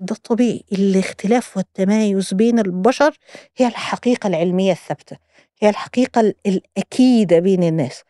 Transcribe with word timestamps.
ده 0.00 0.14
الطبيعي. 0.14 0.64
الاختلاف 0.72 1.56
والتمايز 1.56 2.34
بين 2.34 2.58
البشر 2.58 3.16
هي 3.56 3.66
الحقيقة 3.66 4.26
العلمية 4.26 4.72
الثابتة 4.72 5.16
هي 5.60 5.68
الحقيقة 5.68 6.34
الأكيدة 6.46 7.38
بين 7.38 7.62
الناس. 7.62 8.02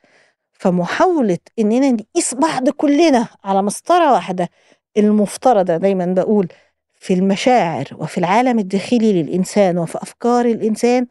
فمحاولة 0.52 1.38
إننا 1.58 1.90
نقيس 1.90 2.34
بعض 2.34 2.68
كلنا 2.68 3.28
على 3.44 3.62
مسطرة 3.62 4.12
واحدة 4.12 4.48
المفترضة 4.96 5.76
دايما 5.76 6.06
بقول 6.06 6.48
في 6.94 7.14
المشاعر 7.14 7.84
وفي 7.98 8.18
العالم 8.18 8.58
الداخلي 8.58 9.22
للإنسان 9.22 9.78
وفي 9.78 9.98
أفكار 10.02 10.44
الإنسان 10.46 11.06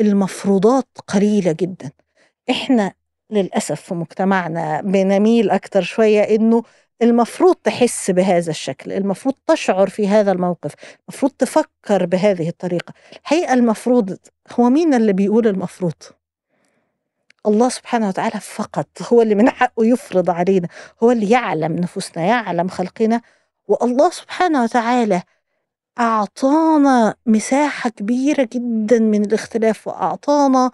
المفروضات 0.00 0.88
قليلة 1.08 1.52
جدا. 1.52 1.90
إحنا 2.50 2.92
للأسف 3.30 3.80
في 3.80 3.94
مجتمعنا 3.94 4.80
بنميل 4.80 5.50
أكتر 5.50 5.82
شوية 5.82 6.20
إنه 6.20 6.62
المفروض 7.02 7.54
تحس 7.54 8.10
بهذا 8.10 8.50
الشكل 8.50 8.92
المفروض 8.92 9.34
تشعر 9.46 9.88
في 9.88 10.08
هذا 10.08 10.32
الموقف 10.32 10.74
المفروض 11.08 11.32
تفكر 11.32 12.06
بهذه 12.06 12.48
الطريقة. 12.48 12.94
الحقيقة 13.12 13.54
المفروض 13.54 14.16
هو 14.52 14.70
مين 14.70 14.94
اللي 14.94 15.12
بيقول 15.12 15.46
المفروض؟ 15.46 15.94
الله 17.46 17.68
سبحانه 17.68 18.08
وتعالى 18.08 18.40
فقط 18.40 18.88
هو 19.12 19.22
اللي 19.22 19.34
من 19.34 19.50
حقه 19.50 19.84
يفرض 19.86 20.30
علينا 20.30 20.68
هو 21.02 21.10
اللي 21.10 21.30
يعلم 21.30 21.72
نفوسنا 21.76 22.24
يعلم 22.24 22.68
خلقنا. 22.68 23.20
والله 23.68 24.10
سبحانه 24.10 24.62
وتعالى 24.62 25.22
أعطانا 26.00 27.14
مساحة 27.26 27.90
كبيرة 27.90 28.48
جدا 28.52 28.98
من 28.98 29.24
الاختلاف 29.24 29.88
وأعطانا 29.88 30.70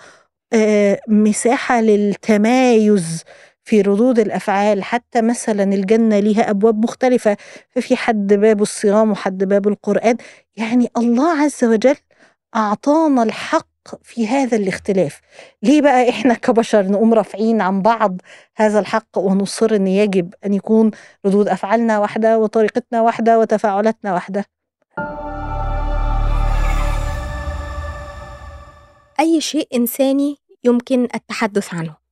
آه، 0.52 1.00
مساحة 1.08 1.80
للتمايز. 1.80 3.24
في 3.66 3.80
ردود 3.80 4.18
الأفعال 4.18 4.84
حتى 4.84 5.22
مثلا 5.22 5.62
الجنة 5.62 6.18
ليها 6.18 6.50
أبواب 6.50 6.84
مختلفة 6.84 7.36
ففي 7.70 7.96
حد 7.96 8.34
باب 8.34 8.62
الصيام 8.62 9.10
وحد 9.10 9.44
باب 9.44 9.68
القرآن. 9.68 10.16
يعني 10.56 10.88
الله 10.96 11.42
عز 11.42 11.64
وجل 11.64 11.96
أعطانا 12.56 13.22
الحق 13.22 13.66
في 14.02 14.28
هذا 14.28 14.56
الاختلاف. 14.56 15.20
ليه 15.62 15.82
بقى 15.82 16.10
إحنا 16.10 16.34
كبشر 16.34 16.86
نقوم 16.86 17.14
رافعين 17.14 17.60
عن 17.60 17.82
بعض 17.82 18.20
هذا 18.56 18.78
الحق 18.78 19.18
ونصر 19.18 19.74
أن 19.74 19.86
يجب 19.86 20.34
أن 20.46 20.54
يكون 20.54 20.90
ردود 21.26 21.48
أفعالنا 21.48 21.98
واحدة 21.98 22.38
وطريقتنا 22.38 23.01
واحدة 23.02 23.38
وتفاعلاتنا 23.38 24.14
واحدة؟ 24.14 24.45
أي 29.20 29.40
شيء 29.40 29.68
إنساني 29.74 30.36
يمكن 30.64 31.08
التحدث 31.14 31.74
عنه. 31.74 32.05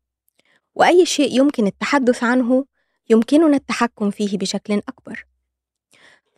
وأي 0.75 1.06
شيء 1.06 1.39
يمكن 1.39 1.67
التحدث 1.67 2.25
عنه 2.25 2.64
يمكننا 3.11 3.56
التحكم 3.56 4.11
فيه 4.11 4.39
بشكل 4.39 4.83
أكبر. 4.89 5.27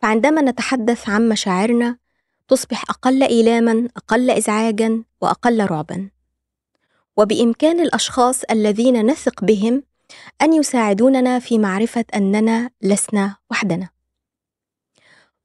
فعندما 0.01 0.41
نتحدث 0.41 1.09
عن 1.09 1.29
مشاعرنا 1.29 1.97
تصبح 2.47 2.89
أقل 2.89 3.23
إيلاما 3.23 3.89
أقل 3.97 4.29
إزعاجا 4.29 5.03
وأقل 5.21 5.65
رعبا. 5.65 6.09
وبإمكان 7.17 7.79
الأشخاص 7.79 8.43
الذين 8.51 9.05
نثق 9.05 9.43
بهم 9.43 9.83
أن 10.41 10.53
يساعدوننا 10.53 11.39
في 11.39 11.57
معرفة 11.57 12.05
أننا 12.15 12.69
لسنا 12.81 13.35
وحدنا. 13.51 13.89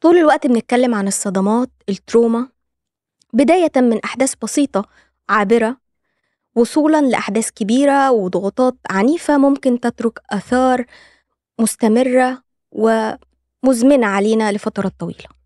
طول 0.00 0.16
الوقت 0.16 0.46
بنتكلم 0.46 0.94
عن 0.94 1.08
الصدمات 1.08 1.70
التروما 1.88 2.48
بداية 3.32 3.72
من 3.76 4.00
أحداث 4.04 4.34
بسيطة 4.42 4.84
عابرة 5.28 5.76
وصولا 6.54 7.00
لأحداث 7.00 7.50
كبيرة 7.50 8.10
وضغوطات 8.10 8.74
عنيفة 8.90 9.38
ممكن 9.38 9.80
تترك 9.80 10.18
آثار 10.30 10.84
مستمرة 11.58 12.42
ومزمنة 12.72 14.06
علينا 14.06 14.52
لفترات 14.52 14.92
طويلة 14.98 15.42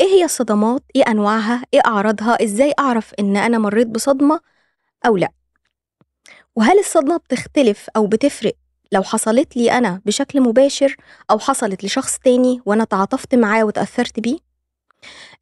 إيه 0.00 0.06
هي 0.06 0.24
الصدمات؟ 0.24 0.82
إيه 0.96 1.02
أنواعها؟ 1.08 1.62
إيه 1.74 1.80
أعراضها؟ 1.86 2.44
إزاي 2.44 2.72
أعرف 2.78 3.14
إن 3.18 3.36
أنا 3.36 3.58
مريت 3.58 3.86
بصدمة 3.86 4.40
أو 5.06 5.16
لأ؟ 5.16 5.28
وهل 6.56 6.78
الصدمة 6.78 7.16
بتختلف 7.16 7.86
أو 7.96 8.06
بتفرق 8.06 8.52
لو 8.92 9.02
حصلت 9.02 9.56
لي 9.56 9.72
أنا 9.72 10.00
بشكل 10.06 10.40
مباشر 10.40 10.96
أو 11.30 11.38
حصلت 11.38 11.84
لشخص 11.84 12.18
تاني 12.18 12.62
وأنا 12.66 12.84
تعاطفت 12.84 13.34
معاه 13.34 13.64
وتأثرت 13.64 14.20
بيه؟ 14.20 14.38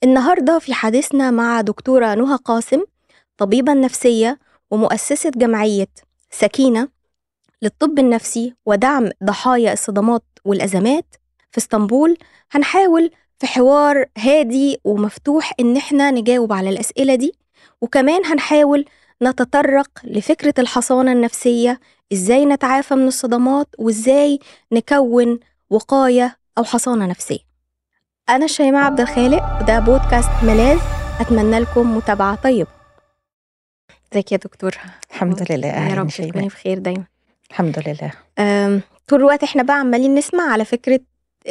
النهاردة 0.05 0.59
في 0.59 0.75
حديثنا 0.75 1.31
مع 1.31 1.61
دكتورة 1.61 2.15
نهى 2.15 2.37
قاسم 2.37 2.85
طبيبة 3.41 3.73
نفسية 3.75 4.39
ومؤسسة 4.71 5.31
جمعية 5.31 5.89
سكينة 6.31 6.89
للطب 7.63 7.99
النفسي 7.99 8.55
ودعم 8.67 9.11
ضحايا 9.25 9.73
الصدمات 9.73 10.23
والأزمات. 10.45 11.15
في 11.51 11.59
اسطنبول 11.59 12.17
هنحاول 12.53 13.11
في 13.39 13.47
حوار 13.47 14.05
هادي 14.19 14.81
ومفتوح 14.85 15.53
إن 15.61 15.77
إحنا 15.77 16.11
نجاوب 16.11 16.53
على 16.53 16.71
الأسئلة 16.71 17.15
دي. 17.15 17.33
وكمان 17.81 18.27
هنحاول 18.27 18.85
نتطرق 19.23 19.89
لفكرة 20.05 20.55
الحصانة 20.59 21.13
النفسية 21.13 21.81
إزاي 22.13 22.47
نتعافى 22.47 22.95
من 22.95 23.07
الصدمات 23.09 23.69
وإزاي 23.79 24.39
نكون 24.73 25.39
وقاية 25.71 26.37
أو 26.59 26.65
حصانة 26.65 27.07
نفسية. 27.07 27.41
أنا 28.29 28.47
شيماء 28.47 28.83
عبد 28.83 29.01
الخالق 29.01 29.43
وده 29.61 29.79
بودكاست 29.79 30.31
ملاذ 30.43 30.79
أتمنى 31.21 31.59
لكم 31.59 31.97
متابعة 31.97 32.35
طيبة. 32.35 32.80
ازيك 34.13 34.33
يا 34.33 34.37
دكتور؟ 34.37 34.77
الحمد 35.11 35.53
لله 35.53 35.69
يا 35.69 35.95
رب 35.95 36.09
تكوني 36.09 36.47
بخير 36.47 36.79
دايما. 36.79 37.05
الحمد 37.51 37.79
لله. 37.89 38.13
طول 39.09 39.19
الوقت 39.21 39.43
إحنا 39.43 39.63
بقى 39.63 39.77
عمالين 39.77 40.15
نسمع 40.15 40.53
على 40.53 40.65
فكرة 40.65 41.01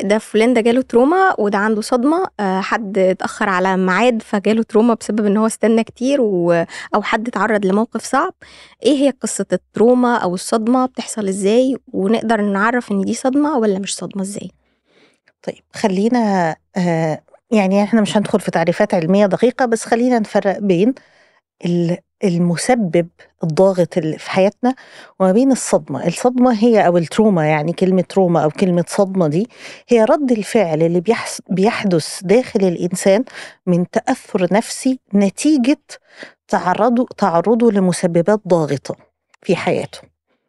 ده 0.03 0.17
فلان 0.17 0.53
ده 0.53 0.61
جاله 0.61 0.81
تروما 0.81 1.35
وده 1.39 1.57
عنده 1.57 1.81
صدمة. 1.81 2.27
أه 2.39 2.61
حد 2.61 2.97
اتأخر 2.97 3.49
على 3.49 3.77
ميعاد 3.77 4.21
فجاله 4.21 4.63
تروما 4.63 4.93
بسبب 4.93 5.25
إن 5.25 5.37
هو 5.37 5.45
استنى 5.45 5.83
كتير 5.83 6.21
و... 6.21 6.65
أو 6.95 7.01
حد 7.01 7.27
اتعرض 7.27 7.65
لموقف 7.65 8.03
صعب. 8.03 8.33
إيه 8.83 8.93
هي 8.97 9.09
قصة 9.09 9.45
ال 9.53 9.62
trauma 9.62 10.17
أو 10.17 10.33
الصدمة؟ 10.33 10.85
بتحصل 10.85 11.27
إزاي؟ 11.27 11.77
ونقدر 11.93 12.41
نعرف 12.41 12.91
إن 12.91 13.01
دي 13.01 13.13
صدمة 13.13 13.57
ولا 13.57 13.79
مش 13.79 13.95
صدمة 13.95 14.21
إزاي؟ 14.21 14.51
طيب 15.43 15.63
خلينا 15.73 16.55
آه 16.77 17.21
يعني 17.51 17.83
إحنا 17.83 18.01
مش 18.01 18.17
هندخل 18.17 18.39
في 18.39 18.51
تعريفات 18.51 18.93
علمية 18.93 19.25
دقيقة 19.25 19.65
بس 19.65 19.85
خلينا 19.85 20.19
نفرق 20.19 20.59
بين 20.59 20.93
المسبب 22.23 23.07
الضاغط 23.43 23.97
اللي 23.97 24.17
في 24.17 24.31
حياتنا 24.31 24.75
وما 25.19 25.31
بين 25.31 25.51
الصدمة. 25.51 26.07
الصدمة 26.07 26.53
هي 26.63 26.85
أو 26.87 26.97
ال 26.97 27.04
trauma 27.04 27.45
يعني 27.47 27.73
كلمة 27.73 28.01
trauma 28.01 28.43
أو 28.43 28.49
كلمة 28.49 28.85
صدمة 28.87 29.27
دي 29.27 29.49
هي 29.87 30.03
رد 30.03 30.31
الفعل 30.31 30.83
اللي 30.83 31.03
بيحدث 31.49 32.19
داخل 32.23 32.59
الإنسان 32.63 33.23
من 33.65 33.89
تأثر 33.89 34.47
نفسي 34.53 34.99
نتيجة 35.13 35.77
تعرضه 36.47 37.07
تعرضه 37.17 37.71
لمسببات 37.71 38.41
ضاغطة 38.47 38.95
في 39.41 39.55
حياته. 39.55 39.99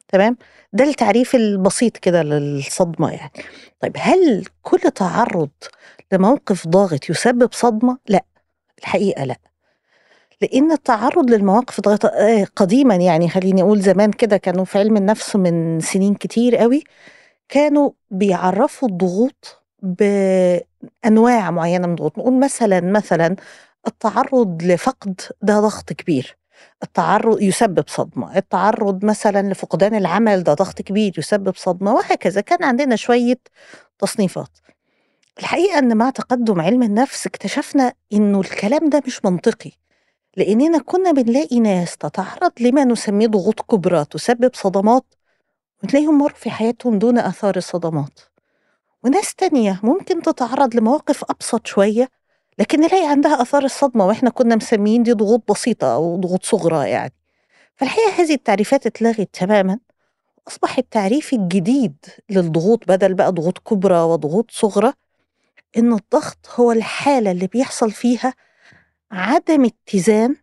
تمام؟ 0.08 0.36
ده 0.72 0.84
التعريف 0.84 1.34
البسيط 1.34 1.96
كده 1.96 2.22
للصدمة 2.22 3.10
يعني. 3.12 3.32
طيب 3.80 3.96
هل 3.98 4.44
كل 4.62 4.78
تعرض 4.78 5.50
لموقف 6.12 6.68
ضاغط 6.68 7.10
يسبب 7.10 7.52
صدمة؟ 7.52 7.98
لا 8.08 8.24
الحقيقة 8.78 9.24
لا. 9.24 9.36
لأن 10.42 10.72
التعرض 10.72 11.30
للمواقف 11.30 11.88
آه، 12.06 12.44
قديما 12.56 12.96
يعني 12.96 13.28
خليني 13.28 13.62
أقول 13.62 13.80
زمان 13.80 14.12
كده 14.12 14.36
كانوا 14.36 14.64
في 14.64 14.78
علم 14.78 14.96
النفس 14.96 15.36
من 15.36 15.80
سنين 15.80 16.14
كتير 16.14 16.56
قوي 16.56 16.84
كانوا 17.48 17.90
بيعرفوا 18.10 18.88
الضغوط 18.88 19.62
بأنواع 19.82 21.50
معينة 21.50 21.86
من 21.86 21.92
الضغوط. 21.92 22.18
نقول 22.18 22.40
مثلا 22.40 22.80
مثلا 22.80 23.36
التعرض 23.86 24.62
لفقد 24.62 25.20
ده 25.42 25.60
ضغط 25.60 25.92
كبير. 25.92 26.36
التعرض 26.82 27.42
يسبب 27.42 27.84
صدمة. 27.88 28.36
التعرض 28.38 29.04
مثلا 29.04 29.52
لفقدان 29.52 29.94
العمل 29.94 30.42
ده 30.42 30.54
ضغط 30.54 30.82
كبير 30.82 31.12
يسبب 31.18 31.56
صدمة 31.56 31.94
وهكذا. 31.94 32.40
كان 32.40 32.64
عندنا 32.64 32.96
شوية 32.96 33.38
تصنيفات. 33.98 34.50
الحقيقة 35.38 35.78
إن 35.78 35.96
مع 35.96 36.10
تقدم 36.10 36.60
علم 36.60 36.82
النفس 36.82 37.26
اكتشفنا 37.26 37.92
إنه 38.12 38.40
الكلام 38.40 38.88
ده 38.90 39.02
مش 39.06 39.24
منطقي. 39.24 39.79
لأننا 40.36 40.78
كنا 40.78 41.12
بنلاقي 41.12 41.60
ناس 41.60 41.96
تتعرض 41.96 42.52
لما 42.60 42.84
نسميه 42.84 43.26
ضغوط 43.26 43.60
كبرى 43.60 44.04
تسبب 44.04 44.50
صدمات 44.54 45.04
وتلاقيهم 45.82 46.18
مروا 46.18 46.36
في 46.36 46.50
حياتهم 46.50 46.98
دون 46.98 47.18
آثار 47.18 47.56
الصدمات. 47.56 48.20
وناس 49.04 49.34
تانية 49.34 49.80
ممكن 49.82 50.22
تتعرض 50.22 50.74
لمواقف 50.76 51.24
أبسط 51.30 51.66
شوية 51.66 52.08
لكن 52.58 52.80
نلاقي 52.80 53.06
عندها 53.06 53.42
آثار 53.42 53.64
الصدمة 53.64 54.06
وإحنا 54.06 54.30
كنا 54.30 54.56
مسميين 54.56 55.02
دي 55.02 55.12
ضغوط 55.12 55.50
بسيطة 55.52 55.94
أو 55.94 56.16
ضغوط 56.16 56.44
صغرى 56.44 56.90
يعني. 56.90 57.12
فالحقيقة 57.76 58.12
هذه 58.22 58.34
التعريفات 58.34 58.86
اتلغت 58.86 59.28
تماما 59.32 59.78
أصبح 60.48 60.78
التعريف 60.78 61.32
الجديد 61.32 61.96
للضغوط 62.30 62.84
بدل 62.88 63.14
بقى 63.14 63.32
ضغوط 63.32 63.58
كبرى 63.58 64.00
وضغوط 64.00 64.50
صغرى 64.50 64.92
إن 65.76 65.92
الضغط 65.92 66.38
هو 66.54 66.72
الحالة 66.72 67.30
اللي 67.30 67.46
بيحصل 67.46 67.90
فيها 67.90 68.34
عدم 69.12 69.64
اتزان 69.64 70.36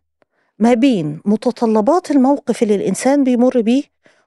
ما 0.58 0.74
بين 0.74 1.20
متطلبات 1.24 2.10
الموقف 2.10 2.62
اللي 2.62 2.74
الإنسان 2.74 3.24
بيمر 3.24 3.60
بيه 3.60 3.82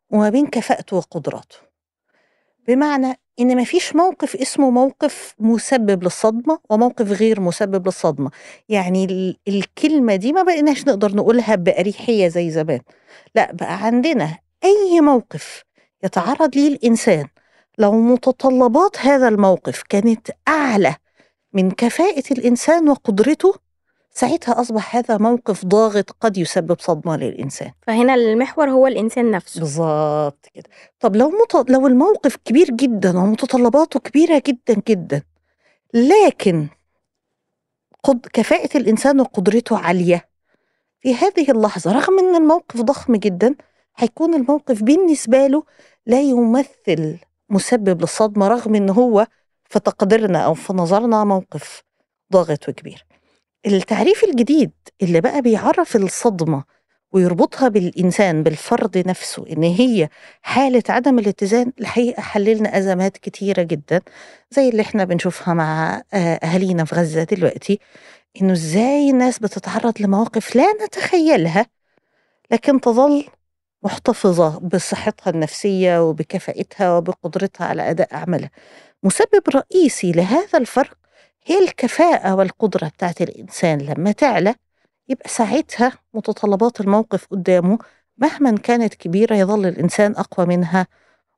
وما 0.10 0.30
بين 0.30 0.48
كفاءته 0.48 0.98
وقدراته. 0.98 1.56
بمعنى 2.68 3.20
إن 3.40 3.56
ما 3.56 3.64
فيش 3.64 3.96
موقف 3.96 4.36
اسمه 4.36 4.70
موقف 4.70 5.36
مسبب 5.40 6.04
للصدمة 6.04 6.60
وموقف 6.70 7.12
غير 7.12 7.42
مسبب 7.42 7.86
للصدمة. 7.86 8.32
يعني 8.70 9.06
ال- 9.06 9.38
الكلمة 9.48 10.16
دي 10.16 10.34
ما 10.34 10.44
بقيناش 10.44 10.88
نقدر 10.88 11.16
نقولها 11.16 11.56
بأريحية 11.56 12.28
زي 12.28 12.52
زمان. 12.52 12.80
لا 13.36 13.52
بقى 13.54 13.86
عندنا 13.86 14.38
أي 14.64 15.02
موقف 15.02 15.64
يتعرض 16.04 16.56
ليه 16.56 16.68
الإنسان 16.68 17.28
لو 17.78 17.92
متطلبات 17.92 18.98
هذا 19.00 19.28
الموقف 19.28 19.84
كانت 19.90 20.28
أعلى 20.48 20.96
من 21.54 21.72
كفاءة 21.72 22.24
الإنسان 22.32 22.90
وقدرته 22.90 23.54
ساعتها 24.13 24.62
أصبح 24.62 24.96
هذا 24.96 25.18
موقف 25.18 25.66
ضاغط 25.66 26.12
قد 26.12 26.38
يسبب 26.38 26.80
صدمة 26.80 27.18
للإنسان. 27.18 27.72
فهنا 27.81 28.16
المحور 28.16 28.69
هو 28.69 28.88
الإنسان 28.88 29.31
نفسه. 29.31 29.60
بالظبط 29.60 30.46
كده. 30.54 30.69
طب 31.00 31.16
لو 31.16 31.30
مت... 31.30 31.69
لو 31.69 31.88
الموقف 31.88 32.36
كبير 32.46 32.72
جدا 32.72 33.19
ومتطلباته 33.19 34.00
كبيرة 34.00 34.42
جدا 34.48 34.81
جدا 34.88 35.24
لكن 35.94 36.68
قد... 38.04 38.28
كفاءة 38.34 38.78
الإنسان 38.78 39.19
وقدرته 39.19 39.78
عالية 39.78 40.30
في 41.00 41.16
هذه 41.16 41.52
اللحظة 41.52 41.92
رغم 41.92 42.19
أن 42.19 42.36
الموقف 42.36 42.81
ضخم 42.81 43.16
جدا 43.16 43.56
هيكون 43.98 44.34
الموقف 44.34 44.84
بالنسبة 44.84 45.48
له 45.48 45.63
لا 46.06 46.22
يمثل 46.22 47.18
مسبب 47.50 48.02
للصدمة 48.02 48.48
رغم 48.48 48.75
أن 48.75 48.90
هو 48.90 49.28
في 49.66 49.80
تقديرنا 49.80 50.46
أو 50.46 50.54
في 50.54 50.74
نظرنا 50.74 51.24
موقف 51.24 51.84
ضاغط 52.34 52.69
وكبير. 52.69 53.06
التعريف 53.66 54.24
الجديد 54.24 54.72
اللي 55.02 55.22
بقى 55.22 55.42
بيعرف 55.42 55.96
الصدمة 55.96 56.63
ويربطها 57.12 57.68
بالإنسان 57.68 58.44
بالفرد 58.44 59.08
نفسه 59.08 59.46
إن 59.52 59.63
هي 59.63 60.10
حالة 60.42 60.84
عدم 60.90 61.19
الاتزان 61.19 61.72
الحقيقة 61.80 62.22
حللنا 62.22 62.78
أزمات 62.78 63.18
كتيرة 63.18 63.62
جدا 63.62 64.02
زي 64.52 64.69
اللي 64.69 64.81
إحنا 64.81 65.04
بنشوفها 65.04 65.54
مع 65.54 66.02
آه، 66.13 66.18
أهالينا 66.36 66.86
في 66.86 66.96
غزة 66.96 67.24
دلوقتي 67.24 67.80
إنه 68.42 68.54
إزاي 68.54 69.10
الناس 69.10 69.40
بتتعرض 69.40 70.02
لمواقف 70.02 70.56
لا 70.56 70.66
نتخيلها 70.86 71.66
لكن 72.52 72.81
تظل 72.81 73.25
محتفظة 73.84 74.60
بصحتها 74.60 75.31
النفسية 75.31 76.04
وبكفاءتها 76.10 76.98
وبقدرتها 76.98 77.68
على 77.68 77.90
أداء 77.90 78.13
أعمالها. 78.13 78.50
مسبب 79.04 79.44
رئيسي 79.56 80.12
لهذا 80.12 80.60
الفرق 80.60 80.98
هي 81.46 81.60
الكفاءة 81.64 82.36
والقدرة 82.36 82.88
بتاعت 82.88 83.22
الإنسان 83.22 83.78
لما 83.82 84.12
تعلى 84.12 84.56
يبقى 85.10 85.30
ساعتها 85.30 85.92
متطلبات 86.14 86.82
الموقف 86.82 87.26
قدامه 87.32 87.78
مهما 88.18 88.58
كانت 88.58 88.94
كبيرة 88.94 89.36
يظل 89.36 89.66
الإنسان 89.66 90.12
أقوى 90.12 90.46
منها 90.46 90.88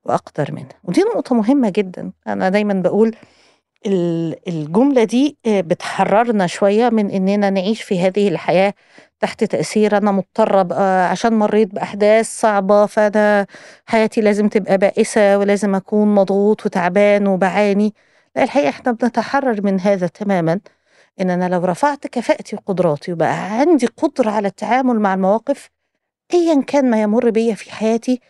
وأقدر 0.05 0.51
منها. 0.51 0.69
ودي 0.83 1.01
نقطة 1.01 1.35
مهمة 1.35 1.69
جدا. 1.69 2.11
أنا 2.27 2.49
دايما 2.49 2.73
بقول 2.73 3.15
ال- 3.85 4.35
الجملة 4.49 5.03
دي 5.03 5.37
آه، 5.45 5.61
بتحررنا 5.61 6.47
شوية 6.47 6.89
من 6.89 7.09
إننا 7.11 7.49
نعيش 7.49 7.81
في 7.83 7.99
هذه 7.99 8.27
الحياة 8.27 8.73
تحت 9.19 9.43
تأثير 9.43 9.97
أنا 9.97 10.11
مضطرة 10.11 10.61
بقى 10.61 11.09
عشان 11.09 11.33
مريت 11.33 11.75
بأحداث 11.75 12.39
صعبة 12.41 12.85
فأنا 12.85 13.47
حياتي 13.85 14.21
لازم 14.21 14.47
تبقى 14.49 14.77
بائسة 14.77 15.37
ولازم 15.37 15.75
أكون 15.75 16.15
مضغوط 16.15 16.65
وتعبان 16.65 17.27
وبعاني. 17.27 17.93
لا 18.35 18.43
الحقيقة 18.43 18.69
إحنا 18.69 18.91
بنتحرر 18.91 19.61
من 19.61 19.79
هذا 19.79 20.07
تماما. 20.07 20.59
إن 21.21 21.29
أنا 21.29 21.49
لو 21.49 21.65
رفعت 21.65 22.07
كفاءتي 22.07 22.55
وقدراتي 22.55 23.13
وبقى 23.13 23.51
عندي 23.51 23.85
قدرة 23.85 24.29
على 24.29 24.47
التعامل 24.47 24.99
مع 24.99 25.13
المواقف 25.13 25.69
أيا 26.33 26.61
كان 26.61 26.89
ما 26.89 27.01
يمر 27.01 27.29
بيا 27.29 27.55
في 27.55 27.71
حياتي 27.71 28.21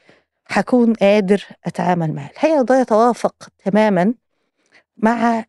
هكون 0.47 0.93
قادر 0.93 1.45
أتعامل 1.65 2.13
معاه. 2.13 2.29
الحقيقة 2.29 2.61
ده 2.61 2.81
يتوافق 2.81 3.49
تماما 3.65 4.13
مع 4.97 5.45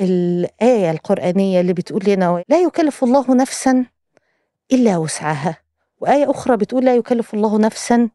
الآية 0.00 0.90
القرآنية 0.90 1.60
اللي 1.60 1.72
بتقول 1.72 2.02
لنا 2.06 2.44
لا 2.48 2.62
يكلف 2.62 3.04
الله 3.04 3.34
نفسا 3.34 3.84
إلا 4.72 4.96
وسعها. 4.96 5.56
وآية 6.00 6.30
أخرى 6.30 6.56
بتقول 6.56 6.84
لا 6.84 6.94
يكلف 6.94 7.34
الله 7.34 7.58
نفسا 7.58 8.08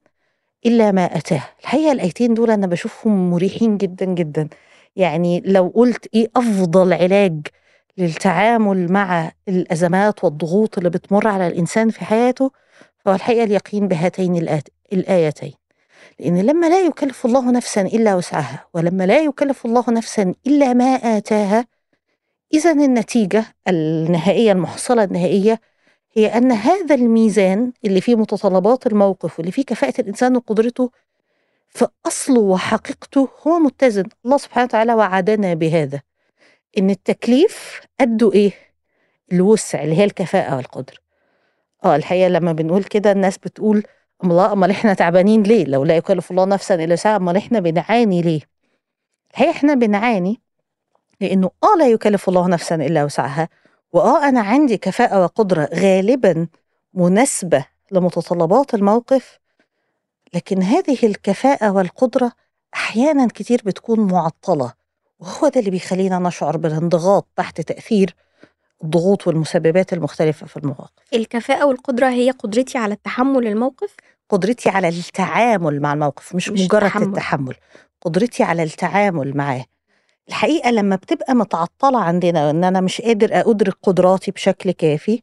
إلا 0.65 0.91
ما 0.91 1.05
أتاها. 1.17 1.49
الحقيقة 1.61 1.91
الآيتين 1.91 2.33
دول 2.33 2.51
أنا 2.51 2.67
بشوفهم 2.67 3.31
مريحين 3.31 3.77
جدا 3.77 4.05
جدا. 4.05 4.47
يعني 4.95 5.43
لو 5.45 5.71
قلت 5.75 6.07
إيه 6.13 6.31
أفضل 6.35 6.93
علاج 6.93 7.47
للتعامل 7.97 8.91
مع 8.91 9.31
الأزمات 9.47 10.23
والضغوط 10.23 10.77
اللي 10.77 10.89
بتمر 10.89 11.27
على 11.27 11.47
الإنسان 11.47 11.89
في 11.89 12.05
حياته 12.05 12.51
فهو 13.05 13.15
الحقيقة 13.15 13.43
اليقين 13.43 13.87
بهاتين 13.87 14.35
الآيتين. 14.93 15.53
لأن 16.19 16.41
لما 16.41 16.69
لا 16.69 16.81
يكلف 16.81 17.25
الله 17.25 17.51
نفسا 17.51 17.81
إلا 17.81 18.15
وسعها 18.15 18.67
ولما 18.73 19.03
لا 19.05 19.19
يكلف 19.19 19.65
الله 19.65 19.83
نفسا 19.89 20.33
إلا 20.47 20.73
ما 20.73 20.85
آتاها 20.85 21.65
إذا 22.53 22.71
النتيجة 22.71 23.45
النهائية 23.67 24.51
المحصلة 24.51 25.03
النهائية 25.03 25.59
هي 26.13 26.37
أن 26.37 26.51
هذا 26.51 26.95
الميزان 26.95 27.71
اللي 27.85 28.01
فيه 28.01 28.15
متطلبات 28.15 28.87
الموقف 28.87 29.39
واللي 29.39 29.51
فيه 29.51 29.63
كفاءة 29.65 30.01
الإنسان 30.01 30.35
وقدرته 30.35 30.91
في 31.73 31.87
أصله 32.07 32.41
وحقيقته 32.41 33.29
هو 33.47 33.59
متزن 33.59 34.03
الله 34.25 34.37
سبحانه 34.37 34.65
وتعالى 34.65 34.93
وعدنا 34.93 35.53
بهذا 35.53 36.01
إن 36.77 36.89
التكليف 36.89 37.81
قده 37.99 38.31
إيه؟ 38.33 38.51
الوسع 39.31 39.83
اللي 39.83 39.97
هي 39.97 40.03
الكفاءة 40.03 40.55
والقدرة 40.55 40.97
آه 41.85 41.95
الحقيقة 41.95 42.27
لما 42.27 42.51
بنقول 42.51 42.83
كده 42.83 43.11
الناس 43.11 43.37
بتقول 43.37 43.83
أمال 44.23 44.39
أمال 44.39 44.71
إحنا 44.71 44.93
تعبانين 44.93 45.43
ليه؟ 45.43 45.65
لو 45.65 45.83
لا 45.83 45.97
يكلف 45.97 46.31
الله 46.31 46.45
نفسا 46.45 46.75
إلا 46.75 46.93
وسعها 46.93 47.15
أمال 47.15 47.37
إحنا 47.37 47.59
بنعاني 47.59 48.21
ليه؟ 48.21 48.41
الحقيقة 49.31 49.51
إحنا 49.51 49.73
بنعاني 49.73 50.41
لأنه 51.21 51.51
آه 51.63 51.77
لا 51.79 51.87
يكلف 51.87 52.29
الله 52.29 52.47
نفسا 52.47 52.75
إلا 52.75 53.03
وسعها 53.03 53.49
وآه 53.93 54.29
أنا 54.29 54.39
عندي 54.41 54.77
كفاءة 54.77 55.23
وقدرة 55.23 55.69
غالبا 55.73 56.47
مناسبة 56.93 57.65
لمتطلبات 57.91 58.73
الموقف 58.73 59.39
لكن 60.35 60.61
هذه 60.63 60.97
الكفاءة 61.03 61.71
والقدرة 61.71 62.31
أحيانا 62.73 63.27
كتير 63.27 63.61
بتكون 63.65 63.99
معطلة 64.11 64.73
وهو 65.19 65.47
ده 65.47 65.59
اللي 65.59 65.71
بيخلينا 65.71 66.19
نشعر 66.19 66.57
بالانضغاط 66.57 67.27
تحت 67.35 67.61
تأثير 67.61 68.15
الضغوط 68.83 69.27
والمسببات 69.27 69.93
المختلفة 69.93 70.47
في 70.47 70.57
المواقف. 70.57 71.03
الكفاءة 71.13 71.65
والقدرة 71.65 72.09
هي 72.09 72.31
قدرتي 72.31 72.77
على 72.77 72.93
التحمل 72.93 73.47
الموقف؟ 73.47 73.95
قدرتي 74.29 74.69
على 74.69 74.87
التعامل 74.87 75.81
مع 75.81 75.93
الموقف 75.93 76.35
مش, 76.35 76.49
مش 76.49 76.61
مجرد 76.61 76.83
التحمل. 76.83 77.07
التحمل 77.07 77.55
قدرتي 78.01 78.43
على 78.43 78.63
التعامل 78.63 79.37
معاه. 79.37 79.65
الحقيقة 80.29 80.71
لما 80.71 80.95
بتبقى 80.95 81.33
متعطلة 81.35 81.99
عندنا 81.99 82.49
إن 82.49 82.63
أنا 82.63 82.81
مش 82.81 83.01
قادر 83.01 83.29
أدرك 83.51 83.77
قدراتي 83.83 84.31
بشكل 84.31 84.71
كافي 84.71 85.21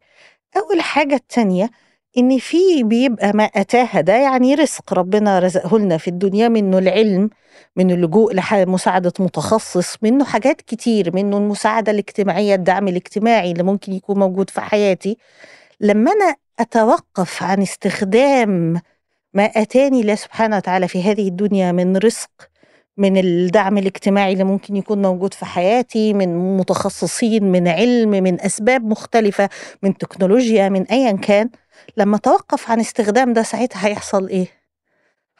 أو 0.57 0.73
الحاجة 0.73 1.15
التانية 1.15 1.71
إن 2.19 2.39
في 2.39 2.83
بيبقى 2.83 3.33
ما 3.35 3.45
اتاها 3.45 4.01
ده 4.01 4.13
يعني 4.17 4.55
رزق 4.55 4.95
ربنا 4.95 5.39
رزقه 5.39 5.79
لنا 5.79 5.97
في 5.99 6.09
الدنيا 6.09 6.49
منه 6.49 6.79
العلم 6.79 7.31
من 7.77 7.91
اللجوء 7.91 8.35
لمساعدة 8.35 9.13
متخصص 9.21 9.97
منه 10.03 10.25
حاجات 10.25 10.61
كتير 10.61 11.15
منه 11.15 11.37
المساعدة 11.37 11.93
الاجتماعية 11.93 12.55
الدعم 12.55 12.89
الاجتماعي 12.89 13.53
اللي 13.53 13.63
ممكن 13.63 13.93
يكون 13.93 14.19
موجود 14.19 14.51
في 14.51 14.61
حياتي. 14.61 15.17
لما 15.81 16.13
أنا 16.13 16.37
أتوقف 16.59 17.43
عن 17.43 17.63
استخدام 17.63 18.81
ما 19.35 19.45
أتاني 19.45 20.01
الله 20.01 20.15
سبحانه 20.15 20.57
وتعالى 20.57 20.89
في 20.89 21.03
هذه 21.03 21.29
الدنيا 21.29 21.73
من 21.73 21.97
رزق 21.97 22.31
من 22.97 23.17
الدعم 23.17 23.79
الاجتماعي 23.79 24.33
اللي 24.33 24.45
ممكن 24.45 24.77
يكون 24.77 25.03
موجود 25.03 25.35
في 25.35 25.45
حياتي 25.47 26.13
من 26.15 26.57
متخصصين 26.57 27.45
من 27.53 27.69
علم 27.69 28.11
من 28.11 28.41
أسباب 28.41 28.85
مختلفة 28.85 29.49
من 29.83 29.97
تكنولوجيا 29.99 30.69
من 30.69 30.83
أيا 30.87 31.13
كان 31.13 31.51
لما 31.97 32.19
توقف 32.19 32.71
عن 32.71 32.81
استخدام 32.81 33.33
ده 33.33 33.43
ساعتها 33.43 33.87
هيحصل 33.87 34.29
إيه؟ 34.29 34.47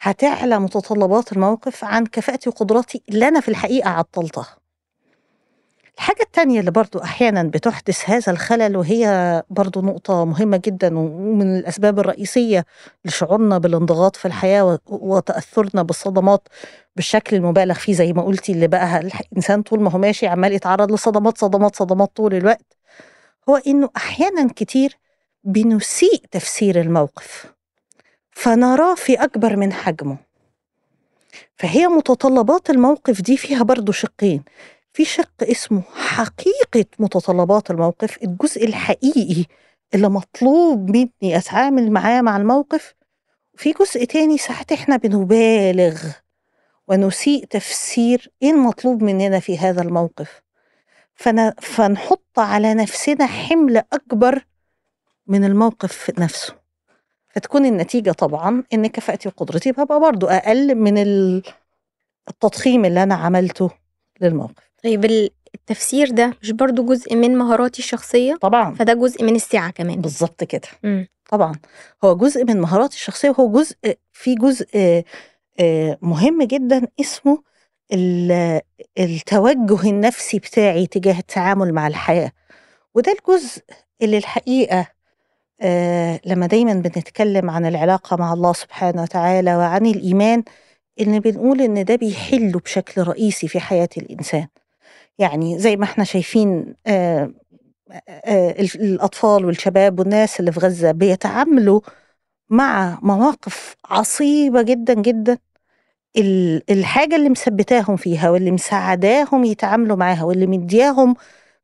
هتعلى 0.01 0.59
متطلبات 0.59 1.33
الموقف 1.33 1.85
عن 1.85 2.07
كفاءتي 2.07 2.49
وقدراتي 2.49 3.03
اللي 3.09 3.29
أنا 3.29 3.41
في 3.41 3.49
الحقيقة 3.49 3.91
عطلتها. 3.91 4.47
الحاجة 5.97 6.23
التانية 6.23 6.61
اللي 6.61 6.71
برضو 6.71 6.99
أحيانا 6.99 7.43
بتحدث 7.43 8.11
هذا 8.11 8.33
الخلل 8.33 8.77
وهي 8.77 9.43
برضو 9.51 9.81
نقطة 9.83 10.25
مهمة 10.25 10.61
جدا 10.65 10.99
ومن 10.99 11.57
الأسباب 11.59 11.99
الرئيسية 11.99 12.65
لشعورنا 13.05 13.59
بالانضغاط 13.59 14.17
في 14.17 14.25
الحياة 14.29 14.79
وتأثرنا 14.87 15.83
بالصدمات 15.83 16.49
بالشكل 16.97 17.37
المبالغ 17.37 17.75
فيه. 17.75 17.93
زي 17.95 18.13
ما 18.13 18.23
قلتي 18.23 18.53
اللي 18.53 18.67
بقى 18.67 19.01
الإنسان 19.01 19.63
طول 19.63 19.81
ما 19.83 19.91
هو 19.91 19.99
ماشي 19.99 20.27
عمال 20.27 20.53
يتعرض 20.53 20.93
لصدمات 20.93 21.39
صدمات 21.39 21.77
صدمات 21.77 22.17
طول 22.17 22.35
الوقت. 22.35 22.77
هو 23.49 23.57
إنه 23.57 23.91
أحيانا 23.97 24.49
كتير 24.57 24.97
بنسيء 25.45 26.23
تفسير 26.31 26.81
الموقف 26.81 27.47
فنراه 28.31 28.95
في 28.95 29.15
أكبر 29.15 29.57
من 29.57 29.73
حجمه. 29.73 30.19
فهي 31.57 31.87
متطلبات 31.87 32.71
الموقف 32.71 33.21
دي 33.23 33.37
فيها 33.37 33.63
برضو 33.63 33.93
شقين. 33.93 34.43
في 34.93 35.05
شق 35.05 35.33
اسمه 35.43 35.83
حقيقة 35.95 36.85
متطلبات 36.99 37.71
الموقف 37.71 38.23
الجزء 38.23 38.65
الحقيقي 38.67 39.45
اللي 39.95 40.09
مطلوب 40.09 40.91
مني 40.91 41.37
أتعامل 41.37 41.91
معاه 41.93 42.21
مع 42.21 42.37
الموقف. 42.37 42.95
وفي 43.55 43.73
جزء 43.73 44.05
تاني 44.05 44.39
ساعات 44.39 44.73
إحنا 44.73 44.97
بنبالغ 44.97 46.03
ونسيء 46.89 47.45
تفسير 47.45 48.33
إيه 48.43 48.51
المطلوب 48.51 49.03
مننا 49.03 49.41
في 49.41 49.59
هذا 49.59 49.83
الموقف. 49.83 50.43
فن... 51.15 51.51
فنحط 51.61 52.39
على 52.39 52.75
نفسنا 52.75 53.27
حمل 53.27 53.77
أكبر 53.77 54.45
من 55.27 55.45
الموقف 55.45 56.11
نفسه. 56.19 56.55
فتكون 57.29 57.67
النتيجة 57.67 58.11
طبعا 58.13 58.65
إن 58.75 58.87
كفاءتي 58.87 59.29
وقدرتي 59.29 59.73
ببقى 59.73 60.01
برضو 60.01 60.27
أقل 60.27 60.75
من 60.75 60.99
ال- 60.99 61.43
التضخيم 62.29 62.85
اللي 62.85 63.03
أنا 63.03 63.15
عملته 63.15 63.71
للموقف. 64.21 64.71
طيب 64.85 65.05
ال- 65.05 65.31
التفسير 65.55 66.11
ده 66.11 66.35
مش 66.43 66.51
برضو 66.51 66.85
جزء 66.85 67.17
من 67.17 67.37
مهاراتي 67.39 67.79
الشخصية؟ 67.79 68.35
طبعا. 68.35 68.75
فده 68.75 68.95
جزء 68.95 69.25
من 69.25 69.35
السعة 69.35 69.71
كمان. 69.71 70.01
بالظبط 70.01 70.45
كده. 70.45 70.69
مم. 70.83 71.07
طبعا. 71.31 71.53
هو 72.05 72.17
جزء 72.17 72.45
من 72.45 72.61
مهاراتي 72.61 72.95
الشخصية 72.97 73.31
وهو 73.31 73.53
جزء 73.53 73.77
في 74.13 74.35
جزء 74.35 74.67
آه، 74.75 75.05
آه، 75.61 75.99
مهم 76.03 76.43
جدا 76.43 76.87
اسمه 77.01 77.43
ال- 77.93 78.61
التوجه 78.99 79.91
النفسي 79.91 80.39
بتاعي 80.39 80.87
تجاه 80.87 81.19
التعامل 81.19 81.75
مع 81.75 81.87
الحياة. 81.87 82.33
وده 82.95 83.13
الجزء 83.13 83.63
اللي 84.03 84.19
الحقيقة 84.19 84.87
لما 86.27 86.47
دايما 86.47 86.73
بنتكلم 86.75 87.51
عن 87.51 87.67
العلاقة 87.67 88.17
مع 88.17 88.33
الله 88.33 88.53
سبحانه 88.53 89.03
وتعالى 89.03 89.57
وعن 89.57 89.87
الإيمان 89.87 90.43
إن 91.01 91.19
بنقول 91.21 91.61
إن 91.61 91.85
ده 91.85 91.97
بيحله 91.97 92.59
بشكل 92.61 93.03
رئيسي 93.03 93.49
في 93.49 93.61
حياة 93.61 93.89
الإنسان. 93.97 94.47
يعني 95.19 95.59
زي 95.59 95.77
ما 95.77 95.85
إحنا 95.85 96.05
شايفين 96.05 96.75
آه، 96.87 97.33
آه، 98.09 98.51
ال- 98.51 98.81
الأطفال 98.81 99.45
والشباب 99.45 99.99
والناس 100.01 100.41
اللي 100.41 100.53
في 100.53 100.61
غزة 100.61 100.93
بيتعاملوا 100.93 101.81
مع 102.51 102.99
مواقف 103.03 103.77
عصيبة 103.85 104.63
جدا 104.63 104.95
جدا. 104.95 105.39
ال- 106.17 106.63
الحاجة 106.71 107.17
اللي 107.17 107.29
مثبتاهم 107.29 107.97
فيها 107.97 108.31
واللي 108.31 108.51
مساعداهم 108.51 109.45
يتعاملوا 109.45 109.97
معاها 109.97 110.25
واللي 110.25 110.47
مدياهم 110.47 111.15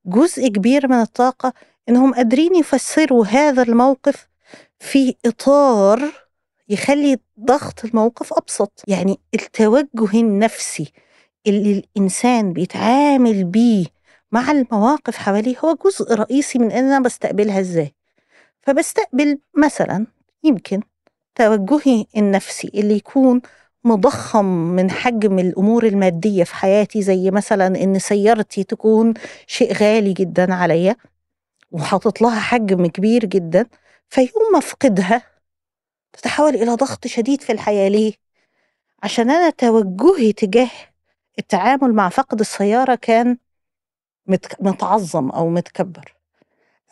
جزء 0.07 0.49
كبير 0.49 0.88
من 0.88 1.00
الطاقة 1.00 1.53
إنهم 1.88 2.14
قادرين 2.14 2.55
يفسروا 2.57 3.26
هذا 3.26 3.62
الموقف 3.62 4.28
في 4.78 5.14
إطار 5.26 6.00
يخلي 6.69 7.19
ضغط 7.40 7.85
الموقف 7.85 8.33
أبسط. 8.33 8.83
يعني 8.88 9.19
التوجه 9.35 10.21
النفسي 10.21 10.93
اللي 11.47 11.73
الإنسان 11.97 12.52
بيتعامل 12.52 13.45
بيه 13.45 13.87
مع 14.33 14.50
المواقف 14.50 15.16
حواليه 15.16 15.57
هو 15.64 15.76
جزء 15.85 16.14
رئيسي 16.14 16.59
من 16.59 16.73
إن 16.73 16.85
أنا 16.85 17.00
بستقبلها 17.00 17.61
إزاي. 17.61 17.95
فبستقبل 18.62 19.38
مثلا 19.57 20.07
يمكن 20.45 20.81
توجهي 21.35 22.07
النفسي 22.16 22.71
اللي 22.75 22.97
يكون 22.97 23.40
مضخم 23.85 24.45
من 24.45 24.90
حجم 24.90 25.38
الأمور 25.38 25.87
المادية 25.87 26.45
في 26.45 26.55
حياتي 26.55 27.02
زي 27.02 27.31
مثلا 27.31 27.66
إن 27.66 27.99
سيارتي 27.99 28.64
تكون 28.64 29.14
شيء 29.47 29.73
غالي 29.73 30.12
جدا 30.12 30.55
عليا. 30.55 30.97
وحاطط 31.71 32.21
لها 32.23 32.41
حجم 32.41 32.87
كبير 32.87 33.25
جدا 33.25 33.67
فيوم 34.09 34.53
ما 34.53 34.59
افقدها 34.59 35.23
تتحول 36.13 36.55
إلى 36.55 36.75
ضغط 36.75 37.07
شديد 37.07 37.41
في 37.41 37.53
الحياة. 37.53 37.89
ليه؟ 37.89 38.13
عشان 39.03 39.31
أنا 39.31 39.51
توجهي 39.51 40.33
تجاه 40.33 40.71
التعامل 41.39 41.95
مع 41.95 42.09
فقد 42.09 42.41
السيارة 42.41 42.95
كان 42.95 43.37
متعظم 44.61 45.31
أو 45.31 45.49
متكبر. 45.49 46.15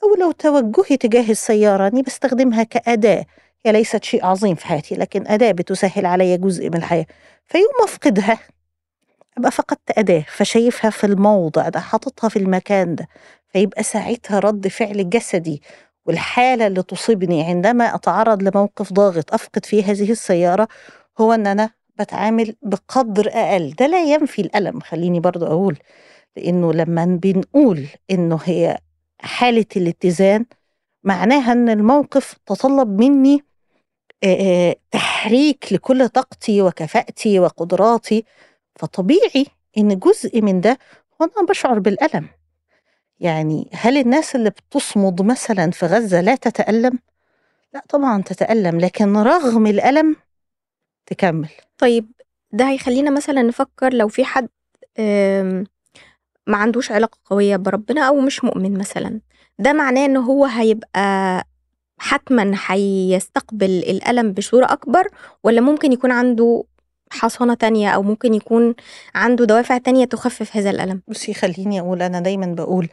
أو 0.02 0.14
لو 0.14 0.30
توجهي 0.32 0.96
تجاه 0.96 1.30
السيارة 1.30 1.88
أني 1.88 2.02
بستخدمها 2.02 2.62
كأداة. 2.62 3.26
هي 3.66 3.72
ليست 3.72 4.04
شيء 4.04 4.26
عظيم 4.26 4.54
في 4.54 4.66
حياتي 4.66 4.94
لكن 4.94 5.26
أداة 5.26 5.52
بتسهل 5.52 6.06
علي 6.06 6.36
جزء 6.36 6.68
من 6.70 6.76
الحياة. 6.76 7.06
فيوم 7.46 7.70
ما 7.78 7.84
أفقدها 7.84 8.38
أبقى 9.38 9.50
فقدت 9.50 9.98
أداة 9.98 10.24
فشايفها 10.28 10.90
في 10.90 11.04
الموضع 11.04 11.68
ده 11.68 11.80
حاططها 11.80 12.28
في 12.28 12.38
المكان 12.38 12.94
ده. 12.94 13.08
فيبقى 13.54 13.82
ساعتها 13.82 14.38
رد 14.38 14.68
فعل 14.68 15.10
جسدي 15.10 15.62
والحالة 16.06 16.66
اللي 16.66 16.82
تصيبني 16.82 17.42
عندما 17.42 17.94
أتعرض 17.94 18.42
لموقف 18.42 18.92
ضاغط 18.92 19.34
أفقد 19.34 19.66
فيه 19.66 19.84
هذه 19.90 20.10
السيارة 20.10 20.68
هو 21.20 21.32
أن 21.32 21.46
أنا 21.46 21.70
بتعامل 21.98 22.56
بقدر 22.62 23.28
أقل. 23.32 23.70
ده 23.78 23.86
لا 23.86 24.04
ينفي 24.04 24.42
الألم 24.42 24.80
خليني 24.80 25.20
برضو 25.20 25.46
أقول 25.46 25.78
لأنه 26.36 26.72
لما 26.72 27.04
بنقول 27.22 27.86
إنه 28.10 28.38
هي 28.44 28.78
حالة 29.20 29.66
الاتزان 29.76 30.46
معناها 31.04 31.52
أن 31.52 31.68
الموقف 31.68 32.36
تطلب 32.46 33.00
مني 33.00 33.44
تحريك 34.90 35.72
لكل 35.72 36.08
طاقتي 36.08 36.62
وكفاءتي 36.62 37.38
وقدراتي. 37.38 38.24
فطبيعي 38.76 39.46
إن 39.78 39.98
جزء 39.98 40.42
من 40.42 40.60
ده 40.60 40.78
هو 41.22 41.26
أنا 41.38 41.46
بشعر 41.48 41.78
بالألم. 41.78 42.28
يعني 43.20 43.68
هل 43.72 43.96
الناس 43.96 44.36
اللي 44.36 44.50
بتصمد 44.50 45.22
مثلا 45.22 45.70
في 45.70 45.86
غزة 45.86 46.20
لا 46.20 46.34
تتألم؟ 46.34 46.98
لا 47.74 47.82
طبعا 47.88 48.22
تتألم 48.22 48.80
لكن 48.80 49.16
رغم 49.16 49.66
الألم 49.66 50.16
تكمل. 51.06 51.48
طيب 51.78 52.06
ده 52.52 52.68
هيخلينا 52.68 53.10
مثلا 53.10 53.42
نفكر 53.42 53.94
لو 53.94 54.08
في 54.08 54.24
حد 54.24 54.48
ما 56.46 56.56
عندوش 56.56 56.92
علاقة 56.92 57.18
قوية 57.24 57.56
بربنا 57.56 58.08
أو 58.08 58.20
مش 58.20 58.44
مؤمن 58.44 58.78
مثلا. 58.78 59.20
ده 59.58 59.72
معناه 59.72 60.04
إن 60.04 60.16
هو 60.16 60.44
هيبقى 60.44 61.44
حتما 61.98 62.54
هيستقبل 62.66 63.70
الألم 63.70 64.32
بصورة 64.32 64.64
أكبر 64.72 65.08
ولا 65.44 65.60
ممكن 65.60 65.92
يكون 65.92 66.10
عنده 66.12 66.64
حصانة 67.10 67.54
تانية 67.54 67.88
أو 67.90 68.02
ممكن 68.02 68.34
يكون 68.34 68.74
عنده 69.14 69.44
دوافع 69.44 69.78
تانية 69.78 70.04
تخفف 70.04 70.56
هذا 70.56 70.70
الألم. 70.70 71.02
بصي 71.08 71.34
خليني 71.34 71.80
أقول 71.80 72.02
أنا 72.02 72.20
دايما 72.20 72.46
بقول 72.46 72.88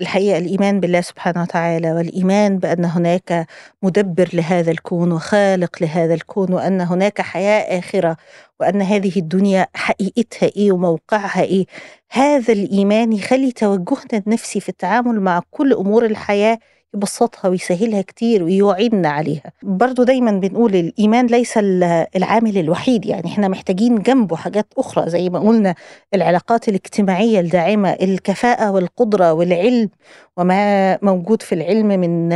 الحقيقة 0.00 0.38
الإيمان 0.38 0.80
بالله 0.80 1.00
سبحانه 1.00 1.42
وتعالى 1.42 1.92
والإيمان 1.92 2.58
بأن 2.58 2.84
هناك 2.84 3.46
مدبر 3.82 4.28
لهذا 4.32 4.70
الكون 4.70 5.12
وخالق 5.12 5.76
لهذا 5.82 6.14
الكون 6.14 6.52
وأن 6.52 6.80
هناك 6.80 7.20
حياة 7.20 7.78
آخرة 7.78 8.16
وأن 8.60 8.82
هذه 8.82 9.18
الدنيا 9.18 9.66
حقيقتها 9.74 10.50
إيه 10.56 10.72
وموقعها 10.72 11.42
إيه 11.42 11.66
هذا 12.10 12.52
الإيمان 12.52 13.12
يخلي 13.12 13.52
توجهنا 13.52 14.22
النفسي 14.26 14.60
في 14.60 14.68
التعامل 14.68 15.20
مع 15.20 15.42
كل 15.50 15.72
أمور 15.72 16.04
الحياة 16.06 16.58
يبسطها 16.94 17.48
ويسهلها 17.48 18.02
كتير 18.02 18.42
ويعيننا 18.42 19.08
عليها. 19.08 19.52
برضو 19.62 20.02
دايما 20.02 20.30
بنقول 20.30 20.74
الإيمان 20.76 21.26
ليس 21.26 21.58
ال- 21.58 22.06
العامل 22.16 22.58
الوحيد 22.58 23.06
يعني 23.06 23.26
إحنا 23.26 23.48
محتاجين 23.48 23.98
جنبه 23.98 24.36
حاجات 24.36 24.66
أخرى 24.78 25.10
زي 25.10 25.30
ما 25.30 25.38
قلنا 25.38 25.74
العلاقات 26.14 26.68
الاجتماعية 26.68 27.40
الداعمة 27.40 27.90
الكفاءة 27.92 28.70
والقدرة 28.70 29.32
والعلم. 29.32 29.90
وما 30.36 30.98
موجود 31.02 31.42
في 31.42 31.54
العلم 31.54 31.86
من 31.86 32.28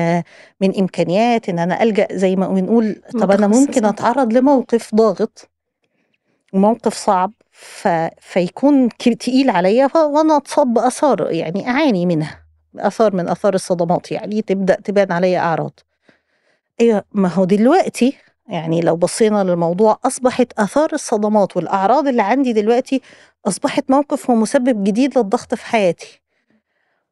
من 0.61 0.79
إمكانيات 0.79 1.49
إن 1.49 1.59
أنا 1.59 1.83
ألجأ 1.83 2.07
زي 2.13 2.37
ما 2.37 2.49
بنقول 2.49 3.03
طب 3.21 3.31
أنا 3.31 3.47
ممكن. 3.47 3.85
أتعرض 3.85 4.33
لموقف 4.33 4.95
ضاغط 4.95 5.49
وموقف 6.53 6.95
صعب 6.95 7.33
ف... 7.53 7.89
فيكون 8.21 8.89
تقيل 8.99 9.51
عليا 9.51 9.87
ف- 9.87 9.97
وأنا 9.97 10.37
أتصاب 10.37 10.75
بآثار 10.75 11.31
يعني 11.31 11.69
أعاني 11.69 12.07
منها. 12.07 12.50
آثار 12.79 13.17
من 13.17 13.29
آثار 13.29 13.55
الصدمات 13.55 14.13
يعني 14.13 14.43
تبدأ 14.43 14.75
تبان 14.75 15.13
عليا 15.13 15.39
أعراض. 15.39 15.81
أيوه 16.81 17.05
ما 17.13 17.29
هو 17.29 17.45
دلوقتي 17.45 18.17
يعني 18.49 18.81
لو 18.81 18.97
بصينا 18.97 19.45
للموضوع 19.45 19.99
أصبحت 20.05 20.53
آثار 20.59 20.89
الصدمات 20.93 21.57
والأعراض 21.57 22.09
اللي 22.09 22.23
عندي 22.23 22.53
دلوقتي 22.53 23.03
أصبحت 23.47 23.85
موقف 23.91 24.31
ومسبب 24.31 24.85
جديد 24.85 25.19
للضغط 25.19 25.55
في 25.55 25.67
حياتي. 25.67 26.21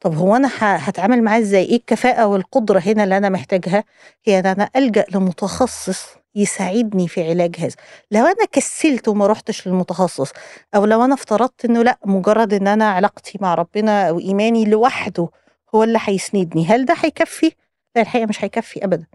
طب 0.01 0.15
هو 0.15 0.37
أنا 0.37 0.51
هتعامل 0.61 1.23
معاه 1.23 1.39
إزاي؟ 1.39 1.65
إيه 1.65 1.77
الكفاءة 1.77 2.27
والقدرة 2.27 2.79
هنا 2.79 3.05
اللي 3.05 3.17
أنا 3.17 3.29
محتاجها؟ 3.29 3.85
هي 4.25 4.39
إن 4.39 4.47
أنا 4.47 4.71
ألجأ 4.77 5.05
لمتخصص 5.15 6.07
يساعدني 6.35 7.09
في 7.09 7.29
علاج 7.29 7.57
هذا. 7.59 7.75
لو 8.11 8.25
أنا 8.27 8.47
كسلت 8.53 9.09
وما 9.09 9.27
رحتش 9.27 9.69
للمتخصص 9.69 10.33
أو 10.75 10.85
لو 10.85 11.05
أنا 11.05 11.15
افترضت 11.15 11.65
إنه 11.65 11.83
لأ 11.83 11.99
مجرد 12.05 12.55
إن 12.55 12.69
أنا 12.69 12.91
علاقتي 12.91 13.39
مع 13.41 13.55
ربنا 13.55 14.09
أو 14.09 14.19
إيماني 14.19 14.65
لوحده 14.65 15.29
هو 15.75 15.83
اللي 15.85 15.99
هيسندني. 16.03 16.67
هل 16.67 16.85
ده 16.85 16.95
هيكفي؟ 17.01 17.53
لا 17.97 18.03
الحقيقة 18.03 18.27
مش 18.27 18.45
هيكفي 18.45 18.85
ابدا. 18.85 19.07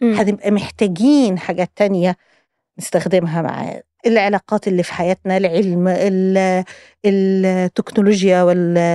مم. 0.00 0.12
هنبقى 0.14 0.50
محتاجين 0.50 1.38
حاجات 1.38 1.70
تانية 1.76 2.16
نستخدمها 2.78 3.42
مع 3.42 3.80
العلاقات 4.06 4.68
اللي 4.68 4.82
في 4.82 4.94
حياتنا 4.94 5.36
العلم 5.36 5.88
ال- 5.88 6.64
التكنولوجيا 7.04 8.42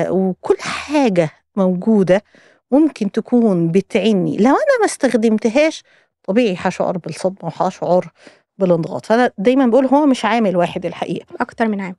وكل 0.09 0.55
حاجة 0.59 1.29
موجودة 1.55 2.23
ممكن 2.71 3.11
تكون 3.11 3.71
بتعني. 3.71 4.37
لو 4.37 4.49
أنا 4.49 4.79
ما 4.79 4.85
استخدمتهاش 4.85 5.83
طبيعي 6.23 6.55
هشعر 6.59 6.97
بالصدمة 6.97 7.51
وهشعر 7.59 8.11
بالانضغاط. 8.57 9.05
فأنا 9.05 9.31
دايما 9.37 9.65
بقول 9.67 9.85
هو 9.85 10.05
مش 10.05 10.25
عامل 10.25 10.57
واحد 10.57 10.85
الحقيقة. 10.85 11.25
أكتر 11.41 11.67
من 11.67 11.81
عام 11.81 11.95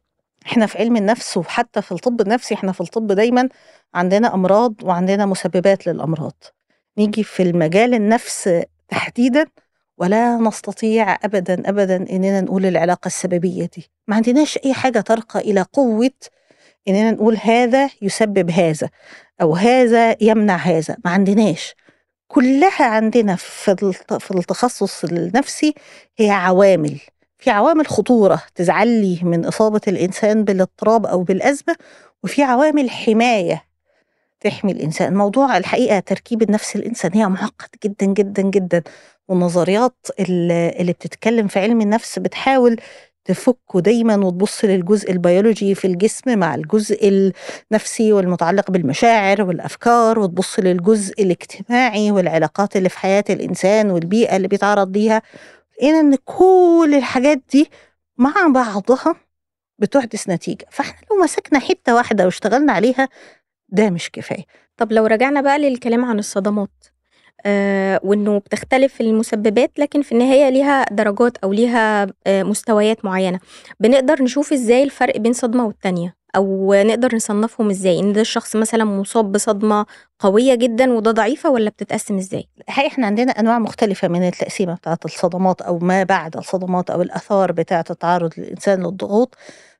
إحنا 0.46 0.66
في 0.66 0.78
علم 0.78 0.96
النفس 0.96 1.36
وحتى 1.36 1.82
في 1.82 1.92
الطب 1.92 2.20
النفسي 2.20 2.54
إحنا 2.54 2.72
في 2.72 2.80
الطب 2.80 3.06
دايما 3.12 3.48
عندنا 3.94 4.34
أمراض 4.34 4.74
وعندنا 4.82 5.26
مسببات 5.26 5.86
للأمراض. 5.86 6.42
نيجي 6.98 7.24
في 7.24 7.42
المجال 7.42 7.94
النفس 7.94 8.50
تحديدا 8.88 9.46
ولا 9.98 10.36
نستطيع 10.36 11.14
أبدا 11.24 11.68
أبدا 11.68 11.96
إننا 11.96 12.40
نقول 12.40 12.66
العلاقة 12.66 13.06
السببية 13.06 13.70
دي. 13.76 13.90
ما 14.08 14.16
عندناش 14.16 14.58
أي 14.64 14.74
حاجة 14.74 15.00
ترقى 15.00 15.40
إلى 15.40 15.62
قوة 15.72 16.10
إننا 16.88 17.10
نقول 17.10 17.36
هذا 17.42 17.90
يسبب 18.02 18.50
هذا 18.50 18.88
أو 19.42 19.56
هذا 19.56 20.16
يمنع 20.20 20.56
هذا. 20.56 20.96
ما 21.04 21.10
عندناش. 21.10 21.74
كلها 22.28 22.84
عندنا 22.84 23.36
في 23.36 24.30
التخصص 24.30 25.04
النفسي 25.04 25.74
هي 26.18 26.30
عوامل. 26.30 27.00
في 27.40 27.50
عوامل 27.50 27.86
خطورة 27.86 28.42
تزعلي 28.54 29.18
من 29.22 29.44
إصابة 29.44 29.80
الإنسان 29.88 30.44
بالاضطراب 30.44 31.06
أو 31.06 31.22
بالأزمة 31.22 31.76
وفي 32.24 32.42
عوامل 32.42 32.90
حماية 32.90 33.64
تحمي 34.40 34.72
الإنسان. 34.72 35.14
موضوع 35.14 35.56
الحقيقة 35.56 35.98
تركيب 36.00 36.42
النفس 36.42 36.76
الإنسانية 36.76 37.26
معقد 37.26 37.68
جدا 37.84 38.06
جدا 38.06 38.42
جدا. 38.42 38.82
والنظريات 39.28 40.06
اللي 40.20 40.92
بتتكلم 40.92 41.48
في 41.48 41.58
علم 41.58 41.80
النفس 41.80 42.18
بتحاول 42.18 42.76
تفكه 43.24 43.80
دايما 43.80 44.16
وتبص 44.16 44.64
للجزء 44.64 45.10
البيولوجي 45.10 45.74
في 45.74 45.86
الجسم 45.86 46.38
مع 46.38 46.54
الجزء 46.54 47.08
النفسي 47.72 48.12
والمتعلق 48.12 48.70
بالمشاعر 48.70 49.42
والأفكار 49.42 50.18
وتبص 50.18 50.58
للجزء 50.58 51.22
الاجتماعي 51.22 52.10
والعلاقات 52.10 52.76
اللي 52.76 52.88
في 52.88 52.98
حياة 52.98 53.24
الإنسان 53.30 53.90
والبيئة 53.90 54.36
اللي 54.36 54.48
بيتعرض 54.48 54.96
ليها. 54.96 55.22
لقينا 55.80 56.00
إن 56.00 56.14
كل 56.24 56.94
الحاجات 56.96 57.42
دي 57.52 57.70
مع 58.16 58.32
بعضها 58.54 59.14
بتحدث 59.78 60.28
نتيجة. 60.28 60.66
فإحنا 60.70 61.06
لو 61.10 61.22
مسكنا 61.22 61.58
حتة 61.58 61.94
واحدة 61.94 62.24
واشتغلنا 62.24 62.72
عليها 62.72 63.08
ده 63.68 63.90
مش 63.90 64.10
كفاية. 64.10 64.44
طب 64.76 64.92
لو 64.92 65.06
رجعنا 65.06 65.40
بقى 65.40 65.58
للكلام 65.58 66.04
عن 66.04 66.18
الصدمات 66.18 66.70
آه 67.46 68.00
وإنه 68.02 68.38
بتختلف 68.38 69.00
المسببات 69.00 69.70
لكن 69.78 70.02
في 70.02 70.12
النهاية 70.12 70.48
ليها 70.48 70.84
درجات 70.90 71.36
أو 71.36 71.52
ليها 71.52 72.06
آه 72.26 72.42
مستويات 72.42 73.04
معينة. 73.04 73.40
بنقدر 73.80 74.22
نشوف 74.22 74.52
إزاي 74.52 74.82
الفرق 74.82 75.16
بين 75.16 75.32
صدمة 75.32 75.66
والتانية 75.66 76.14
أو 76.36 76.74
نقدر 76.74 77.14
نصنفهم 77.16 77.70
إزاي؟ 77.70 78.00
إن 78.00 78.12
ده 78.12 78.20
الشخص 78.20 78.56
مثلا 78.56 78.84
مصاب 78.84 79.32
بصدمة 79.32 79.86
قوية 80.18 80.54
جدا 80.54 80.92
وده 80.92 81.10
ضعيفة 81.10 81.50
ولا 81.50 81.70
بتتقسم 81.70 82.16
إزاي؟ 82.16 82.48
الحقيقة 82.68 82.88
إحنا 82.92 83.06
عندنا 83.06 83.32
أنواع 83.32 83.58
مختلفة 83.58 84.08
من 84.08 84.26
التقسيمة 84.28 84.74
بتاعت 84.74 85.04
الصدمات 85.04 85.62
أو 85.62 85.78
ما 85.78 86.02
بعد 86.02 86.36
الصدمات 86.36 86.90
أو 86.90 87.02
الآثار 87.02 87.52
بتاعت 87.52 87.90
التعرض 87.90 88.32
الإنسان 88.38 88.82
للضغوط. 88.86 89.34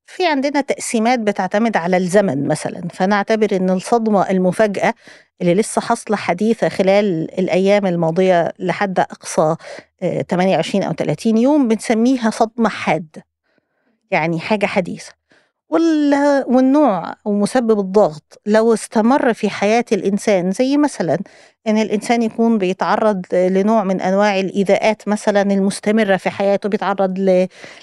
في 0.07 0.27
عندنا 0.27 0.61
تقسيمات 0.61 1.19
بتعتمد 1.19 1.77
على 1.77 1.97
الزمن 1.97 2.49
مثلا. 2.49 2.81
فنعتبر 2.95 3.57
أن 3.57 3.71
الصدمة 3.71 4.31
المفاجأة 4.31 4.95
اللي 5.41 5.55
لسه 5.55 5.81
حاصلة 5.81 6.17
حديثة 6.17 6.69
خلال 6.69 7.39
الأيام 7.39 7.87
الماضية 7.87 8.53
لحد 8.59 9.01
أقصى 9.01 9.57
آه، 10.03 10.23
28 10.23 10.83
أو 10.85 10.93
30 10.93 11.37
يوم 11.39 11.69
بنسميها 11.69 12.31
صدمة 12.31 12.69
حادة 12.69 13.25
يعني 14.11 14.41
حاجة 14.41 14.67
حديثة. 14.67 15.13
وال- 15.69 16.45
والنوع 16.49 17.15
أو 17.27 17.33
مسبب 17.33 17.81
الضغط. 17.81 18.41
لو 18.47 18.75
استمر 18.75 19.33
في 19.35 19.51
حياة 19.51 19.85
الإنسان 19.93 20.51
زي 20.51 20.77
مثلا 20.77 21.19
إن 21.67 21.79
الإنسان 21.79 22.23
يكون 22.23 22.59
بيتعرض 22.59 23.23
لنوع 23.35 23.85
من 23.85 24.01
أنواع 24.01 24.41
الإيذاءات 24.41 25.09
مثلا 25.09 25.43
المستمرة 25.43 26.17
في 26.17 26.31
حياته 26.31 26.69
بيتعرض 26.69 27.19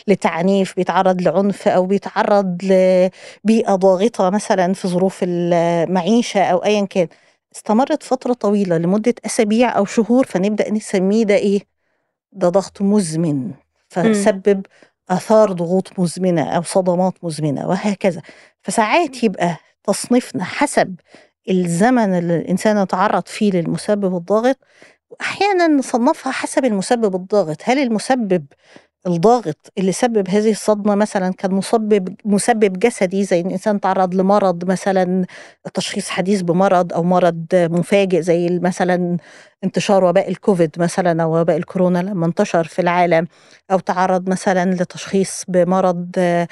لتعنيف 0.07 0.75
بيتعرض 0.75 1.21
لعنف 1.21 1.67
أو 1.67 1.85
بيتعرض 1.85 2.57
لبيئة 2.63 3.75
ضاغطة 3.75 4.29
مثلا 4.29 4.73
في 4.73 4.87
ظروف 4.87 5.19
المعيشة 5.23 6.43
أو 6.43 6.57
أيا 6.57 6.85
كان. 6.85 7.07
استمرت 7.55 8.03
فترة 8.03 8.33
طويلة 8.33 8.77
لمدة 8.77 9.13
أسابيع 9.25 9.77
أو 9.77 9.85
شهور 9.85 10.25
فنبدأ 10.25 10.71
نسميه 10.71 11.23
ده 11.25 11.35
إيه؟ 11.35 11.61
ده 12.31 12.49
ضغط 12.49 12.81
مزمن 12.81 13.51
فسبب 13.89 14.65
آثار 15.09 15.51
ضغوط 15.51 15.99
مزمنة 15.99 16.43
أو 16.49 16.61
صدمات 16.61 17.13
مزمنة 17.23 17.67
وهكذا. 17.67 18.21
فساعات 18.61 19.23
يبقى 19.23 19.57
تصنيفنا 19.83 20.43
حسب 20.43 20.95
الزمن 21.49 22.13
اللي 22.17 22.35
الإنسان 22.37 22.77
يتعرض 22.77 23.27
فيه 23.27 23.51
للمسبب 23.51 24.15
الضاغط 24.17 24.57
وأحيانا 25.09 25.67
نصنفها 25.67 26.31
حسب 26.31 26.65
المسبب 26.65 27.15
الضاغط. 27.15 27.57
هل 27.63 27.79
المسبب 27.79 28.45
الضاغط 29.07 29.71
اللي 29.77 29.91
سبب 29.91 30.29
هذه 30.29 30.51
الصدمة 30.51 30.95
مثلا 30.95 31.33
كان 31.33 31.51
مسبب 31.53 32.15
مسبب 32.25 32.79
جسدي 32.79 33.23
زي 33.23 33.39
إن 33.41 33.45
الانسان 33.47 33.79
تعرض 33.79 34.15
لمرض 34.15 34.65
مثلا 34.65 35.25
تشخيص 35.73 36.09
حديث 36.09 36.41
بمرض 36.41 36.93
أو 36.93 37.03
مرض 37.03 37.45
مفاجئ 37.53 38.21
زي 38.21 38.59
مثلا 38.61 39.17
انتشار 39.63 40.03
وباء 40.03 40.29
الكوفيد 40.29 40.71
مثلا 40.77 41.23
أو 41.23 41.39
وباء 41.41 41.57
الكورونا 41.57 41.99
لما 41.99 42.25
انتشر 42.25 42.63
في 42.63 42.79
العالم 42.81 43.27
أو 43.71 43.79
تعرض 43.79 44.29
مثلا 44.29 44.71
لتشخيص 44.73 45.43
بمرض 45.47 46.11
آه، 46.17 46.47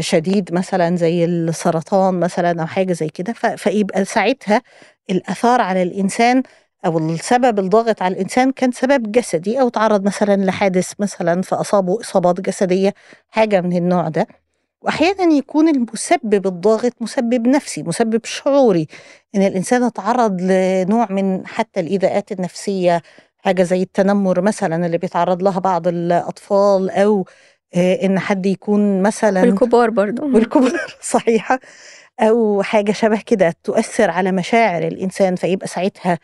شديد 0.00 0.54
مثلا 0.54 0.96
زي 0.96 1.24
السرطان 1.24 2.20
مثلا 2.20 2.62
أو 2.62 2.66
حاجة 2.66 2.92
زي 2.92 3.08
كده. 3.08 3.32
فيبقى 3.56 4.04
ساعتها 4.04 4.62
الآثار 5.10 5.60
على 5.60 5.82
الإنسان 5.82 6.42
أو 6.86 6.98
السبب 6.98 7.58
الضاغط 7.58 8.02
على 8.02 8.14
الإنسان 8.14 8.52
كان 8.52 8.72
سبب 8.72 9.12
جسدي 9.12 9.60
أو 9.60 9.68
تعرض 9.68 10.04
مثلا 10.04 10.36
لحادث 10.44 10.92
مثلا 10.98 11.42
فأصابه 11.42 12.00
إصابات 12.00 12.40
جسدية 12.40 12.94
حاجة 13.28 13.60
من 13.60 13.76
النوع 13.76 14.08
ده. 14.08 14.26
واحيانا 14.82 15.34
يكون 15.34 15.68
المسبب 15.68 16.46
الضاغط 16.46 16.92
مسبب 17.00 17.48
نفسي 17.48 17.82
مسبب 17.82 18.24
شعوري 18.24 18.86
إن 19.34 19.42
الإنسان 19.42 19.86
يتعرض 19.86 20.40
لنوع 20.40 21.06
من 21.10 21.46
حتى 21.46 21.80
الإيذاءات 21.80 22.32
النفسية 22.32 23.02
حاجة 23.38 23.62
زي 23.62 23.82
التنمر 23.82 24.40
مثلا 24.40 24.86
اللي 24.86 24.98
بيتعرض 24.98 25.42
لها 25.42 25.58
بعض 25.58 25.88
الأطفال 25.88 26.90
أو 26.90 27.24
آه، 27.74 28.04
إن 28.06 28.18
حد 28.18 28.46
يكون 28.46 29.02
مثلا 29.02 29.40
والكبار 29.40 29.90
برضو. 29.90 30.24
والكبار 30.34 30.72
صحيحة. 31.00 31.60
أو 32.20 32.62
حاجة 32.62 32.92
شبه 32.92 33.20
كده 33.26 33.54
تؤثر 33.64 34.10
على 34.10 34.32
مشاعر 34.32 34.82
الإنسان 34.86 35.36
فيبقى 35.36 35.66
ساعتها 35.66 36.18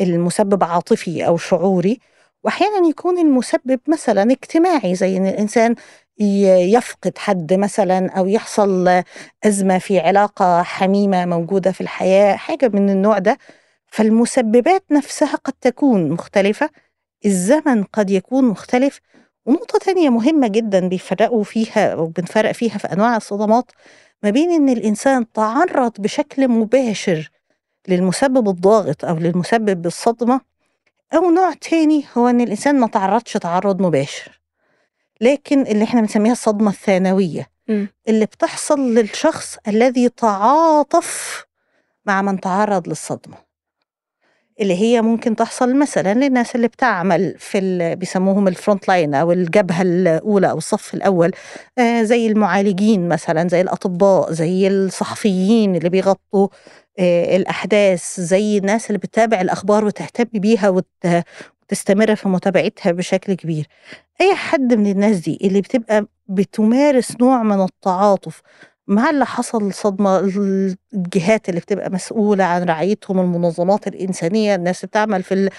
المسبب 0.00 0.64
عاطفي 0.64 1.26
أو 1.26 1.36
شعوري 1.36 2.00
وأحيانا 2.44 2.88
يكون 2.88 3.18
المسبب 3.18 3.80
مثلا 3.88 4.22
اجتماعي 4.22 4.94
زي 4.94 5.16
إن 5.16 5.26
الإنسان 5.26 5.74
ي- 6.20 6.72
يفقد 6.74 7.18
حد 7.18 7.54
مثلا 7.54 8.10
أو 8.10 8.26
يحصل 8.26 9.02
أزمة 9.44 9.78
في 9.78 9.98
علاقة 10.00 10.62
حميمة 10.62 11.26
موجودة 11.26 11.72
في 11.72 11.80
الحياة 11.80 12.36
حاجة 12.36 12.68
من 12.74 12.90
النوع 12.90 13.18
ده. 13.18 13.38
فالمسببات 13.86 14.84
نفسها 14.92 15.34
قد 15.36 15.52
تكون 15.60 16.10
مختلفة 16.10 16.70
الزمن 17.26 17.84
قد 17.84 18.10
يكون 18.10 18.44
مختلف 18.44 19.00
ونقطة 19.46 19.78
تانية 19.78 20.08
مهمة 20.10 20.48
جدا 20.48 20.88
بيفرقوا 20.88 21.44
فيها 21.44 21.92
أو 21.92 22.06
بنفرق 22.06 22.52
فيها 22.52 22.78
في 22.78 22.86
أنواع 22.92 23.16
الصدمات 23.16 23.72
ما 24.22 24.30
بين 24.30 24.50
إن 24.50 24.68
الإنسان 24.68 25.32
تعرض 25.32 25.92
بشكل 25.98 26.48
مباشر 26.48 27.30
للمسبب 27.88 28.48
الضاغط 28.48 29.04
أو 29.04 29.16
للمسبب 29.16 29.82
بالصدمة 29.82 30.40
أو 31.14 31.30
نوع 31.30 31.52
تاني 31.52 32.04
هو 32.18 32.28
إن 32.28 32.40
الإنسان 32.40 32.80
ما 32.80 32.86
تعرضش 32.86 33.32
تعرض 33.32 33.82
مباشر. 33.82 34.40
لكن 35.20 35.62
اللي 35.62 35.84
إحنا 35.84 36.00
بنسميها 36.00 36.32
الصدمة 36.32 36.70
الثانوية. 36.70 37.46
مم. 37.68 37.88
اللي 38.08 38.26
بتحصل 38.26 38.80
للشخص 38.94 39.56
الذي 39.68 40.08
تعاطف 40.08 41.44
مع 42.06 42.22
من 42.22 42.40
تعرض 42.40 42.88
للصدمة. 42.88 43.48
اللي 44.60 44.74
هي 44.82 45.02
ممكن 45.02 45.36
تحصل 45.36 45.76
مثلا 45.76 46.14
للناس 46.14 46.54
اللي 46.56 46.68
بتعمل 46.68 47.34
في 47.38 47.58
ال- 47.58 47.96
بيسموهم 47.96 48.48
ال 48.48 48.55
front 48.55 48.88
line 48.88 49.14
أو 49.14 49.32
الجبهة 49.32 49.82
الأولى 49.82 50.50
أو 50.50 50.58
الصف 50.58 50.94
الأول. 50.94 51.30
آه 51.78 52.02
زي 52.02 52.26
المعالجين 52.26 53.08
مثلا 53.08 53.48
زي 53.48 53.60
الأطباء 53.60 54.32
زي 54.32 54.68
الصحفيين 54.68 55.76
اللي 55.76 55.88
بيغطوا 55.88 56.48
آه 56.98 57.36
الأحداث 57.36 58.20
زي 58.20 58.58
الناس 58.58 58.86
اللي 58.86 58.98
بتتابع 58.98 59.40
الأخبار 59.40 59.84
وتهتم 59.84 60.24
بيها 60.32 60.68
وت- 60.68 61.24
وتستمر 61.62 62.14
في 62.16 62.28
متابعتها 62.28 62.92
بشكل 62.92 63.34
كبير. 63.34 63.66
أي 64.20 64.34
حد 64.34 64.74
من 64.74 64.86
الناس 64.90 65.16
دي 65.16 65.38
اللي 65.42 65.60
بتبقى 65.60 66.06
بتمارس 66.28 67.16
نوع 67.20 67.42
من 67.42 67.64
التعاطف 67.64 68.42
مع 68.86 69.10
اللي 69.10 69.26
حصل 69.26 69.72
صدمة 69.74 70.18
الجهات 70.94 71.48
اللي 71.48 71.60
بتبقى 71.60 71.90
مسؤولة 71.90 72.44
عن 72.44 72.62
رعايتهم 72.64 73.18
المنظمات 73.20 73.86
الإنسانية 73.86 74.54
الناس 74.54 74.84
بتعمل 74.84 75.22
في 75.22 75.50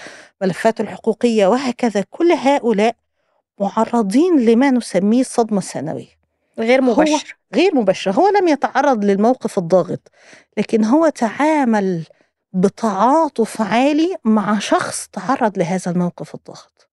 الملفات 0.42 0.80
الحقوقية 0.80 1.46
وهكذا. 1.46 2.04
كل 2.10 2.32
هؤلاء 2.32 2.96
معرضين 3.60 4.40
لما 4.40 4.70
نسميه 4.70 5.20
الصدمة 5.20 5.58
الثانوية 5.58 6.19
غير 6.60 6.82
هو 6.82 6.92
مباشر 6.92 7.36
غير 7.54 7.74
مباشرة 7.74 8.12
هو 8.12 8.28
لم 8.28 8.48
يتعرض 8.48 9.04
للموقف 9.04 9.58
الضاغط 9.58 10.08
لكن 10.56 10.84
هو 10.84 11.08
تعامل 11.08 12.04
بتعاطف 12.52 13.62
عالي 13.62 14.16
مع 14.24 14.58
شخص 14.58 15.08
تعرض 15.12 15.58
لهذا 15.58 15.90
الموقف 15.90 16.34
الضاغط. 16.34 16.88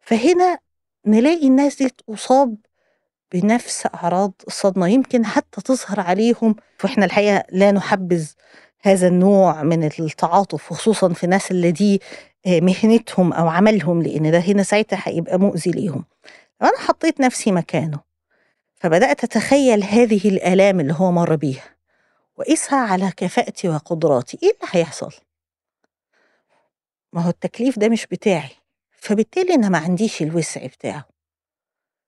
فهنا 0.00 0.58
نلاقي 1.06 1.46
الناس 1.46 1.76
دي 1.76 1.90
تصاب 2.06 2.56
بنفس 3.32 3.86
أعراض 3.94 4.32
الصدمة 4.46 4.88
يمكن 4.88 5.26
حتى 5.26 5.60
تظهر 5.60 6.00
عليهم. 6.00 6.56
وإحنا 6.84 7.04
الحقيقة 7.04 7.44
لا 7.52 7.70
نحبذ 7.70 8.28
هذا 8.82 9.08
النوع 9.08 9.62
من 9.62 9.84
التعاطف 9.84 10.72
خصوصا 10.72 11.12
في 11.12 11.26
ناس 11.26 11.50
اللي 11.50 11.70
دي 11.72 12.00
آه، 12.46 12.60
مهنتهم 12.60 13.32
أو 13.32 13.48
عملهم 13.48 14.02
لأن 14.02 14.30
ده 14.30 14.38
هنا 14.38 14.62
ساعتها 14.62 14.98
هيبقى 15.04 15.38
مؤذي 15.38 15.70
ليهم. 15.70 16.04
لو 16.62 16.68
أنا 16.68 16.78
حطيت 16.78 17.20
نفسي 17.20 17.52
مكانه 17.52 18.11
فبدأت 18.82 19.24
أتخيل 19.24 19.84
هذه 19.84 20.28
الآلام 20.28 20.80
اللي 20.80 20.94
هو 20.96 21.12
مر 21.12 21.36
بيها 21.36 21.76
وقيسها 22.36 22.78
على 22.78 23.12
كفاءتي 23.16 23.68
وقدراتي. 23.68 24.38
إيه 24.42 24.48
اللي 24.50 24.68
هيحصل؟ 24.70 25.12
ما 27.12 27.22
هو 27.22 27.30
التكليف 27.30 27.78
ده 27.78 27.88
مش 27.88 28.06
بتاعي 28.06 28.50
فبالتالي 28.90 29.54
أنا 29.54 29.68
ما 29.68 29.78
عنديش 29.78 30.22
الوسع 30.22 30.66
بتاعه. 30.66 31.04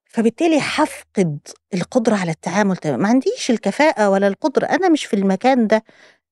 فبالتالي 0.04 0.58
هفقد 0.58 1.38
القدرة 1.74 2.16
على 2.16 2.30
التعامل 2.30 2.76
تماما 2.76 3.02
ما 3.02 3.08
عنديش 3.08 3.50
الكفاءة 3.50 4.10
ولا 4.10 4.28
القدرة. 4.28 4.66
أنا 4.66 4.88
مش 4.88 5.04
في 5.04 5.16
المكان 5.16 5.66
ده. 5.66 5.84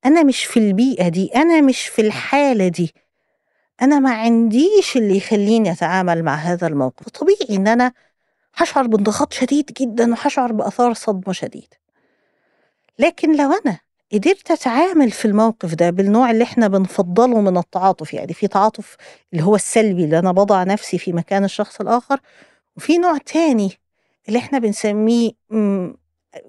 أنا 0.05 0.23
مش 0.23 0.45
في 0.45 0.57
البيئة 0.57 1.09
دي. 1.09 1.31
أنا 1.35 1.61
مش 1.61 1.87
في 1.87 2.03
الحالة 2.03 2.69
دي. 2.69 2.95
أنا 3.83 3.99
ما 3.99 4.15
عنديش 4.15 4.97
اللي 4.97 5.17
يخليني 5.17 5.73
أتعامل 5.73 6.23
مع 6.23 6.35
هذا 6.35 6.67
الموقف. 6.67 7.09
طبيعي 7.09 7.57
إن 7.57 7.69
أنا 7.69 7.93
هشعر 8.57 8.87
بانضغاط 8.87 9.33
شديد 9.33 9.71
جدا 9.81 10.11
وهشعر 10.11 10.53
بآثار 10.53 10.95
صدمة 10.95 11.33
شديدة. 11.33 11.83
لكن 12.99 13.37
لو 13.37 13.51
أنا 13.67 13.79
قدرت 14.13 14.51
أتعامل 14.51 15.11
في 15.11 15.25
الموقف 15.25 15.75
ده 15.75 15.91
بالنوع 15.91 16.31
اللي 16.31 16.45
إحنا 16.45 16.69
بنفضله 16.69 17.41
من 17.41 17.57
التعاطف 17.57 18.15
يعني 18.15 18.35
في 18.35 18.49
تعاطف 18.49 18.97
اللي 19.33 19.45
هو 19.45 19.55
السلبي 19.55 20.05
اللي 20.05 20.19
أنا 20.19 20.33
بضع 20.33 20.63
نفسي 20.63 20.99
في 20.99 21.13
مكان 21.13 21.45
الشخص 21.45 21.81
الآخر 21.81 22.21
وفي 22.77 22.99
نوع 22.99 23.19
تاني 23.19 23.73
اللي 24.29 24.39
إحنا 24.39 24.59
بنسميه 24.59 25.31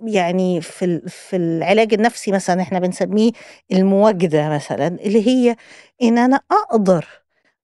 يعني 0.04 0.62
في 0.62 1.02
في 1.08 1.36
العلاج 1.36 1.94
النفسي 1.94 2.32
مثلا 2.32 2.62
إحنا 2.62 2.80
بنسميه 2.80 3.32
المواجدة 3.74 4.50
مثلا 4.50 4.88
اللي 4.88 5.28
هي 5.28 5.56
إن 6.02 6.18
أنا 6.18 6.42
أقدر 6.52 7.08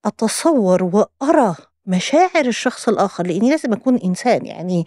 أتصور 0.05 0.83
وأرى 0.83 1.55
مشاعر 1.85 2.45
الشخص 2.45 2.89
الآخر 2.89 3.27
لأني 3.27 3.49
لازم 3.49 3.73
أكون 3.73 3.97
إنسان 3.97 4.45
يعني 4.45 4.85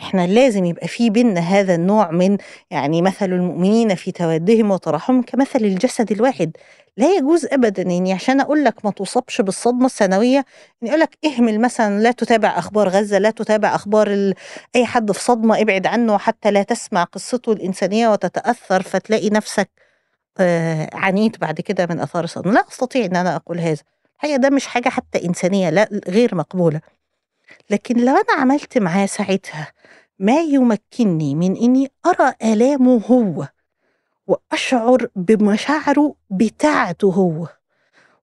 إحنا 0.00 0.26
لازم 0.26 0.64
يبقى 0.64 0.88
في 0.88 1.10
بينا 1.10 1.40
هذا 1.40 1.74
النوع 1.74 2.10
من 2.10 2.38
يعني 2.70 3.02
مثل 3.02 3.32
المؤمنين 3.32 3.94
في 3.94 4.12
تودهم 4.12 4.70
وتراحمهم 4.70 5.22
كمثل 5.22 5.58
الجسد 5.58 6.12
الواحد. 6.12 6.56
لا 6.96 7.16
يجوز 7.16 7.46
ابدا 7.52 7.82
اني 7.82 8.12
عشان 8.12 8.40
أقول 8.40 8.64
لك 8.64 8.84
ما 8.84 8.90
تصابش 8.90 9.40
بالصدمة 9.40 9.86
الثانويه 9.86 10.44
اني 10.82 10.90
أقول 10.90 11.00
لك 11.00 11.18
اهمل 11.24 11.60
مثلا 11.60 12.00
لا 12.00 12.10
تتابع 12.12 12.48
أخبار 12.58 12.88
غزة 12.88 13.18
لا 13.18 13.30
تتابع 13.30 13.74
أخبار 13.74 14.06
ال... 14.10 14.34
أي 14.76 14.86
حد 14.86 15.12
في 15.12 15.20
صدمة 15.24 15.60
ابعد 15.60 15.86
عنه 15.86 16.18
حتى 16.18 16.50
لا 16.50 16.62
تسمع 16.62 17.04
قصته 17.04 17.52
الإنسانية 17.52 18.08
وتتأثر 18.08 18.82
فتلاقي 18.82 19.30
نفسك 19.30 19.70
آه 20.40 20.90
عنيت 20.92 21.40
بعد 21.40 21.60
كده 21.60 21.86
من 21.90 22.00
أثار 22.00 22.24
الصدمة. 22.24 22.52
لا 22.52 22.64
أستطيع 22.68 23.04
إن 23.04 23.16
أنا 23.16 23.36
أقول 23.36 23.58
هذا. 23.60 23.82
الحقيقة 24.18 24.36
ده 24.36 24.50
مش 24.50 24.66
حاجة 24.66 24.88
حتى 24.88 25.24
إنسانية 25.24 25.70
لا 25.70 26.00
غير 26.08 26.34
مقبولة. 26.34 26.80
لكن 27.70 28.04
لو 28.04 28.14
أنا 28.14 28.40
عملت 28.40 28.78
معاه 28.78 29.06
ساعتها 29.06 29.72
ما 30.18 30.40
يمكنني 30.40 31.34
من 31.34 31.56
إني 31.56 31.90
أرى 32.06 32.34
آلامه 32.42 33.00
هو 33.10 33.48
وأشعر 34.26 35.06
بمشاعره 35.16 36.14
بتاعته 36.30 37.08
هو 37.12 37.48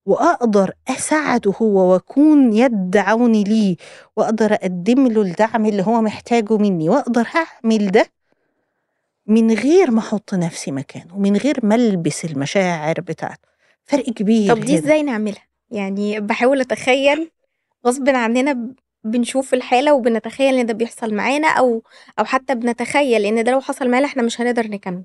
وأقدر 0.05 0.71
أساعده 0.87 1.53
هو 1.61 1.91
وأكون 1.93 2.53
يد 2.53 2.97
عوني 2.97 3.43
ليه 3.43 3.75
وأقدر 4.15 4.53
أقدم 4.53 5.07
له 5.07 5.21
الدعم 5.21 5.65
اللي 5.65 5.83
هو 5.83 6.01
محتاجه 6.01 6.57
مني 6.57 6.89
وأقدر 6.89 7.27
أعمل 7.35 7.91
ده 7.91 8.05
من 9.27 9.51
غير 9.51 9.91
ما 9.91 9.99
أحط 9.99 10.33
نفسي 10.33 10.71
مكانه 10.71 11.15
ومن 11.15 11.37
غير 11.37 11.59
ما 11.65 11.75
ألبس 11.75 12.25
المشاعر 12.25 13.01
بتاعته. 13.01 13.47
فرق 13.85 14.03
كبير 14.09 14.55
طب 14.55 14.61
دي. 14.61 14.77
إزاي 14.77 15.03
نعملها؟ 15.03 15.43
يعني 15.71 16.19
بحاول 16.19 16.61
أتخيل 16.61 17.31
غصب 17.87 18.09
عننا 18.09 18.73
بنشوف 19.03 19.53
الحالة 19.53 19.93
وبنتخيل 19.93 20.55
إن 20.59 20.65
ده 20.65 20.73
بيحصل 20.73 21.13
معانا 21.13 21.47
أو 21.47 21.83
أو 22.19 22.25
حتى 22.25 22.55
بنتخيل 22.55 23.25
إن 23.25 23.43
ده 23.43 23.51
لو 23.51 23.61
حصل 23.61 23.89
معانا 23.89 24.05
إحنا 24.05 24.23
مش 24.23 24.41
هنقدر 24.41 24.67
نكمل. 24.67 25.03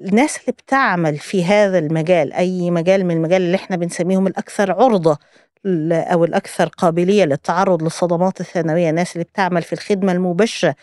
الناس 0.00 0.40
اللي 0.40 0.52
بتعمل 0.52 1.18
في 1.18 1.44
هذا 1.44 1.78
المجال 1.78 2.32
أي 2.32 2.70
مجال 2.70 3.04
من 3.06 3.16
المجال 3.16 3.42
اللي 3.42 3.54
إحنا 3.56 3.76
بنسميهم 3.76 4.26
الأكثر 4.26 4.72
عرضة 4.72 5.18
ل- 5.64 5.92
أو 5.92 6.24
الأكثر 6.24 6.68
قابلية 6.68 7.24
للتعرض 7.24 7.82
للصدمات 7.82 8.40
الثانوية 8.40 8.90
الناس 8.90 9.12
اللي 9.12 9.24
بتعمل 9.24 9.62
في 9.62 9.72
الخدمة 9.72 10.12
المباشرة 10.12 10.74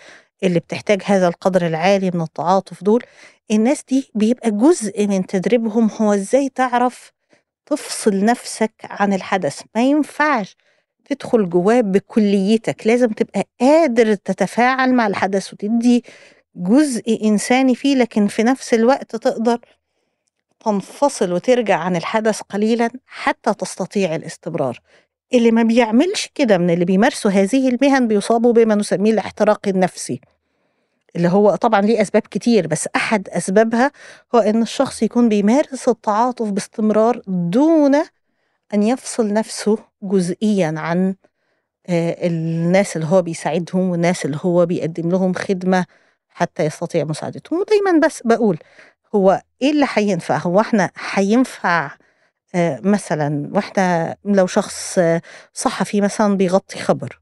اللي 0.44 0.60
بتحتاج 0.60 1.02
هذا 1.06 1.28
القدر 1.28 1.68
العالي 1.68 2.12
من 2.14 2.22
التعاطف 2.22 2.84
دول 2.84 3.04
الناس 3.52 3.84
دي 3.90 4.12
بيبقى 4.16 4.52
جزء 4.52 5.08
من 5.08 5.26
تدريبهم 5.26 5.90
هو 6.02 6.14
إزاي 6.14 6.50
تعرف 6.50 7.12
تفصل 7.66 8.26
نفسك 8.26 8.72
عن 8.84 9.14
الحدث. 9.14 9.62
ما 9.76 9.84
ينفعش 9.84 10.56
تدخل 11.10 11.50
جواه 11.50 11.82
بكليتك. 11.82 12.88
لازم 12.88 13.08
تبقى 13.08 13.44
قادر 13.62 14.14
تتفاعل 14.14 14.94
مع 14.94 15.08
الحدث 15.08 15.54
وتدي 15.54 16.04
جزء 16.56 17.20
إنساني 17.24 17.76
فيه 17.76 17.96
لكن 17.96 18.28
في 18.28 18.44
نفس 18.44 18.74
الوقت 18.74 19.16
تقدر 19.16 19.60
تنفصل 20.66 21.32
وترجع 21.34 21.78
عن 21.78 21.96
الحدث 21.96 22.42
قليلا 22.42 22.90
حتى 23.06 23.54
تستطيع 23.54 24.16
الاستمرار. 24.16 24.80
اللي 25.34 25.52
ما 25.52 25.64
بيعملش 25.64 26.30
كده 26.36 26.58
من 26.58 26.70
اللي 26.70 26.86
بيمارسوا 26.86 27.32
هذه 27.32 27.70
المهن 27.70 28.08
بيصابوا 28.08 28.54
بما 28.54 28.76
نسميه 28.76 29.12
الاحتراق 29.12 29.68
النفسي. 29.68 30.22
اللي 31.16 31.28
هو 31.28 31.56
طبعا 31.56 31.82
ليه 31.82 32.02
أسباب 32.02 32.22
كتير 32.22 32.68
بس 32.68 32.90
أحد 32.96 33.30
أسبابها 33.30 33.92
هو 34.36 34.40
أن 34.40 34.62
الشخص 34.62 35.04
يكون 35.04 35.30
بيمارس 35.30 35.90
التعاطف 35.90 36.50
باستمرار 36.50 37.22
دون 37.28 37.96
أن 38.74 38.84
يفصل 38.84 39.34
نفسه 39.34 39.78
جزئيا 40.02 40.74
عن 40.78 41.16
آه، 41.90 42.28
الناس 42.28 42.96
اللي 42.96 43.08
هو 43.08 43.22
بيساعدهم 43.22 43.90
والناس 43.90 44.26
اللي 44.26 44.38
هو 44.42 44.66
بيقدم 44.66 45.10
لهم 45.10 45.34
خدمة 45.34 45.86
حتى 46.30 46.66
يستطيع 46.66 47.04
مساعدتهم 47.04 47.60
ودايما 47.60 48.00
بس 48.08 48.22
بقول 48.26 48.60
هو 49.16 49.42
إيه 49.62 49.72
اللي 49.72 49.88
هينفع 49.94 50.38
هو 50.38 50.60
إحنا 50.60 50.92
هينفع 51.14 51.92
آه، 52.56 52.80
مثلا 52.84 53.50
وإحنا 53.54 54.16
لو 54.26 54.48
شخص 54.48 54.96
آه، 55.00 55.22
صحفي 55.54 56.02
مثلا 56.02 56.38
بيغطي 56.38 56.80
خبر 56.80 57.20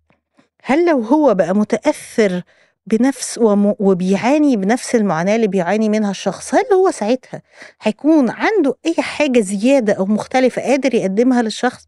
هل 0.64 0.86
لو 0.86 1.02
هو 1.02 1.34
بقى 1.34 1.56
متأثر 1.56 2.44
بنفس 2.86 3.40
وبيعاني 3.80 4.58
بنفس 4.58 4.96
المعاناة 4.96 5.36
اللي 5.36 5.48
بيعاني 5.48 5.90
منها 5.90 6.12
الشخص. 6.12 6.56
هل 6.56 6.64
هو 6.74 6.92
ساعتها 6.92 7.42
هيكون 7.82 8.30
عنده 8.30 8.76
أي 8.86 8.94
حاجة 9.00 9.40
زيادة 9.40 9.94
أو 9.94 10.06
مختلفة 10.06 10.62
قادر 10.62 10.96
يقدمها 10.96 11.42
للشخص؟ 11.42 11.88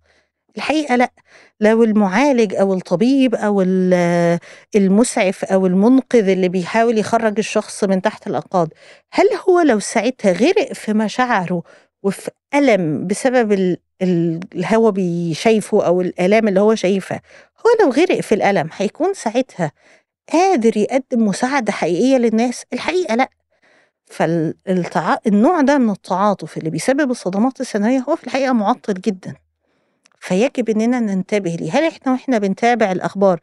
الحقيقة 0.58 0.96
لأ. 0.96 1.12
لو 1.60 1.84
المعالج 1.84 2.56
أو 2.56 2.74
الطبيب 2.74 3.36
ال- 3.62 4.40
المسعف 4.76 5.46
أو 5.46 5.66
المنقذ 5.68 6.30
اللي 6.30 6.50
بيحاول 6.50 6.98
يخرج 6.98 7.34
الشخص 7.38 7.84
من 7.84 8.02
تحت 8.02 8.28
الأنقاض 8.28 8.70
هل 9.14 9.26
هو 9.50 9.60
لو 9.62 9.80
ساعتها 9.80 10.32
غرق 10.32 10.74
في 10.74 10.94
مشاعره 10.94 11.64
وفي 12.04 12.32
ألم 12.56 13.08
بسبب 13.08 13.52
ال- 13.52 13.78
ال- 14.02 14.40
اللي 14.54 14.68
هو 14.76 14.92
بيشايفه 14.92 15.86
أو 15.86 16.02
الآلام 16.02 16.48
اللي 16.48 16.60
هو 16.60 16.76
شايفها 16.76 17.22
هو 17.60 17.86
لو 17.86 17.92
غرق 17.92 18.20
في 18.22 18.36
الألم 18.36 18.70
هيكون 18.78 19.14
ساعتها 19.14 19.72
قادر 20.34 20.78
يقدم 20.78 21.26
مساعدة 21.28 21.72
حقيقية 21.72 22.18
للناس 22.18 22.64
الحقيقة 22.74 23.16
لأ. 23.16 23.30
فالنوع 24.06 25.62
ده 25.62 25.78
من 25.78 25.90
التعاطف 25.90 26.58
اللي 26.58 26.70
بيسبب 26.70 27.12
الصدمات 27.12 27.62
الثانوية 27.62 28.00
هو 28.10 28.16
في 28.16 28.24
الحقيقة 28.24 28.54
معطل 28.54 28.94
جدا. 28.94 29.36
فيجب 30.20 30.70
إننا 30.70 31.00
ننتبه 31.00 31.50
ليه. 31.56 31.72
هل 31.72 31.84
إحنا 31.84 32.12
وإحنا 32.12 32.38
بنتابع 32.38 32.92
الأخبار 32.92 33.40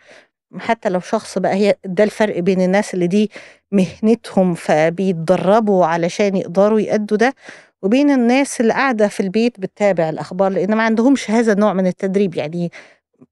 حتى 0.59 0.89
لو 0.89 1.01
شخص 1.01 1.39
بقى 1.39 1.55
هي 1.55 1.75
ده 1.85 2.05
الفرق 2.05 2.39
بين 2.39 2.61
الناس 2.61 2.95
اللي 2.95 3.07
دي 3.07 3.31
مهنتهم 3.73 4.55
فبيتدربوا 4.55 5.87
علشان 5.87 6.37
يقدروا 6.37 6.81
يأدوا 6.81 7.17
ده 7.19 7.35
وبين 7.83 8.11
الناس 8.11 8.61
اللي 8.61 8.73
قاعدة 8.73 9.09
في 9.09 9.21
البيت 9.21 9.61
بتتابع 9.61 10.09
الأخبار 10.09 10.51
لأن 10.53 10.75
ما 10.75 10.83
عندهمش 10.83 11.31
هذا 11.31 11.53
النوع 11.53 11.73
من 11.73 11.87
التدريب. 11.87 12.35
يعني 12.35 12.71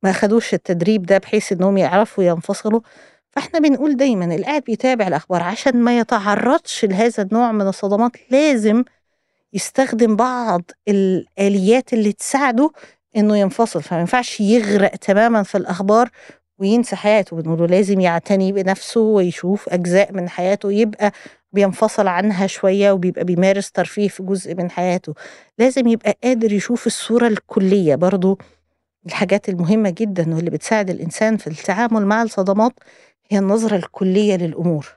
ما 0.03 0.13
خدوش 0.13 0.55
التدريب 0.55 1.03
ده 1.07 1.19
بحيث 1.19 1.53
إنهم 1.53 1.79
يعرفوا 1.79 2.25
ينفصلوا. 2.25 2.81
فاحنا 3.33 3.59
بنقول 3.59 3.97
دايما 3.97 4.25
اللي 4.25 4.45
قاعد 4.47 4.63
بيتابع 4.63 5.07
الأخبار 5.09 5.43
عشان 5.43 5.77
ما 5.77 5.99
يتعرضش 5.99 6.85
لهذا 6.85 7.23
النوع 7.23 7.53
من 7.53 7.69
الصدمات. 7.69 8.11
لازم 8.31 8.85
يستخدم 9.53 10.17
بعض 10.17 10.63
الآليات 10.89 11.93
اللي 11.93 12.13
تساعده 12.13 12.71
إنه 13.17 13.37
ينفصل 13.39 13.83
فما 13.83 14.01
ينفعش 14.01 14.41
يغرق 14.41 14.91
تماما 14.97 15.43
في 15.43 15.59
الأخبار 15.59 16.11
وينسى 16.59 16.97
حياته. 16.97 17.37
بنقوله 17.37 17.67
لازم 17.67 18.01
يعتني 18.01 18.53
بنفسه 18.53 19.01
ويشوف 19.01 19.69
أجزاء 19.69 20.13
من 20.13 20.29
حياته 20.29 20.73
يبقى 20.73 21.13
بينفصل 21.53 22.07
عنها 22.09 22.47
شوية 22.47 22.93
وبيبقى 22.93 23.25
بيمارس 23.25 23.71
ترفيه 23.73 24.09
في 24.09 24.23
جزء 24.23 24.55
من 24.55 24.71
حياته. 24.71 25.15
لازم 25.59 25.89
يبقى 25.89 26.17
قادر 26.25 26.53
يشوف 26.53 26.87
الصورة 26.87 27.27
الكلية. 27.27 27.95
برضو 27.95 28.39
الحاجات 29.07 29.49
المهمة 29.49 29.91
جدا 29.91 30.35
واللي 30.35 30.51
بتساعد 30.51 30.91
الإنسان 30.91 31.37
في 31.37 31.47
التعامل 31.47 32.07
مع 32.07 32.23
الصدمات 32.23 32.73
هي 33.31 33.39
النظرة 33.39 33.77
الكلية 33.77 34.37
للأمور 34.37 34.89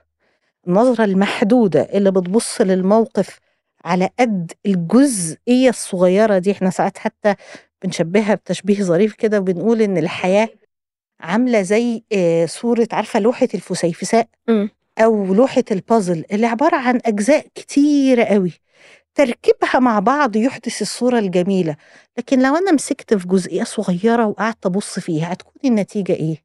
النظرة 0.68 1.04
المحدودة 1.04 1.82
اللي 1.82 2.10
بتبص 2.10 2.60
للموقف 2.60 3.38
على 3.84 4.08
قد 4.20 4.52
الجزئية 4.66 5.68
الصغيرة 5.68 6.38
دي 6.38 6.52
إحنا 6.52 6.70
ساعات 6.70 6.98
حتى 6.98 7.34
بنشبهها 7.84 8.34
بتشبيه 8.34 8.82
ظريف 8.82 9.14
كده 9.14 9.38
وبنقول 9.38 9.82
إن 9.82 9.98
الحياة 9.98 10.48
عاملة 11.20 11.62
زي 11.62 12.02
آه، 12.12 12.46
صورة 12.46 12.88
عارفة 12.92 13.20
لوحة 13.20 13.48
الفسيفساء. 13.54 14.28
أو 14.98 15.34
لوحة 15.34 15.64
البازل 15.70 16.24
اللي 16.32 16.46
عبارة 16.46 16.76
عن 16.76 17.00
أجزاء 17.06 17.46
كتيرة 17.54 18.24
قوي 18.24 18.52
تركيبها 19.14 19.80
مع 19.80 19.98
بعض 19.98 20.36
يحدث 20.36 20.82
الصورة 20.82 21.18
الجميلة 21.18 21.76
لكن 22.18 22.42
لو 22.42 22.56
أنا 22.56 22.72
مسكت 22.72 23.14
في 23.14 23.28
جزئية 23.28 23.64
صغيرة 23.64 24.26
وقعدت 24.26 24.66
أبص 24.66 24.98
فيها 24.98 25.32
هتكون 25.32 25.52
النتيجة 25.64 26.12
إيه؟ 26.12 26.44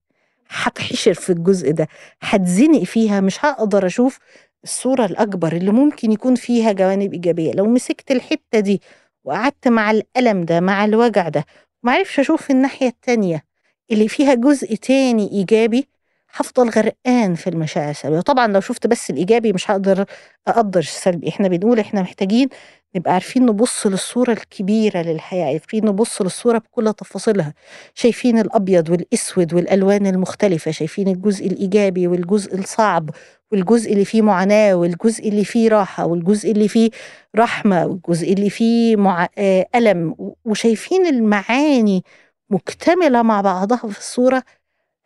هتحشر 0.50 1.14
في 1.14 1.30
الجزء 1.30 1.72
ده 1.72 1.88
هتزنق 2.22 2.84
فيها 2.84 3.22
مش 3.22 3.46
هقدر 3.46 3.86
أشوف 3.86 4.20
الصورة 4.64 5.06
الأكبر 5.06 5.54
اللي 5.54 5.72
ممكن 5.72 6.12
يكون 6.12 6.36
فيها 6.36 6.72
جوانب 6.72 7.14
إيجابية. 7.14 7.52
لو 7.52 7.66
مسكت 7.66 8.12
الحتة 8.12 8.60
دي 8.60 8.82
وقعدت 9.24 9.68
مع 9.68 9.92
الألم 9.92 10.44
ده 10.46 10.60
مع 10.60 10.86
الوجع 10.86 11.30
ده 11.30 11.46
معرفش 11.84 12.20
أشوف 12.20 12.52
الناحية 12.52 12.88
التانية 12.88 13.44
اللي 13.92 14.08
فيها 14.08 14.34
جزء 14.34 14.76
تاني 14.76 15.32
إيجابي 15.32 15.88
هفضل 16.34 16.70
غرقان 16.70 17.36
في 17.36 17.48
المشاعر. 17.50 17.90
السلبية 17.90 18.20
طبعا 18.22 18.48
لو 18.48 18.60
شفت 18.62 18.88
بس 18.88 19.10
الإيجابي 19.10 19.54
مش 19.54 19.72
هقدر 19.72 20.06
أقدر 20.48 20.80
السلبي 20.80 21.30
إحنا 21.30 21.48
بنقول 21.48 21.80
إحنا 21.80 22.02
محتاجين 22.02 22.50
نبقى 22.96 23.14
عارفين 23.14 23.46
نبص 23.46 23.88
للصورة 23.88 24.32
الكبيرة 24.32 25.02
للحياة 25.02 25.46
عارفين 25.46 25.86
نبص 25.86 26.22
للصورة 26.22 26.58
بكل 26.58 26.94
تفاصيلها. 26.94 27.54
شايفين 27.94 28.40
الأبيض 28.40 28.90
والأسود 28.90 29.54
والألوان 29.54 30.08
المختلفة 30.08 30.72
شايفين 30.72 31.08
الجزء 31.08 31.48
الإيجابي 31.48 32.08
والجزء 32.08 32.56
الصعب 32.60 33.10
والجزء 33.52 33.94
اللي 33.94 34.06
فيه 34.06 34.22
معاناة 34.22 34.74
والجزء 34.76 35.30
اللي 35.30 35.46
فيه 35.46 35.70
راحة 35.70 36.06
والجزء 36.06 36.52
اللي 36.52 36.68
فيه 36.68 36.90
رحمة 37.36 37.86
والجزء 37.86 38.34
اللي 38.34 38.50
فيه 38.50 38.96
مع... 38.96 39.28
آه، 39.38 39.68
ألم. 39.76 40.16
وشايفين 40.46 41.06
المعاني 41.08 42.04
مكتملة 42.50 43.22
مع 43.22 43.42
بعضها 43.42 43.78
في 43.78 43.98
الصورة 44.00 44.44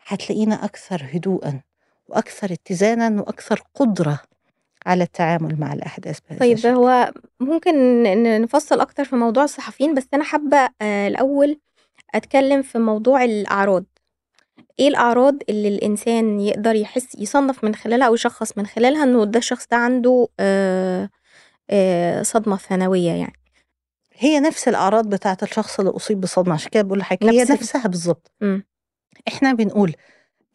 هتلاقينا 0.07 0.65
أكثر 0.65 1.05
هدوءا 1.13 1.61
وأكثر 2.07 2.53
اتزانا 2.53 3.21
وأكثر 3.21 3.63
قدرة 3.75 4.19
على 4.85 5.03
التعامل 5.03 5.59
مع 5.59 5.73
الأحداث 5.73 6.19
بهذا 6.29 6.39
طيب 6.39 6.57
الشكل. 6.57 6.69
هو 6.69 7.11
ممكن 7.39 8.03
نفصل 8.41 8.79
أكتر 8.81 9.05
في 9.05 9.15
موضوع 9.15 9.43
الصحفيين 9.43 9.93
بس 9.95 10.07
أنا 10.13 10.23
حابة 10.23 10.69
آه، 10.81 11.07
الأول 11.07 11.59
أتكلم 12.15 12.61
في 12.61 12.79
موضوع 12.79 13.23
الأعراض 13.23 13.83
إيه 14.79 14.87
الأعراض 14.87 15.35
اللي 15.49 15.67
الإنسان 15.67 16.39
يقدر 16.39 16.75
يحس 16.75 17.15
يصنف 17.15 17.63
من 17.63 17.75
خلالها 17.75 18.07
أو 18.07 18.13
يشخص 18.13 18.57
من 18.57 18.65
خلالها 18.65 19.03
إنه 19.03 19.25
ده 19.25 19.39
الشخص 19.39 19.67
ده 19.71 19.77
عنده 19.77 20.27
آه، 20.39 21.09
آه، 21.69 22.21
صدمة 22.21 22.57
ثانوية 22.57 23.11
يعني 23.11 23.33
هي 24.13 24.39
نفس 24.39 24.67
الأعراض 24.67 25.09
بتاعة 25.09 25.37
الشخص 25.43 25.79
اللي 25.79 25.91
أصيب 25.91 26.21
بصدمة 26.21 26.53
عشان 26.53 26.69
كده 26.69 26.83
بقول 26.83 26.99
لحضرتك 26.99 27.23
هي 27.23 27.43
نفسها 27.43 27.87
بالظبط. 27.87 28.31
إحنا 29.27 29.53
بنقول 29.53 29.95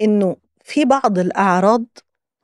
إنه 0.00 0.36
في 0.64 0.84
بعض 0.84 1.18
الأعراض 1.18 1.84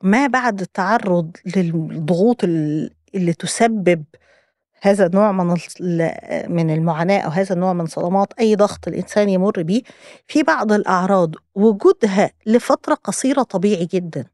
ما 0.03 0.27
بعد 0.27 0.61
التعرض 0.61 1.37
للضغوط 1.55 2.43
ال- 2.43 2.91
اللي 3.15 3.33
تسبب 3.33 4.03
هذا 4.81 5.05
النوع 5.05 5.31
من 5.31 5.47
من 6.49 6.69
المعاناة 6.73 7.19
أو 7.19 7.29
هذا 7.29 7.53
النوع 7.55 7.73
من 7.73 7.85
صدمات 7.85 8.33
أي 8.39 8.55
ضغط 8.55 8.87
الإنسان 8.87 9.29
يمر 9.29 9.63
بيه 9.63 9.81
في 10.27 10.43
بعض 10.43 10.71
الأعراض 10.71 11.35
وجودها 11.55 12.31
لفترة 12.45 12.93
قصيرة 12.93 13.43
طبيعي 13.43 13.85
جدا. 13.85 14.25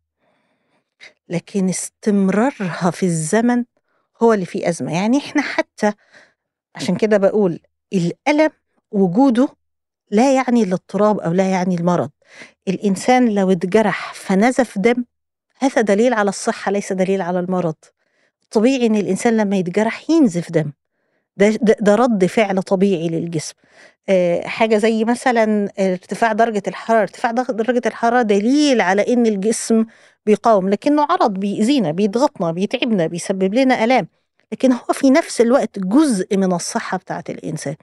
لكن 1.30 1.70
استمرارها 1.70 2.92
في 2.92 3.06
الزمن 3.06 3.66
هو 4.24 4.34
اللي 4.34 4.46
فيه 4.46 4.70
أزمة. 4.70 4.94
يعني 4.96 5.18
إحنا 5.18 5.42
حتى 5.42 5.94
عشان 6.76 6.96
كده 6.96 7.18
بقول 7.18 7.60
الألم 7.94 8.50
وجوده 8.92 9.48
لا 10.12 10.36
يعني 10.36 10.64
الاضطراب 10.64 11.20
أو 11.20 11.32
لا 11.34 11.50
يعني 11.50 11.76
المرض 11.76 12.10
الإنسان 12.68 13.36
لو 13.36 13.52
اتجرح 13.52 14.14
فنزف 14.14 14.78
دم 14.78 15.06
هذا 15.60 15.82
دليل 15.82 16.14
على 16.14 16.30
الصحة 16.30 16.72
ليس 16.72 16.94
دليل 16.94 17.22
على 17.22 17.40
المرض. 17.40 17.76
طبيعي 18.52 18.86
إن 18.86 18.96
الإنسان 18.96 19.38
لما 19.38 19.58
يتجرح 19.58 20.10
ينزف 20.10 20.52
دم. 20.52 20.72
ده, 21.38 21.50
ده, 21.50 21.76
ده 21.82 21.96
رد 21.96 22.26
فعل 22.26 22.64
طبيعي 22.64 23.10
للجسم. 23.10 23.54
آه، 24.10 24.48
حاجة 24.48 24.78
زي 24.78 25.04
مثلا 25.04 25.70
ارتفاع 25.80 26.32
درجة 26.34 26.64
الحرارة. 26.68 27.02
ارتفاع 27.02 27.32
درجة- 27.32 27.52
درجة 27.52 27.82
الحرارة 27.86 28.22
دليل 28.22 28.82
على 28.82 29.14
إن 29.14 29.26
الجسم 29.26 29.86
بيقاوم 30.26 30.70
لكنه 30.70 31.08
عرض 31.10 31.34
بيأذينا 31.34 31.92
بيضغطنا 31.92 32.52
بيتعبنا 32.52 33.08
بيسبب 33.08 33.54
لنا 33.54 33.84
آلام. 33.84 34.08
لكن 34.52 34.72
هو 34.72 34.94
في 34.94 35.10
نفس 35.10 35.42
الوقت 35.42 35.80
جزء 35.80 36.38
من 36.38 36.54
الصحة 36.54 36.98
بتاعت 36.98 37.30
الإنسان. 37.30 37.76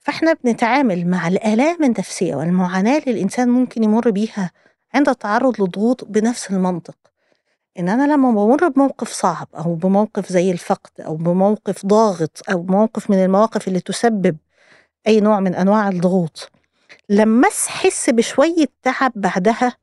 فإحنا 0.00 0.32
بنتعامل 0.44 1.06
مع 1.06 1.28
الآلام 1.28 1.84
النفسية 1.84 2.34
والمعاناة 2.34 2.98
اللي 2.98 3.10
الإنسان 3.10 3.48
ممكن 3.48 3.82
يمر 3.84 4.10
بيها 4.10 4.50
عند 4.94 5.08
التعرض 5.08 5.62
لضغوط 5.62 6.04
بنفس 6.04 6.50
المنطق. 6.50 6.96
إن 7.78 7.88
أنا 7.88 8.12
لما 8.12 8.30
بمر 8.30 8.68
بموقف 8.68 9.12
صعب 9.12 9.48
أو 9.54 9.74
بموقف 9.74 10.32
زي 10.32 10.50
الفقد 10.50 11.00
أو 11.00 11.16
بموقف 11.16 11.86
ضاغط 11.86 12.42
أو 12.50 12.62
موقف 12.62 13.10
من 13.10 13.24
المواقف 13.24 13.68
اللي 13.68 13.80
تسبب 13.80 14.36
أي 15.06 15.20
نوع 15.20 15.40
من 15.40 15.54
أنواع 15.54 15.88
الضغوط 15.88 16.50
لما 17.08 17.48
أحس 17.48 18.10
بشوية 18.10 18.66
تعب 18.82 19.12
بعدها 19.14 19.76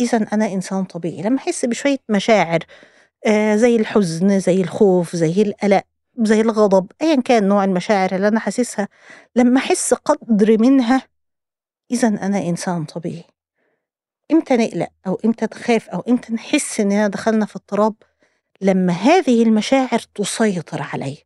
إذا 0.00 0.26
أنا 0.32 0.52
إنسان 0.52 0.84
طبيعي. 0.84 1.22
لما 1.22 1.38
أحس 1.38 1.64
بشوية 1.64 1.98
مشاعر 2.08 2.58
آه 3.26 3.56
زي 3.56 3.76
الحزن 3.76 4.40
زي 4.40 4.60
الخوف 4.60 5.16
زي 5.16 5.42
القلق 5.42 5.82
زي 6.18 6.40
الغضب 6.40 6.92
ايا 7.02 7.20
كان 7.20 7.48
نوع 7.48 7.64
المشاعر 7.64 8.14
اللي 8.14 8.28
أنا 8.28 8.40
حاسسها 8.40 8.88
لما 9.36 9.58
أحس 9.60 9.94
قدر 9.94 10.58
منها 10.60 11.02
اذا 11.90 12.08
أنا 12.08 12.38
إنسان 12.38 12.84
طبيعي. 12.84 13.24
إمتى 14.32 14.56
نقلق 14.56 14.88
أو 15.06 15.18
إمتى 15.24 15.46
نخاف 15.52 15.88
أو 15.88 16.00
إمتى 16.08 16.32
نحس 16.32 16.80
إننا 16.80 17.08
دخلنا 17.08 17.46
في 17.46 17.56
اضطراب؟ 17.56 17.94
لما 18.60 18.92
هذه 18.92 19.42
المشاعر 19.42 19.98
تسيطر 20.14 20.82
عليا. 20.92 21.16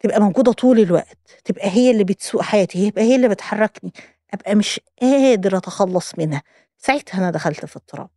تبقى 0.00 0.20
موجودة 0.20 0.52
طول 0.52 0.78
الوقت 0.80 1.18
تبقى 1.44 1.70
هي 1.70 1.90
اللي 1.90 2.04
بتسوق 2.04 2.42
حياتي 2.42 2.86
يبقى 2.86 3.02
هي 3.02 3.16
اللي 3.16 3.28
بتحركني. 3.28 3.92
أبقى 4.34 4.54
مش 4.54 4.80
قادر 5.02 5.56
أتخلص 5.56 6.18
منها. 6.18 6.42
ساعتها 6.78 7.18
أنا 7.18 7.30
دخلت 7.30 7.64
في 7.66 7.76
اضطراب. 7.76 8.10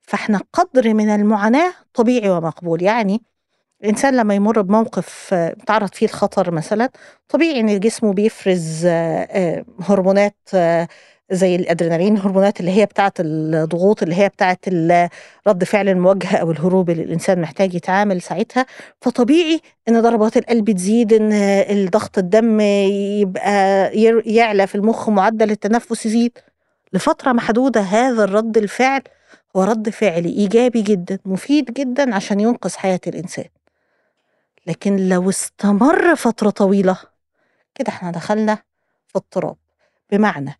فإحنا 0.00 0.40
قدر 0.52 0.94
من 0.94 1.08
المعاناة 1.08 1.74
طبيعي 1.94 2.30
ومقبول. 2.30 2.82
يعني 2.82 3.22
الإنسان 3.82 4.16
لما 4.16 4.34
يمر 4.34 4.62
بموقف 4.62 5.34
آه، 5.34 5.56
تعرض 5.66 5.94
فيه 5.94 6.06
الخطر 6.06 6.50
مثلا 6.50 6.90
طبيعي 7.28 7.60
إن 7.60 7.80
جسمه 7.80 8.12
بيفرز 8.12 8.86
آه، 8.86 9.28
آه، 9.30 9.64
هرمونات 9.80 10.36
زي 11.30 11.56
الأدرينالين 11.56 12.16
الهرمونات 12.16 12.60
اللي 12.60 12.70
هي 12.70 12.86
بتاعة 12.86 13.12
الضغوط 13.20 14.02
اللي 14.02 14.14
هي 14.14 14.28
بتاعة 14.28 14.58
رد 15.46 15.64
فعل 15.64 15.88
المواجهة 15.88 16.36
أو 16.36 16.50
الهروب 16.50 16.90
اللي 16.90 17.02
الإنسان 17.02 17.40
محتاج 17.40 17.74
يتعامل 17.74 18.22
ساعتها. 18.22 18.66
فطبيعي 19.00 19.60
إن 19.88 20.00
ضربات 20.00 20.36
القلب 20.36 20.70
تزيد 20.70 21.12
إن 21.12 21.32
الضغط 21.32 22.18
الدم 22.18 22.60
يبقى 22.60 23.90
يعلى 24.26 24.66
في 24.66 24.74
المخ 24.74 25.08
معدل 25.08 25.50
التنفس 25.50 26.06
يزيد. 26.06 26.38
لفترة 26.92 27.32
محدودة 27.32 27.80
هذا 27.80 28.24
الرد 28.24 28.58
الفعل 28.58 29.02
هو 29.56 29.62
رد 29.64 29.90
فعل 29.90 30.24
إيجابي 30.24 30.82
جدا 30.82 31.18
مفيد 31.24 31.72
جدا 31.72 32.14
عشان 32.14 32.40
ينقذ 32.40 32.76
حياة 32.76 33.00
الإنسان. 33.06 33.61
لكن 34.66 35.08
لو 35.08 35.28
استمر 35.30 36.16
فترة 36.16 36.50
طويلة 36.50 36.98
كده 37.74 37.88
إحنا 37.88 38.10
دخلنا 38.10 38.54
في 39.06 39.16
اضطراب 39.18 39.56
بمعنى 40.12 40.58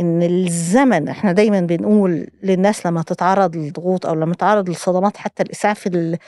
إن 0.00 0.22
الزمن 0.22 1.08
إحنا 1.08 1.32
دايما 1.32 1.60
بنقول 1.60 2.28
للناس 2.42 2.86
لما 2.86 3.02
تتعرض 3.02 3.56
للضغوط 3.56 4.06
أو 4.06 4.14
لما 4.14 4.34
تتعرض 4.34 4.68
للصدمات 4.68 5.16
حتى 5.16 5.42
الإسعاف 5.42 5.86
ال- 5.86 6.18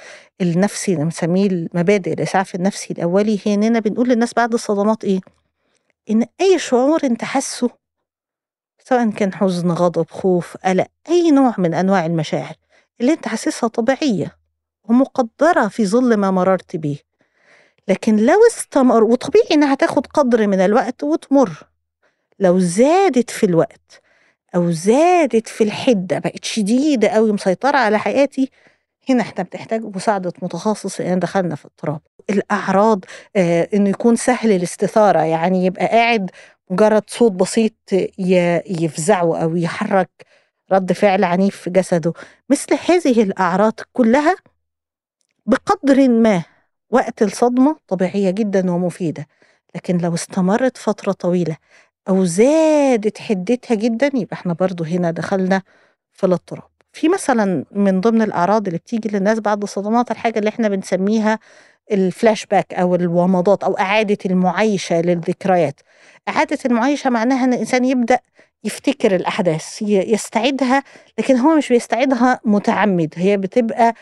النفسي 0.40 0.92
اللي 0.92 1.04
بنسميه 1.04 1.46
المبادئ 1.46 2.12
الإسعاف 2.12 2.54
النفسي 2.54 2.92
الأولي 2.92 3.40
هي 3.44 3.54
اننا 3.54 3.78
بنقول 3.78 4.08
للناس 4.08 4.34
بعد 4.34 4.52
الصدمات 4.54 5.04
إيه؟ 5.04 5.20
إن 6.10 6.26
أي 6.40 6.58
شعور 6.58 7.04
أنت 7.04 7.24
حاسه 7.24 7.70
سواء 8.84 9.10
كان 9.10 9.34
حزن 9.34 9.70
غضب 9.70 10.10
خوف 10.10 10.56
قلق 10.56 10.86
أي 11.08 11.30
نوع 11.30 11.54
من 11.58 11.74
أنواع 11.74 12.06
المشاعر 12.06 12.54
اللي 13.00 13.12
أنت 13.12 13.28
حاسسها 13.28 13.68
طبيعية 13.68 14.36
ومقدرة 14.84 15.68
في 15.68 15.86
ظل 15.86 16.14
ما 16.16 16.30
مررت 16.30 16.76
بيه. 16.76 17.05
لكن 17.88 18.16
لو 18.16 18.38
استمر 18.50 19.04
وطبيعي 19.04 19.46
إنها 19.52 19.74
تاخد 19.74 20.06
قدر 20.06 20.46
من 20.46 20.60
الوقت 20.60 21.04
وتمر. 21.04 21.50
لو 22.38 22.58
زادت 22.58 23.30
في 23.30 23.46
الوقت 23.46 24.00
أو 24.54 24.70
زادت 24.70 25.48
في 25.48 25.64
الحدة 25.64 26.18
بقت 26.18 26.44
شديدة 26.44 27.08
قوي 27.08 27.32
مسيطره 27.32 27.76
على 27.76 27.98
حياتي 27.98 28.50
هنا 29.08 29.22
إحنا 29.22 29.44
بنحتاج 29.52 29.84
مساعدة 29.96 30.32
متخصص 30.42 31.00
لأن 31.00 31.18
دخلنا 31.18 31.54
في 31.54 31.64
اضطراب 31.64 32.00
الأعراض 32.30 33.04
آه 33.36 33.68
إنه 33.74 33.90
يكون 33.90 34.16
سهل 34.16 34.52
الاستثارة 34.52 35.18
يعني 35.20 35.66
يبقى 35.66 35.86
قاعد 35.86 36.30
مجرد 36.70 37.02
صوت 37.06 37.32
بسيط 37.32 37.72
يفزعه 38.80 39.42
أو 39.42 39.56
يحرك 39.56 40.10
رد 40.72 40.92
فعل 40.92 41.24
عنيف 41.24 41.56
في 41.56 41.70
جسده. 41.70 42.12
مثل 42.50 42.78
هذه 42.88 43.22
الأعراض 43.22 43.80
كلها 43.92 44.36
بقدر 45.46 46.08
ما 46.08 46.42
وقت 46.90 47.22
الصدمة 47.22 47.76
طبيعية 47.88 48.30
جدا 48.30 48.70
ومفيدة 48.70 49.26
لكن 49.74 49.98
لو 49.98 50.14
استمرت 50.14 50.76
فترة 50.76 51.12
طويلة 51.12 51.56
أو 52.08 52.24
زادت 52.24 53.18
حدتها 53.18 53.74
جدا 53.74 54.06
يبقى 54.14 54.32
إحنا 54.36 54.52
برضو 54.52 54.84
هنا 54.84 55.10
دخلنا 55.10 55.62
في 56.12 56.26
الاضطراب. 56.26 56.68
في 56.92 57.08
مثلا 57.08 57.64
من 57.72 58.00
ضمن 58.00 58.22
الأعراض 58.22 58.66
اللي 58.66 58.78
بتيجي 58.78 59.08
للناس 59.08 59.38
بعد 59.40 59.62
الصدمات 59.62 60.10
الحاجة 60.10 60.38
اللي 60.38 60.48
إحنا 60.48 60.68
بنسميها 60.68 61.38
الفلاش 61.92 62.46
باك 62.46 62.74
أو 62.74 62.94
الومضات 62.94 63.64
أو 63.64 63.78
إعادة 63.78 64.18
المعايشة 64.26 65.00
للذكريات. 65.00 65.80
إعادة 66.28 66.58
المعايشة 66.66 67.10
معناها 67.10 67.44
أن 67.44 67.52
الإنسان 67.52 67.84
يبدأ 67.84 68.18
يفتكر 68.64 69.14
الأحداث 69.16 69.82
ي- 69.82 70.12
يستعيدها 70.12 70.82
لكن 71.18 71.36
هو 71.36 71.56
مش 71.56 71.68
بيستعيدها 71.68 72.40
متعمد 72.44 73.14
هي 73.16 73.36
بتبقى 73.36 73.94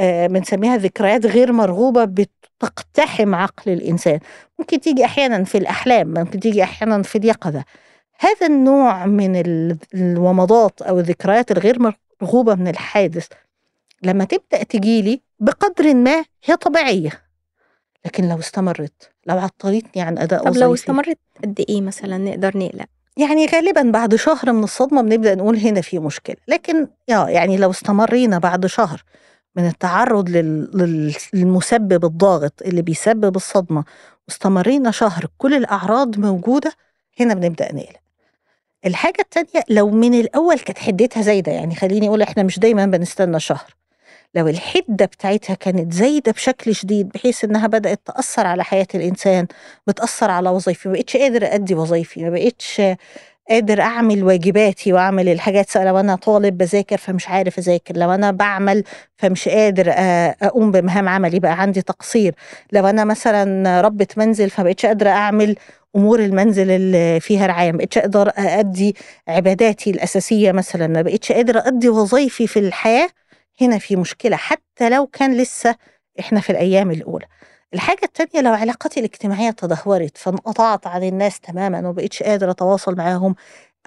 بنسميها 0.00 0.76
ذكريات 0.76 1.26
غير 1.26 1.52
مرغوبة 1.52 2.04
بتقتحم 2.04 3.34
عقل 3.34 3.72
الإنسان. 3.72 4.20
ممكن 4.58 4.80
تيجي 4.80 5.04
أحيانا 5.04 5.44
في 5.44 5.58
الأحلام 5.58 6.14
ممكن 6.14 6.40
تيجي 6.40 6.62
أحيانا 6.62 7.02
في 7.02 7.18
اليقظة. 7.18 7.64
هذا 8.20 8.46
النوع 8.46 9.06
من 9.06 9.36
ال- 9.36 9.76
الومضات 9.94 10.82
أو 10.82 10.98
الذكريات 11.00 11.50
الغير 11.50 11.78
مرغوبة 12.22 12.54
من 12.54 12.68
الحادث 12.68 13.26
لما 14.02 14.24
تبدأ 14.24 14.62
تجيلي 14.62 15.20
بقدر 15.40 15.94
ما 15.94 16.24
هي 16.44 16.56
طبيعية. 16.56 17.10
لكن 18.06 18.28
لو 18.28 18.38
استمرت 18.38 19.10
لو 19.26 19.38
عطلتني 19.38 20.02
عن 20.02 20.18
أداء 20.18 20.40
طب 20.44 20.56
لو 20.56 20.74
استمرت 20.74 21.18
قد 21.42 21.64
إيه 21.68 21.80
مثلا 21.80 22.18
نقدر 22.18 22.58
نقلق؟ 22.58 22.86
يعني 23.16 23.46
غالبا 23.46 23.82
بعد 23.82 24.14
شهر 24.14 24.52
من 24.52 24.64
الصدمة 24.64 25.02
بنبدأ 25.02 25.34
نقول 25.34 25.56
هنا 25.56 25.80
في 25.80 25.98
مشكلة. 25.98 26.36
لكن 26.48 26.88
يا 27.08 27.28
يعني 27.28 27.56
لو 27.56 27.70
استمرينا 27.70 28.38
بعد 28.38 28.66
شهر 28.66 29.02
من 29.56 29.66
التعرض 29.66 30.28
لل- 30.28 30.70
لل- 30.74 31.14
للمسبب 31.32 32.04
الضاغط 32.04 32.62
اللي 32.62 32.82
بيسبب 32.82 33.36
الصدمة. 33.36 33.84
واستمرينا 34.28 34.90
شهر 34.90 35.26
كل 35.38 35.54
الأعراض 35.54 36.18
موجودة. 36.18 36.72
هنا 37.20 37.34
بنبدأ 37.34 37.72
نقلق. 37.74 38.00
الحاجة 38.86 39.20
التانية 39.20 39.64
لو 39.68 39.90
من 39.90 40.14
الأول 40.14 40.58
كانت 40.58 40.78
حدتها 40.78 41.22
زايدة 41.22 41.52
يعني 41.52 41.74
خليني 41.74 42.08
أقول 42.08 42.22
إحنا 42.22 42.42
مش 42.42 42.58
دايما 42.58 42.86
بنستنى 42.86 43.40
شهر. 43.40 43.74
لو 44.34 44.48
الحدة 44.48 45.04
بتاعتها 45.04 45.54
كانت 45.54 45.92
زايدة 45.92 46.32
بشكل 46.32 46.74
شديد 46.74 47.08
بحيث 47.08 47.44
إنها 47.44 47.66
بدأت 47.66 48.00
تأثر 48.04 48.46
على 48.46 48.64
حياة 48.64 48.86
الإنسان 48.94 49.46
بتأثر 49.86 50.30
على 50.30 50.50
وظيفي 50.50 50.88
ما 50.88 50.94
بقتش 50.94 51.16
قادر 51.16 51.54
أدي 51.54 51.74
وظيفي 51.74 52.24
ما 52.24 52.30
بقتش 52.30 52.82
قادر 53.50 53.80
أعمل 53.80 54.24
واجباتي 54.24 54.92
وأعمل 54.92 55.28
الحاجات 55.28 55.76
لو 55.76 56.00
أنا 56.00 56.16
طالب 56.16 56.58
بذاكر 56.58 56.96
فمش 56.96 57.28
عارف 57.28 57.58
أذاكر 57.58 57.96
لو 57.96 58.10
أنا 58.12 58.30
بعمل 58.30 58.84
فمش 59.16 59.48
قادر 59.48 59.90
آه، 59.90 60.36
أقوم 60.42 60.70
بمهام 60.70 61.08
عملي 61.08 61.38
بقى 61.40 61.60
عندي 61.60 61.82
تقصير 61.82 62.34
لو 62.72 62.86
أنا 62.86 63.04
مثلا 63.04 63.80
ربة 63.80 64.06
منزل 64.16 64.50
فمبقتش 64.50 64.86
قادرة 64.86 65.10
أعمل 65.10 65.56
أمور 65.96 66.20
المنزل 66.20 66.70
اللي 66.70 67.20
فيها 67.20 67.46
رعاية 67.46 67.72
ما 67.72 67.78
بقتش 67.78 67.98
أقدر 67.98 68.32
أدي 68.38 68.96
عباداتي 69.28 69.90
الأساسية 69.90 70.52
مثلا 70.52 70.86
ما 70.86 71.02
بقتش 71.02 71.32
قادرة 71.32 71.62
أدي 71.66 71.88
وظيفي 71.88 72.46
في 72.46 72.58
الحياة 72.58 73.08
هنا 73.60 73.78
في 73.78 73.96
مشكلة 73.96 74.36
حتى 74.36 74.88
لو 74.90 75.06
كان 75.06 75.36
لسه 75.36 75.74
إحنا 76.20 76.40
في 76.40 76.50
الأيام 76.50 76.90
الأولى. 76.90 77.26
الحاجة 77.76 78.00
التانية 78.04 78.48
لو 78.48 78.54
علاقاتي 78.54 79.00
الاجتماعية 79.00 79.50
تدهورت 79.50 80.18
فانقطعت 80.18 80.86
عن 80.86 81.02
الناس 81.02 81.40
تماما 81.40 81.88
وبقيتش 81.88 82.22
قادرة 82.22 82.50
أتواصل 82.50 82.96
معاهم 82.96 83.34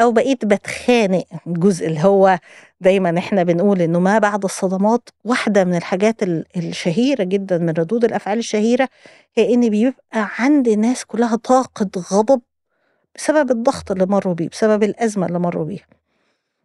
أو 0.01 0.11
بقيت 0.11 0.45
بتخانق 0.45 1.23
الجزء 1.47 1.87
اللي 1.87 1.99
هو 2.03 2.39
دايما 2.81 3.17
إحنا 3.19 3.43
بنقول 3.43 3.81
إنه 3.81 3.99
ما 3.99 4.19
بعد 4.19 4.43
الصدمات 4.43 5.09
واحدة 5.25 5.63
من 5.63 5.75
الحاجات 5.75 6.23
ال- 6.23 6.45
الشهيرة 6.57 7.23
جدا 7.23 7.57
من 7.57 7.69
ردود 7.69 8.03
الأفعال 8.05 8.37
الشهيرة 8.37 8.89
هي 9.37 9.53
إن 9.53 9.69
بيبقى 9.69 10.29
عند 10.39 10.67
الناس 10.67 11.05
كلها 11.05 11.35
طاقة 11.35 11.89
غضب 12.13 12.41
بسبب 13.15 13.51
الضغط 13.51 13.91
اللي 13.91 14.05
مروا 14.05 14.33
بيه 14.33 14.49
بسبب 14.49 14.83
الأزمة 14.83 15.25
اللي 15.27 15.39
مروا 15.39 15.65
بيها 15.65 15.85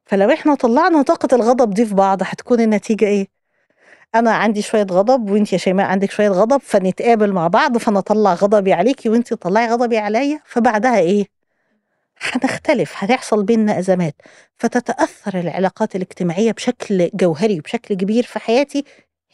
فلو 0.06 0.30
إحنا 0.32 0.54
طلعنا 0.54 1.02
طاقة 1.02 1.34
الغضب 1.36 1.70
دي 1.74 1.86
في 1.86 1.94
بعض 1.94 2.18
هتكون 2.22 2.60
النتيجة 2.60 3.04
إيه؟ 3.06 3.28
أنا 4.14 4.30
عندي 4.30 4.62
شوية 4.62 4.82
غضب 4.90 5.30
وأنت 5.30 5.52
يا 5.52 5.58
شيماء 5.58 5.86
عندك 5.86 6.10
شوية 6.10 6.28
غضب 6.28 6.60
فنتقابل 6.60 7.32
مع 7.32 7.48
بعض 7.48 7.78
فانا 7.78 7.98
اطلع 7.98 8.34
غضبي 8.34 8.72
عليكي 8.72 9.08
وأنت 9.08 9.28
تطلعي 9.34 9.66
غضبي 9.66 9.98
عليا 9.98 10.40
فبعدها 10.44 10.98
إيه؟ 10.98 11.26
هنختلف 12.20 12.92
هتحصل 12.96 13.42
بينا 13.42 13.78
أزمات. 13.78 14.14
فتتأثر 14.56 15.40
العلاقات 15.40 15.96
الاجتماعية 15.96 16.52
بشكل 16.52 17.10
جوهري 17.14 17.58
وبشكل 17.58 17.94
كبير 17.94 18.22
في 18.22 18.38
حياتي. 18.38 18.84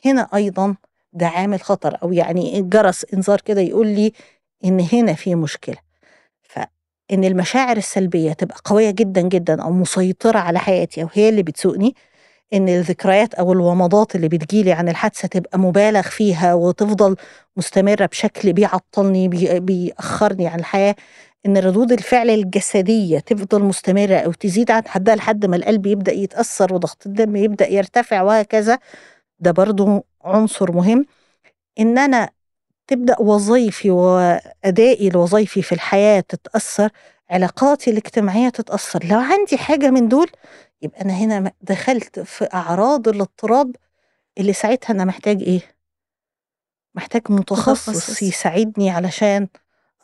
هنا 0.04 0.28
أيضا 0.34 0.76
ده 1.12 1.26
عامل 1.26 1.60
خطر 1.60 1.98
أو 2.02 2.12
يعني 2.12 2.62
جرس 2.62 3.06
إنذار 3.14 3.40
كده 3.40 3.60
يقول 3.60 3.86
لي 3.86 4.12
إن 4.64 4.86
هنا 4.92 5.12
في 5.14 5.34
مشكلة. 5.34 5.76
فإن 6.42 7.24
المشاعر 7.24 7.76
السلبية 7.76 8.32
تبقى 8.32 8.56
قوية 8.64 8.90
جدا 8.90 9.20
جدا 9.20 9.62
أو 9.62 9.70
مسيطرة 9.72 10.38
على 10.38 10.58
حياتي 10.58 11.02
أو 11.02 11.08
هي 11.12 11.28
اللي 11.28 11.42
بتسوقني 11.42 11.94
إن 12.52 12.68
الذكريات 12.68 13.34
أو 13.34 13.52
الومضات 13.52 14.14
اللي 14.16 14.28
بتجيلي 14.28 14.72
عن 14.72 14.88
الحادثة 14.88 15.28
تبقى 15.28 15.58
مبالغ 15.58 16.02
فيها 16.02 16.54
وتفضل 16.54 17.16
مستمرة 17.56 18.06
بشكل 18.06 18.52
بيعطلني 18.52 19.28
بي- 19.28 19.60
بيأخرني 19.60 20.46
عن 20.48 20.58
الحياة 20.58 20.94
إن 21.46 21.58
ردود 21.58 21.92
الفعل 21.92 22.30
الجسدية 22.30 23.18
تفضل 23.18 23.62
مستمرة 23.62 24.14
أو 24.16 24.32
تزيد 24.32 24.70
عن 24.70 24.82
حدها 24.88 25.16
لحد 25.16 25.46
ما 25.46 25.56
القلب 25.56 25.86
يبدأ 25.86 26.12
يتأثر 26.12 26.74
وضغط 26.74 27.06
الدم 27.06 27.36
يبدأ 27.36 27.68
يرتفع 27.68 28.22
وهكذا. 28.22 28.78
ده 29.38 29.50
برضو 29.50 30.04
عنصر 30.24 30.72
مهم. 30.72 31.06
إن 31.80 31.98
أنا 31.98 32.30
تبدأ 32.86 33.16
وظيفي 33.20 33.90
وأدائي 33.90 35.08
لوظيفي 35.10 35.62
في 35.62 35.72
الحياة 35.72 36.20
تتأثر 36.20 36.90
علاقاتي 37.30 37.90
الاجتماعية 37.90 38.48
تتأثر. 38.48 39.04
لو 39.04 39.18
عندي 39.18 39.58
حاجة 39.58 39.90
من 39.90 40.08
دول 40.08 40.30
يبقى 40.82 41.00
أنا 41.00 41.12
هنا 41.12 41.52
دخلت 41.62 42.20
في 42.20 42.48
أعراض 42.54 43.08
الاضطراب 43.08 43.76
اللي 44.38 44.52
ساعتها 44.52 44.94
أنا 44.94 45.04
محتاج 45.04 45.42
إيه 45.42 45.60
محتاج 46.94 47.22
متخصص, 47.30 47.88
متخصص. 47.88 48.22
يساعدني 48.22 48.90
علشان 48.90 49.48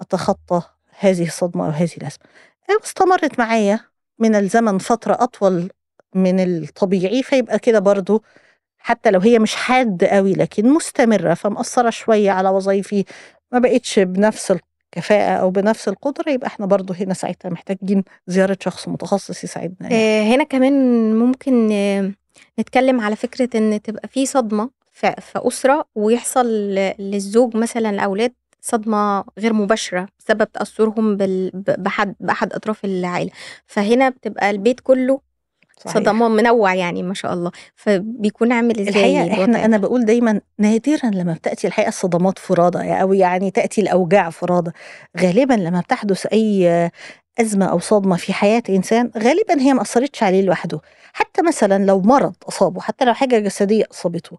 أتخطى 0.00 0.62
هذه 0.98 1.26
الصدمة 1.26 1.66
أو 1.66 1.70
هذه 1.70 1.96
الأزمة 1.96 2.24
أو 2.70 2.76
استمرت 2.84 3.38
معايا 3.38 3.80
من 4.18 4.34
الزمن 4.34 4.78
فترة 4.78 5.16
أطول 5.20 5.70
من 6.14 6.40
الطبيعي 6.40 7.22
فيبقى 7.22 7.58
كده 7.58 7.78
برضو 7.78 8.22
حتى 8.78 9.10
لو 9.10 9.20
هي 9.20 9.38
مش 9.38 9.54
حاد 9.56 10.04
قوي 10.04 10.32
لكن 10.32 10.68
مستمرة 10.68 11.34
فمأثرة 11.34 11.90
شوية 11.90 12.30
على 12.30 12.48
وظيفي 12.48 13.04
ما 13.52 13.58
بقتش 13.58 13.98
بنفس 13.98 14.50
الكفاءه 14.96 15.36
أو 15.40 15.50
بنفس 15.50 15.88
القدرة 15.88 16.30
يبقى 16.30 16.46
إحنا 16.46 16.66
برضو 16.66 16.92
هنا 16.92 17.14
ساعتها 17.14 17.48
محتاجين 17.48 18.04
زيارة 18.26 18.58
شخص 18.60 18.88
متخصص 18.88 19.44
يساعدنا 19.44 19.76
يعني. 19.80 19.94
آه، 19.94 20.22
هنا 20.34 20.44
كمان 20.44 21.14
ممكن 21.14 21.72
آه، 21.72 22.12
نتكلم 22.60 23.00
على 23.00 23.16
فكرة 23.16 23.48
إن 23.54 23.82
تبقى 23.82 24.08
في 24.08 24.26
صدمة 24.26 24.70
في 24.92 25.14
أسرة 25.36 25.84
ويحصل 25.94 26.46
للزوج 26.98 27.56
مثلا 27.56 27.90
الأولاد 27.90 28.32
صدمة 28.60 29.24
غير 29.38 29.52
مباشرة 29.52 30.08
بسبب 30.18 30.52
تأثرهم 30.52 31.16
بحد 31.78 32.14
بأحد 32.20 32.52
أطراف 32.52 32.84
العائلة 32.84 33.30
فهنا 33.66 34.08
بتبقى 34.08 34.50
البيت 34.50 34.80
كله 34.80 35.20
صحيح. 35.78 35.94
صدمة 35.94 36.28
منوع 36.28 36.74
يعني 36.74 37.02
ما 37.02 37.14
شاء 37.14 37.32
الله 37.32 37.50
فبيكون 37.74 38.52
عامل 38.52 38.80
إزاي 38.80 38.88
الحقيقة 38.88 39.42
إحنا 39.42 39.64
أنا؟ 39.64 39.76
بقول 39.76 40.04
دايما 40.04 40.40
نادرا 40.58 41.10
لما 41.14 41.32
بتأتي 41.32 41.66
الحقيقة 41.66 41.88
الصدمات 41.88 42.38
فرادى 42.38 42.78
أو 42.78 43.12
يعني 43.12 43.50
تأتي 43.50 43.80
الأوجاع 43.80 44.30
فرادى 44.30 44.70
غالبا 45.20 45.54
لما 45.54 45.80
بتحدث 45.80 46.26
أي 46.26 46.90
أزمة 47.40 47.66
أو 47.66 47.78
صدمة 47.78 48.16
في 48.16 48.32
حياة 48.32 48.62
إنسان 48.68 49.10
غالبا 49.18 49.60
هي 49.60 49.74
ما 49.74 49.82
أثرتش 49.82 50.22
عليه 50.22 50.42
لوحده 50.42 50.80
حتى 51.12 51.42
مثلا 51.42 51.84
لو 51.84 52.00
مرض 52.00 52.34
أصابه 52.48 52.80
حتى 52.80 53.04
لو 53.04 53.14
حاجة 53.14 53.38
جسدية 53.38 53.84
أصابته 53.92 54.38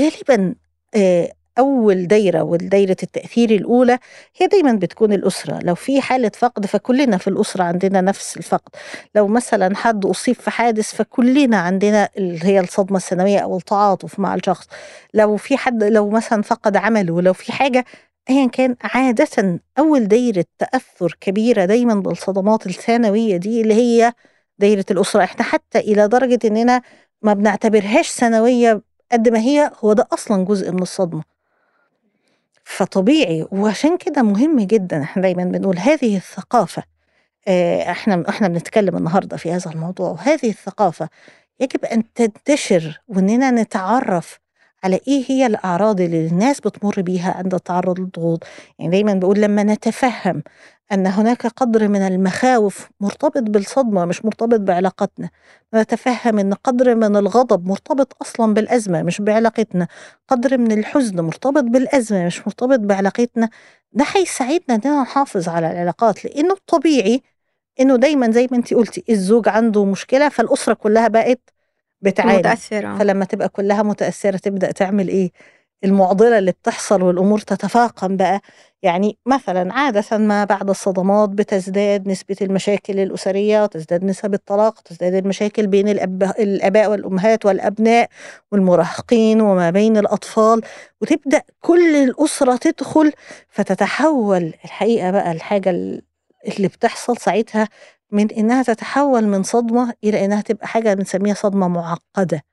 غالبا 0.00 0.54
آه، 0.96 1.32
أول 1.58 2.06
دايرة 2.06 2.42
والدايره 2.42 2.96
التأثير 3.02 3.50
الأولى 3.50 3.98
هي 4.36 4.46
دايما 4.46 4.72
بتكون 4.72 5.12
الأسرة. 5.12 5.58
لو 5.62 5.74
في 5.74 6.00
حالة 6.00 6.30
فقد 6.38 6.66
فكلنا 6.66 7.16
في 7.18 7.28
الأسرة 7.28 7.62
عندنا 7.64 8.00
نفس 8.00 8.36
الفقد. 8.36 8.70
لو 9.14 9.28
مثلا 9.28 9.76
حد 9.76 10.06
أصيب 10.06 10.34
في 10.36 10.50
حادث 10.50 10.94
فكلنا 10.94 11.56
عندنا 11.58 12.08
اللي 12.18 12.44
هي 12.44 12.60
الصدمة 12.60 12.96
السنوية 12.96 13.38
أو 13.38 13.56
التعاطف 13.56 14.18
مع 14.20 14.34
الشخص. 14.34 14.66
لو 15.14 15.36
في 15.36 15.56
حد 15.56 15.84
لو 15.84 16.10
مثلا 16.10 16.42
فقد 16.42 16.76
عمله 16.76 17.22
لو 17.22 17.32
في 17.32 17.52
حاجة 17.52 17.84
ايا 18.30 18.46
كان 18.48 18.76
عادة 18.82 19.60
أول 19.78 20.08
دايرة 20.08 20.44
تأثر 20.58 21.16
كبيرة 21.20 21.64
دايما 21.64 21.94
بالصدمات 21.94 22.66
الثانويه 22.66 23.36
دي 23.36 23.60
اللي 23.60 23.74
هي 23.74 24.12
دايرة 24.58 24.84
الأسرة. 24.90 25.24
إحنا 25.24 25.42
حتى 25.44 25.78
إلى 25.78 26.08
درجة 26.08 26.38
إننا 26.44 26.82
ما 27.22 27.34
بنعتبرهاش 27.34 28.10
ثانويه 28.10 28.82
قد 29.12 29.28
ما 29.28 29.38
هي 29.38 29.70
هو 29.84 29.92
ده 29.92 30.08
أصلا 30.12 30.44
جزء 30.44 30.72
من 30.72 30.82
الصدمة. 30.82 31.37
فطبيعي 32.68 33.46
وعشان 33.50 33.96
كده 33.96 34.22
مهم 34.22 34.60
جدا 34.60 35.02
إحنا 35.02 35.22
دايما 35.22 35.44
بنقول 35.44 35.78
هذه 35.78 36.16
الثقافة 36.16 36.82
آه، 37.48 37.90
إحنا 37.90 38.24
إحنا 38.28 38.48
بنتكلم 38.48 38.96
النهارده 38.96 39.36
في 39.36 39.52
هذا 39.52 39.70
الموضوع 39.70 40.10
وهذه 40.10 40.48
الثقافة 40.50 41.08
يجب 41.60 41.84
أن 41.84 42.12
تنتشر 42.14 43.00
وإننا 43.08 43.50
نتعرف 43.50 44.38
على 44.84 45.00
إيه 45.08 45.24
هي 45.28 45.46
الأعراض 45.46 46.00
اللي 46.00 46.26
الناس 46.26 46.60
بتمر 46.60 47.00
بيها 47.02 47.32
عند 47.38 47.54
التعرض 47.54 48.00
للضغوط؟ 48.00 48.44
يعني 48.78 48.90
دايما 48.90 49.14
بقول 49.14 49.40
لما 49.40 49.62
نتفهم 49.62 50.42
أن 50.92 51.06
هناك 51.06 51.46
قدر 51.46 51.88
من 51.88 52.00
المخاوف 52.02 52.88
مرتبط 53.00 53.42
بالصدمة 53.42 54.04
مش 54.04 54.24
مرتبط 54.24 54.60
بعلاقتنا 54.60 55.30
نتفهم 55.74 56.38
أن 56.38 56.54
قدر 56.54 56.94
من 56.94 57.16
الغضب 57.16 57.66
مرتبط 57.68 58.16
أصلا 58.22 58.54
بالأزمة 58.54 59.02
مش 59.02 59.20
بعلاقتنا 59.20 59.88
قدر 60.28 60.58
من 60.58 60.72
الحزن 60.72 61.20
مرتبط 61.20 61.64
بالأزمة 61.64 62.26
مش 62.26 62.40
مرتبط 62.46 62.78
بعلاقتنا 62.78 63.48
ده 63.92 64.04
هيساعدنا 64.16 64.74
إننا 64.84 65.02
نحافظ 65.02 65.48
على 65.48 65.70
العلاقات 65.72 66.24
لأنه 66.24 66.54
الطبيعي 66.54 67.22
إنه 67.80 67.96
دايما 67.96 68.30
زي 68.30 68.48
ما 68.50 68.56
انت 68.56 68.74
قلتي 68.74 69.04
الزوج 69.10 69.48
عنده 69.48 69.84
مشكلة 69.84 70.28
فالأسرة 70.28 70.74
كلها 70.74 71.08
بقت 71.08 71.40
بتعاني. 72.02 72.38
متأثرة. 72.38 72.98
فلما 72.98 73.24
تبقى 73.24 73.48
كلها 73.48 73.82
متأثرة 73.82 74.36
تبدأ 74.36 74.70
تعمل 74.72 75.08
إيه؟ 75.08 75.30
المعضلة 75.84 76.38
اللي 76.38 76.52
بتحصل 76.52 77.02
والأمور 77.02 77.38
تتفاقم 77.38 78.16
بقى. 78.16 78.40
يعني 78.82 79.18
مثلا 79.26 79.72
عادة 79.74 80.18
ما 80.18 80.44
بعد 80.44 80.70
الصدمات 80.70 81.28
بتزداد 81.28 82.08
نسبة 82.08 82.36
المشاكل 82.42 82.98
الأسرية 82.98 83.62
وتزداد 83.62 84.04
نسب 84.04 84.34
الطلاق 84.34 84.80
تزداد 84.80 85.14
المشاكل 85.14 85.66
بين 85.66 85.88
الأب... 85.88 86.22
الآباء 86.22 86.90
والأمهات 86.90 87.46
والأبناء 87.46 88.08
والمراهقين 88.52 89.40
وما 89.40 89.70
بين 89.70 89.96
الأطفال. 89.96 90.60
وتبدأ 91.00 91.42
كل 91.60 91.96
الأسرة 91.96 92.56
تدخل 92.56 93.12
فتتحول 93.48 94.54
الحقيقة 94.64 95.10
بقى 95.10 95.32
الحاجة 95.32 95.70
اللي 95.70 96.68
بتحصل 96.68 97.16
ساعتها 97.16 97.68
من 98.12 98.30
إنها 98.30 98.62
تتحول 98.62 99.26
من 99.26 99.42
صدمة 99.42 99.94
إلى 100.04 100.24
إنها 100.24 100.40
تبقى 100.40 100.66
حاجة 100.66 100.94
بنسميها 100.94 101.34
صدمة 101.34 101.68
معقدة. 101.68 102.44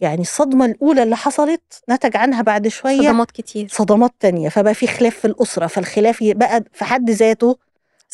يعني 0.00 0.20
الصدمة 0.20 0.64
الأولى 0.64 1.02
اللي 1.02 1.16
حصلت 1.16 1.62
نتج 1.90 2.16
عنها 2.16 2.42
بعد 2.42 2.68
شوية 2.68 3.00
صدمات 3.00 3.30
كتير. 3.30 3.68
صدمات 3.70 4.12
تانية 4.20 4.48
فبقى 4.48 4.74
في 4.74 4.86
خلاف 4.86 5.16
في 5.18 5.24
الأسرة 5.24 5.66
فالخلاف 5.66 6.18
بقى 6.22 6.64
في 6.72 6.84
حد 6.84 7.10
ذاته 7.10 7.56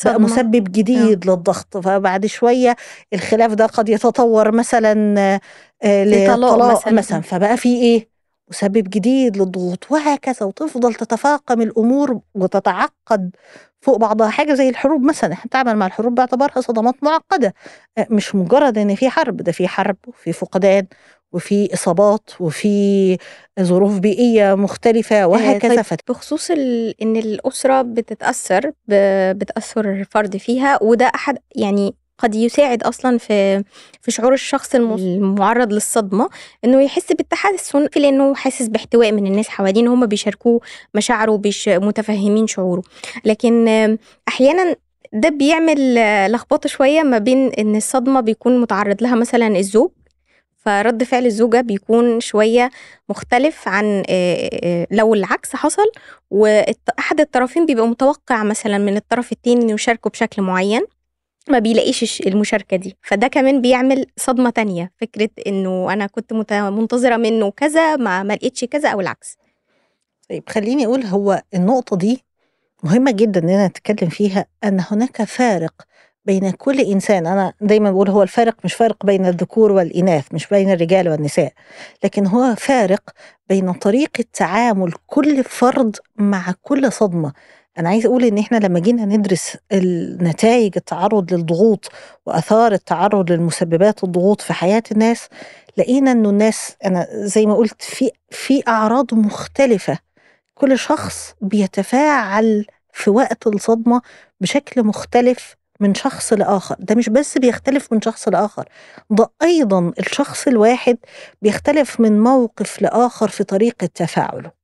بقى. 0.05 0.19
مسبب 0.19 0.63
جديد 0.71 1.25
للضغط. 1.29 1.77
فبعد 1.77 2.25
شوية 2.25 2.75
الخلاف 3.13 3.53
ده 3.53 3.65
قد 3.65 3.89
يتطور 3.89 4.51
مثلا 4.51 5.19
آه، 5.83 6.03
لطلاق 6.03 6.71
مثلاً. 6.87 6.93
مثلا. 6.93 7.21
فبقى 7.21 7.57
في 7.57 7.69
إيه؟ 7.81 8.12
مسبب 8.53 8.89
جديد 8.89 9.37
للضغوط 9.37 9.91
وهكذا 9.91 10.45
وتفضل 10.45 10.93
تتفاقم 10.93 11.61
الأمور 11.61 12.19
وتتعقد 12.35 13.35
فوق 13.81 13.97
بعضها 13.97 14.29
حاجة 14.29 14.53
زي 14.53 14.69
الحروب 14.69 15.01
مثلا 15.03 15.33
إحنا 15.33 15.43
بنتعامل 15.43 15.75
مع 15.75 15.85
الحروب 15.85 16.15
باعتبارها 16.15 16.61
صدمات 16.61 16.95
معقدة 17.03 17.53
آه، 17.97 18.07
مش 18.09 18.35
مجرد 18.35 18.77
إن 18.77 18.95
في 18.95 19.09
حرب 19.09 19.37
ده 19.37 19.51
في 19.51 19.67
حرب 19.67 19.95
وفي 20.07 20.33
فقدان 20.33 20.85
وفي 21.31 21.73
إصابات 21.73 22.29
وفي 22.39 23.17
ظروف 23.61 23.99
بيئية 23.99 24.55
مختلفة 24.55 25.27
وهكذا 25.27 25.81
طيب 25.81 25.99
بخصوص. 26.09 26.51
إن 27.01 27.15
الأسرة 27.15 27.81
بتتأثر. 27.81 28.71
بتأثر 29.33 29.91
الفرد 29.91 30.37
فيها 30.37 30.83
وده 30.83 31.05
أحد 31.15 31.37
يعني 31.55 31.95
قد 32.17 32.35
يساعد 32.35 32.83
أصلا 32.83 33.17
في 33.17 33.63
في 34.01 34.11
شعور 34.11 34.33
الشخص 34.33 34.75
الم- 34.75 34.93
المعرض 34.93 35.73
للصدمة 35.73 36.29
إنه 36.65 36.81
يحس 36.81 37.11
بالتحسن 37.11 37.87
في 37.87 37.99
لأنه 37.99 38.35
حاسس 38.35 38.67
باحتواء 38.67 39.11
من 39.11 39.27
الناس 39.27 39.47
حواليه 39.49 39.87
هم 39.87 40.05
بيشاركوه 40.05 40.61
مشاعره 40.93 41.31
وبيش 41.31 41.69
متفهمين 41.69 42.47
شعوره. 42.47 42.81
لكن 43.25 43.67
أحيانا 44.27 44.75
ده 45.13 45.29
بيعمل 45.29 45.95
لخبطة 46.31 46.69
شوية 46.69 47.01
ما 47.03 47.17
بين 47.17 47.47
إن 47.59 47.75
الصدمة 47.75 48.21
بيكون 48.21 48.61
متعرض 48.61 49.03
لها 49.03 49.15
مثلا 49.15 49.47
الزوج 49.47 49.91
فرد 50.57 51.03
فعل 51.03 51.25
الزوجة 51.25 51.61
بيكون 51.61 52.19
شوية 52.19 52.71
مختلف 53.09 53.67
عن 53.67 54.03
لو 54.91 55.13
العكس 55.13 55.55
حصل 55.55 55.91
وأحد 56.29 57.19
الطرفين 57.19 57.65
بيبقى 57.65 57.87
متوقع 57.87 58.43
مثلا 58.43 58.77
من 58.77 58.95
الطرف 58.97 59.31
التاني 59.31 59.61
إنه 59.63 59.73
يشاركه 59.73 60.09
بشكل 60.09 60.41
معين. 60.41 60.81
ما 61.49 61.59
بيلاقيش 61.59 62.21
المشاركة 62.21 62.77
دي. 62.77 62.97
فده 63.01 63.27
كمان 63.27 63.61
بيعمل 63.61 64.05
صدمة 64.17 64.49
تانية. 64.49 64.91
فكرة 65.01 65.29
إنه 65.47 65.93
أنا 65.93 66.07
كنت 66.07 66.33
منتظرة 66.49 67.17
منه 67.17 67.51
كذا 67.51 67.95
ما 67.95 68.23
ما 68.23 68.33
لقيتش 68.33 68.65
كذا 68.65 68.89
أو 68.89 69.01
العكس. 69.01 69.37
طيب 70.29 70.43
خليني 70.49 70.85
أقول 70.85 71.03
هو 71.03 71.41
النقطة 71.53 71.97
دي 71.97 72.23
مهمة 72.83 73.11
جدا 73.11 73.39
إننا 73.39 73.67
نتكلم 73.67 74.09
فيها 74.09 74.45
أن 74.63 74.83
هناك 74.91 75.23
فارق 75.23 75.73
بين 76.25 76.51
كل 76.51 76.79
إنسان. 76.79 77.27
أنا 77.27 77.53
دايما 77.61 77.91
بقول 77.91 78.09
هو 78.09 78.23
الفارق 78.23 78.55
مش 78.63 78.73
فارق 78.73 79.05
بين 79.05 79.25
الذكور 79.25 79.71
والإناث 79.71 80.33
مش 80.33 80.47
بين 80.47 80.71
الرجال 80.71 81.09
والنساء. 81.09 81.53
لكن 82.03 82.27
هو 82.27 82.55
فارق 82.55 83.09
بين 83.49 83.73
طريقة 83.73 84.23
تعامل 84.33 84.93
كل 85.07 85.43
فرد 85.43 85.97
مع 86.15 86.53
كل 86.61 86.91
صدمة. 86.91 87.33
أنا 87.79 87.89
عايز 87.89 88.05
أقول 88.05 88.23
إن 88.23 88.37
إحنا 88.37 88.57
لما 88.57 88.79
جينا 88.79 89.05
ندرس 89.05 89.57
النتائج 89.71 90.73
التعرض 90.77 91.33
للضغوط 91.33 91.89
وآثار 92.25 92.71
التعرض 92.71 93.31
للمسببات 93.31 94.03
الضغوط 94.03 94.41
في 94.41 94.53
حياة 94.53 94.83
الناس 94.91 95.27
لقينا 95.77 96.11
إنه 96.11 96.29
الناس 96.29 96.75
أنا 96.85 97.07
زي 97.11 97.45
ما 97.45 97.53
قلت 97.55 97.81
في 97.81 98.11
في 98.31 98.63
أعراض 98.67 99.13
مختلفة. 99.13 99.99
كل 100.55 100.79
شخص 100.79 101.33
بيتفاعل 101.41 102.65
في 102.93 103.09
وقت 103.09 103.47
الصدمة 103.47 104.01
بشكل 104.41 104.83
مختلف 104.83 105.55
من 105.79 105.93
شخص 105.95 106.33
لآخر. 106.33 106.75
ده 106.79 106.95
مش 106.95 107.09
بس 107.09 107.37
بيختلف 107.37 107.93
من 107.93 108.01
شخص 108.01 108.27
لآخر 108.27 108.69
ده 109.09 109.31
أيضا 109.43 109.93
الشخص 109.99 110.47
الواحد 110.47 110.97
بيختلف 111.41 111.99
من 111.99 112.19
موقف 112.19 112.81
لآخر 112.81 113.27
في 113.27 113.43
طريقة 113.43 113.85
تفاعله. 113.95 114.62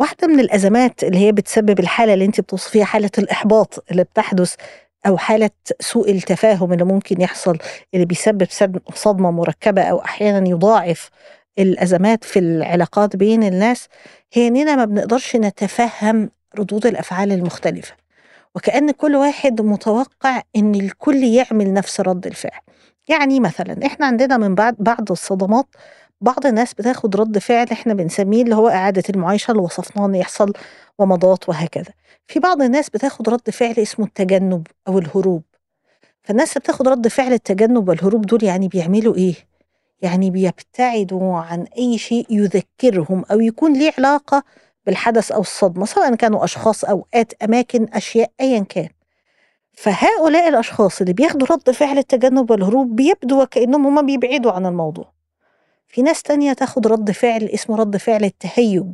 واحدة 0.00 0.26
من 0.28 0.40
الأزمات 0.40 1.04
اللي 1.04 1.18
هي 1.18 1.32
بتسبب 1.32 1.80
الحالة 1.80 2.14
اللي 2.14 2.24
انت 2.24 2.40
بتوصفيها 2.40 2.84
حالة 2.84 3.10
الإحباط 3.18 3.84
اللي 3.90 4.04
بتحدث 4.04 4.54
أو 5.06 5.16
حالة 5.18 5.50
سوء 5.80 6.10
التفاهم 6.10 6.72
اللي 6.72 6.84
ممكن 6.84 7.20
يحصل 7.20 7.58
اللي 7.94 8.06
بيسبب 8.06 8.46
صد- 8.50 8.80
صدمة 8.94 9.30
مركبة 9.30 9.82
أو 9.82 10.04
أحيانا 10.04 10.48
يضاعف 10.48 11.10
الأزمات 11.58 12.24
في 12.24 12.38
العلاقات 12.38 13.16
بين 13.16 13.42
الناس 13.42 13.88
هي 14.32 14.48
إننا 14.48 14.76
ما 14.76 14.84
بنقدرش 14.84 15.36
نتفهم 15.36 16.30
ردود 16.58 16.86
الأفعال 16.86 17.32
المختلفة. 17.32 17.94
وكأن 18.54 18.90
كل 18.90 19.16
واحد 19.16 19.60
متوقع 19.60 20.42
إن 20.56 20.74
الكل 20.74 21.24
يعمل 21.24 21.72
نفس 21.72 22.00
رد 22.00 22.26
الفعل. 22.26 22.60
يعني 23.08 23.40
مثلا 23.40 23.86
إحنا 23.86 24.06
عندنا 24.06 24.36
من 24.36 24.54
بعد 24.54 24.76
بعد 24.78 25.10
الصدمات 25.10 25.66
بعض 26.20 26.46
الناس 26.46 26.74
بتاخد 26.74 27.16
رد 27.16 27.38
فعل 27.38 27.66
إحنا 27.72 27.94
بنسميه 27.94 28.42
اللي 28.42 28.54
هو 28.54 28.68
إعادة 28.68 29.02
المعايشة 29.10 29.50
اللي 29.50 29.62
وصفناه 29.62 30.06
إن 30.06 30.14
يحصل 30.14 30.52
ومضات 30.98 31.48
وهكذا. 31.48 31.92
في 32.26 32.40
بعض 32.40 32.62
الناس 32.62 32.90
بتاخد 32.90 33.28
رد 33.28 33.50
فعل 33.50 33.74
اسمه 33.78 34.06
التجنب 34.06 34.66
أو 34.88 34.98
الهروب. 34.98 35.42
فالناس 36.22 36.50
اللي 36.50 36.60
بتاخد 36.60 36.88
رد 36.88 37.08
فعل 37.08 37.32
التجنب 37.32 37.88
والهروب 37.88 38.26
دول 38.26 38.44
يعني 38.44 38.68
بيعملوا 38.68 39.14
إيه؟ 39.14 39.34
يعني 40.02 40.30
بيبتعدوا 40.30 41.36
عن 41.36 41.66
أي 41.78 41.98
شيء 41.98 42.26
يذكرهم 42.30 43.24
أو 43.32 43.40
يكون 43.40 43.72
ليه 43.72 43.92
علاقة 43.98 44.44
بالحدث 44.86 45.32
أو 45.32 45.40
الصدمة 45.40 45.86
سواء 45.86 46.14
كانوا 46.14 46.44
أشخاص 46.44 46.84
أوقات 46.84 47.32
أماكن 47.42 47.88
أشياء 47.92 48.30
أيا 48.40 48.60
كان. 48.60 48.88
فهؤلاء 49.72 50.48
الأشخاص 50.48 51.00
اللي 51.00 51.12
بياخدوا 51.12 51.46
رد 51.50 51.70
فعل 51.70 51.98
التجنب 51.98 52.50
والهروب 52.50 52.96
بيبدو 52.96 53.42
وكأنهم 53.42 53.86
هما 53.86 54.02
بيبعدوا 54.02 54.52
عن 54.52 54.66
الموضوع. 54.66 55.19
في 55.92 56.02
ناس 56.02 56.22
تانية 56.22 56.52
تاخد 56.52 56.86
رد 56.86 57.10
فعل 57.10 57.44
اسمه 57.44 57.76
رد 57.76 57.96
فعل 57.96 58.24
التهيج 58.24 58.84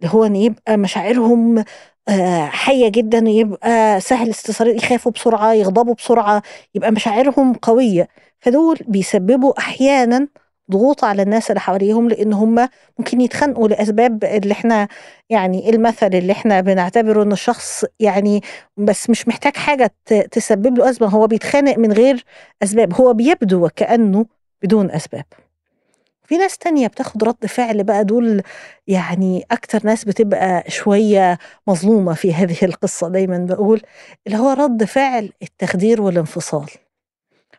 اللي 0.00 0.12
هو 0.14 0.24
إن 0.24 0.36
يبقى 0.36 0.76
مشاعرهم 0.76 1.64
آه، 2.08 2.46
حية 2.46 2.88
جدا 2.88 3.18
يبقى 3.26 4.00
سهل 4.00 4.30
استثارة 4.30 4.68
يخافوا 4.70 5.12
بسرعة 5.12 5.52
يغضبوا 5.52 5.94
بسرعة 5.94 6.42
يبقى 6.74 6.90
مشاعرهم 6.92 7.52
قوية. 7.54 8.08
فدول 8.40 8.78
بيسببوا 8.88 9.58
أحيانا 9.58 10.28
ضغوط 10.70 11.04
على 11.04 11.22
الناس 11.22 11.50
اللي 11.50 11.60
حواليهم 11.60 12.08
لأن 12.08 12.32
هم 12.32 12.68
ممكن 12.98 13.20
يتخانقوا 13.20 13.68
لأسباب 13.68 14.24
اللي 14.24 14.52
إحنا 14.52 14.88
يعني 15.30 15.70
المثل 15.70 16.06
اللي 16.14 16.32
إحنا 16.32 16.60
بنعتبره 16.60 17.22
إن 17.22 17.32
الشخص 17.32 17.84
يعني 18.00 18.42
بس 18.76 19.10
مش 19.10 19.28
محتاج 19.28 19.56
حاجة 19.56 19.90
ت- 20.06 20.14
تسبب 20.32 20.78
له 20.78 20.88
أزمة 20.90 21.08
هو 21.08 21.26
بيتخانق 21.26 21.78
من 21.78 21.92
غير 21.92 22.24
أسباب 22.62 22.94
هو 22.94 23.12
بيبدو 23.14 23.64
وكأنه 23.66 24.26
بدون 24.62 24.90
أسباب. 24.90 25.24
في 26.28 26.36
ناس 26.36 26.58
تانية 26.58 26.86
بتاخد 26.86 27.24
رد 27.24 27.46
فعل 27.46 27.84
بقى 27.84 28.04
دول 28.04 28.42
يعني 28.86 29.44
أكتر 29.50 29.80
ناس 29.84 30.04
بتبقى 30.04 30.64
شوية 30.70 31.38
مظلومة 31.66 32.14
في 32.14 32.32
هذه 32.38 32.56
القصة 32.64 33.08
دايما 33.08 33.38
بقول 33.38 33.82
اللي 34.26 34.38
هو 34.38 34.50
رد 34.50 34.84
فعل 34.84 35.32
التخدير 35.42 36.02
والانفصال. 36.02 36.70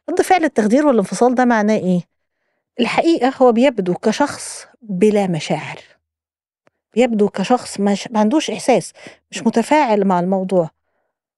رد 0.10 0.22
فعل 0.22 0.44
التخدير 0.44 0.88
والانفصال 0.88 1.36
ده 1.36 1.46
معناه 1.46 1.76
إيه؟ 1.76 2.02
الحقيقة 2.80 3.34
هو 3.42 3.52
بيبدو 3.52 3.94
كشخص 3.94 4.66
بلا 4.82 5.28
مشاعر. 5.28 5.80
بيبدو 6.96 7.30
كشخص 7.30 7.80
مش 7.80 8.08
ما 8.12 8.20
عندوش 8.20 8.50
إحساس 8.52 8.94
مش 9.32 9.44
متفاعل 9.48 10.06
مع 10.06 10.20
الموضوع. 10.20 10.70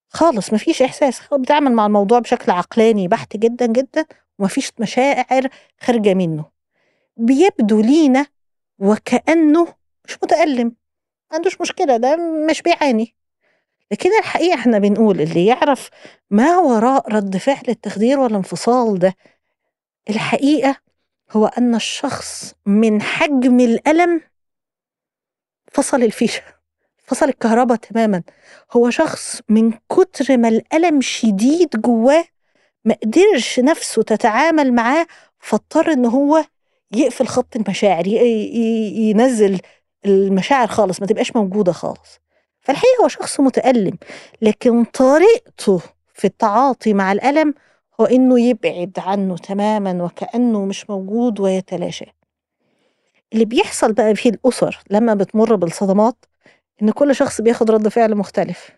خالص 0.09 0.53
مفيش 0.53 0.82
إحساس. 0.82 1.21
هو 1.34 1.38
بيتعامل 1.38 1.71
مع 1.71 1.86
الموضوع 1.86 2.19
بشكل 2.19 2.51
عقلاني 2.51 3.07
بحت 3.07 3.38
جدا 3.38 3.65
جدا 3.65 4.05
ومفيش 4.39 4.71
مشاعر 4.79 5.47
خارجة 5.82 6.13
منه. 6.13 6.50
بيبدو 7.22 7.82
لينا 7.82 8.26
وكأنه 8.80 9.67
مش 10.05 10.17
متألم 10.24 10.67
ما 10.67 11.38
عندوش 11.38 11.61
مشكلة 11.61 11.97
ده 11.97 12.15
مش 12.49 12.61
بيعاني. 12.61 13.15
لكن 13.91 14.09
الحقيقة 14.19 14.55
إحنا 14.55 14.80
بنقول 14.80 15.22
اللي 15.22 15.45
يعرف 15.45 15.89
ما 16.30 16.57
وراء 16.57 17.09
رد 17.13 17.38
فعل 17.38 17.63
التخدير 17.69 18.19
والانفصال 18.19 18.99
ده 18.99 19.15
الحقيقة 20.09 20.76
هو 21.32 21.45
أن 21.45 21.76
الشخص 21.76 22.53
من 22.65 23.01
حجم 23.01 23.59
الألم 23.59 24.22
فصل 25.72 26.03
الفيشة 26.03 26.43
فصل 26.97 27.30
الكهرباء 27.30 27.78
تماما. 27.78 28.24
هو 28.72 28.89
شخص 28.89 29.41
من 29.49 29.72
كتر 29.72 30.38
ما 30.38 30.47
الألم 30.47 31.01
شديد 31.01 31.69
جواه 31.82 32.26
ما 32.86 32.95
قدرش 33.03 33.59
نفسه 33.59 34.03
تتعامل 34.03 34.74
معاه 34.74 35.07
فاضطر 35.39 35.91
إن 35.91 36.05
هو 36.05 36.45
يقفل 36.95 37.27
خط 37.27 37.55
المشاعر 37.55 38.07
ينزل 38.07 39.59
المشاعر 40.05 40.67
خالص 40.67 41.01
ما 41.01 41.07
تبقاش 41.07 41.35
موجودة 41.35 41.71
خالص. 41.71 42.19
فالحقيقة 42.61 43.03
هو 43.03 43.07
شخص 43.07 43.39
متألم 43.39 43.97
لكن 44.41 44.83
طريقته 44.83 45.81
في 46.13 46.25
التعاطي 46.25 46.93
مع 46.93 47.11
الألم 47.11 47.53
هو 48.01 48.05
إنه 48.05 48.39
يبعد 48.39 48.93
عنه 48.97 49.37
تماما 49.37 50.03
وكأنه 50.03 50.65
مش 50.65 50.89
موجود 50.89 51.39
ويتلاشى 51.39 52.05
اللي 53.33 53.45
بيحصل 53.45 53.93
بقى 53.93 54.15
في 54.15 54.29
الأسر 54.29 54.79
لما 54.89 55.13
بتمر 55.13 55.55
بالصدمات 55.55 56.25
إن 56.81 56.91
كل 56.91 57.15
شخص 57.15 57.41
بياخد 57.41 57.71
رد 57.71 57.87
فعل 57.87 58.15
مختلف. 58.15 58.69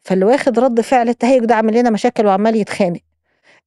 فاللي 0.00 0.24
واخد 0.24 0.58
رد 0.58 0.80
فعل 0.80 1.08
التهيج 1.08 1.44
ده 1.44 1.54
عامل 1.54 1.74
لنا 1.78 1.90
مشاكل 1.90 2.26
وعمال 2.26 2.56
يتخانق. 2.56 3.00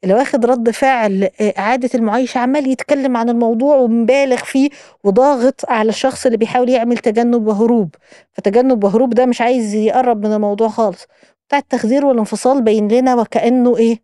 اللي 0.04 0.14
واخد 0.14 0.46
رد 0.46 0.70
فعل 0.70 1.24
آه، 1.42 1.54
إعادة 1.58 1.90
المعايشة 1.96 2.40
عمال 2.40 2.68
يتكلم 2.68 3.18
عن 3.18 3.30
الموضوع 3.30 3.76
ومبالغ 3.76 4.38
فيه 4.38 4.70
وضاغط 5.04 5.62
على 5.70 5.90
الشخص 5.90 6.26
اللي 6.26 6.38
بيحاول 6.38 6.70
يعمل 6.70 6.98
تجنب 6.98 7.48
وهروب. 7.48 7.96
فتجنب 8.34 8.84
وهروب 8.84 9.10
ده 9.14 9.26
مش 9.26 9.42
عايز 9.42 9.74
يقرب 9.74 10.26
من 10.26 10.34
الموضوع 10.34 10.68
خالص. 10.68 11.08
بتاع 11.48 11.60
التخدير 11.60 12.06
والانفصال 12.06 12.62
باين 12.62 12.88
لنا 12.88 13.16
وكأنه 13.16 13.78
إيه؟ 13.78 14.00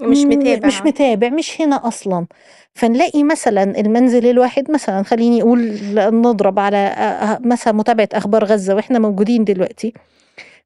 مش 0.00 0.18
متابع. 0.18 0.66
مش 0.66 0.82
متابع 0.82 1.28
مش 1.28 1.60
هنا 1.60 1.88
أصلا. 1.88 2.26
فنلاقي 2.74 3.22
مثلا 3.22 3.62
المنزل 3.62 4.26
الواحد 4.26 4.70
مثلا 4.70 5.02
خليني 5.02 5.42
أقول 5.42 5.78
نضرب 5.96 6.58
على 6.58 6.76
آه، 6.76 7.00
آه، 7.00 7.38
مثلا 7.44 7.72
متابعة 7.72 8.08
أخبار 8.12 8.44
غزة 8.44 8.74
وإحنا 8.74 8.98
موجودين 8.98 9.44
دلوقتي. 9.44 9.92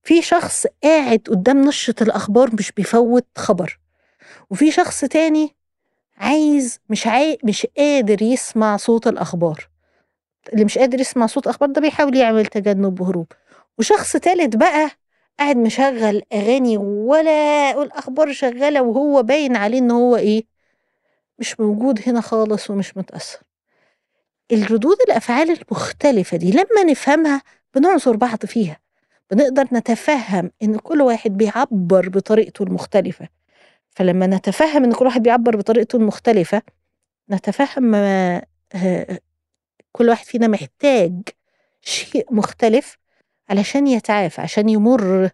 في 0.03 0.23
شخص 0.23 0.67
قاعد 0.85 1.21
قدام 1.31 1.61
نشرة 1.65 2.03
الأخبار 2.03 2.51
مش 2.55 2.73
بيفوت 2.73 3.27
خبر. 3.39 3.79
وفي 4.51 4.71
شخص 4.71 5.01
تاني 5.05 5.57
عايز 6.17 6.79
مش 6.89 7.07
عاي... 7.07 7.39
مش 7.45 7.67
قادر 7.79 8.23
يسمع 8.23 8.77
صوت 8.77 9.07
الأخبار. 9.07 9.69
اللي 10.53 10.65
مش 10.65 10.79
قادر 10.79 11.01
يسمع 11.01 11.27
صوت 11.27 11.47
أخبار 11.47 11.69
ده 11.71 11.81
بيحاول 11.81 12.17
يعمل 12.17 12.47
تجنب 12.47 13.01
وهروب. 13.01 13.27
وشخص 13.79 14.13
تالت 14.17 14.57
بقى 14.57 14.91
قاعد 15.39 15.57
مشغل 15.57 16.23
أغاني 16.33 16.77
ولا 16.77 17.83
الأخبار 17.83 18.33
شغالة 18.33 18.83
وهو 18.83 19.23
باين 19.23 19.57
عليه 19.57 19.79
إن 19.79 19.91
هو 19.91 20.17
إيه 20.17 20.45
مش 21.39 21.61
موجود 21.61 22.01
هنا 22.07 22.21
خالص 22.21 22.71
ومش 22.71 22.97
متأثر. 22.97 23.39
الردود 24.53 24.97
الأفعال 25.09 25.51
المختلفة 25.51 26.37
دي 26.37 26.51
لما 26.51 26.85
نفهمها 26.91 27.43
بنعذر 27.75 28.17
بعض 28.17 28.47
فيها. 28.47 28.79
بنقدر 29.31 29.67
نتفهم 29.73 30.51
إن 30.63 30.77
كل 30.79 31.03
واحد 31.03 31.37
بيعبر 31.37 32.09
بطريقته 32.09 32.63
المختلفة. 32.63 33.29
فلما 33.97 34.27
نتفهم 34.27 34.85
إن 34.85 34.93
كل 34.93 35.05
واحد 35.05 35.23
بيعبر 35.23 35.57
بطريقته 35.57 35.97
المختلفة 35.97 36.63
نتفهم 37.31 37.95
آه، 37.95 38.47
كل 39.93 40.09
واحد 40.09 40.27
فينا 40.27 40.47
محتاج 40.49 41.13
شيء 41.81 42.27
مختلف 42.31 42.97
علشان 43.49 43.87
يتعافى 43.87 44.41
عشان 44.41 44.69
يمر 44.69 45.31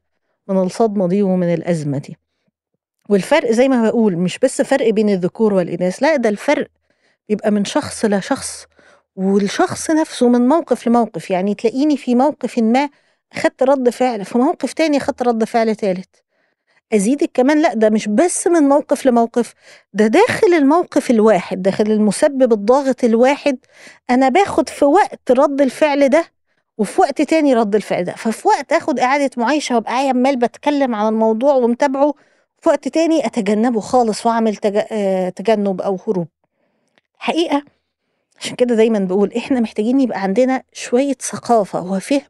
من 0.49 0.59
الصدمة 0.59 1.09
دي 1.09 1.23
ومن 1.23 1.55
الأزمة 1.55 1.99
دي. 1.99 2.17
والفرق 3.09 3.51
زي 3.51 3.69
ما 3.69 3.83
بقول 3.83 4.17
مش 4.17 4.39
بس 4.39 4.63
فرق 4.63 4.89
بين 4.91 5.09
الذكور 5.09 5.55
والإناث 5.55 6.03
لا 6.03 6.17
ده 6.17 6.29
الفرق 6.29 6.69
بيبقى 7.29 7.51
من 7.51 7.65
شخص 7.65 8.05
لشخص 8.05 8.67
والشخص 9.17 9.91
نفسه 9.91 10.29
من 10.29 10.49
موقف 10.49 10.89
لموقف. 10.89 11.31
يعني 11.31 11.55
تلاقيني 11.55 11.97
في 11.97 12.15
موقف 12.15 12.59
ما 12.59 12.89
أخدت 13.33 13.63
رد 13.63 13.91
فعل 13.91 14.25
في 14.25 14.39
موقف 14.39 14.73
تاني 14.73 14.97
أخدت 14.97 15.23
رد 15.23 15.45
فعل 15.45 15.77
تالت. 15.77 16.23
أزيدك 16.95 17.31
كمان؟ 17.35 17.63
لا 17.63 17.75
ده 17.75 17.91
مش 17.91 18.09
بس 18.09 18.47
من 18.47 18.63
موقف 18.63 19.07
لموقف 19.07 19.55
ده 19.93 20.07
داخل 20.07 20.55
الموقف 20.55 21.11
الواحد 21.11 21.63
داخل 21.63 21.85
المسبب 21.93 22.53
الضاغط 22.53 23.05
الواحد. 23.05 23.59
أنا 24.11 24.29
باخد 24.29 24.69
في 24.69 24.85
وقت 24.85 25.31
رد 25.31 25.61
الفعل 25.61 26.09
ده 26.09 26.25
وفي 26.79 27.01
وقت 27.01 27.23
تاني 27.23 27.55
رد 27.55 27.75
الفعل 27.75 28.05
ده. 28.05 28.13
ففي 28.13 28.49
وقت 28.49 28.73
آخد 28.73 28.99
إعادة 29.01 29.31
معايشة 29.37 29.75
وأبقى 29.75 30.09
عمال 30.09 30.37
بتكلم 30.37 30.95
عن 30.95 31.09
الموضوع 31.09 31.55
ومتابعه 31.55 32.15
في 32.63 32.69
وقت 32.69 32.89
تاني 32.89 33.27
أتجنبه 33.27 33.81
خالص 33.81 34.27
وأعمل. 34.27 34.57
آه، 34.65 35.29
تجنب 35.29 35.81
أو 35.81 35.99
هروب. 36.09 36.29
حقيقة 37.19 37.63
عشان 38.41 38.57
كده 38.57 38.75
دايما 38.75 38.99
بقول 38.99 39.33
إحنا 39.37 39.61
محتاجين 39.61 40.01
يبقى 40.01 40.23
عندنا 40.23 40.63
شوية 40.73 41.15
ثقافة 41.21 41.83
وفهم 41.93 42.21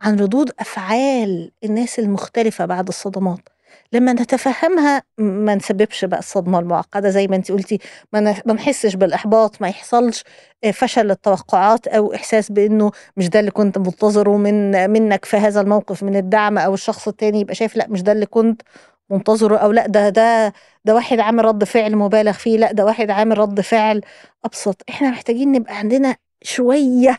عن 0.00 0.20
ردود 0.20 0.50
أفعال 0.60 1.52
الناس 1.64 1.98
المختلفة 1.98 2.64
بعد 2.66 2.88
الصدمات. 2.88 3.53
لما 3.94 4.12
نتفهمها 4.12 5.02
ما 5.18 5.54
نسببش 5.54 6.04
بقى 6.04 6.18
الصدمة 6.18 6.58
المعقدة 6.58 7.10
زي 7.10 7.26
ما 7.26 7.36
انت 7.36 7.52
قلتي. 7.52 7.78
ما 8.12 8.52
نحسش 8.52 8.94
بالإحباط 8.96 9.62
ما 9.62 9.68
يحصلش 9.68 10.24
آه، 10.64 10.70
فشل 10.70 11.10
التوقعات 11.10 11.86
أو 11.88 12.14
إحساس 12.14 12.52
بإنه 12.52 12.90
مش 13.16 13.28
ده 13.28 13.40
اللي 13.40 13.50
كنت 13.50 13.78
منتظره 13.78 14.36
من 14.36 14.90
منك 14.90 15.24
في 15.24 15.36
هذا 15.36 15.60
الموقف 15.60 16.02
من 16.02 16.16
الدعم 16.16 16.58
أو 16.58 16.74
الشخص 16.74 17.08
التاني 17.08 17.40
يبقى 17.40 17.54
شايف 17.54 17.76
لأ 17.76 17.86
مش 17.88 18.02
ده 18.02 18.12
اللي 18.12 18.26
كنت 18.26 18.62
منتظره 19.10 19.56
أو 19.56 19.72
لأ 19.72 19.86
ده 19.86 20.08
ده 20.08 20.52
ده 20.84 20.94
واحد 20.94 21.20
عامل 21.20 21.44
رد 21.44 21.64
فعل 21.64 21.96
مبالغ 21.96 22.32
فيه 22.32 22.58
لأ 22.58 22.72
ده 22.72 22.84
واحد 22.84 23.10
عامل 23.10 23.38
رد 23.38 23.60
فعل 23.60 24.00
أبسط. 24.44 24.82
إحنا 24.88 25.10
محتاجين 25.10 25.52
نبقى 25.52 25.78
عندنا 25.78 26.16
شوية 26.42 27.18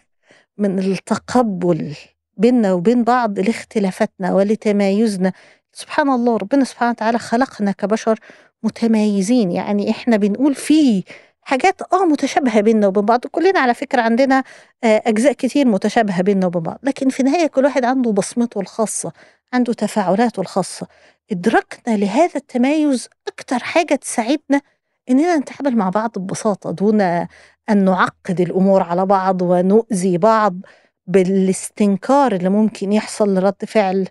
من 0.57 0.79
التقبل 0.79 1.95
بيننا 2.37 2.73
وبين 2.73 3.03
بعض 3.03 3.39
لاختلافاتنا 3.39 4.33
ولتمايزنا 4.33 5.31
سبحان 5.77 6.09
الله 6.09 6.37
ربنا 6.37 6.63
سبحانه 6.63 6.91
وتعالى 6.91 7.17
خلقنا 7.19 7.71
كبشر 7.71 8.19
متمايزين 8.63 9.51
يعني 9.51 9.89
إحنا 9.91 10.17
بنقول 10.17 10.55
في 10.55 11.03
حاجات 11.41 11.81
آه 11.93 12.05
متشابهة 12.05 12.61
بيننا 12.61 12.87
وبين 12.87 13.05
بعض. 13.05 13.19
كلنا 13.27 13.59
على 13.59 13.73
فكرة 13.73 14.01
عندنا 14.01 14.43
آه، 14.83 15.01
أجزاء 15.05 15.33
كتير 15.33 15.67
متشابهة 15.67 16.21
بيننا 16.21 16.45
وبين 16.47 16.61
بعض. 16.61 16.79
لكن 16.83 17.09
في 17.09 17.19
النهاية 17.19 17.47
كل 17.47 17.65
واحد 17.65 17.85
عنده 17.85 18.11
بصمته 18.11 18.61
الخاصة 18.61 19.11
عنده 19.53 19.73
تفاعلاته 19.73 20.39
الخاصة. 20.41 20.87
إدراكنا 21.31 21.97
لهذا 21.97 22.35
التمايز 22.35 23.09
أكتر 23.27 23.59
حاجة 23.59 23.95
تساعدنا 23.95 24.61
إننا 25.09 25.37
نتعامل 25.37 25.77
مع 25.77 25.89
بعض 25.89 26.11
ببساطة 26.17 26.71
دون 26.71 27.01
أن 27.69 27.85
نعقد 27.85 28.41
الأمور 28.41 28.83
على 28.83 29.05
بعض 29.05 29.41
ونؤذي 29.41 30.17
بعض 30.17 30.55
بالإستنكار 31.07 32.31
اللي 32.35 32.49
ممكن 32.49 32.93
يحصل 32.93 33.35
لرد 33.35 33.65
فعل 33.67 34.07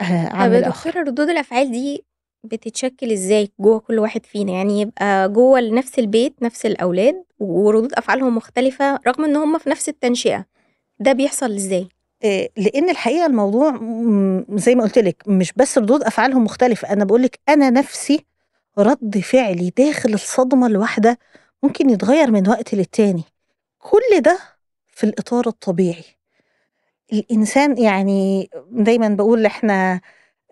آه، 0.00 0.46
طب 0.46 0.52
دكتورة 0.52 1.02
ردود 1.02 1.28
الأفعال 1.30 1.72
دي 1.72 2.04
بتتشكل 2.44 3.12
إزاي 3.12 3.48
جوه 3.60 3.78
كل 3.78 3.98
واحد 3.98 4.26
فينا؟ 4.26 4.52
يعني 4.52 4.80
يبقى 4.80 5.28
جوه 5.28 5.60
نفس 5.60 5.98
البيت 5.98 6.34
نفس 6.42 6.66
الأولاد 6.66 7.24
وردود 7.38 7.92
أفعالهم 7.92 8.36
مختلفة 8.36 9.00
رغم 9.06 9.24
إن 9.24 9.36
هم 9.36 9.58
في 9.58 9.70
نفس 9.70 9.88
التنشئة. 9.88 10.46
ده 11.00 11.12
بيحصل 11.12 11.52
إزاي؟ 11.54 11.88
آه، 12.24 12.48
لأن 12.56 12.90
الحقيقة 12.90 13.26
الموضوع 13.26 13.70
زي 14.50 14.74
ما 14.74 14.82
قلت 14.82 14.98
لك 14.98 15.22
مش 15.26 15.52
بس 15.56 15.78
ردود 15.78 16.02
أفعالهم 16.02 16.44
مختلفة. 16.44 16.92
أنا 16.92 17.04
بقول 17.04 17.22
لك 17.22 17.38
أنا 17.48 17.70
نفسي 17.70 18.24
رد 18.78 19.18
فعلي 19.18 19.72
داخل 19.78 20.14
الصدمة 20.14 20.66
الواحدة 20.66 21.18
ممكن 21.62 21.90
يتغير 21.90 22.30
من 22.30 22.48
وقت 22.48 22.74
للتاني. 22.74 23.22
كل 23.78 24.20
ده 24.20 24.38
في 24.88 25.04
الإطار 25.04 25.46
الطبيعي. 25.46 26.04
الإنسان 27.12 27.78
يعني 27.78 28.50
دايما 28.70 29.08
بقول 29.08 29.46
إحنا 29.46 30.00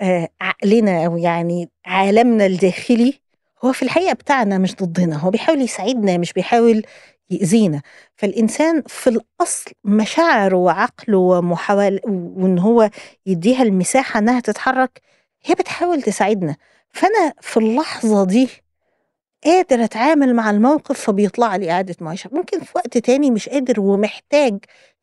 آه، 0.01 0.29
عقلنا 0.41 1.07
أو 1.07 1.17
يعني 1.17 1.71
عالمنا 1.87 2.47
الداخلي 2.47 3.21
هو 3.65 3.73
في 3.73 3.83
الحقيقة 3.83 4.13
بتاعنا 4.15 4.59
مش 4.59 4.75
ضدنا 4.77 5.17
هو 5.17 5.31
بيحاول 5.31 5.61
يساعدنا 5.63 6.19
مش 6.19 6.33
بيحاول 6.33 6.83
يأذينا. 7.31 7.83
فالإنسان 8.17 8.83
في 8.87 9.11
الأصل 9.11 9.71
مشاعره 9.85 10.57
وعقله 10.57 11.19
ومحاول 11.19 12.01
وإن 12.07 12.59
هو 12.59 12.91
يديها 13.27 13.63
المساحة 13.63 14.19
إنها 14.19 14.41
تتحرك 14.41 15.01
هي 15.45 15.55
بتحاول 15.55 16.03
تساعدنا. 16.03 16.57
فأنا 16.93 17.33
في 17.41 17.57
اللحظة 17.57 18.25
دي 18.25 18.49
قادر 19.45 19.85
أتعامل 19.85 20.35
مع 20.35 20.51
الموقف 20.51 21.01
فبيطلع 21.01 21.57
لي 21.57 21.71
إعادة 21.71 21.97
معيشة 22.01 22.31
ممكن 22.33 22.61
في 22.61 22.73
وقت 22.77 22.99
تاني 22.99 23.31
مش 23.31 23.49
قادر 23.49 23.81
ومحتاج 23.81 24.59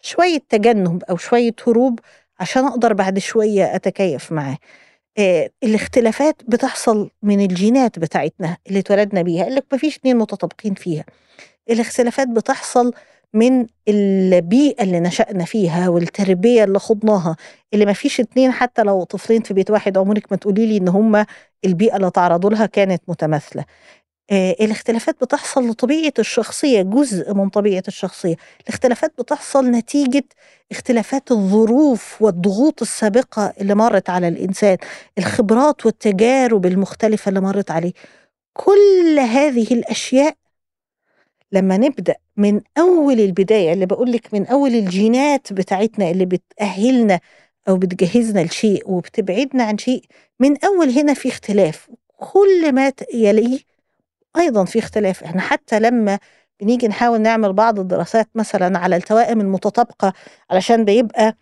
شوية 0.05 0.37
تجنب 0.49 1.03
أو 1.03 1.17
شوية 1.17 1.55
هروب 1.67 1.99
عشان 2.39 2.65
أقدر 2.65 2.93
بعد 2.93 3.19
شوية 3.19 3.75
أتكيف 3.75 4.31
معاه. 4.31 4.57
آه، 5.17 5.49
الاختلافات 5.63 6.41
بتحصل 6.47 7.09
من 7.23 7.39
الجينات 7.41 7.99
بتاعتنا 7.99 8.57
اللي 8.67 8.79
اتولدنا 8.79 9.21
بيها 9.21 9.47
اللي 9.47 9.61
مفيش 9.73 9.97
اتنين 9.97 10.17
متطابقين 10.17 10.73
فيها. 10.73 11.05
الاختلافات 11.69 12.27
بتحصل 12.27 12.93
من 13.33 13.67
البيئة 13.87 14.83
اللي 14.83 14.99
نشأنا 14.99 15.45
فيها 15.45 15.89
والتربية 15.89 16.63
اللي 16.63 16.79
خضناها 16.79 17.35
اللي 17.73 17.85
ما 17.85 17.93
فيش 17.93 18.19
اتنين 18.19 18.51
حتى 18.51 18.83
لو 18.83 19.03
طفلين 19.03 19.41
في 19.41 19.53
بيت 19.53 19.71
واحد 19.71 19.97
عمرك 19.97 20.31
ما 20.31 20.37
تقولي 20.37 20.65
لي 20.65 20.77
إن 20.77 20.87
هما 20.87 21.25
البيئة 21.65 21.95
اللي 21.97 22.11
تعرضوا 22.11 22.49
لها 22.49 22.65
كانت 22.65 23.03
متماثلة. 23.07 23.65
الاختلافات 24.31 25.15
بتحصل 25.21 25.69
لطبيعة 25.69 26.13
الشخصية 26.19 26.81
جزء 26.81 27.33
من 27.33 27.49
طبيعة 27.49 27.83
الشخصية. 27.87 28.35
الاختلافات 28.63 29.13
بتحصل 29.19 29.65
نتيجة 29.71 30.23
اختلافات 30.71 31.31
الظروف 31.31 32.21
والضغوط 32.21 32.81
السابقة 32.81 33.53
اللي 33.61 33.75
مرت 33.75 34.09
على 34.09 34.27
الإنسان 34.27 34.77
الخبرات 35.17 35.85
والتجارب 35.85 36.65
المختلفة 36.65 37.29
اللي 37.29 37.41
مرت 37.41 37.71
عليه. 37.71 37.93
كل 38.53 39.19
هذه 39.19 39.67
الأشياء 39.73 40.35
لما 41.51 41.77
نبدأ 41.77 42.15
من 42.37 42.61
أول 42.77 43.19
البداية 43.19 43.73
اللي 43.73 43.85
بقولك 43.85 44.33
من 44.33 44.45
أول 44.47 44.69
الجينات 44.75 45.53
بتاعتنا 45.53 46.11
اللي 46.11 46.25
بتأهلنا 46.25 47.19
أو 47.69 47.77
بتجهزنا 47.77 48.39
لشيء 48.43 48.83
وبتبعدنا 48.91 49.63
عن 49.63 49.77
شيء 49.77 50.03
من 50.39 50.63
أول 50.65 50.89
هنا 50.89 51.13
في 51.13 51.29
اختلاف. 51.29 51.89
كل 52.17 52.71
ما 52.71 52.91
يليه 53.13 53.74
أيضا 54.37 54.65
في 54.65 54.79
اختلاف. 54.79 55.23
إحنا 55.23 55.41
حتى 55.41 55.79
لما 55.79 56.19
بنيجي 56.61 56.87
نحاول 56.87 57.21
نعمل 57.21 57.53
بعض 57.53 57.79
الدراسات 57.79 58.29
مثلا 58.35 58.79
على 58.79 58.95
التوائم 58.95 59.41
المتطابقة 59.41 60.13
علشان 60.49 60.85
بيبقى 60.85 61.37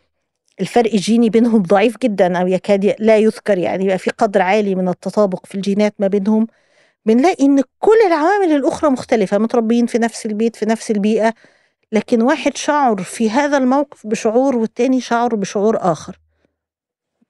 الفرق 0.61 0.93
الجيني 0.93 1.29
بينهم 1.29 1.61
ضعيف 1.63 1.97
جدا 1.97 2.37
أو 2.41 2.47
يكاد 2.47 2.95
لا 2.99 3.17
يذكر 3.17 3.57
يعني 3.57 3.83
يبقى 3.83 3.97
في 3.97 4.09
قدر 4.11 4.41
عالي 4.41 4.75
من 4.75 4.89
التطابق 4.89 5.45
في 5.45 5.55
الجينات 5.55 5.93
ما 5.99 6.07
بينهم 6.07 6.47
بنلاقي 7.05 7.45
إن 7.45 7.61
كل 7.79 7.97
العوامل 8.07 8.51
الأخرى 8.55 8.89
مختلفة 8.89 9.37
متربيين 9.37 9.85
في 9.85 9.97
نفس 9.97 10.25
البيت 10.25 10.55
في 10.55 10.65
نفس 10.65 10.91
البيئة 10.91 11.33
لكن 11.91 12.21
واحد 12.21 12.57
شعر 12.57 13.03
في 13.03 13.29
هذا 13.29 13.57
الموقف 13.57 14.07
بشعور 14.07 14.55
والتاني 14.55 15.01
شعر 15.01 15.35
بشعور 15.35 15.77
آخر. 15.81 16.19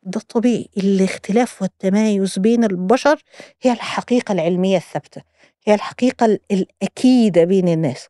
ده 0.03 0.19
الطبيعي. 0.19 0.69
الاختلاف 0.77 1.61
والتمايز 1.61 2.39
بين 2.39 2.63
البشر 2.63 3.23
هي 3.61 3.71
الحقيقة 3.71 4.31
العلمية 4.31 4.77
الثابتة. 4.77 5.21
هي 5.65 5.73
الحقيقة 5.73 6.39
الأكيدة 6.51 7.43
بين 7.43 7.67
الناس. 7.67 8.07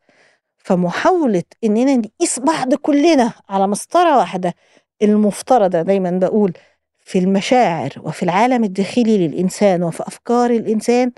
فمحاولة 0.58 1.43
إننا 1.64 1.95
نقيس 1.95 2.39
بعض 2.39 2.74
كلنا 2.74 3.34
على 3.49 3.68
مسطرة 3.68 4.18
واحدة 4.18 4.54
المفترضة 5.01 5.82
دايما 5.82 6.12
بقول 6.12 6.54
في 6.99 7.20
المشاعر 7.20 7.89
وفي 8.04 8.24
العالم 8.24 8.64
الداخلي 8.64 9.28
للإنسان 9.28 9.84
وفي 9.84 10.04
أفكار 10.08 10.51
الإنسان 10.51 11.12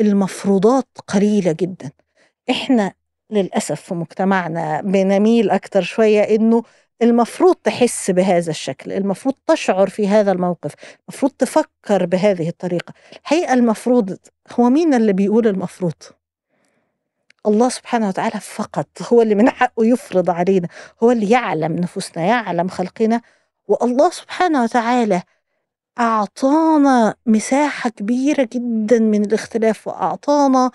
المفروضات 0.00 0.88
قليلة 1.06 1.52
جدا. 1.52 1.90
إحنا 2.50 2.92
للأسف 3.30 3.80
في 3.80 3.94
مجتمعنا 3.94 4.80
بنميل 4.80 5.50
أكتر 5.50 5.82
شوية 5.82 6.20
إنه 6.20 6.62
المفروض 7.02 7.54
تحس 7.54 8.10
بهذا 8.10 8.50
الشكل 8.50 8.92
المفروض 8.92 9.34
تشعر 9.46 9.88
في 9.88 10.08
هذا 10.08 10.32
الموقف 10.32 10.74
المفروض 11.08 11.32
تفكر 11.32 12.06
بهذه 12.06 12.48
الطريقة. 12.48 12.94
الحقيقة 13.12 13.54
المفروض 13.54 14.16
هو 14.60 14.70
مين 14.70 14.94
اللي 14.94 15.12
بيقول 15.12 15.46
المفروض؟ 15.46 15.92
الله 17.46 17.68
سبحانه 17.68 18.08
وتعالى 18.08 18.40
فقط 18.40 18.88
هو 19.12 19.22
اللي 19.22 19.34
من 19.34 19.50
حقه 19.50 19.84
يفرض 19.86 20.30
علينا 20.30 20.68
هو 21.02 21.10
اللي 21.10 21.30
يعلم 21.30 21.72
نفوسنا 21.76 22.24
يعلم 22.24 22.68
خلقنا. 22.68 23.20
والله 23.68 24.10
سبحانه 24.10 24.62
وتعالى 24.62 25.22
أعطانا 26.00 27.14
مساحة 27.26 27.90
كبيرة 27.90 28.48
جدا 28.52 28.98
من 28.98 29.24
الاختلاف 29.24 29.88
وأعطانا 29.88 30.70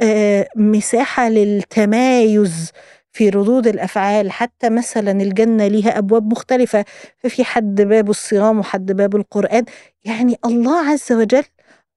آه 0.00 0.48
مساحة 0.56 1.28
للتمايز. 1.28 2.72
في 3.12 3.28
ردود 3.28 3.66
الأفعال 3.66 4.30
حتى 4.32 4.70
مثلا 4.70 5.10
الجنة 5.10 5.66
ليها 5.66 5.98
أبواب 5.98 6.32
مختلفة 6.32 6.84
ففي 7.18 7.44
حد 7.44 7.80
باب 7.82 8.10
الصيام 8.10 8.58
وحد 8.58 8.92
باب 8.92 9.16
القرآن. 9.16 9.64
يعني 10.04 10.36
الله 10.44 10.90
عز 10.90 11.12
وجل 11.12 11.44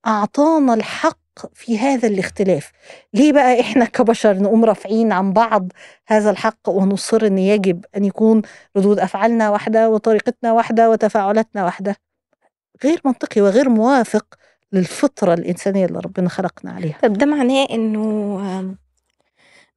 أعطانا 0.07 0.73
الحق 0.73 1.17
في 1.53 1.79
هذا 1.79 2.07
الاختلاف. 2.07 2.71
ليه 3.13 3.33
بقى 3.33 3.59
إحنا 3.61 3.85
كبشر 3.85 4.37
نقوم 4.37 4.65
رافعين 4.65 5.11
عن 5.11 5.33
بعض 5.33 5.71
هذا 6.07 6.29
الحق 6.29 6.69
ونصر 6.69 7.25
أن 7.25 7.37
يجب 7.37 7.85
أن 7.97 8.05
يكون 8.05 8.41
ردود 8.77 8.99
أفعالنا 8.99 9.49
واحدة 9.49 9.89
وطريقتنا 9.89 10.51
واحدة 10.51 10.89
وتفاعلاتنا 10.89 11.65
واحدة؟ 11.65 11.95
غير 12.83 13.01
منطقي 13.05 13.41
وغير 13.41 13.69
موافق 13.69 14.25
للفطرة 14.71 15.33
الإنسانية 15.33 15.85
اللي 15.85 15.99
ربنا 15.99 16.29
خلقنا 16.29 16.71
عليها. 16.71 16.97
طب 17.03 17.13
ده 17.13 17.25
معناه 17.25 17.67
إنه 17.71 18.75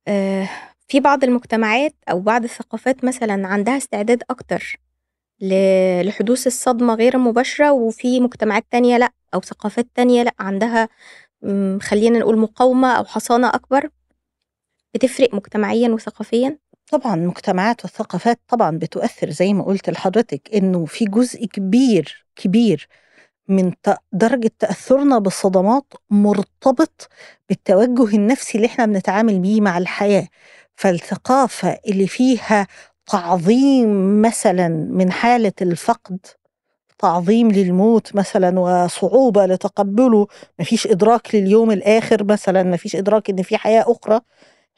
آه 0.09 0.49
في 0.89 1.01
بعض 1.01 1.25
المجتمعات 1.25 1.95
أو 2.11 2.21
بعض 2.21 2.45
الثقافات 2.45 3.05
مثلا 3.05 3.47
عندها 3.49 3.77
استعداد 3.77 4.23
أكتر 4.31 4.81
لحدوث 6.03 6.47
الصدمة 6.47 6.95
غير 6.95 7.15
المباشرة 7.15 7.73
وفي 7.73 8.21
مجتمعات 8.21 8.67
تانية 8.71 8.97
لأ 8.97 9.13
أو 9.35 9.41
ثقافات 9.41 9.87
تانية 9.95 10.23
لأ 10.23 10.35
عندها 10.39 10.89
خلينا 11.81 12.19
نقول 12.19 12.39
مقاومة 12.39 12.93
أو 12.93 13.05
حصانة 13.05 13.49
أكبر. 13.49 13.91
بتفرق 14.95 15.35
مجتمعيا 15.35 15.89
وثقافيا؟ 15.89 16.59
طبعا 16.93 17.15
المجتمعات 17.15 17.85
والثقافات 17.85 18.41
طبعا 18.49 18.79
بتؤثر 18.79 19.31
زي 19.31 19.55
ما 19.55 19.65
قلت 19.65 19.91
لحضرتك 19.91 20.55
إنه 20.55 20.85
في 20.85 21.05
جزء 21.05 21.45
كبير 21.47 22.27
كبير 22.37 22.89
من 23.49 23.73
درجة 24.13 24.51
تأثرنا 24.59 25.19
بالصدمات 25.19 25.93
مرتبط 26.11 27.09
بالتوجه 27.49 28.17
النفسي 28.17 28.59
اللي 28.59 28.67
إحنا 28.67 28.87
بنتعامل 28.87 29.39
بيه 29.39 29.61
مع 29.61 29.79
الحياة. 29.79 30.29
فالثقافة 30.79 31.79
اللي 31.89 32.07
فيها 32.07 32.67
تعظيم 33.07 34.23
مثلا 34.23 34.69
من 34.69 35.13
حالة 35.13 35.53
الفقد 35.63 36.19
تعظيم 36.99 37.51
للموت 37.51 38.17
مثلا 38.17 38.61
وصعوبة 38.61 39.47
لتقبله 39.47 40.27
مفيش 40.59 40.87
إدراك 40.87 41.35
لليوم 41.35 41.71
الآخر 41.71 42.25
مثلا 42.25 42.63
مفيش 42.63 42.97
إدراك 42.97 43.31
إن 43.31 43.43
في 43.43 43.57
حياة 43.57 43.85
أخرى 43.89 44.21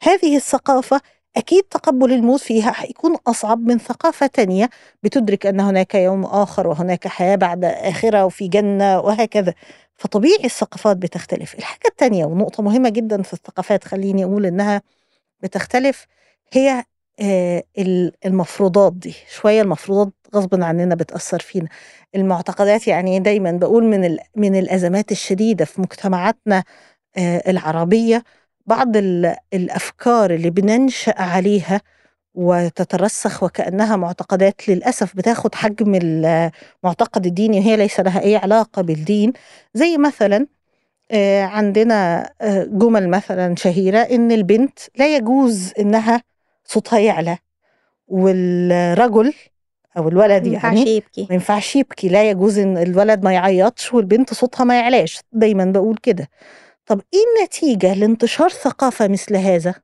هذه 0.02 0.36
الثقافة 0.36 1.00
أكيد 1.36 1.62
تقبل 1.62 2.12
الموت 2.12 2.40
فيها 2.40 2.72
حيكون 2.72 3.16
أصعب 3.26 3.58
من 3.66 3.78
ثقافة 3.78 4.26
تانية 4.26 4.70
بتدرك 5.02 5.46
أن 5.46 5.60
هناك 5.60 5.94
يوم 5.94 6.24
آخر 6.24 6.66
وهناك 6.66 7.08
حياة 7.08 7.36
بعد 7.36 7.64
آخرة 7.64 8.24
وفي 8.24 8.48
جنة 8.48 9.00
وهكذا. 9.00 9.54
فطبيعي 9.96 10.44
الثقافات 10.44 10.96
بتختلف. 10.96 11.54
الحاجة 11.54 11.86
التانية 11.88 12.24
ونقطة 12.24 12.62
مهمة 12.62 12.88
جدا 12.88 13.22
في 13.22 13.32
الثقافات 13.32 13.84
خليني 13.84 14.24
أقول 14.24 14.46
إنها 14.46 14.82
بتختلف 15.42 16.06
هي 16.52 16.84
المفروضات 18.26 18.92
دي 18.92 19.14
شوية 19.30 19.62
المفروضات 19.62 20.12
غصب 20.34 20.62
عننا 20.62 20.94
بتأثر 20.94 21.38
فينا. 21.40 21.68
المعتقدات 22.14 22.88
يعني 22.88 23.18
دايما 23.20 23.52
بقول 23.52 23.84
من 23.84 24.16
من 24.36 24.56
الأزمات 24.58 25.12
الشديدة 25.12 25.64
في 25.64 25.80
مجتمعاتنا 25.80 26.64
العربية 27.18 28.24
بعض 28.66 28.96
الأفكار 29.54 30.30
اللي 30.34 30.50
بننشأ 30.50 31.22
عليها 31.22 31.80
وتترسخ 32.34 33.42
وكأنها 33.42 33.96
معتقدات 33.96 34.68
للأسف 34.68 35.16
بتاخد 35.16 35.54
حجم 35.54 35.94
المعتقد 36.02 37.26
الديني 37.26 37.58
وهي 37.58 37.76
ليس 37.76 38.00
لها 38.00 38.22
أي 38.22 38.36
علاقة 38.36 38.82
بالدين. 38.82 39.32
زي 39.74 39.96
مثلا 39.98 40.46
عندنا 41.42 42.30
جمل 42.66 43.08
مثلا 43.08 43.54
شهيرة 43.56 43.98
إن 43.98 44.32
البنت 44.32 44.78
لا 44.96 45.16
يجوز 45.16 45.72
إنها 45.78 46.22
صوتها 46.64 46.98
يعلى 46.98 47.38
والرجل 48.08 49.34
أو 49.96 50.08
الولد 50.08 50.46
يعني 50.46 50.80
يبكي. 50.96 51.26
ما 51.30 51.34
ينفعش 51.34 51.76
يبكي 51.76 52.08
لا 52.08 52.30
يجوز 52.30 52.58
إن 52.58 52.78
الولد 52.78 53.24
ما 53.24 53.32
يعيطش 53.32 53.94
والبنت 53.94 54.34
صوتها 54.34 54.64
ما 54.64 54.80
يعلاش 54.80 55.20
دايما 55.32 55.64
بقول 55.64 55.96
كده 56.02 56.28
طب 56.86 57.00
إيه 57.14 57.20
النتيجة 57.38 57.94
لانتشار 57.94 58.48
ثقافة 58.48 59.08
مثل 59.08 59.36
هذا؟ 59.36 59.74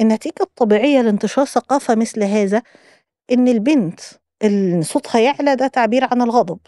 النتيجة 0.00 0.40
الطبيعية 0.42 1.00
لانتشار 1.02 1.44
ثقافة 1.44 1.94
مثل 1.94 2.22
هذا 2.24 2.62
إن 3.32 3.48
البنت 3.48 4.00
اللي 4.42 4.82
صوتها 4.82 5.20
يعلى 5.20 5.56
ده 5.56 5.66
تعبير 5.66 6.04
عن 6.04 6.22
الغضب 6.22 6.58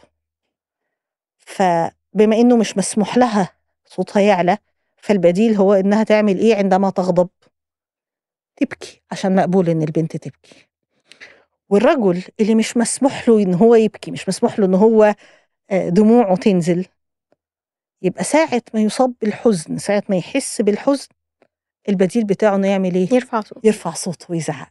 فبما 1.38 2.36
إنه 2.36 2.56
مش 2.56 2.78
مسموح 2.78 3.16
لها 3.16 3.59
صوتها 3.90 4.22
يعلى 4.22 4.58
فالبديل 4.96 5.54
هو 5.54 5.74
إنها 5.74 6.02
تعمل 6.02 6.38
إيه 6.38 6.56
عندما 6.56 6.90
تغضب؟ 6.90 7.28
تبكي 8.56 9.02
عشان 9.10 9.34
مقبول 9.34 9.68
إن 9.68 9.82
البنت 9.82 10.16
تبكي 10.16 10.66
والرجل 11.68 12.22
اللي 12.40 12.54
مش 12.54 12.76
مسموح 12.76 13.28
له 13.28 13.42
إن 13.42 13.54
هو 13.54 13.74
يبكي 13.74 14.10
مش 14.10 14.28
مسموح 14.28 14.58
له 14.58 14.66
إن 14.66 14.74
هو 14.74 15.14
دموعه 15.72 16.36
تنزل 16.36 16.86
يبقى 18.02 18.24
ساعة 18.24 18.62
ما 18.74 18.80
يصاب 18.80 19.14
بالحزن 19.20 19.78
ساعة 19.78 20.02
ما 20.08 20.16
يحس 20.16 20.60
بالحزن 20.62 21.08
البديل 21.88 22.24
بتاعه 22.24 22.54
إنه 22.56 22.68
يعمل 22.68 22.94
إيه؟ 22.94 23.14
يرفع 23.14 23.40
صوته 23.40 23.60
يرفع 23.66 23.90
صوته 23.90 24.26
ويزعق 24.30 24.68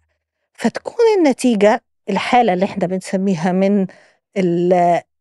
فتكون 0.54 1.06
النتيجة 1.18 1.82
الحالة 2.10 2.54
اللي 2.54 2.66
إحنا 2.66 2.88
بنسميها 2.88 3.52
من 3.52 3.88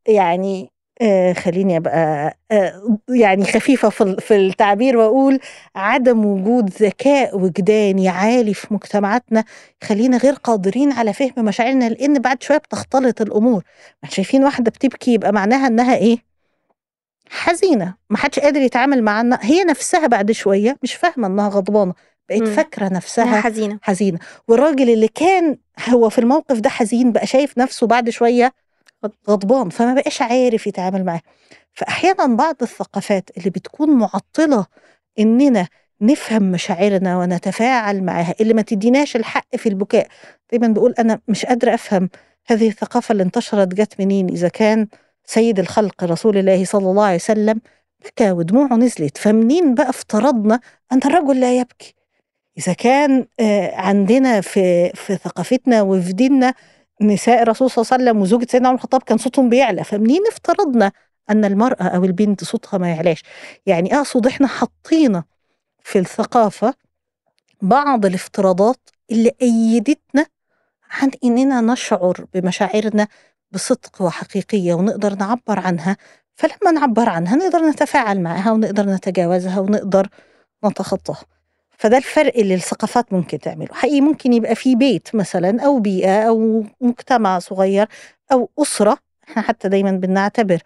يعني 0.08 0.70
آه 1.02 1.32
خليني 1.32 1.76
أبقى 1.76 2.36
آه 2.50 2.98
يعني 3.08 3.44
خفيفة 3.44 3.88
في 3.88 4.16
في 4.20 4.36
التعبير 4.36 4.96
وأقول 4.96 5.40
عدم 5.76 6.24
وجود 6.26 6.70
ذكاء 6.70 7.38
وجداني 7.38 8.08
عالي 8.08 8.54
في 8.54 8.66
مجتمعاتنا 8.74 9.44
يخلينا 9.82 10.16
غير 10.16 10.32
قادرين 10.32 10.92
على 10.92 11.12
فهم 11.12 11.44
مشاعرنا 11.44 11.88
لأن 11.88 12.18
بعد 12.18 12.42
شوية 12.42 12.58
بتختلط 12.58 13.20
الأمور. 13.20 13.62
ما 14.02 14.08
شايفين 14.10 14.44
واحدة 14.44 14.70
بتبكي 14.70 15.14
يبقى 15.14 15.32
معناها 15.32 15.66
إنها 15.66 15.96
إيه؟ 15.96 16.18
حزينة. 17.30 17.94
ما 18.10 18.16
حدش 18.16 18.38
قادر 18.38 18.60
يتعامل 18.60 19.02
معاها 19.02 19.38
هي 19.42 19.64
نفسها 19.64 20.06
بعد 20.06 20.32
شوية 20.32 20.76
مش 20.82 20.94
فاهمة 20.94 21.26
إنها 21.26 21.48
غضبانة 21.48 21.94
بقت. 22.28 22.48
فاكرة 22.48 22.88
نفسها 22.88 23.40
حزينة. 23.40 23.78
حزينة. 23.82 24.18
والراجل 24.48 24.90
اللي 24.90 25.08
كان 25.08 25.56
هو 25.88 26.08
في 26.10 26.18
الموقف 26.18 26.58
ده 26.60 26.70
حزين 26.70 27.12
بقى 27.12 27.26
شايف 27.26 27.58
نفسه 27.58 27.86
بعد 27.86 28.10
شوية 28.10 28.52
غضبان 29.28 29.68
فما 29.68 29.94
بقاش 29.94 30.22
عارف 30.22 30.66
يتعامل 30.66 31.04
معاه 31.04 31.20
فاحيانا 31.74 32.36
بعض 32.36 32.56
الثقافات 32.62 33.30
اللي 33.38 33.50
بتكون 33.50 33.90
معطلة 33.90 34.66
إننا 35.18 35.68
نفهم 36.00 36.42
مشاعرنا 36.42 37.18
ونتفاعل 37.18 38.02
معاها 38.02 38.34
اللي 38.40 38.54
ما 38.54 38.62
تديناش 38.62 39.16
الحق 39.16 39.56
في 39.56 39.68
البكاء. 39.68 40.08
دايما 40.50 40.68
بقول 40.68 40.94
أنا 40.98 41.20
مش 41.28 41.46
قادرة 41.46 41.74
أفهم 41.74 42.10
هذه 42.46 42.68
الثقافة 42.68 43.12
اللي 43.12 43.22
انتشرت 43.22 43.68
جت 43.68 44.00
منين 44.00 44.28
إذا 44.28 44.48
كان 44.48 44.86
سيد 45.24 45.58
الخلق 45.58 46.04
رسول 46.04 46.38
الله 46.38 46.64
صلى 46.64 46.90
الله 46.90 47.04
عليه 47.04 47.14
وسلم 47.14 47.60
بكى 48.04 48.30
ودموعه 48.30 48.74
نزلت 48.76 49.18
فمنين 49.18 49.74
بقى 49.74 49.90
افترضنا 49.90 50.60
أن 50.92 51.00
الرجل 51.04 51.40
لا 51.40 51.58
يبكي؟ 51.58 51.94
إذا 52.58 52.72
كان 52.72 53.26
آه، 53.40 53.74
عندنا 53.76 54.40
في 54.40 54.90
في 54.94 55.16
ثقافتنا 55.16 55.82
وفي 55.82 56.12
ديننا 56.12 56.54
نساء 57.00 57.42
الرسول 57.42 57.70
صلى 57.70 57.82
الله 57.82 57.92
عليه 57.92 58.04
وسلم 58.04 58.22
وزوجة 58.22 58.46
سيدنا 58.50 58.68
عمر 58.68 58.76
الخطاب 58.78 59.02
كان 59.02 59.18
صوتهم 59.18 59.48
بيعلى 59.48 59.84
فمنين 59.84 60.22
افترضنا 60.28 60.92
أن 61.30 61.44
المرأة 61.44 61.82
أو 61.82 62.04
البنت 62.04 62.44
صوتها 62.44 62.78
ما 62.78 62.88
يعلاش؟ 62.90 63.22
يعني 63.66 63.96
أقصد 63.96 64.26
إحنا 64.26 64.46
حطينا 64.46 65.24
في 65.82 65.98
الثقافة 65.98 66.74
بعض 67.62 68.06
الافتراضات 68.06 68.90
اللي 69.10 69.32
أيدتنا 69.42 70.26
عن 70.90 71.10
إننا 71.24 71.60
نشعر 71.60 72.26
بمشاعرنا 72.34 73.08
بصدق 73.52 74.02
وحقيقية 74.02 74.74
ونقدر 74.74 75.14
نعبر 75.14 75.58
عنها 75.58 75.96
فلما 76.34 76.70
نعبر 76.74 77.08
عنها 77.08 77.36
نقدر 77.36 77.58
نتفاعل 77.58 78.20
معها 78.20 78.52
ونقدر 78.52 78.86
نتجاوزها 78.86 79.60
ونقدر 79.60 80.08
نتخطاها. 80.64 81.24
فده 81.78 81.96
الفرق 81.96 82.32
اللي 82.36 82.54
الثقافات 82.54 83.12
ممكن 83.12 83.38
تعمله. 83.38 83.68
حقيقي 83.72 84.00
ممكن 84.00 84.32
يبقى 84.32 84.54
في 84.54 84.74
بيت 84.76 85.08
مثلا 85.14 85.62
أو 85.62 85.78
بيئة 85.80 86.22
أو 86.28 86.64
مجتمع 86.80 87.38
صغير 87.38 87.88
أو 88.32 88.50
أسرة 88.58 88.98
إحنا 89.28 89.42
حتى 89.42 89.68
دايما 89.68 89.90
بنعتبر 89.90 90.58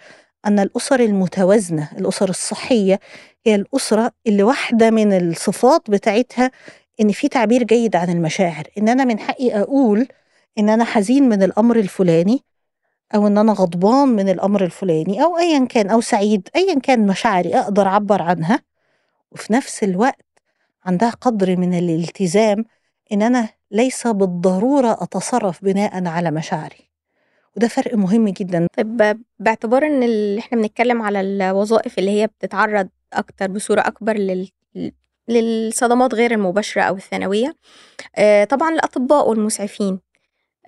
أن 0.46 0.58
الأسر 0.58 1.00
المتوازنة 1.00 1.88
الأسر 1.98 2.28
الصحية 2.30 3.00
هي 3.46 3.54
الأسرة 3.54 4.10
اللي 4.26 4.42
واحدة 4.42 4.90
من 4.90 5.12
الصفات 5.12 5.90
بتاعتها 5.90 6.50
إن 7.00 7.12
في 7.12 7.28
تعبير 7.28 7.62
جيد 7.62 7.96
عن 7.96 8.10
المشاعر. 8.10 8.64
إن 8.78 8.88
أنا 8.88 9.04
من 9.04 9.18
حقي 9.18 9.60
أقول 9.60 10.08
إن 10.58 10.68
أنا 10.68 10.84
حزين 10.84 11.28
من 11.28 11.42
الأمر 11.42 11.76
الفلاني 11.76 12.44
أو 13.14 13.26
إن 13.26 13.38
أنا 13.38 13.52
غضبان 13.52 14.08
من 14.08 14.28
الأمر 14.28 14.64
الفلاني 14.64 15.22
أو 15.22 15.38
أيا 15.38 15.64
كان 15.64 15.90
أو 15.90 16.00
سعيد 16.00 16.48
أيا 16.56 16.78
كان 16.78 17.06
مشاعري 17.06 17.54
أقدر 17.58 17.86
أعبر 17.88 18.22
عنها. 18.22 18.60
وفي 19.32 19.52
نفس 19.52 19.82
الوقت 19.84 20.24
عندها 20.84 21.10
قدر 21.10 21.56
من 21.56 21.78
الالتزام 21.78 22.64
إن 23.12 23.22
أنا 23.22 23.48
ليس 23.70 24.06
بالضرورة 24.06 24.92
أتصرف 25.00 25.64
بناء 25.64 26.06
على 26.06 26.30
مشاعري. 26.30 26.90
وده 27.56 27.68
فرق 27.68 27.94
مهم 27.94 28.28
جدا. 28.28 28.66
طيب 28.76 29.20
باعتبار 29.38 29.86
إن 29.86 30.02
اللي 30.02 30.38
إحنا 30.38 30.58
بنتكلم 30.58 31.02
على 31.02 31.20
الوظائف 31.20 31.98
اللي 31.98 32.10
هي 32.10 32.26
بتتعرض 32.26 32.88
أكتر 33.12 33.46
بصورة 33.50 33.80
أكبر 33.80 34.16
لل 34.16 34.48
للصدمات 35.28 36.14
غير 36.14 36.32
المباشرة 36.32 36.82
أو 36.82 36.96
الثانوية 36.96 37.54
آه، 38.16 38.44
طبعا 38.44 38.70
الأطباء 38.74 39.28
والمسعفين. 39.28 40.00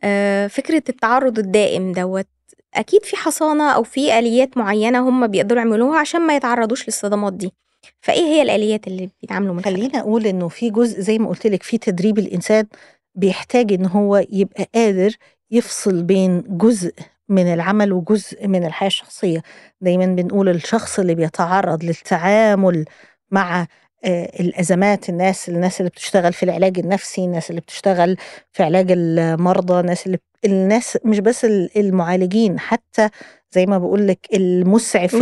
آه، 0.04 0.46
فكرة 0.46 0.82
التعرض 0.88 1.38
الدائم 1.38 1.92
دوت 1.92 2.26
أكيد 2.74 3.04
في 3.04 3.16
حصانة 3.16 3.70
أو 3.70 3.82
في 3.82 4.18
آليات 4.18 4.56
معينة 4.58 5.08
هم 5.08 5.26
بيقدروا 5.26 5.60
يعملوها 5.62 5.98
عشان 5.98 6.20
ما 6.20 6.36
يتعرضوش 6.36 6.86
للصدمات 6.88 7.32
دي. 7.32 7.52
فإيه 8.00 8.20
هي 8.22 8.42
الآليات 8.42 8.86
اللي 8.86 9.10
بيتعاملوا 9.22 9.54
من 9.54 9.64
خلالها؟ 9.64 9.78
خلينا 9.80 10.00
أقول 10.00 10.26
إنه 10.26 10.48
في 10.48 10.70
جزء 10.70 11.00
زي 11.00 11.18
ما 11.18 11.28
قلت 11.28 11.46
لك 11.46 11.62
في 11.62 11.78
تدريب 11.78 12.18
الإنسان 12.18 12.66
بيحتاج 13.14 13.72
إن 13.72 13.86
هو 13.86 14.24
يبقى 14.32 14.68
قادر 14.74 15.10
يفصل 15.50 16.02
بين 16.02 16.42
جزء 16.48 16.92
من 17.28 17.46
العمل 17.54 17.92
وجزء 17.92 18.46
من 18.48 18.64
الحياة 18.64 18.86
الشخصية 18.88 19.42
دايما 19.80 20.06
بنقول 20.06 20.48
الشخص 20.48 20.98
اللي 20.98 21.14
بيتعرض 21.14 21.84
للتعامل 21.84 22.84
مع 23.30 23.66
آه، 24.04 24.30
الأزمات 24.40 25.08
الناس 25.08 25.48
الناس 25.48 25.80
اللي 25.80 25.90
بتشتغل 25.90 26.32
في 26.32 26.42
العلاج 26.42 26.78
النفسي 26.78 27.24
الناس 27.24 27.50
اللي 27.50 27.60
بتشتغل 27.60 28.16
في 28.52 28.62
علاج 28.62 28.86
المرضى 28.90 29.80
الناس 29.80 30.06
اللي 30.06 30.18
الناس 30.44 30.98
مش 31.04 31.18
بس 31.20 31.44
ال- 31.44 31.70
المعالجين 31.78 32.58
حتى 32.60 33.08
زي 33.54 33.66
ما 33.66 33.78
بقول 33.78 34.08
لك 34.08 34.18
المسعف. 34.34 35.14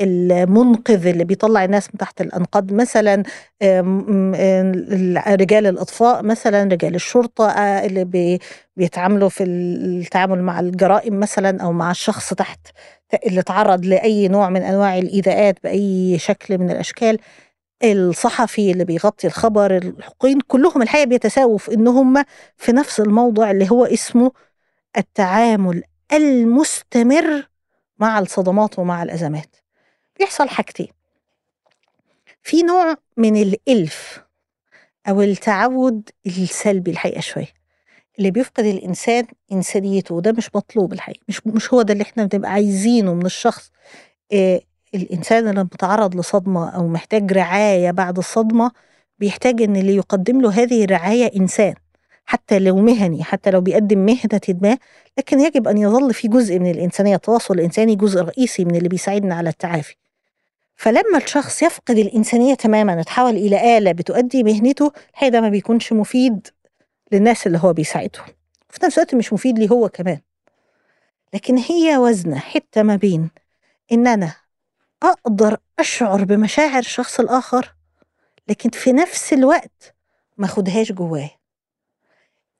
المنقذ 0.00 1.06
اللي 1.06 1.24
بيطلع 1.24 1.64
الناس 1.64 1.88
من 1.88 1.98
تحت 1.98 2.20
الأنقاض 2.20 2.72
مثلا 2.72 3.22
رجال 5.28 5.66
الإطفاء 5.66 6.22
مثلا 6.22 6.62
رجال 6.62 6.94
الشرطة 6.94 7.48
آه، 7.48 7.86
اللي 7.86 8.04
بي 8.04 8.38
بيتعاملوا 8.76 9.28
في 9.28 9.44
التعامل 9.44 10.42
مع 10.42 10.60
الجرائم 10.60 11.20
مثلا 11.20 11.62
أو 11.62 11.72
مع 11.72 11.90
الشخص 11.90 12.34
تحت 12.34 12.60
اللي 13.26 13.42
تعرض 13.42 13.84
لأي 13.86 14.28
نوع 14.28 14.48
من 14.48 14.62
أنواع 14.62 14.98
الإيذاءات 14.98 15.58
بأي 15.64 16.18
شكل 16.18 16.58
من 16.58 16.70
الأشكال 16.70 17.18
الصحفي 17.84 18.70
اللي 18.70 18.84
بيغطي 18.84 19.26
الخبر 19.26 19.76
الحقوقيين 19.76 20.40
كلهم 20.40 20.82
الحقيقة 20.82 21.04
بيتساووا 21.06 21.58
في 21.58 21.74
إن 21.74 21.88
هم 21.88 22.24
في 22.56 22.72
نفس 22.72 23.00
الموضوع 23.00 23.50
اللي 23.50 23.70
هو 23.70 23.84
اسمه 23.84 24.32
التعامل 24.98 25.82
المستمر 26.12 27.48
مع 28.00 28.18
الصدمات 28.18 28.78
ومع 28.78 29.02
الأزمات. 29.02 29.56
بيحصل 30.18 30.48
حاجتين. 30.48 30.88
في 32.42 32.62
نوع 32.62 32.94
من 33.16 33.36
الإلف 33.36 34.22
أو 35.08 35.22
التعود 35.22 36.10
السلبي 36.26 36.90
الحقيقة 36.90 37.20
شوية 37.20 37.60
اللي 38.18 38.30
بيفقد 38.30 38.64
الإنسان 38.64 39.26
إنسانيته 39.52 40.14
وده 40.14 40.32
مش 40.32 40.50
مطلوب 40.54 40.92
الحقيقة 40.92 41.20
مش 41.28 41.46
مش 41.46 41.74
هو 41.74 41.82
ده 41.82 41.92
اللي 41.92 42.02
إحنا 42.02 42.24
بنبقى 42.24 42.50
عايزينه 42.50 43.14
من 43.14 43.26
الشخص. 43.26 43.70
إيه 44.32 44.60
الإنسان 44.94 45.48
اللي 45.48 45.62
متعرض 45.64 46.16
لصدمة 46.16 46.70
أو 46.70 46.88
محتاج 46.88 47.32
رعاية 47.32 47.90
بعد 47.90 48.18
الصدمة 48.18 48.70
بيحتاج 49.18 49.62
إن 49.62 49.76
اللي 49.76 49.96
يقدم 49.96 50.40
له 50.40 50.50
هذه 50.50 50.84
الرعاية 50.84 51.30
إنسان. 51.40 51.74
حتى 52.30 52.58
لو 52.58 52.76
مهني 52.76 53.24
حتى 53.24 53.50
لو 53.50 53.60
بيقدم 53.60 53.98
مهنة 53.98 54.40
ما 54.62 54.78
لكن 55.18 55.40
يجب 55.40 55.68
أن 55.68 55.78
يظل 55.78 56.14
في 56.14 56.28
جزء 56.28 56.58
من 56.58 56.70
الإنسانية 56.70 57.16
التواصل 57.16 57.54
الإنساني 57.54 57.96
جزء 57.96 58.20
رئيسي 58.20 58.64
من 58.64 58.76
اللي 58.76 58.88
بيساعدنا 58.88 59.34
على 59.34 59.48
التعافي. 59.48 59.94
فلما 60.76 61.18
الشخص 61.24 61.62
يفقد 61.62 61.98
الإنسانية 61.98 62.54
تماما 62.54 63.00
اتحول 63.00 63.36
إلى 63.36 63.78
آلة 63.78 63.92
بتؤدي 63.92 64.42
مهنته 64.42 64.92
الحقيقة 65.10 65.30
ده 65.32 65.40
ما 65.40 65.48
بيكونش 65.48 65.92
مفيد 65.92 66.48
للناس 67.12 67.46
اللي 67.46 67.58
هو 67.62 67.72
بيساعدهم. 67.72 68.24
وفي 68.70 68.78
نفس 68.84 68.98
الوقت 68.98 69.14
مش 69.14 69.32
مفيد 69.32 69.58
ليه 69.58 69.68
هو 69.68 69.88
كمان. 69.88 70.20
لكن 71.34 71.56
هي 71.56 71.98
وزنة 71.98 72.38
حتة 72.38 72.82
ما 72.82 72.96
بين 72.96 73.30
إن 73.92 74.06
أنا 74.06 74.32
أقدر 75.02 75.56
أشعر 75.78 76.24
بمشاعر 76.24 76.78
الشخص 76.78 77.20
الآخر 77.20 77.74
لكن 78.48 78.70
في 78.70 78.92
نفس 78.92 79.32
الوقت 79.32 79.94
ما 80.38 80.46
أخدهاش 80.46 80.92
جوايا 80.92 81.39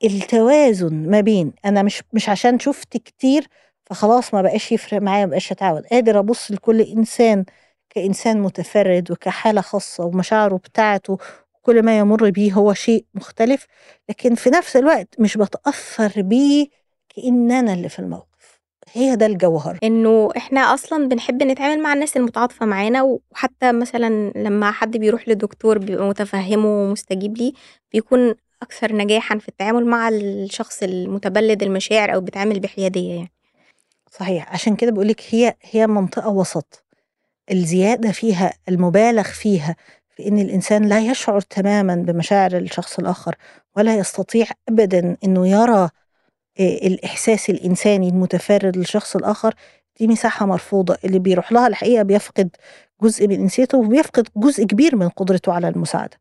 التوازن 0.05 1.11
ما 1.11 1.21
بين 1.21 1.53
أنا 1.65 1.83
مش 1.83 2.03
مش 2.13 2.29
عشان 2.29 2.59
شفت 2.59 2.97
كتير 2.97 3.47
فخلاص 3.87 4.35
ما 4.35 4.43
بقاش 4.43 4.73
يفرق 4.73 5.03
معايا 5.03 5.25
ما 5.27 5.31
بقاش 5.31 5.53
أتعود. 5.53 5.87
قادر 5.87 6.19
أبص 6.19 6.51
لكل 6.51 6.81
إنسان 6.81 7.45
كإنسان 7.91 8.41
متفرد 8.43 9.11
وكحالة 9.11 9.61
خاصة 9.61 10.05
ومشاعره 10.05 10.57
بتاعته 10.57 11.19
كل 11.63 11.83
ما 11.83 11.99
يمر 11.99 12.31
بيه 12.31 12.53
هو 12.53 12.75
شيء 12.75 13.05
مختلف 13.15 13.67
لكن 14.09 14.35
في 14.35 14.51
نفس 14.51 14.77
الوقت 14.77 15.09
مش 15.21 15.37
بتأثر 15.37 16.23
بيه 16.23 16.67
كأن 17.17 17.53
أنا 17.53 17.73
اللي 17.75 17.89
في 17.89 17.99
الموقف. 17.99 18.61
هي 18.93 19.17
ده 19.17 19.27
الجوهر. 19.27 19.79
إنه 19.83 20.29
إحنا 20.37 20.61
أصلا 20.61 21.09
بنحب 21.09 21.43
نتعامل 21.43 21.83
مع 21.83 21.93
الناس 21.93 22.17
المتعاطفة 22.17 22.67
معانا 22.67 23.03
وحتى 23.03 23.73
مثلا 23.73 24.33
لما 24.37 24.71
حد 24.71 24.97
بيروح 24.97 25.29
لدكتور 25.29 25.79
بيبقى 25.79 26.09
متفهمه 26.09 26.69
ومستجيب 26.69 27.37
ليه 27.39 27.53
بيكون 27.93 28.35
أكثر 28.63 28.97
نجاحا 28.97 29.39
في 29.39 29.49
التعامل 29.49 29.87
مع 29.87 30.09
الشخص 30.09 30.83
المتبلد 30.83 31.63
المشاعر 31.63 32.15
أو 32.15 32.21
بيتعامل 32.21 32.61
بحيادية 32.61 33.15
يعني. 33.15 33.33
صحيح 34.11 34.53
عشان 34.53 34.77
كده 34.77 34.91
بقولك 34.91 35.23
هي 35.31 35.55
هي 35.63 35.87
منطقة 35.87 36.29
وسط. 36.29 36.85
الزيادة 37.51 38.13
فيها 38.13 38.53
المبالغ 38.69 39.23
فيها 39.23 39.77
في 40.17 40.29
إن 40.29 40.39
الإنسان 40.39 40.89
لا 40.89 41.01
يشعر 41.01 41.41
تماما 41.41 41.95
بمشاعر 41.95 42.57
الشخص 42.57 42.99
الآخر 42.99 43.37
ولا 43.77 43.97
يستطيع 43.97 44.47
أبدا 44.69 45.17
إنه 45.25 45.49
يرى 45.49 45.89
آه، 46.61 46.87
الإحساس 46.87 47.51
الإنساني 47.51 48.09
المتفرد 48.09 48.77
للشخص 48.77 49.17
الآخر. 49.17 49.55
دي 50.01 50.07
مساحة 50.07 50.47
مرفوضة. 50.47 50.97
اللي 51.05 51.19
بيروح 51.19 51.53
لها 51.53 51.67
الحقيقة 51.67 52.03
بيفقد 52.03 52.49
جزء 53.03 53.29
من 53.29 53.41
إنسيته 53.41 53.79
وبيفقد 53.79 54.29
جزء 54.37 54.65
كبير 54.65 54.97
من 54.97 55.09
قدرته 55.09 55.53
على 55.53 55.69
المساعدة. 55.69 56.17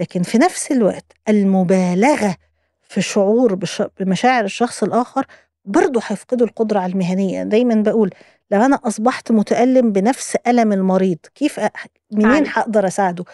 لكن 0.00 0.22
في 0.22 0.38
نفس 0.38 0.72
الوقت 0.72 1.12
المبالغة 1.28 2.36
في 2.82 3.00
شعور 3.02 3.54
بش- 3.54 3.82
بمشاعر 4.00 4.44
الشخص 4.44 4.82
الآخر 4.82 5.26
برضه 5.64 6.00
هيفقدوا 6.06 6.46
القدرة 6.46 6.78
على 6.80 6.92
المهنية. 6.92 7.42
دايما 7.42 7.74
بقول 7.74 8.10
لو 8.50 8.60
أنا 8.62 8.78
أصبحت 8.84 9.32
متألم 9.32 9.92
بنفس 9.92 10.36
ألم 10.46 10.72
المريض 10.72 11.18
كيف 11.34 11.60
أ- 11.60 11.68
منين. 12.12 12.46
هقدر 12.48 12.86
أساعده؟ 12.86 13.24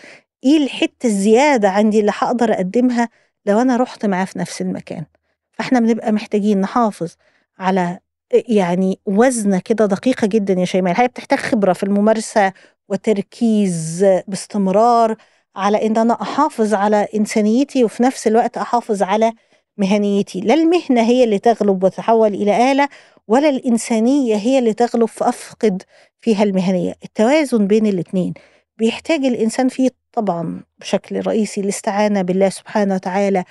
إيه 0.44 0.64
الحتة 0.64 1.06
الزيادة 1.06 1.68
عندي 1.70 2.00
اللي 2.00 2.12
هقدر 2.18 2.52
أقدمها 2.52 3.08
لو 3.46 3.60
أنا 3.60 3.76
رحت 3.76 4.06
معاه 4.06 4.24
في 4.24 4.38
نفس 4.38 4.60
المكان؟ 4.60 5.04
فإحنا 5.52 5.80
بنبقى 5.80 6.12
محتاجين 6.12 6.60
نحافظ 6.60 7.14
على 7.58 7.98
يعني 8.32 9.00
وزنة 9.06 9.58
كده 9.58 9.86
دقيقة 9.86 10.26
جدا 10.26 10.54
يا 10.54 10.64
شيماء. 10.64 11.00
هي 11.00 11.08
بتحتاج 11.08 11.38
خبرة 11.38 11.72
في 11.72 11.82
الممارسة 11.82 12.52
وتركيز 12.88 14.06
باستمرار. 14.28 15.16
على 15.56 15.86
إن 15.86 15.96
أنا 15.98 16.22
أحافظ 16.22 16.74
على 16.74 17.08
إنسانيتي 17.14 17.84
وفي 17.84 18.02
نفس 18.02 18.26
الوقت 18.26 18.58
أحافظ 18.58 19.02
على 19.02 19.32
مهنيتي. 19.76 20.40
لا 20.40 20.54
المهنة 20.54 21.02
هي 21.02 21.24
اللي 21.24 21.38
تغلب 21.38 21.84
وتتحول 21.84 22.34
إلى 22.34 22.72
آلة 22.72 22.88
ولا 23.28 23.48
الإنسانية 23.48 24.36
هي 24.36 24.58
اللي 24.58 24.72
تغلب 24.72 25.04
فأفقد 25.04 25.82
فيها 26.20 26.42
المهنية. 26.42 26.94
التوازن 27.04 27.66
بين 27.66 27.86
الاثنين 27.86 28.34
بيحتاج 28.78 29.24
الإنسان 29.24 29.68
فيه 29.68 29.90
طبعا 30.12 30.60
بشكل 30.78 31.26
رئيسي 31.26 31.60
الاستعانة 31.60 32.22
بالله 32.22 32.48
سبحانه 32.48 32.94
وتعالى 32.94 33.44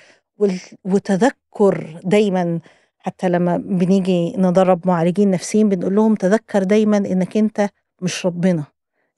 وتذكر 0.84 2.00
دايما. 2.04 2.60
حتى 2.98 3.28
لما 3.28 3.56
بنيجي 3.56 4.34
ندرب 4.36 4.86
معالجين 4.88 5.30
نفسيين 5.30 5.68
بنقول 5.68 5.94
لهم 5.94 6.14
تذكر 6.14 6.62
دايما 6.62 6.96
إنك 6.96 7.36
أنت 7.36 7.68
مش 8.02 8.26
ربنا. 8.26 8.64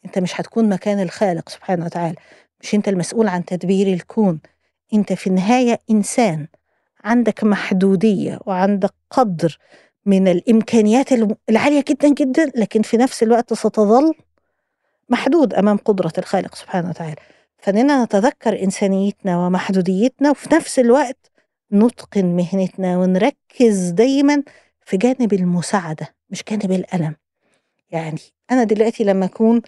أنت 0.04 0.18
مش 0.18 0.40
هتكون 0.40 0.68
مكان 0.68 1.00
الخالق 1.00 1.48
سبحانه 1.48 1.84
وتعالى. 1.84 2.16
مش 2.60 2.74
أنت 2.74 2.88
المسؤول 2.88 3.28
عن 3.28 3.44
تدبير 3.44 3.86
الكون 3.92 4.40
أنت 4.94 5.12
في 5.12 5.26
النهاية 5.26 5.78
إنسان 5.90 6.46
عندك 7.04 7.44
محدودية 7.44 8.38
وعندك 8.46 8.94
قدر 9.10 9.58
من 10.06 10.28
الإمكانيات 10.28 11.08
العالية 11.50 11.84
جدا 11.88 12.08
جدا 12.08 12.52
لكن 12.56 12.82
في 12.82 12.96
نفس 12.96 13.22
الوقت 13.22 13.54
ستظل 13.54 14.14
محدود 15.08 15.54
أمام 15.54 15.76
قدرة 15.76 16.12
الخالق 16.18 16.54
سبحانه 16.54 16.88
وتعالى. 16.88 17.16
فإننا 17.58 18.04
نتذكر 18.04 18.62
إنسانيتنا 18.62 19.38
ومحدوديتنا 19.46 20.30
وفي 20.30 20.54
نفس 20.54 20.78
الوقت 20.78 21.30
نتقن 21.72 22.24
مهنتنا 22.36 22.98
ونركز 22.98 23.88
دايما 23.90 24.42
في 24.84 24.96
جانب 24.96 25.32
المساعدة 25.32 26.14
مش 26.30 26.44
جانب 26.50 26.72
الألم. 26.72 27.16
يعني 27.90 28.20
أنا 28.50 28.64
دلوقتي 28.64 29.04
لما 29.04 29.24
أكون 29.26 29.62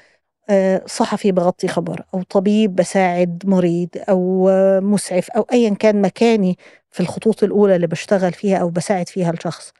صحفي 0.86 1.32
بغطي 1.32 1.68
خبر 1.68 2.04
أو 2.14 2.22
طبيب 2.22 2.76
بساعد 2.76 3.42
مريض 3.46 3.88
أو 3.96 4.48
آه، 4.48 4.80
مسعف 4.80 5.30
أو 5.30 5.46
ايا 5.52 5.74
كان 5.74 6.02
مكاني 6.02 6.58
في 6.90 7.00
الخطوط 7.00 7.42
الأولى 7.44 7.76
اللي 7.76 7.86
بشتغل 7.86 8.32
فيها 8.32 8.56
أو 8.58 8.70
بساعد 8.70 9.08
فيها 9.08 9.30
الشخص 9.30 9.72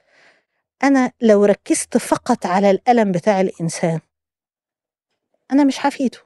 أنا 0.82 1.12
لو 1.20 1.44
ركزت 1.44 1.96
فقط 1.96 2.46
على 2.46 2.70
الألم 2.70 3.12
بتاع 3.12 3.40
الإنسان 3.40 4.00
أنا 5.52 5.64
مش 5.64 5.86
هفيده. 5.86 6.18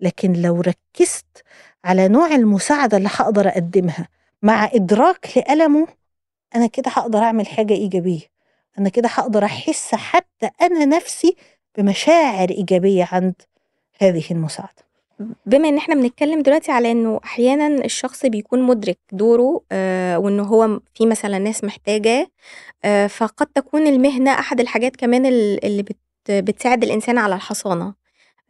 لكن 0.00 0.32
لو 0.32 0.60
ركزت 0.60 1.44
على 1.84 2.08
نوع 2.08 2.26
المساعدة 2.34 2.96
اللي 2.96 3.08
هقدر 3.12 3.48
أقدمها 3.48 4.08
مع 4.42 4.70
إدراك 4.74 5.30
لألمه 5.36 5.86
أنا 6.54 6.66
كده 6.66 6.90
هقدر 6.90 7.18
أعمل 7.18 7.46
حاجة 7.46 7.74
إيجابية. 7.74 8.20
أنا 8.78 8.88
كده 8.88 9.08
هقدر 9.08 9.44
أحس 9.44 9.94
حتى 9.94 10.50
أنا 10.62 10.84
نفسي 10.84 11.36
بمشاعر 11.78 12.50
إيجابية 12.50 13.08
عند 13.12 13.42
هذه 14.00 14.24
المساعدة. 14.30 14.90
بما 15.46 15.68
إن 15.68 15.76
إحنا 15.76 15.94
بنتكلم 15.94 16.42
دلوقتي 16.42 16.72
على 16.72 16.90
إنه 16.92 17.20
أحيانا 17.24 17.84
الشخص 17.84 18.26
بيكون 18.26 18.62
مدرك 18.62 18.98
دوره 19.12 19.60
آه 19.72 20.18
وإنه 20.18 20.42
هو 20.42 20.80
في 20.94 21.06
مثلا 21.06 21.38
ناس 21.38 21.64
محتاجاه 21.64 22.26
آه 22.84 23.06
فقد 23.06 23.46
تكون 23.46 23.86
المهنة 23.86 24.30
أحد 24.30 24.60
الحاجات 24.60 24.96
كمان 24.96 25.26
ال- 25.26 25.64
اللي 25.64 25.82
بت 25.82 25.96
بتساعد 26.28 26.82
الإنسان 26.84 27.18
على 27.18 27.34
الحصانة. 27.34 27.94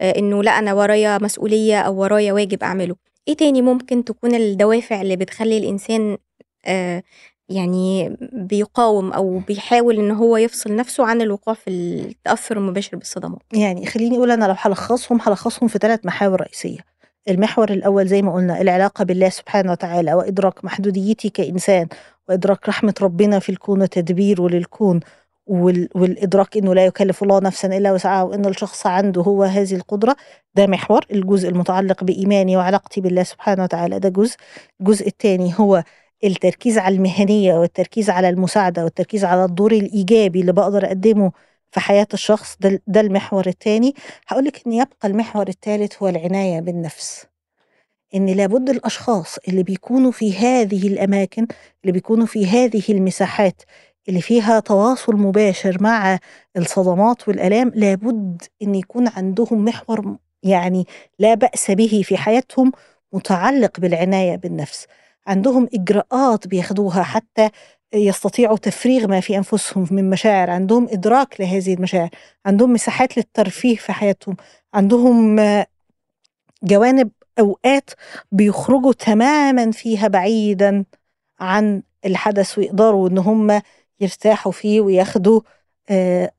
آه 0.01 0.18
إنه 0.18 0.42
لا 0.42 0.59
أنا 0.59 0.74
ورايا 0.74 1.18
مسؤولية 1.18 1.80
أو 1.80 2.01
ورايا 2.01 2.32
واجب 2.32 2.62
أعمله. 2.62 2.96
إيه 3.28 3.36
تاني 3.36 3.62
ممكن 3.62 4.05
تكون 4.05 4.34
الدوافع 4.34 5.01
اللي 5.03 5.16
بتخلي 5.16 5.59
الإنسان 5.59 6.18
آه 6.66 7.03
يعني 7.51 8.16
بيقاوم 8.32 9.12
أو 9.12 9.38
بيحاول 9.38 9.98
إن 9.98 10.11
هو 10.11 10.36
يفصل 10.36 10.76
نفسه 10.76 11.05
عن 11.07 11.22
الوقوع 11.22 11.55
في 11.55 11.70
التأثر 11.70 12.57
المباشر 12.57 12.96
بالصدمات. 12.96 13.42
يعني 13.53 13.86
خليني 13.86 14.16
أقول 14.16 14.30
أنا 14.30 14.44
لو 14.44 14.55
هلخصهم 14.59 15.18
هلخصهم 15.22 15.68
في 15.68 15.78
ثلاث 15.78 16.07
محاور 16.07 16.40
رئيسية. 16.40 16.78
المحور 17.28 17.70
الأول 17.70 18.07
زي 18.07 18.22
ما 18.22 18.34
قلنا 18.34 18.61
العلاقة 18.61 19.05
بالله 19.05 19.28
سبحانه 19.28 19.72
وتعالى 19.72 20.14
وإدراك 20.14 20.64
محدوديتي 20.64 21.28
كإنسان 21.28 21.86
وإدراك 22.28 22.68
رحمة 22.68 22.94
ربنا 23.03 23.38
في 23.38 23.48
الكون 23.48 23.82
وتدبيره 23.82 24.48
للكون 24.48 25.01
وال... 25.46 25.88
والإدراك 25.94 26.57
إنه 26.57 26.74
لا 26.74 26.86
يكلف 26.86 27.22
الله 27.22 27.40
نفسا 27.40 27.68
إلا 27.76 27.92
وسعها 27.92 28.22
وإن 28.22 28.46
الشخص 28.46 28.86
عنده 28.86 29.22
هو 29.22 29.42
هذه 29.44 29.74
القدرة. 29.74 30.16
ده 30.55 30.66
محور 30.66 31.05
الجزء 31.12 31.48
المتعلق 31.48 32.05
بإيماني 32.05 32.57
وعلاقتي 32.57 33.01
بالله 33.01 33.22
سبحانه 33.22 33.62
وتعالى. 33.62 33.98
ده 33.98 34.09
جزء. 34.09 34.36
الجزء 34.80 35.07
الثاني 35.07 35.55
هو 35.61 35.82
التركيز 36.24 36.78
على 36.78 36.94
المهنية 36.96 37.54
والتركيز 37.54 38.10
على 38.10 38.28
المساعدة 38.28 38.84
والتركيز 38.84 39.24
على 39.24 39.44
الدور 39.44 39.72
الإيجابي 39.72 40.40
اللي 40.40 40.52
بقدر 40.52 40.86
أقدمه 40.86 41.32
في 41.72 41.80
حياة 41.80 42.06
الشخص 42.14 42.56
ده 42.60 42.82
ده 42.86 43.00
المحور 43.00 43.46
الثاني 43.46 43.94
هقول 44.28 44.44
لك 44.44 44.62
إن 44.66 44.72
يبقى 44.72 45.08
المحور 45.08 45.48
الثالث 45.48 46.02
هو 46.02 46.08
العناية 46.08 46.60
بالنفس. 46.60 47.26
إن 48.14 48.26
لابد 48.26 48.70
الأشخاص 48.70 49.38
اللي 49.48 49.62
بيكونوا 49.62 50.10
في 50.12 50.36
هذه 50.38 50.88
الأماكن 50.88 51.46
اللي 51.82 51.92
بيكونوا 51.92 52.26
في 52.26 52.46
هذه 52.46 52.82
المساحات 52.88 53.62
اللي 54.08 54.20
فيها 54.20 54.60
تواصل 54.60 55.16
مباشر 55.16 55.76
مع 55.82 56.18
الصدمات 56.56 57.28
والآلام 57.28 57.72
لابد 57.74 58.42
إن 58.62 58.74
يكون 58.74 59.08
عندهم 59.08 59.64
محور 59.64 60.16
يعني 60.42 60.86
لا 61.18 61.34
بأس 61.34 61.70
به 61.70 62.02
في 62.04 62.16
حياتهم 62.16 62.72
متعلق 63.12 63.80
بالعناية 63.80 64.36
بالنفس. 64.36 64.86
عندهم 65.26 65.68
إجراءات 65.74 66.46
بياخدوها 66.46 67.02
حتى 67.02 67.50
يستطيعوا 67.94 68.56
تفريغ 68.56 69.06
ما 69.06 69.20
في 69.20 69.36
أنفسهم 69.36 69.86
من 69.90 70.10
مشاعر. 70.10 70.50
عندهم 70.50 70.88
إدراك 70.90 71.40
لهذه 71.40 71.74
المشاعر 71.74 72.08
عندهم 72.46 72.72
مساحات 72.72 73.16
للترفيه 73.16 73.76
في 73.76 73.92
حياتهم 73.92 74.36
عندهم 74.74 75.36
جوانب 76.62 77.10
أوقات 77.38 77.90
بيخرجوا 78.32 78.92
تماما 78.92 79.70
فيها 79.70 80.08
بعيدا 80.08 80.84
عن 81.40 81.82
الحدث 82.04 82.58
ويقدروا 82.58 83.08
إن 83.08 83.18
هم 83.18 83.62
يرتاحوا 84.00 84.52
فيه 84.52 84.80
وياخدوا 84.80 85.40
آه، 85.90 86.30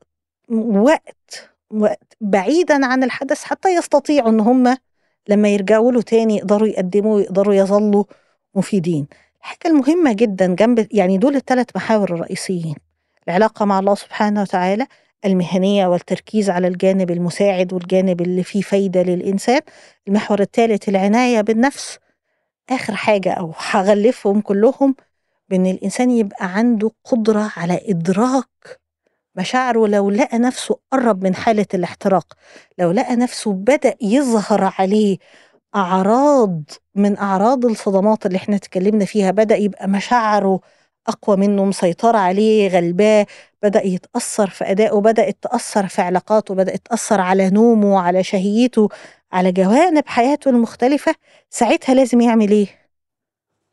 وقت 0.72 1.50
وقت 1.70 2.16
بعيدا 2.20 2.86
عن 2.86 3.02
الحدث 3.04 3.44
حتى 3.44 3.68
يستطيعوا 3.68 4.30
إن 4.30 4.40
هم 4.40 4.76
لما 5.28 5.48
يرجعوا 5.48 5.92
له 5.92 6.02
تاني 6.02 6.36
يقدروا 6.36 6.68
يقدموا 6.68 7.16
ويقدروا 7.16 7.54
يظلوا 7.54 8.04
مفيدين. 8.54 9.06
الحاجة 9.40 9.66
المهمة 9.66 10.12
جدا 10.12 10.54
جنب 10.54 10.86
يعني 10.90 11.18
دول 11.18 11.36
الثلاث 11.36 11.66
محاور 11.76 12.14
الرئيسيين. 12.14 12.74
العلاقة 13.28 13.64
مع 13.64 13.78
الله 13.78 13.94
سبحانه 13.94 14.42
وتعالى 14.42 14.86
المهنية 15.24 15.86
والتركيز 15.86 16.50
على 16.50 16.68
الجانب 16.68 17.10
المساعد 17.10 17.72
والجانب 17.72 18.20
اللي 18.20 18.42
فيه 18.42 18.62
فايدة 18.62 19.02
للإنسان. 19.02 19.60
المحور 20.08 20.40
الثالث 20.40 20.88
العناية 20.88 21.40
بالنفس. 21.40 21.98
آخر 22.70 22.94
حاجة 22.94 23.32
أو 23.32 23.52
هغلفهم 23.70 24.40
كلهم 24.40 24.94
بأن 25.48 25.66
الإنسان 25.66 26.10
يبقى 26.10 26.54
عنده 26.56 26.90
قدرة 27.04 27.52
على 27.56 27.80
إدراك 27.88 28.80
مشاعره 29.36 29.86
لو 29.86 30.10
لقى 30.10 30.38
نفسه 30.38 30.78
قرب 30.92 31.24
من 31.24 31.34
حالة 31.34 31.66
الاحتراق 31.74 32.32
لو 32.78 32.92
لقى 32.92 33.16
نفسه 33.16 33.52
بدأ 33.52 33.94
يظهر 34.00 34.72
عليه 34.78 35.18
أعراض 35.74 36.62
من 36.94 37.18
أعراض 37.18 37.64
الصدمات 37.66 38.26
اللي 38.26 38.36
إحنا 38.36 38.56
اتكلمنا 38.56 39.04
فيها 39.04 39.30
بدأ 39.30 39.56
يبقى 39.56 39.88
مشاعره 39.88 40.60
أقوى 41.06 41.36
منه 41.36 41.64
مسيطرة 41.64 42.18
عليه 42.18 42.68
غلباه 42.68 43.26
بدأ 43.62 43.86
يتأثر 43.86 44.50
في 44.50 44.64
أدائه 44.70 45.00
بدأت 45.00 45.36
تأثر 45.42 45.86
في 45.86 46.02
علاقاته 46.02 46.54
بدأت 46.54 46.86
تأثر 46.86 47.20
على 47.20 47.50
نومه 47.50 48.00
على 48.00 48.22
شهيته 48.24 48.88
على 49.32 49.52
جوانب 49.52 50.06
حياته 50.06 50.48
المختلفة. 50.48 51.14
ساعتها 51.50 51.94
لازم 51.94 52.20
يعمل 52.20 52.50
إيه؟ 52.50 52.66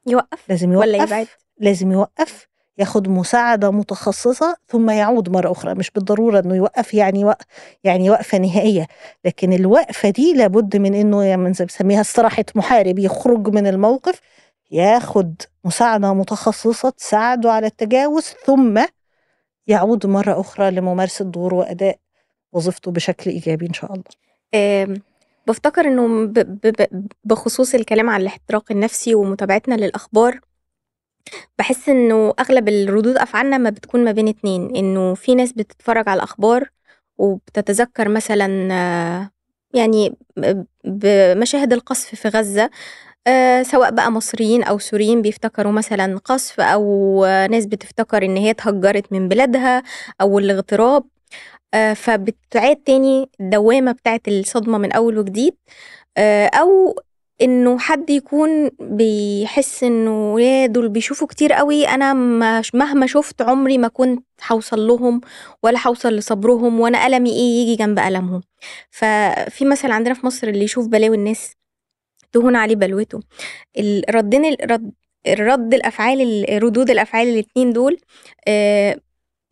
يوقف 0.07 0.49
لازم 0.49 0.73
يوقف 0.73 0.87
ولا 0.87 1.03
يبعد؟ 1.03 1.27
لازم 1.57 1.91
يوقف. 1.91 2.48
ياخد 2.79 3.07
مساعدة 3.07 3.71
متخصصة 3.71 4.57
ثم 4.67 4.89
يعود 4.89 5.29
مرة 5.29 5.51
أخرى. 5.51 5.73
مش 5.75 5.91
بالضرورة 5.91 6.39
إنه 6.39 6.55
يوقف 6.55 6.93
يعني 6.93 7.25
وق... 7.25 7.37
يعني 7.83 8.09
وقفة 8.09 8.37
نهائية. 8.37 8.87
لكن 9.25 9.53
الوقفة 9.53 10.09
دي 10.09 10.33
لابد 10.33 10.77
من 10.77 10.93
إنه 10.93 11.23
يعني 11.23 11.43
بنسميها 11.43 12.01
استراحة 12.01 12.45
محارب 12.55 12.99
يخرج 12.99 13.47
من 13.47 13.67
الموقف 13.67 14.19
ياخد 14.71 15.35
مساعدة 15.65 16.13
متخصصة 16.13 16.89
تساعده 16.89 17.51
على 17.51 17.67
التجاوز 17.67 18.23
ثم 18.45 18.85
يعود 19.67 20.05
مرة 20.05 20.39
أخرى 20.39 20.71
لممارسة 20.71 21.25
دوره 21.25 21.55
وأداء 21.55 21.97
وظيفته 22.53 22.91
بشكل 22.91 23.29
إيجابي 23.31 23.65
إن 23.65 23.73
شاء 23.73 23.93
الله. 23.93 24.03
آمم، 24.53 25.01
بافتكر 25.47 25.87
إنه 25.87 26.25
ب 26.25 26.33
ب 26.33 26.67
ب 26.67 27.07
بخصوص 27.23 27.75
الكلام 27.75 28.09
عن 28.09 28.21
الاحتراق 28.21 28.71
النفسي 28.71 29.15
ومتابعتنا 29.15 29.75
للأخبار، 29.75 30.39
باحس 31.57 31.89
إنه 31.89 32.33
أغلب 32.39 32.69
الردود 32.69 33.17
أفعالنا 33.17 33.57
ما 33.57 33.69
بتكون 33.69 34.03
ما 34.03 34.11
بين 34.11 34.27
اتنين، 34.27 34.75
إنه 34.75 35.13
في 35.13 35.35
ناس 35.35 35.53
بتتفرج 35.53 36.09
على 36.09 36.17
الأخبار 36.17 36.69
وبتتذكر 37.17 38.09
مثلًا 38.09 38.47
يعني 39.73 40.15
ب 40.37 40.63
بمشاهد 40.83 41.73
القصف 41.73 42.15
في 42.15 42.27
غزة 42.27 42.69
آآ، 43.27 43.63
سواء 43.63 43.91
بقى 43.91 44.11
مصريين 44.11 44.63
أو 44.63 44.79
سوريين 44.79 45.21
بيفتكروا 45.21 45.71
مثلًا 45.71 46.17
قصف 46.25 46.59
أو 46.59 47.25
ناس 47.25 47.65
بتفتكر 47.65 48.25
إن 48.25 48.37
هي 48.37 48.49
اتهجرت 48.51 49.13
من 49.13 49.27
بلادها 49.29 49.83
أو 50.21 50.39
الاغتراب، 50.39 51.03
آآ، 51.73 51.93
فبتعاد 51.93 52.75
تاني 52.77 53.29
الدوامة 53.41 53.91
بتاعة 53.91 54.21
الصدمة 54.27 54.77
من 54.77 54.91
أول 54.91 55.17
وجديد، 55.19 55.55
أو 56.53 56.95
إنه 57.41 57.77
حد 57.79 58.09
يكون 58.09 58.69
بيحس 58.79 59.83
إنه 59.83 60.41
ياه! 60.41 60.65
دول 60.65 60.89
بيشوفوا 60.89 61.27
كتير 61.27 61.53
أوي 61.53 61.87
أنا 61.87 62.13
مش 62.59 62.75
مهما 62.75 63.07
شُفت 63.07 63.41
عمري 63.41 63.77
ما 63.77 63.87
كنت 63.87 64.25
هاوصل 64.47 64.87
لهم 64.87 65.21
ولا 65.63 65.79
هاوصل 65.85 66.09
لصبرهم 66.15 66.79
وأنا 66.79 67.07
ألمي 67.07 67.29
إيه 67.29 67.37
ييجي 67.59 67.75
جنب 67.75 67.99
ألمهم، 67.99 68.41
ففي 68.91 69.65
مثل 69.65 69.91
عندنا 69.91 70.13
في 70.13 70.25
مصر 70.25 70.47
اللي 70.47 70.63
يشوف 70.63 70.87
بلاوي 70.87 71.15
الناس 71.17 71.53
تهون 72.33 72.55
عليه 72.55 72.75
بلوته، 72.75 73.19
ال 73.79 74.03
ردين 74.09 74.45
الرد 74.45 74.91
الرد 75.27 75.73
الأفعال 75.73 76.21
ال 76.21 76.63
ردود 76.63 76.89
الأفعال 76.89 77.27
الاتنين 77.27 77.73
دول 77.73 77.97
آآ، 78.47 78.99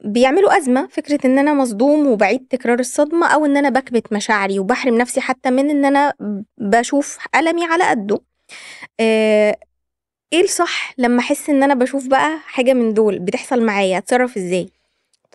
بيعملوا 0.05 0.57
أزمة، 0.57 0.87
فكرة 0.87 1.19
إن 1.25 1.39
أنا 1.39 1.53
مصدوم 1.53 2.07
وباعيد 2.07 2.47
تكرار 2.49 2.79
الصدمة 2.79 3.27
أو 3.27 3.45
إن 3.45 3.57
أنا 3.57 3.69
باكبت 3.69 4.13
مشاعري 4.13 4.59
وباحرم 4.59 4.97
نفسي 4.97 5.21
حتى 5.21 5.49
من 5.51 5.69
إن 5.69 5.85
أنا 5.85 6.13
باشوف 6.57 7.17
ألمي 7.35 7.65
على 7.65 7.83
قدّه، 7.89 8.19
آآ، 8.99 9.55
إيه 10.33 10.41
الصح 10.43 10.93
لمّا 10.97 11.19
أحس 11.19 11.49
إن 11.49 11.63
أنا 11.63 11.73
باشوف 11.73 12.07
بقى 12.07 12.39
حاجة 12.45 12.73
من 12.73 12.93
دول؟ 12.93 13.19
بتحصل 13.19 13.63
معايا، 13.65 13.97
أتصرّف 13.97 14.37
إزاي؟ 14.37 14.69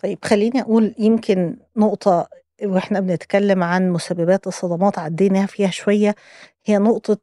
طيب 0.03 0.17
خلّيني 0.25 0.61
أقول 0.61 0.95
يمكن 0.99 1.57
نقطة 1.77 2.27
وإحنا 2.63 2.99
بنتكلم 2.99 3.63
عن 3.63 3.89
مسببات 3.91 4.47
الصدمات 4.47 4.99
عدّينا 4.99 5.45
فيها 5.45 5.69
شوية، 5.69 6.15
هي 6.65 6.77
نقطة 6.77 7.17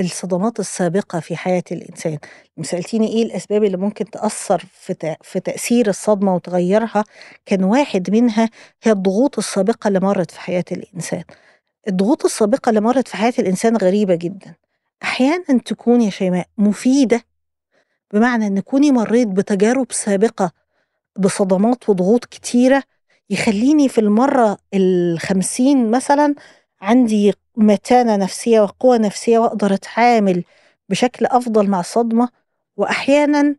الصدمات 0.00 0.60
السابقة 0.60 1.20
في 1.20 1.36
حياة 1.36 1.62
الإنسان، 1.72 2.18
سألتيني 2.62 3.08
إيه 3.08 3.22
الأسباب 3.22 3.64
اللي 3.64 3.76
ممكن 3.76 4.10
تأثّر 4.10 4.64
في 4.72 5.16
في 5.22 5.40
تأثير 5.40 5.88
الصدمة 5.88 6.34
وتغيّرها، 6.34 7.04
كان 7.46 7.64
واحد 7.64 8.10
منها 8.10 8.50
هي 8.82 8.92
الضغوط 8.92 9.38
السابقة 9.38 9.88
اللي 9.88 10.00
مرّت 10.00 10.30
في 10.30 10.40
حياة 10.40 10.64
الإنسان، 10.72 11.24
الضغوط 11.88 12.24
السابقة 12.24 12.70
اللي 12.70 12.80
مرّت 12.80 13.08
في 13.08 13.16
حياة 13.16 13.32
الإنسان 13.38 13.76
غريبة 13.76 14.14
جدًا، 14.14 14.54
أحيانًا 15.02 15.60
تكون 15.64 16.00
يا 16.02 16.10
شيماء 16.10 16.46
مفيدة، 16.58 17.22
بمعنى 18.12 18.46
إن 18.46 18.60
كوني 18.60 18.90
مرّيت 18.92 19.28
بتجارب 19.28 19.86
سابقة 19.92 20.52
بصدمات 21.18 21.88
وضغوط 21.88 22.24
كتيرة، 22.24 22.82
يخلّيني 23.30 23.88
في 23.88 24.00
المرّة 24.00 24.56
ال50 24.76 25.60
مثلًا 25.90 26.34
عندي 26.84 27.32
متانة 27.56 28.16
نفسية 28.16 28.60
وقوة 28.60 28.96
نفسية 28.98 29.38
وأقدر 29.38 29.74
أتعامل 29.74 30.44
بشكل 30.88 31.26
أفضل 31.26 31.68
مع 31.68 31.80
الصدمة، 31.80 32.28
وأحيانًا 32.76 33.56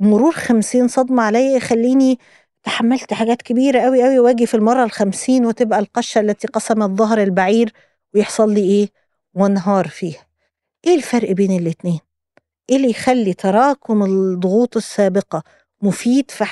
مرور 0.00 0.32
50 0.32 0.88
صدمة 0.88 1.22
عليَّ 1.22 1.54
يخلّيني 1.56 2.18
تحمّلت 2.62 3.12
حاجات 3.14 3.42
كبيرة 3.42 3.80
أوي، 3.80 4.06
أوي، 4.06 4.18
وآجي 4.18 4.46
في 4.46 4.54
المرّة 4.54 4.88
ال50 4.88 5.30
وتبقى 5.46 5.78
القشة 5.78 6.20
التي 6.20 6.48
قسمت 6.48 6.90
ظهر 6.98 7.22
البعير 7.22 7.72
ويحصل 8.14 8.54
لي 8.54 8.60
إيه، 8.60 8.88
وانهار 9.34 9.88
فيها. 9.88 10.26
إيه 10.86 10.94
الفرق 10.94 11.30
بين 11.30 11.58
الاتنين؟ 11.60 12.00
إيه 12.70 12.76
اللي 12.76 12.90
يخلّي 12.90 13.34
تراكم 13.34 14.02
الضغوط 14.04 14.76
السابقة 14.76 15.42
مفيد 15.82 16.30
في 16.30 16.44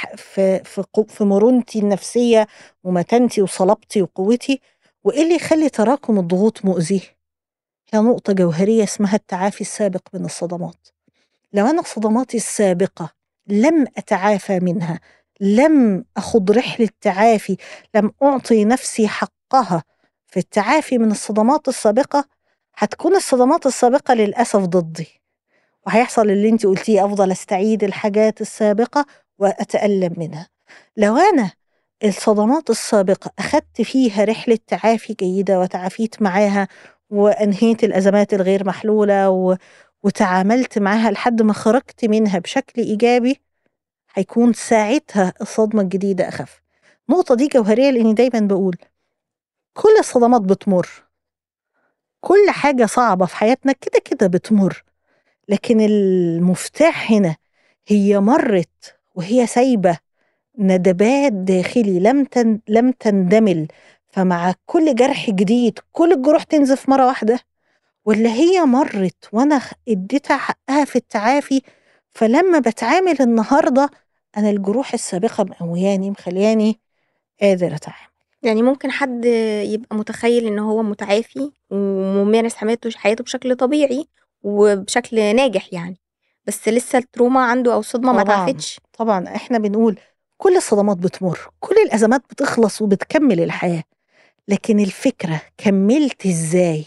في 0.64 0.82
في 1.08 1.24
مرونتي 1.24 1.78
النفسية 1.78 2.46
ومتانتي 2.84 3.42
وصلابتي 3.42 4.02
وقوتي، 4.02 4.60
وإيه 5.04 5.22
اللي 5.22 5.34
يخلّي 5.34 5.68
تراكم 5.68 6.18
الضغوط 6.18 6.64
مؤذي؟ 6.64 7.02
هي 7.92 7.98
نقطة 7.98 8.32
جوهرية 8.32 8.84
اسمها 8.84 9.14
التعافي 9.14 9.60
السابق 9.60 10.00
من 10.14 10.24
الصدمات. 10.24 10.88
لو 11.52 11.66
أنا 11.66 11.82
صدماتي 11.82 12.36
السابقة 12.36 13.10
لم 13.46 13.86
أتعافى 13.96 14.60
منها، 14.60 15.00
لم 15.40 16.04
أخوض 16.16 16.50
رحلة 16.50 16.88
تعافي، 17.00 17.56
لم 17.94 18.12
أعطي 18.22 18.64
نفسي 18.64 19.08
حقها 19.08 19.84
في 20.26 20.36
التعافي 20.36 20.98
من 20.98 21.10
الصدمات 21.10 21.68
السابقة، 21.68 22.24
هتكون 22.76 23.16
الصدمات 23.16 23.66
السابقة 23.66 24.14
للأسف 24.14 24.60
ضدي، 24.60 25.08
وهيحصل 25.86 26.30
اللي 26.30 26.48
أنتِ 26.48 26.66
قُلتيه 26.66 27.04
أفضل 27.04 27.30
أستعيد 27.30 27.84
الحاجات 27.84 28.40
السابقة 28.40 29.06
وأتألم 29.38 30.14
منها. 30.16 30.48
لو 30.96 31.16
أنا 31.16 31.50
الصدمات 32.04 32.70
السابقة 32.70 33.30
أخدت 33.38 33.82
فيها 33.82 34.24
رحلة 34.24 34.58
تعافي 34.66 35.14
جيدة 35.14 35.60
وتعافيت 35.60 36.22
معاها 36.22 36.68
وأنهيت 37.10 37.84
الأزمات 37.84 38.34
الغير 38.34 38.66
محلولة 38.66 39.30
و 39.30 39.56
وتعاملت 40.02 40.78
معاها 40.78 41.10
لحد 41.10 41.42
ما 41.42 41.52
خرجت 41.52 42.04
منها 42.04 42.38
بشكل 42.38 42.82
إيجابي، 42.82 43.40
هيكون 44.14 44.52
ساعتها 44.52 45.32
الصدمة 45.40 45.82
الجديدة 45.82 46.28
أخف. 46.28 46.62
النقطة 47.10 47.34
دي 47.34 47.48
جوهرية 47.48 47.90
لإني 47.90 48.14
دايمًا 48.14 48.40
باقول 48.40 48.76
كل 49.74 49.96
الصدمات 49.98 50.40
بتمُر. 50.40 50.88
كل 52.20 52.50
حاجة 52.50 52.86
صعبة 52.86 53.26
في 53.26 53.36
حياتنا 53.36 53.72
كده، 53.72 54.00
كده 54.04 54.26
بتمُر، 54.26 54.84
لكن 55.48 55.80
المفتاح 55.80 57.12
هنا 57.12 57.36
هي 57.86 58.20
مرّت 58.20 58.98
وهي 59.14 59.46
سايبة 59.46 59.98
ندبات 60.60 61.32
داخلي 61.32 62.00
لم 62.00 62.24
تن 62.24 62.60
لم 62.68 62.92
تندمل، 62.92 63.68
فمع 64.08 64.54
كل 64.66 64.94
جرح 64.94 65.30
جديد 65.30 65.78
كل 65.92 66.12
الجروح 66.12 66.42
تنزف 66.42 66.88
مرّة 66.88 67.06
واحدة، 67.06 67.40
والّا 68.04 68.30
هي 68.32 68.60
مرّت 68.60 69.24
وأنا 69.32 69.58
خ 69.58 69.72
اديتها 69.88 70.36
حقها 70.36 70.84
في 70.84 70.96
التعافي، 70.96 71.62
فلمّا 72.10 72.58
باتعامل 72.58 73.16
النهارده 73.22 73.90
أنا 74.36 74.50
الجروح 74.50 74.94
السابقة 74.94 75.44
مقوياني 75.44 76.10
مخلّياني 76.10 76.80
قادر 77.40 77.74
أتعامل. 77.74 78.10
يعني 78.42 78.62
ممكن 78.62 78.90
حد 78.90 79.24
يبقى 79.64 79.96
متخيل 79.96 80.46
إن 80.46 80.58
هو 80.58 80.82
متعافي 80.82 81.52
وممارس 81.70 82.54
حماته 82.54 82.90
حياته 82.90 83.24
بشكل 83.24 83.56
طبيعي 83.56 84.06
وبشكل 84.42 85.16
ناجح 85.36 85.72
يعني، 85.72 85.96
بس 86.46 86.68
لسه 86.68 86.98
التروما 86.98 87.44
عنده 87.44 87.74
أو 87.74 87.80
الصدمة 87.80 88.12
ما 88.12 88.22
طبعًا، 88.22 88.34
اتعافتش. 88.36 88.80
طبعًا 88.98 89.26
إحنا 89.36 89.58
بنقول 89.58 89.98
كل 90.40 90.56
الصدمات 90.56 90.96
بتمُر، 90.96 91.38
كل 91.60 91.74
الأزمات 91.86 92.22
بتخلص 92.30 92.82
وبتكمّل 92.82 93.40
الحياة، 93.40 93.82
لكن 94.48 94.80
الفكرة 94.80 95.42
كمّلت 95.58 96.26
إزاي؟ 96.26 96.84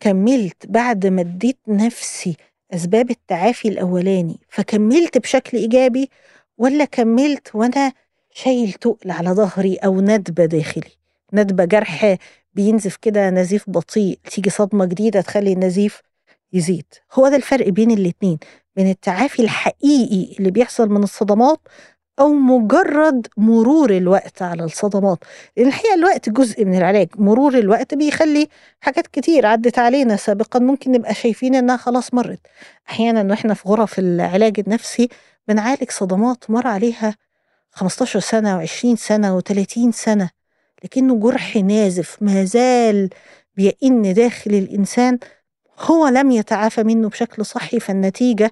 كمّلت 0.00 0.66
بعد 0.66 1.06
ما 1.06 1.20
اديت 1.20 1.58
نفسي 1.68 2.36
أسباب 2.74 3.10
التعافي 3.10 3.68
الأولاني، 3.68 4.40
فكمّلت 4.48 5.18
بشكل 5.18 5.58
إيجابي 5.58 6.10
والّا 6.58 6.84
كمّلت 6.84 7.54
وأنا 7.54 7.92
شايل 8.32 8.72
تُقل 8.72 9.10
على 9.10 9.30
ضهري 9.30 9.76
أو 9.76 10.00
ندبة 10.00 10.44
داخلي، 10.44 10.90
ندبة 11.32 11.64
جرح 11.64 12.16
بينزف 12.54 12.96
كده 12.96 13.30
نزيف 13.30 13.70
بطيء، 13.70 14.18
تيجي 14.30 14.50
صدمة 14.50 14.84
جديدة 14.84 15.20
تخلّي 15.20 15.52
النزيف 15.52 16.02
يزيد. 16.52 16.86
هو 17.12 17.28
ده 17.28 17.36
الفرق 17.36 17.68
بين 17.68 17.90
الاتنين، 17.90 18.38
بين 18.76 18.90
التعافي 18.90 19.42
الحقيقي 19.42 20.36
اللي 20.38 20.50
بيحصل 20.50 20.88
من 20.88 21.02
الصدمات 21.02 21.60
أو 22.20 22.32
مجرد 22.32 23.26
مرور 23.36 23.90
الوقت 23.90 24.42
على 24.42 24.64
الصدمات، 24.64 25.18
الحقيقة 25.58 25.94
الوقت 25.94 26.28
جزء 26.28 26.64
من 26.64 26.78
العلاج، 26.78 27.08
مرور 27.18 27.58
الوقت 27.58 27.94
بيخلّي 27.94 28.48
حاجات 28.80 29.06
كتير 29.06 29.46
عدِّت 29.46 29.78
علينا 29.78 30.16
سابقًا 30.16 30.58
ممكن 30.58 30.92
نبقى 30.92 31.14
شايفين 31.14 31.54
إنها 31.54 31.76
خلاص 31.76 32.14
مرّت. 32.14 32.40
أحيانًا 32.88 33.22
وإحنا 33.30 33.54
في 33.54 33.68
غرف 33.68 33.98
العلاج 33.98 34.60
النفسي 34.60 35.08
بنعالج 35.48 35.90
صدمات 35.90 36.50
مَر 36.50 36.66
عليها 36.66 37.16
15 37.70 38.20
سنة 38.20 38.66
و20 38.66 38.94
سنة 38.94 39.40
و30 39.40 39.90
سنة، 39.90 40.30
لكنه 40.84 41.20
جرح 41.20 41.56
نازف 41.56 42.16
ما 42.20 42.44
زال 42.44 43.10
بيئن 43.56 44.14
داخل 44.14 44.50
الإنسان. 44.54 45.18
هو 45.80 46.06
لم 46.08 46.30
يتعافى 46.30 46.82
منه 46.84 47.08
بشكل 47.08 47.44
صحي، 47.46 47.80
فالنتيجة 47.80 48.50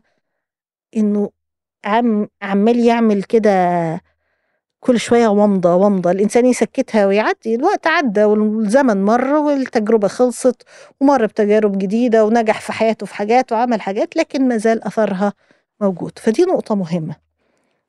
إنه 0.96 1.30
عم 1.84 2.28
عمّال 2.42 2.78
يعمل 2.80 3.22
كده 3.22 3.50
كل 4.80 5.00
شوية 5.00 5.28
ومضة، 5.28 5.74
ومضة، 5.74 6.10
الإنسان 6.10 6.46
يسكّتها 6.46 7.06
ويعدّي، 7.06 7.54
الوقت 7.54 7.86
عدّى 7.86 8.24
والزمن 8.24 9.04
مَر 9.04 9.34
والتجربة 9.34 10.08
خلصت 10.08 10.62
ومَر 11.00 11.26
بتجارب 11.26 11.78
جديدة 11.78 12.24
ونجح 12.24 12.60
في 12.60 12.72
حياته 12.72 13.06
في 13.06 13.14
حاجات 13.14 13.52
وعمل 13.52 13.80
حاجات، 13.80 14.16
لكن 14.16 14.48
ما 14.48 14.56
زال 14.56 14.84
أثرها 14.84 15.32
موجود، 15.80 16.12
فدي 16.18 16.42
نقطة 16.42 16.74
مهمة. 16.74 17.16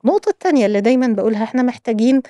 النقطة 0.04 0.30
التانية 0.30 0.66
اللي 0.66 0.80
دايمًا 0.80 1.06
باقولها 1.06 1.44
إحنا 1.44 1.62
محتاجين 1.62 2.22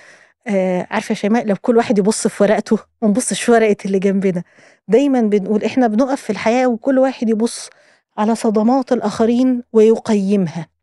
آه 0.47 0.87
عارفة 0.91 1.13
يا 1.13 1.15
شيماء 1.15 1.47
لو 1.47 1.57
كل 1.63 1.77
واحد 1.77 1.99
يبص 1.99 2.27
في 2.27 2.43
ورقته 2.43 2.79
ما 3.03 3.09
نبصش 3.09 3.43
في 3.43 3.53
ورقة 3.53 3.77
اللي 3.85 3.99
جنبنا. 3.99 4.43
دايما 4.89 5.21
بنقول 5.21 5.65
إحنا 5.65 5.87
بنقف 5.87 6.23
في 6.23 6.31
الحياة 6.31 6.67
وكل 6.67 6.99
واحد 6.99 7.29
يبص 7.29 7.71
على 8.19 8.35
صدمات 8.35 8.93
الآخرين 8.93 9.63
ويقيمها. 9.73 10.76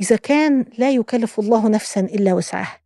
إذا 0.00 0.16
كان 0.16 0.64
لا 0.78 0.90
يكلف 0.90 1.40
الله 1.40 1.68
نفسا 1.68 2.00
إلا 2.00 2.32
وسعها. 2.34 2.80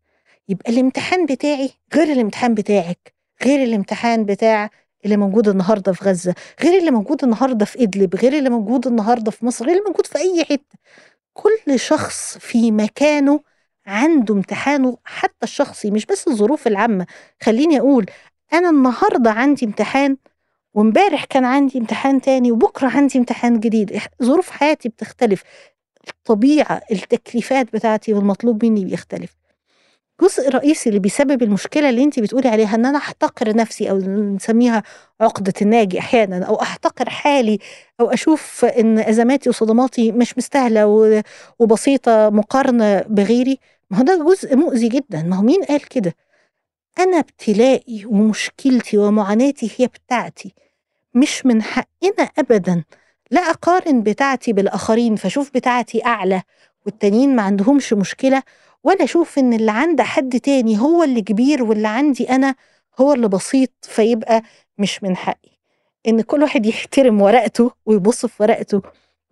يبقى 0.48 0.72
الامتحان 0.72 1.26
بتاعي 1.26 1.70
غير 1.94 2.12
الامتحان 2.12 2.54
بتاعك 2.54 3.14
غير 3.44 3.62
الامتحان 3.64 4.24
بتاع 4.24 4.70
اللي 5.04 5.16
موجود 5.16 5.48
النهارده 5.48 5.92
في 5.92 6.04
غزة 6.04 6.34
غير 6.62 6.78
اللي 6.78 6.90
موجود 6.90 7.24
النهارده 7.24 7.64
في 7.64 7.82
إدلب 7.82 8.16
غير 8.16 8.38
اللي 8.38 8.50
موجود 8.50 8.86
النهارده 8.86 9.30
في 9.30 9.46
مصر 9.46 9.64
غير 9.66 9.74
اللي 9.76 9.86
موجود 9.88 10.06
في 10.06 10.18
أي 10.18 10.44
حتة. 10.44 10.78
كل 11.32 11.80
شخص 11.80 12.38
في 12.38 12.70
مكانه 12.70 13.40
عنده 13.86 14.34
امتحانه 14.34 14.98
حتى 15.04 15.42
الشخصي 15.42 15.90
مش 15.90 16.06
بس 16.06 16.28
الظروف 16.28 16.66
العامة. 16.66 17.06
خليني 17.42 17.78
أقول 17.78 18.06
أنا 18.52 18.70
النهاردة 18.70 19.30
عندي 19.30 19.66
امتحان 19.66 20.16
وامبارح 20.74 21.24
كان 21.24 21.44
عندي 21.44 21.78
امتحان 21.78 22.20
تاني 22.20 22.52
وبكرة 22.52 22.88
عندي 22.88 23.18
امتحان 23.18 23.60
جديد. 23.60 24.00
ظروف 24.22 24.50
حياتي 24.50 24.88
بتختلف. 24.88 25.42
الطبيعة 26.10 26.82
التكليفات 26.92 27.72
بتاعتي 27.72 28.12
والمطلوب 28.14 28.64
مني 28.64 28.84
بيختلف. 28.84 29.38
جزء 30.22 30.48
رئيسي 30.48 30.88
اللي 30.88 31.00
بيسبب 31.00 31.42
المشكلة 31.42 31.90
اللي 31.90 32.04
انت 32.04 32.20
بتقولي 32.20 32.48
عليها 32.48 32.74
إن 32.74 32.86
أنا 32.86 32.98
أحتقر 32.98 33.56
نفسي 33.56 33.90
أو 33.90 33.98
نسميها 33.98 34.82
عقدة 35.20 35.52
الناجي 35.62 35.98
أحيانا 35.98 36.44
أو 36.44 36.62
أحتقر 36.62 37.10
حالي 37.10 37.58
أو 38.00 38.10
أشوف 38.10 38.64
إن 38.64 38.98
أزماتي 38.98 39.48
وصدماتي 39.48 40.12
مش 40.12 40.38
مستاهلة 40.38 40.86
وبسيطة 41.58 42.30
مقارنة 42.30 43.00
بغيري. 43.00 43.58
ما 43.90 43.98
هو 43.98 44.02
ده 44.02 44.24
جزء 44.24 44.56
مؤذي 44.56 44.88
جدا. 44.88 45.22
ما 45.22 45.36
هو 45.36 45.42
مين 45.42 45.62
قال 45.64 45.88
كده؟ 45.88 46.14
أنا 46.98 47.18
ابتلائي 47.18 48.06
ومشكلتي 48.06 48.98
ومعاناتي 48.98 49.70
هي 49.78 49.86
بتاعتي. 49.86 50.54
مش 51.14 51.46
من 51.46 51.62
حقنا 51.62 52.24
ابدا 52.38 52.84
لا 53.30 53.40
أقارن 53.40 54.02
بتاعتي 54.02 54.52
بالآخرين 54.52 55.16
فاشوف 55.16 55.50
بتاعتي 55.54 56.06
أعلى 56.06 56.42
والتانيين 56.86 57.36
ما 57.36 57.42
عندهمش 57.42 57.92
مشكلة 57.92 58.42
ولا 58.84 59.04
أشوف 59.04 59.38
إن 59.38 59.52
اللي 59.52 59.70
عند 59.70 60.00
حد 60.00 60.40
تاني 60.40 60.78
هو 60.80 61.02
اللي 61.02 61.22
كبير 61.22 61.62
واللي 61.62 61.88
عندي 61.88 62.30
أنا 62.30 62.54
هو 63.00 63.12
اللي 63.12 63.28
بسيط 63.28 63.70
فيبقى 63.82 64.42
مش 64.78 65.02
من 65.02 65.16
حقي. 65.16 65.58
إن 66.08 66.20
كل 66.20 66.42
واحد 66.42 66.66
يحترم 66.66 67.22
ورقته 67.22 67.70
ويبص 67.86 68.26
في 68.26 68.42
ورقته 68.42 68.82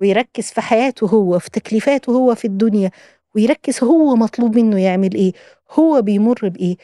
ويركز 0.00 0.44
في 0.44 0.60
حياته 0.60 1.06
هو 1.06 1.38
في 1.38 1.50
تكليفاته 1.50 2.12
هو 2.12 2.34
في 2.34 2.44
الدنيا 2.44 2.90
ويركز 3.34 3.84
هو 3.84 4.16
مطلوب 4.16 4.56
منه 4.56 4.80
يعمل 4.80 5.14
إيه 5.14 5.32
هو 5.70 6.02
بيمر 6.02 6.48
بإيه. 6.48 6.76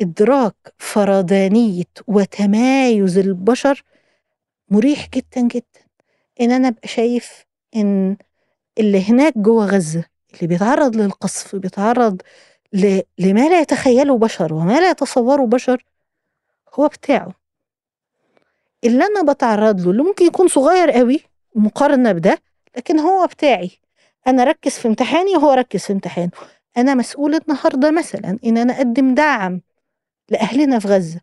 إدراك 0.00 0.54
فردانيه 0.78 1.84
وتمايز 2.06 3.18
البشر 3.18 3.82
مريح 4.70 5.08
جدا 5.14 5.40
جدا. 5.40 5.85
إن 6.40 6.50
أنا 6.50 6.68
أبقى 6.68 6.88
شايف 6.88 7.44
إن 7.76 8.16
اللي 8.78 9.10
هناك 9.10 9.38
جوه 9.38 9.66
غزة 9.66 10.04
اللي 10.34 10.46
بيتعرض 10.46 10.96
للقصف 10.96 11.56
بيتعرض 11.56 12.22
ل... 12.72 13.00
لما 13.18 13.48
لا 13.48 13.60
يتخيله 13.60 14.18
بشر 14.18 14.54
وما 14.54 14.80
لا 14.80 14.90
يتصوره 14.90 15.46
بشر 15.46 15.84
هو 16.74 16.88
بتاعه. 16.88 17.32
اللي 18.84 19.04
أنا 19.04 19.32
بتعرض 19.32 19.80
له 19.80 19.90
اللي 19.90 20.02
ممكن 20.02 20.24
يكون 20.24 20.48
صغير 20.48 20.90
قوي 20.90 21.20
مقارنة 21.54 22.12
بده 22.12 22.38
لكن 22.76 22.98
هو 22.98 23.26
بتاعي. 23.26 23.70
أنا 24.26 24.44
ركز 24.44 24.72
في 24.72 24.88
امتحاني 24.88 25.36
وهو 25.36 25.52
ركز 25.52 25.80
في 25.80 25.92
امتحانه. 25.92 26.30
أنا 26.76 26.94
مسؤول 26.94 27.34
النهارده 27.34 27.90
مثلا 27.90 28.38
إن 28.44 28.58
أنا 28.58 28.76
أقدم 28.76 29.14
دعم 29.14 29.60
لأهلنا 30.30 30.78
في 30.78 30.88
غزة. 30.88 31.20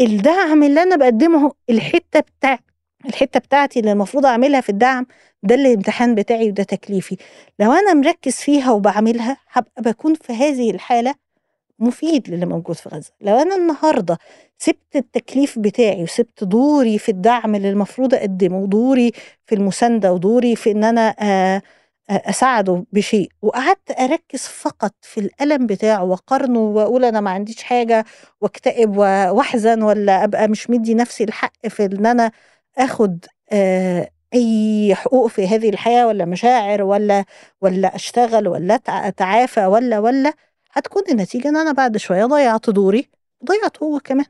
الدعم 0.00 0.62
اللي 0.62 0.82
أنا 0.82 0.96
بقدمه 0.96 1.52
الحتة 1.70 2.20
بتاع 2.20 2.58
الحتة 3.06 3.40
بتاعتي 3.40 3.80
اللي 3.80 3.92
المفروض 3.92 4.26
أعملها 4.26 4.60
في 4.60 4.68
الدعم 4.68 5.06
ده 5.42 5.54
الامتحان 5.54 6.14
بتاعي 6.14 6.48
وده 6.48 6.62
تكليفي. 6.62 7.16
لو 7.58 7.72
أنا 7.72 7.94
مركز 7.94 8.32
فيها 8.34 8.70
وبعملها 8.72 9.36
هبقى 9.52 9.82
بكون 9.82 10.14
في 10.14 10.32
هذه 10.32 10.70
الحالة 10.70 11.14
مفيد 11.78 12.30
للي 12.30 12.46
موجود 12.46 12.76
في 12.76 12.88
غزة. 12.88 13.10
لو 13.20 13.36
أنا 13.38 13.56
النهارده 13.56 14.18
سبت 14.58 14.96
التكليف 14.96 15.58
بتاعي 15.58 16.02
وسبت 16.02 16.44
دوري 16.44 16.98
في 16.98 17.08
الدعم 17.08 17.54
اللي 17.54 17.70
المفروض 17.70 18.14
أقدمه 18.14 18.58
ودوري 18.58 19.12
في 19.46 19.54
المساندة 19.54 20.12
ودوري 20.12 20.56
في 20.56 20.70
إن 20.70 20.84
أنا 20.84 21.14
أساعده 22.10 22.84
بشيء 22.92 23.28
وقعدت 23.42 24.00
أركز 24.00 24.40
فقط 24.46 24.94
في 25.02 25.20
الألم 25.20 25.66
بتاعه 25.66 26.04
وأقارنه 26.04 26.58
وأقول 26.58 27.04
أنا 27.04 27.20
ما 27.20 27.30
عنديش 27.30 27.62
حاجة 27.62 28.04
وأكتئب 28.40 28.96
وأحزن 28.96 29.82
ولا 29.82 30.24
أبقى 30.24 30.48
مش 30.48 30.70
مدي 30.70 30.94
نفسي 30.94 31.24
الحق 31.24 31.66
في 31.68 31.84
إن 31.84 32.06
أنا 32.06 32.32
آخد 32.78 33.24
أي 34.34 34.94
حقوق 34.94 35.26
في 35.26 35.46
هذه 35.46 35.68
الحياة 35.68 36.06
ولا 36.06 36.24
مشاعر 36.24 36.82
ولا 36.82 37.24
ولا 37.60 37.94
أشتغل 37.96 38.48
ولا 38.48 38.74
أتعافى 38.88 39.66
ولا 39.66 39.98
ولا 39.98 40.32
هتكون 40.72 41.02
النتيجه 41.10 41.48
إن 41.48 41.56
أنا 41.56 41.72
بعد 41.72 41.96
شوية 41.96 42.24
ضيعت 42.24 42.70
دوري 42.70 43.08
ضيعت 43.44 43.82
هو 43.82 44.00
كمان. 44.00 44.26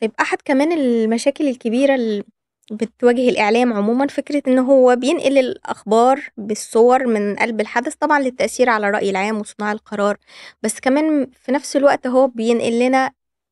طيب 0.00 0.12
أحد 0.20 0.38
كمان 0.44 0.72
المشاكل 0.72 1.48
الكبيرة 1.48 1.94
اللي 1.94 2.24
بتواجه 2.72 3.28
الإعلام 3.28 3.72
عموما 3.72 4.06
فكرة 4.06 4.42
إن 4.48 4.58
هو 4.58 4.96
بينقل 4.96 5.38
الأخبار 5.38 6.30
بالصور 6.36 7.06
من 7.06 7.36
قلب 7.36 7.60
الحدث 7.60 7.94
طبعا 7.94 8.20
للتأثير 8.20 8.68
على 8.70 8.88
الراي 8.88 9.10
العام 9.10 9.38
وصناع 9.40 9.72
القرار 9.72 10.16
بس 10.62 10.80
كمان 10.80 11.30
في 11.42 11.52
نفس 11.52 11.76
الوقت 11.76 12.06
هو 12.06 12.26
بينقل 12.28 12.78
لنا 12.78 13.10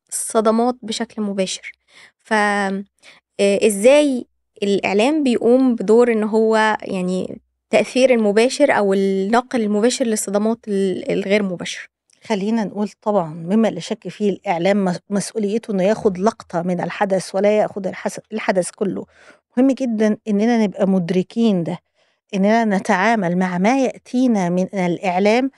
الصدمات 0.09 0.75
بشكل 0.81 1.21
مباشر. 1.21 1.71
ف 2.17 2.33
إزاي 3.39 4.25
الإعلام 4.63 5.23
بيقوم 5.23 5.75
بدور 5.75 6.11
إن 6.11 6.23
هو 6.23 6.77
يعني 6.81 7.39
التاثير 7.63 8.13
المباشر 8.13 8.71
أو 8.71 8.93
النقل 8.93 9.61
المباشر 9.61 10.05
للصدمات 10.05 10.57
الغير 10.67 11.43
مباشره 11.43 11.83
خلينا 12.23 12.63
نقول 12.63 12.89
طبعا 13.01 13.33
مما 13.33 13.67
لا 13.67 13.79
شك 13.79 14.07
فيه 14.07 14.29
الإعلام 14.29 14.95
مسؤوليته 15.09 15.71
إنه 15.71 15.83
ياخد 15.83 16.17
لقطة 16.17 16.61
من 16.61 16.81
الحدث 16.81 17.35
ولا 17.35 17.57
ياخد 17.57 17.91
الحدث 18.31 18.69
كله. 18.71 19.05
مهم 19.57 19.71
جدا 19.71 20.17
إننا 20.27 20.63
نبقى 20.63 20.87
مدركين 20.87 21.63
ده 21.63 21.79
إننا 22.33 22.65
نتعامل 22.77 23.37
مع 23.37 23.57
ما 23.57 23.83
يأتينا 23.83 24.49
من 24.49 24.67
الإعلام 24.73 25.51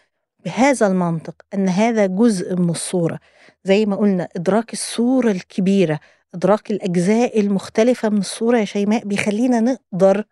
بهذا 0.46 0.88
المنطق 0.88 1.36
إن 1.54 1.70
هذا 1.70 2.06
جزء 2.06 2.56
من 2.56 2.70
الصورة. 2.70 3.20
زي 3.64 3.86
ما 3.86 3.96
قلنا 3.96 4.28
إدراك 4.36 4.74
الصورة 4.74 5.32
الكبيرة 5.32 6.00
إدراك 6.36 6.72
الأجزاء 6.72 7.40
المختلفة 7.40 8.10
من 8.10 8.18
الصورة 8.18 8.58
يا 8.58 8.66
شيماء 8.66 9.04
بيخلينا 9.06 9.60
نقدر 9.60 10.24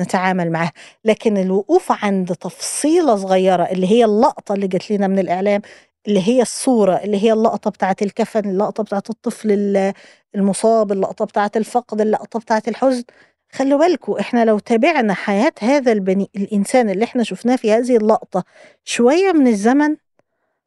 نتعامل 0.00 0.50
معاها. 0.52 0.72
لكن 1.04 1.36
الوقوف 1.36 2.04
عند 2.04 2.34
تفصيلة 2.34 3.16
صغيرة 3.16 3.62
اللي 3.62 3.86
هي 3.90 4.04
اللقطة 4.04 4.54
اللي 4.54 4.68
جات 4.68 4.90
لنا 4.90 5.06
من 5.06 5.18
الإعلام 5.18 5.60
اللي 6.08 6.28
هي 6.28 6.42
الصورة 6.42 6.94
اللي 6.96 7.22
هي 7.24 7.32
اللقطة 7.32 7.70
بتاعه 7.70 7.96
الكفن 8.02 8.50
اللقطة 8.50 8.82
بتاعه 8.82 9.02
الطفل 9.10 9.92
المصاب 10.34 10.92
اللقطة 10.92 11.24
بتاعه 11.24 11.50
الفقد 11.56 12.00
اللقطة 12.00 12.38
بتاعه 12.40 12.62
الحزن. 12.68 13.04
خلوا 13.52 13.78
بالكم 13.78 14.12
إحنا 14.12 14.44
لو 14.44 14.58
تابعنا 14.58 15.14
حياة 15.14 15.52
هذا 15.60 15.92
البني 15.92 16.30
الإنسان 16.36 16.90
اللي 16.90 17.04
إحنا 17.04 17.22
شفناه 17.22 17.56
في 17.56 17.72
هذه 17.72 17.96
اللقطة 17.96 18.44
شوية 18.84 19.32
من 19.32 19.46
الزمن 19.46 19.96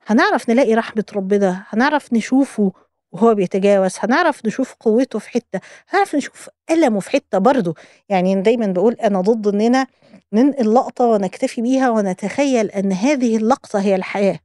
هنعرف 0.08 0.50
نلاقي 0.50 0.74
رحمة 0.76 1.06
ربنا 1.16 1.64
هنعرف 1.70 2.14
نشوفه 2.14 2.72
وهو 3.12 3.36
بيتجاوز 3.36 3.94
هنعرف 4.00 4.46
نشوف 4.46 4.76
قوته 4.80 5.20
في 5.20 5.30
حتة 5.30 5.60
هنعرف 5.90 6.16
نشوف 6.16 6.50
ألمه 6.72 7.00
في 7.00 7.10
حتة 7.10 7.38
برضه. 7.38 7.76
يعني 8.10 8.42
دايما 8.42 8.66
بقول 8.68 8.94
أنا 8.94 9.22
ضد 9.22 9.48
إننا 9.48 9.88
ننقل 10.34 10.74
لقطة 10.74 11.06
ونكتفي 11.06 11.62
بيها 11.62 11.90
ونتخيل 11.90 12.70
أن 12.72 12.92
هذه 12.92 13.38
اللقطة 13.38 13.80
هي 13.82 13.96
الحياة. 13.96 14.40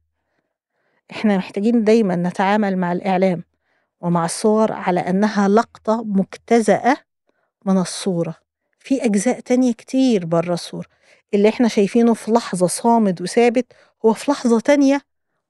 إحنا 1.11 1.37
محتاجين 1.37 1.83
دايما 1.83 2.15
نتعامل 2.15 2.77
مع 2.77 2.91
الإعلام 2.91 3.43
ومع 4.01 4.25
الصور 4.25 4.71
على 4.71 4.99
أنها 4.99 5.47
لقطة 5.47 6.03
مجتزأة 6.03 6.97
من 7.65 7.77
الصورة. 7.77 8.35
في 8.79 9.05
أجزاء 9.05 9.39
تانية 9.39 9.73
كتير 9.73 10.25
بره 10.25 10.53
الصورة. 10.53 10.85
اللي 11.33 11.49
إحنا 11.49 11.67
شايفينه 11.67 12.13
في 12.13 12.31
لحظة 12.31 12.67
صامد 12.67 13.21
وثابت 13.21 13.65
هو 14.05 14.13
في 14.13 14.31
لحظة 14.31 14.59
تانية 14.59 15.01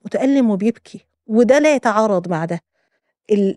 متألم 0.06 0.50
وبيبكي 0.50 1.06
وده 1.28 1.60
لا 1.60 1.76
يتعارض 1.76 2.30
مع 2.30 2.46
ده. 2.46 2.60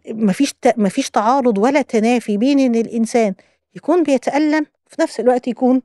مفيش 0.08 0.54
مفيش 0.76 1.10
تعارض 1.10 1.58
ولا 1.58 1.82
تنافي 1.82 2.36
بين 2.36 2.58
إن 2.58 2.74
الإنسان 2.74 3.34
يكون 3.74 4.02
بيتألم 4.02 4.66
في 4.86 5.02
نفس 5.02 5.20
الوقت 5.20 5.48
يكون 5.48 5.82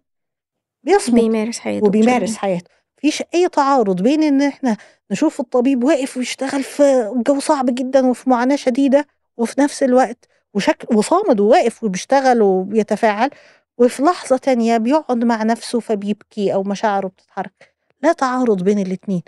بيصمت 0.84 1.16
بيمارس 1.16 1.60
حياته 1.60 1.86
وبيمارس 1.86 2.36
حياته. 2.36 2.70
مفيش 2.98 3.24
أي 3.34 3.50
تعارض 3.50 4.02
بين 4.02 4.24
إن 4.24 4.42
إحنا 4.42 4.78
نشوف 5.12 5.40
الطبيب 5.40 5.84
واقف 5.84 6.18
ويشتغل 6.18 6.64
في 6.64 7.14
جو 7.28 7.40
صعب 7.40 7.66
جدا 7.76 8.06
وفي 8.08 8.30
معاناة 8.30 8.56
شديدة 8.56 9.08
وفي 9.38 9.62
نفس 9.62 9.84
الوقت 9.84 10.28
وشكل 10.54 10.96
وصامد 10.98 11.40
وواقف 11.40 11.84
وبيشتغل 11.84 12.42
وبيتفاعل 12.42 13.30
وفي 13.78 14.04
لحظة 14.04 14.38
تانية 14.38 14.78
بيقعد 14.78 15.24
مع 15.24 15.44
نفسه 15.44 15.80
فبيبكي 15.80 16.54
أو 16.54 16.64
مشاعره 16.64 17.08
بتتحرك. 17.08 17.74
لا 18.02 18.14
تعارض 18.14 18.64
بين 18.64 18.80
الاتنين. 18.80 19.22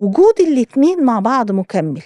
وجود 0.00 0.40
الاتنين 0.40 1.04
مع 1.04 1.20
بعض 1.20 1.52
مكمل. 1.52 2.02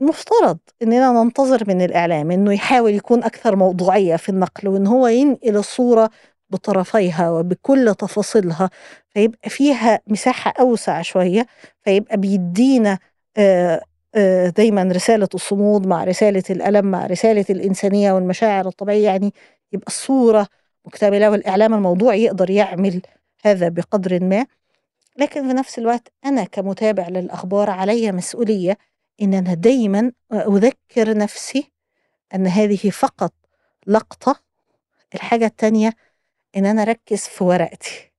المفترض 0.00 0.58
إننا 0.82 1.12
ننتظر 1.12 1.64
من 1.68 1.82
الإعلام 1.82 2.30
إنه 2.30 2.52
يحاول 2.52 2.94
يكون 2.94 3.24
أكثر 3.24 3.56
موضوعية 3.56 4.16
في 4.16 4.28
النقل 4.28 4.68
وإن 4.68 4.86
هو 4.86 5.06
ينقل 5.06 5.56
الصورة 5.56 6.10
بطرفيها 6.50 7.30
وبكل 7.30 7.94
تفاصيلها 7.94 8.70
فيبقى 9.08 9.50
فيها 9.50 10.00
مساحة 10.06 10.54
أوسع 10.60 11.02
شوية 11.02 11.46
فيبقى 11.82 12.16
بيدينا 12.16 12.98
آه، 13.36 13.82
آه، 14.14 14.48
دايما 14.48 14.82
رسالة 14.82 15.28
الصمود 15.34 15.86
مع 15.86 16.04
رسالة 16.04 16.42
الألم 16.50 16.86
مع 16.86 17.06
رسالة 17.06 17.44
الإنسانية 17.50 18.12
والمشاعر 18.12 18.68
الطبيعية 18.68 19.04
يعني 19.04 19.34
يبقى 19.72 19.86
الصورة 19.86 20.46
مكتملة 20.84 21.30
والإعلام 21.30 21.74
الموضوعي 21.74 22.24
يقدر 22.24 22.50
يعمل 22.50 23.02
هذا 23.44 23.68
بقدر 23.68 24.24
ما. 24.24 24.46
لكن 25.16 25.48
في 25.48 25.54
نفس 25.54 25.78
الوقت 25.78 26.08
أنا 26.24 26.44
كمتابع 26.44 27.08
للأخبار 27.08 27.70
علي 27.70 28.12
مسؤولية 28.12 28.78
إن 29.22 29.34
أنا 29.34 29.54
دايما 29.54 30.12
أذكر 30.32 31.16
نفسي 31.18 31.72
أن 32.34 32.46
هذه 32.46 32.90
فقط 32.90 33.32
لقطة 33.86 34.40
الحاجة 35.14 35.46
التانية 35.46 35.92
إن 36.56 36.66
أنا 36.66 36.82
أركز 36.82 37.20
في 37.20 37.44
ورقتي. 37.44 38.12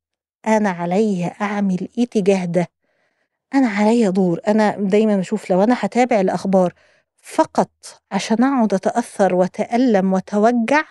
أنا 0.47 0.69
علي 0.69 1.31
أعمل 1.41 1.87
إيه 1.97 2.05
تجاه 2.05 2.45
ده؟ 2.45 2.67
أنا 3.53 3.67
علي 3.69 4.11
دور. 4.11 4.39
أنا 4.47 4.75
دايما 4.79 5.17
بشوف 5.17 5.49
لو 5.49 5.63
أنا 5.63 5.75
هتابع 5.79 6.19
الأخبار 6.21 6.73
فقط 7.21 8.01
عشان 8.11 8.43
أقعد 8.43 8.73
أتأثر 8.73 9.35
وأتألم 9.35 10.13
وأتوجع 10.13 10.83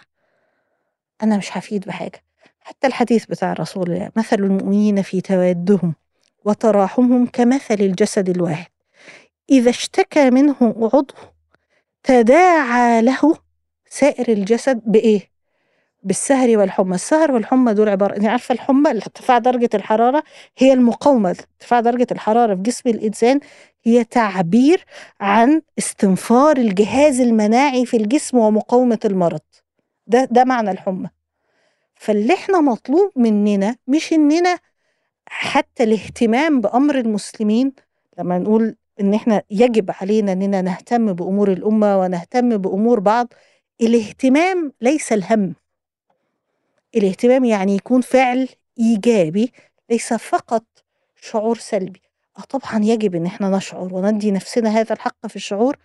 أنا 1.22 1.36
مش 1.36 1.56
هفيد 1.58 1.84
بحاجة. 1.86 2.22
حتى 2.60 2.86
الحديث 2.86 3.26
بتاع 3.26 3.52
رسول 3.52 3.92
الله 3.92 4.10
مثل 4.16 4.36
المؤمنين 4.36 5.02
في 5.02 5.20
توادهم 5.20 5.94
وتراحمهم 6.44 7.26
كمثل 7.26 7.74
الجسد 7.74 8.28
الواحد. 8.28 8.70
إذا 9.50 9.70
اشتكى 9.70 10.30
منه 10.30 10.56
عضو 10.62 11.14
تداعى 12.02 13.02
له 13.02 13.34
سائر 13.88 14.28
الجسد 14.32 14.80
بإيه؟ 14.86 15.30
بالسهر 16.02 16.58
والحمى. 16.58 16.94
السهر 16.94 17.32
والحمى 17.32 17.74
دول 17.74 17.88
عبارة 17.88 18.16
أنت 18.16 18.24
عارفة 18.24 18.52
الحمى؟ 18.52 18.90
ارتفاع 18.90 19.38
درجة 19.38 19.68
الحرارة 19.74 20.22
هي 20.58 20.72
المقاومة. 20.72 21.28
ارتفاع 21.28 21.80
درجة 21.80 22.06
الحرارة 22.12 22.54
في 22.54 22.62
جسم 22.62 22.90
الإنسان 22.90 23.40
هي 23.82 24.04
تعبير 24.04 24.84
عن 25.20 25.62
استنفار 25.78 26.56
الجهاز 26.56 27.20
المناعي 27.20 27.86
في 27.86 27.96
الجسم 27.96 28.38
ومقاومة 28.38 28.98
المرض. 29.04 29.40
ده 30.06 30.24
ده 30.30 30.44
معنى 30.44 30.70
الحمى. 30.70 31.08
فاللي 31.94 32.34
إحنا 32.34 32.60
مطلوب 32.60 33.12
مننا 33.16 33.76
مش 33.86 34.12
إننا 34.12 34.58
حتى 35.26 35.82
الاهتمام 35.84 36.60
بأمر 36.60 36.98
المسلمين 36.98 37.72
لما 38.18 38.38
نقول 38.38 38.76
إن 39.00 39.14
إحنا 39.14 39.42
يجب 39.50 39.90
علينا 40.00 40.32
إننا 40.32 40.62
نهتم 40.62 41.12
بأمور 41.12 41.52
الأمة 41.52 42.00
ونهتم 42.00 42.56
بأمور 42.56 43.00
بعض. 43.00 43.32
الاهتمام 43.80 44.72
ليس 44.80 45.12
الهم. 45.12 45.54
الاهتمام 46.96 47.44
يعني 47.44 47.76
يكون 47.76 48.00
فعل 48.00 48.48
إيجابي 48.78 49.52
ليس 49.90 50.12
فقط 50.12 50.64
شعور 51.20 51.58
سلبي. 51.58 52.02
آه 52.38 52.42
طبعا 52.42 52.84
يجب 52.84 53.14
إن 53.14 53.26
إحنا 53.26 53.50
نشعر 53.50 53.94
وندي 53.94 54.30
نفسنا 54.30 54.70
هذا 54.70 54.92
الحق 54.92 55.26
في 55.26 55.36
الشعور 55.36 55.76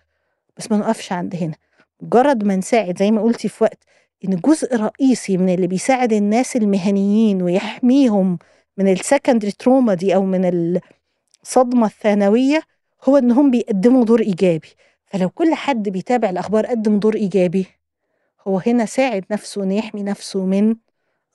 بس 0.56 0.70
ما 0.70 0.76
نقفش 0.76 1.12
عند 1.12 1.36
هنا. 1.36 1.54
مجرد 2.00 2.44
ما 2.44 2.56
نساعد 2.56 2.98
زي 2.98 3.10
ما 3.10 3.22
قلتي 3.22 3.48
في 3.48 3.64
وقت 3.64 3.78
إن 4.24 4.36
جزء 4.36 4.76
رئيسي 4.76 5.36
من 5.36 5.54
اللي 5.54 5.66
بيساعد 5.66 6.12
الناس 6.12 6.56
المهنيين 6.56 7.42
ويحميهم 7.42 8.38
من 8.78 8.92
السكندري 8.92 9.52
تروما 9.52 9.94
دي 9.94 10.14
أو 10.14 10.24
من 10.24 10.80
الصدمة 11.42 11.86
الثانوية 11.86 12.62
هو 13.04 13.16
انهم 13.16 13.50
بيقدموا 13.50 14.04
دور 14.04 14.20
إيجابي. 14.20 14.68
فلو 15.06 15.28
كل 15.30 15.54
حد 15.54 15.88
بيتابع 15.88 16.30
الأخبار 16.30 16.66
قدم 16.66 16.98
دور 16.98 17.14
إيجابي 17.14 17.66
هو 18.48 18.58
هنا 18.66 18.84
ساعد 18.86 19.24
نفسه 19.30 19.62
إنه 19.62 19.74
يحمي 19.74 20.02
نفسه 20.02 20.44
من 20.46 20.76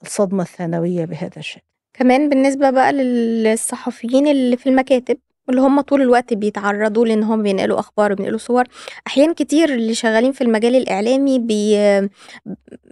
الصدمة 0.02 0.42
الثانوية 0.42 1.04
بهذا 1.04 1.36
الشكل. 1.36 1.62
كمان 1.94 2.28
بالنسبة 2.28 2.70
بقى 2.70 2.92
للصحفيين 2.92 4.26
اللي 4.26 4.56
في 4.56 4.68
المكاتب 4.68 5.18
واللي 5.50 5.62
هم 5.62 5.80
طول 5.80 6.02
الوقت 6.02 6.34
بيتعرضوا 6.34 7.06
لإن 7.06 7.22
هم 7.22 7.42
بينقلوا 7.42 7.78
أخبار 7.78 8.12
وبينقلوا 8.12 8.38
صور. 8.38 8.64
احيان 9.06 9.34
كتير 9.34 9.74
اللي 9.74 9.94
شغالين 9.94 10.32
في 10.32 10.40
المجال 10.40 10.76
الإعلامي 10.76 11.38
بي 11.38 11.72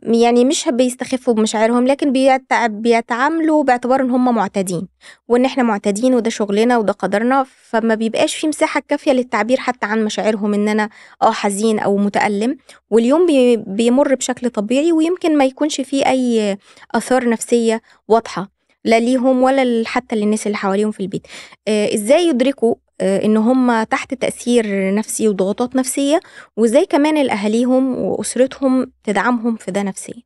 يعني 0.02 0.44
مش 0.44 0.68
بيستخفوا 0.68 1.34
بمشاعرهم 1.34 1.86
لكن 1.86 2.12
بيتع... 2.12 2.66
بيتعاملوا 2.66 3.64
باعتبار 3.64 4.00
إن 4.00 4.10
هم 4.10 4.34
معتادين 4.34 4.88
وإن 5.28 5.44
إحنا 5.44 5.62
معتادين 5.62 6.14
وده 6.14 6.30
شغلنا 6.30 6.78
وده 6.78 6.92
قدرنا 6.92 7.46
فما 7.70 7.94
بيبقاش 7.94 8.36
في 8.36 8.48
مساحة 8.48 8.82
كافية 8.88 9.12
للتعبير 9.12 9.56
حتى 9.58 9.86
عن 9.86 10.04
مشاعرهم 10.04 10.54
إن 10.54 10.68
أنا 10.68 10.88
آه 11.22 11.30
حزين 11.32 11.78
أو 11.78 11.96
متألم. 11.96 12.56
واليوم 12.90 13.26
بي... 13.26 13.56
بيمر 13.56 14.14
بشكل 14.14 14.50
طبيعي 14.50 14.92
ويمكن 14.92 15.38
ما 15.38 15.44
يكونش 15.44 15.80
فيه 15.80 16.06
أي 16.06 16.58
آثار 16.94 17.28
نفسية 17.28 17.82
واضحة. 18.08 18.57
لا 18.84 19.00
ليهم 19.00 19.42
ولا 19.42 19.82
حتى 19.86 20.16
للناس 20.16 20.46
اللي 20.46 20.56
حواليهم 20.56 20.90
في 20.90 21.00
البيت. 21.00 21.26
آه 21.68 21.94
إزاي 21.94 22.28
يدركوا 22.28 22.74
آه 23.00 23.24
إن 23.24 23.36
هم 23.36 23.82
تحت 23.82 24.14
تأثير 24.14 24.94
نفسي 24.94 25.28
وضغوطات 25.28 25.76
نفسية 25.76 26.20
وإزاي 26.56 26.86
كمان 26.86 27.16
الأهاليهم 27.16 27.98
وأسرتهم 27.98 28.92
تدعمهم 29.04 29.56
في 29.56 29.70
ده 29.70 29.82
نفسيا؟ 29.82 30.22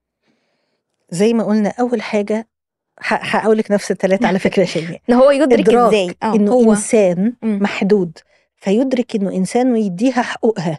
زي 1.10 1.32
ما 1.32 1.44
قلنا 1.44 1.72
أول 1.80 2.02
حاجة 2.02 2.48
هقول 3.08 3.58
لك 3.58 3.70
نفس 3.70 3.90
الثلاثه 3.90 4.28
على 4.28 4.38
فكرة 4.38 4.64
شيماء. 4.64 5.00
إن 5.10 5.14
هو 5.14 5.30
يدرك 5.30 5.68
إزاي؟ 5.74 6.14
آه 6.22 6.34
إنه 6.34 6.52
هو. 6.52 6.70
إنسان. 6.70 7.32
محدود. 7.42 8.18
فيدرك 8.56 9.16
إنه 9.16 9.32
إنسان 9.32 9.72
ويديها 9.72 10.22
حقوقها. 10.22 10.78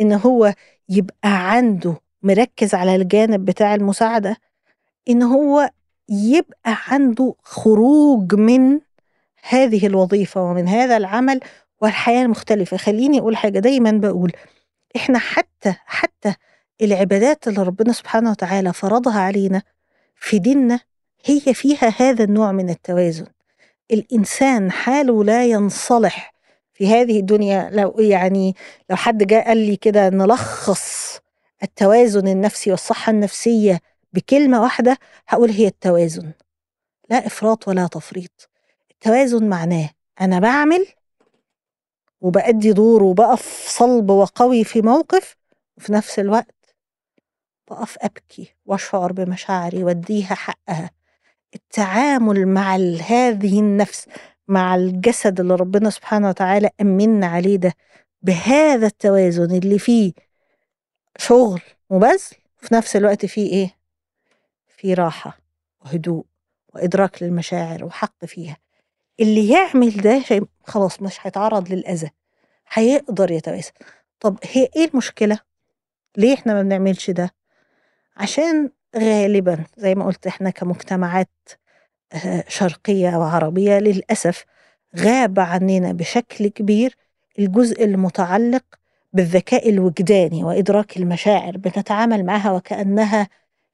إن 0.00 0.12
هو 0.12 0.54
يبقى 0.88 1.50
عنده 1.52 2.00
مركز 2.22 2.74
على 2.74 2.96
الجانب 2.96 3.44
بتاع 3.44 3.74
المساعدة. 3.74 4.36
إن 5.08 5.22
هو 5.22 5.70
يبقى 6.08 6.76
عنده 6.88 7.34
خروج 7.42 8.34
من 8.34 8.80
هذه 9.48 9.86
الوظيفة 9.86 10.42
ومن 10.42 10.68
هذا 10.68 10.96
العمل 10.96 11.40
والحياة 11.80 12.22
المختلفه 12.22 12.76
خليني 12.76 13.20
أقول 13.20 13.36
حاجة 13.36 13.58
دايما 13.58 13.90
بقول 13.90 14.32
إحنا 14.96 15.18
حتى 15.18 15.74
حتى 15.86 16.34
العبادات 16.82 17.48
اللي 17.48 17.62
ربنا 17.62 17.92
سبحانه 17.92 18.30
وتعالى 18.30 18.72
فرضها 18.72 19.20
علينا 19.20 19.62
في 20.16 20.38
ديننا 20.38 20.80
هي 21.24 21.54
فيها 21.54 21.92
هذا 21.98 22.24
النوع 22.24 22.52
من 22.52 22.70
التوازن. 22.70 23.26
الإنسان 23.90 24.70
حاله 24.72 25.24
لا 25.24 25.46
ينصلح 25.46 26.34
في 26.74 26.88
هذه 26.88 27.20
الدنيا. 27.20 27.70
لو 27.72 27.94
يعني 27.98 28.54
لو 28.90 28.96
حد 28.96 29.26
جاء 29.26 29.46
قال 29.48 29.56
لي 29.58 29.76
كده 29.76 30.08
نلخص 30.08 31.18
التوازن 31.62 32.28
النفسي 32.28 32.70
والصحة 32.70 33.10
النفسية 33.10 33.80
بكلمة 34.16 34.62
واحدة 34.62 34.98
هقول 35.28 35.50
هي 35.50 35.66
التوازن. 35.66 36.32
لا 37.10 37.26
إفراط 37.26 37.68
ولا 37.68 37.86
تفريط. 37.86 38.50
التوازن 38.90 39.48
معناه 39.48 39.90
أنا 40.20 40.38
بعمل 40.38 40.86
وبأدي 42.20 42.72
دور 42.72 43.02
وبقف 43.02 43.68
صلب 43.68 44.10
وقوي 44.10 44.64
في 44.64 44.82
موقف 44.82 45.36
وفي 45.76 45.92
نفس 45.92 46.18
الوقت 46.18 46.74
بقف 47.70 47.96
أبكي 48.00 48.54
وأشعر 48.66 49.12
بمشاعري 49.12 49.84
وأديها 49.84 50.34
حقها. 50.34 50.90
التعامل 51.54 52.46
مع 52.46 52.74
هذه 53.06 53.60
النفس 53.60 54.06
مع 54.48 54.74
الجسد 54.74 55.40
اللي 55.40 55.54
ربنا 55.54 55.90
سبحانه 55.90 56.28
وتعالى 56.28 56.70
أمنا 56.80 57.26
عليه 57.26 57.56
ده 57.56 57.74
بهذا 58.22 58.86
التوازن 58.86 59.56
اللي 59.56 59.78
فيه 59.78 60.12
شغل 61.18 61.60
وبذل 61.90 62.36
وفي 62.62 62.74
نفس 62.74 62.96
الوقت 62.96 63.26
فيه 63.26 63.50
إيه؟ 63.52 63.76
فيه 64.76 64.94
راحة 64.94 65.38
وهدوء 65.80 66.24
وإدراك 66.74 67.22
للمشاعر 67.22 67.84
وحق 67.84 68.24
فيها 68.24 68.56
اللي 69.20 69.48
يعمل 69.48 69.90
ده 69.96 70.22
خلاص 70.64 71.02
مش 71.02 71.16
هيتعرض 71.26 71.72
للأذى 71.72 72.10
هيقدر 72.72 73.30
يتوازن 73.30 73.70
طب 74.20 74.38
هي 74.42 74.68
إيه 74.76 74.88
المشكلة؟ 74.88 75.38
ليه 76.16 76.34
إحنا 76.34 76.54
ما 76.54 76.62
بنعملش 76.62 77.10
ده؟ 77.10 77.34
عشان 78.16 78.70
غالبا 78.96 79.64
زي 79.76 79.94
ما 79.94 80.04
قلت 80.06 80.26
إحنا 80.26 80.50
كمجتمعات 80.50 81.30
آه، 82.12 82.44
شرقية 82.48 83.16
وعربية 83.16 83.78
للأسف 83.78 84.44
غاب 84.98 85.40
عننا 85.40 85.92
بشكل 85.92 86.48
كبير 86.48 86.96
الجزء 87.38 87.84
المتعلق 87.84 88.64
بالذكاء 89.12 89.68
الوجداني 89.70 90.44
وإدراك 90.44 90.96
المشاعر 90.96 91.56
بنتعامل 91.56 92.24
معها 92.24 92.52
وكأنها 92.52 93.28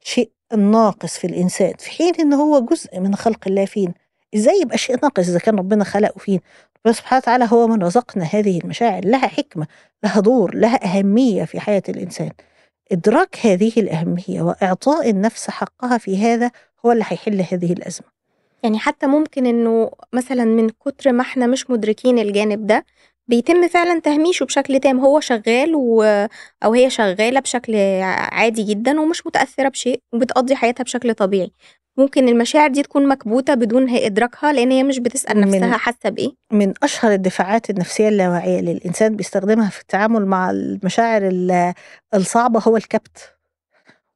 شيء 0.05 0.31
ناقص 0.57 1.19
في 1.19 1.27
الإنسان 1.27 1.73
في 1.79 1.91
حين 1.91 2.15
إن 2.21 2.33
هو 2.33 2.61
جزء 2.61 3.01
من 3.01 3.15
خلق 3.15 3.39
الله 3.47 3.65
فينا. 3.65 3.95
إزاي 4.35 4.61
يبقى 4.61 4.79
شيء 4.79 4.97
ناقص 5.03 5.29
إذا 5.29 5.39
كان 5.39 5.59
ربنا 5.59 5.85
خلقه 5.85 6.19
فينا؟ 6.19 6.41
ربنا 6.81 6.93
سبحانه 6.95 7.19
وتعالى 7.19 7.49
هو 7.53 7.67
من 7.67 7.83
رزقنا 7.83 8.25
هذه 8.25 8.59
المشاعر 8.59 9.05
لها 9.05 9.27
حكمة 9.29 9.67
لها 10.05 10.21
دور 10.21 10.55
لها 10.55 10.85
أهمية 10.85 11.45
في 11.45 11.61
حياة 11.61 11.83
الإنسان. 11.89 12.31
إدراك 12.93 13.39
هذه 13.47 13.73
الأهمية 13.77 14.43
وإعطاء 14.43 15.11
النفس 15.11 15.51
حقها 15.51 15.99
في 15.99 16.19
هذا 16.19 16.51
هو 16.87 16.93
اللي 16.93 17.05
هيحل 17.09 17.45
هذه 17.53 17.73
الأزمة. 17.73 18.07
يعني 18.63 18.79
حتى 18.79 19.07
ممكن 19.07 19.47
إنه 19.47 19.91
مثلًا 20.13 20.45
من 20.45 20.69
كتر 20.69 21.13
ما 21.13 21.23
إحنا 21.23 21.47
مش 21.47 21.71
مدركين 21.71 22.19
الجانب 22.19 22.67
ده، 22.67 22.85
بيتم 23.29 23.69
فعلًا 23.69 24.01
تهميشه 24.01 24.45
بشكل 24.45 24.81
تام، 24.81 25.01
هو 25.01 25.21
شغال 25.21 25.75
و 25.75 26.03
أو 26.65 26.73
هي 26.75 26.91
شغالة 26.91 27.41
بشكل 27.41 27.77
عادي 28.33 28.63
جدًا 28.63 29.01
ومش 29.01 29.27
متأثرة 29.27 29.69
بشيء 29.69 30.01
وبتقضّي 30.13 30.57
حياتها 30.57 30.85
بشكل 30.85 31.15
طبيعي. 31.15 31.53
ممكن 31.99 32.29
المشاعر 32.29 32.71
دي 32.71 32.83
تكون 32.83 33.09
مكبوتة 33.09 33.55
بدون 33.55 33.89
هي 33.89 34.07
إدراكها 34.07 34.53
لإن 34.53 34.71
هي 34.71 34.83
مش 34.83 34.99
بتسأل 34.99 35.37
من 35.37 35.47
نفسها 35.47 35.77
حاسة 35.77 36.09
بإيه. 36.09 36.31
من 36.53 36.75
أشهر 36.83 37.13
الدفاعات 37.13 37.71
النفسية 37.71 38.09
اللاواعية 38.09 38.61
اللي 38.61 38.73
الإنسان 38.73 39.17
بيستخدمها 39.17 39.71
في 39.71 39.81
التعامل 39.81 40.27
مع 40.27 40.51
المشاعر 40.51 41.29
ال 41.29 41.73
الصعبة 42.15 42.61
هو 42.61 42.77
الكبت. 42.77 43.35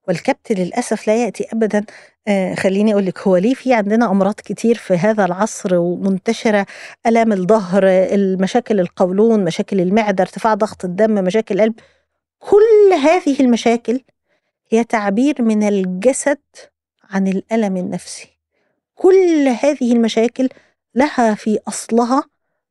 والكبت 0.09 0.53
للأسف 0.53 1.07
لا 1.07 1.25
يأتي 1.25 1.47
أبدًا. 1.53 1.85
آآ 2.29 2.55
خلّيني 2.55 2.93
أقول 2.93 3.07
لِك 3.07 3.19
هو 3.19 3.37
ليه 3.37 3.55
في 3.55 3.75
عندنا 3.75 4.11
أمراض 4.11 4.35
كتير 4.35 4.75
في 4.75 4.95
هذا 4.95 5.25
العصر 5.25 5.75
ومنتشرة، 5.75 6.67
آلام 7.07 7.33
الضهر، 7.33 7.83
المشاكل 7.89 8.81
القولون، 8.81 9.45
مشاكل 9.45 9.81
المعدة، 9.81 10.23
ارتفاع 10.23 10.55
ضغط 10.55 10.85
الدم، 10.85 11.25
مشاكل 11.25 11.55
القلب، 11.55 11.75
كل 12.39 12.93
هذه 13.03 13.41
المشاكل 13.41 14.01
هي 14.71 14.85
تعبير 14.85 15.43
من 15.43 15.63
الجسد 15.63 16.39
عن 17.11 17.29
الألم 17.29 17.77
النفسي. 17.77 18.29
كل 18.95 19.49
هذه 19.63 19.93
المشاكل 19.93 20.49
لها 20.95 21.35
في 21.35 21.59
أصلها 21.69 22.23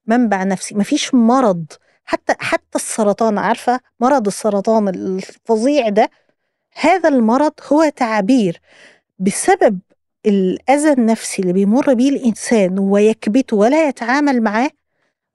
منبع 0.08 0.44
نفسي، 0.44 0.76
ما 0.76 0.84
فيش 0.84 1.14
مرض. 1.14 1.66
حتى 2.06 2.34
حتى 2.40 2.76
السرطان 2.76 3.38
عارفة 3.38 3.80
مرض 4.00 4.28
السرطان 4.28 4.88
الفظيع 4.88 5.90
ده، 5.90 6.10
هذا 6.76 7.10
المرض 7.10 7.54
هو 7.72 7.90
تعبير 7.96 8.62
بسبب 9.20 9.80
الأذى 10.26 10.92
النفسي 10.92 11.42
اللي 11.42 11.54
بيمُر 11.54 11.94
بيه 11.94 12.10
الإنسان 12.10 12.80
ويكبته 12.80 13.58
ولا 13.58 13.88
يتعامل 13.88 14.42
معاه، 14.42 14.70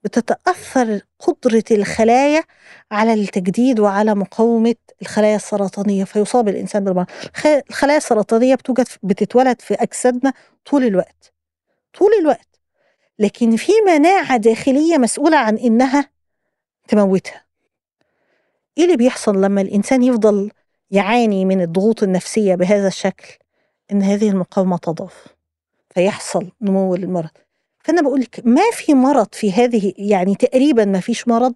بتتأثر 0.05 1.01
قدرة 1.19 1.65
الخلايا 1.71 2.43
على 2.91 3.15
التجديد 3.15 3.81
وعلى 3.81 4.15
مقاومة 4.15 4.75
الخلايا 5.03 5.37
السرطانية، 5.37 6.05
فيصاب 6.05 6.49
الإنسان 6.49 6.85
بالمرض. 6.85 7.07
الخ 7.35 7.47
الخلايا 7.47 7.97
السرطانية 7.97 8.55
بتوجد 8.55 8.87
بتتولد 9.03 9.61
في 9.61 9.75
أجسادنا 9.75 10.33
طول 10.71 10.85
الوقت، 10.85 11.33
طول 11.99 12.11
الوقت، 12.21 12.61
لكن 13.19 13.57
في 13.57 13.73
مناعة 13.87 14.37
داخلية 14.37 14.99
مسؤولة 14.99 15.37
عن 15.37 15.57
إنها 15.57 16.11
تموّتها. 16.89 17.45
إيه 18.79 18.85
اللي 18.85 18.97
بيحصل 18.97 19.43
لمّا 19.45 19.61
الإنسان 19.61 20.03
يفضل 20.03 20.51
يعاني 20.91 21.45
من 21.45 21.61
الضغوط 21.61 22.03
النفسية 22.03 22.55
بهذا 22.55 22.89
الشكل؟ 22.89 23.29
إن 23.93 24.03
هذه 24.03 24.31
المقاومة 24.31 24.77
تضعف، 24.77 25.27
فيحصل 25.95 26.51
نمو 26.61 26.95
للمرض. 26.95 27.31
فأنا 27.79 28.03
باقول 28.03 28.21
لِك 28.21 28.41
ما 28.45 28.63
في 28.73 28.95
مرض 28.95 29.29
في 29.33 29.53
هذه 29.53 29.93
يعني 29.99 30.35
تقريبًا 30.35 30.85
ما 30.85 31.01
فيش 31.01 31.29
مرض 31.29 31.55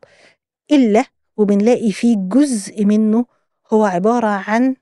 إلا 0.73 1.05
وبنلاقي 1.37 1.93
فيه 1.93 2.17
جزء 2.19 2.85
منه 2.85 3.27
هو 3.73 3.85
عبارة 3.85 4.27
عن 4.27 4.77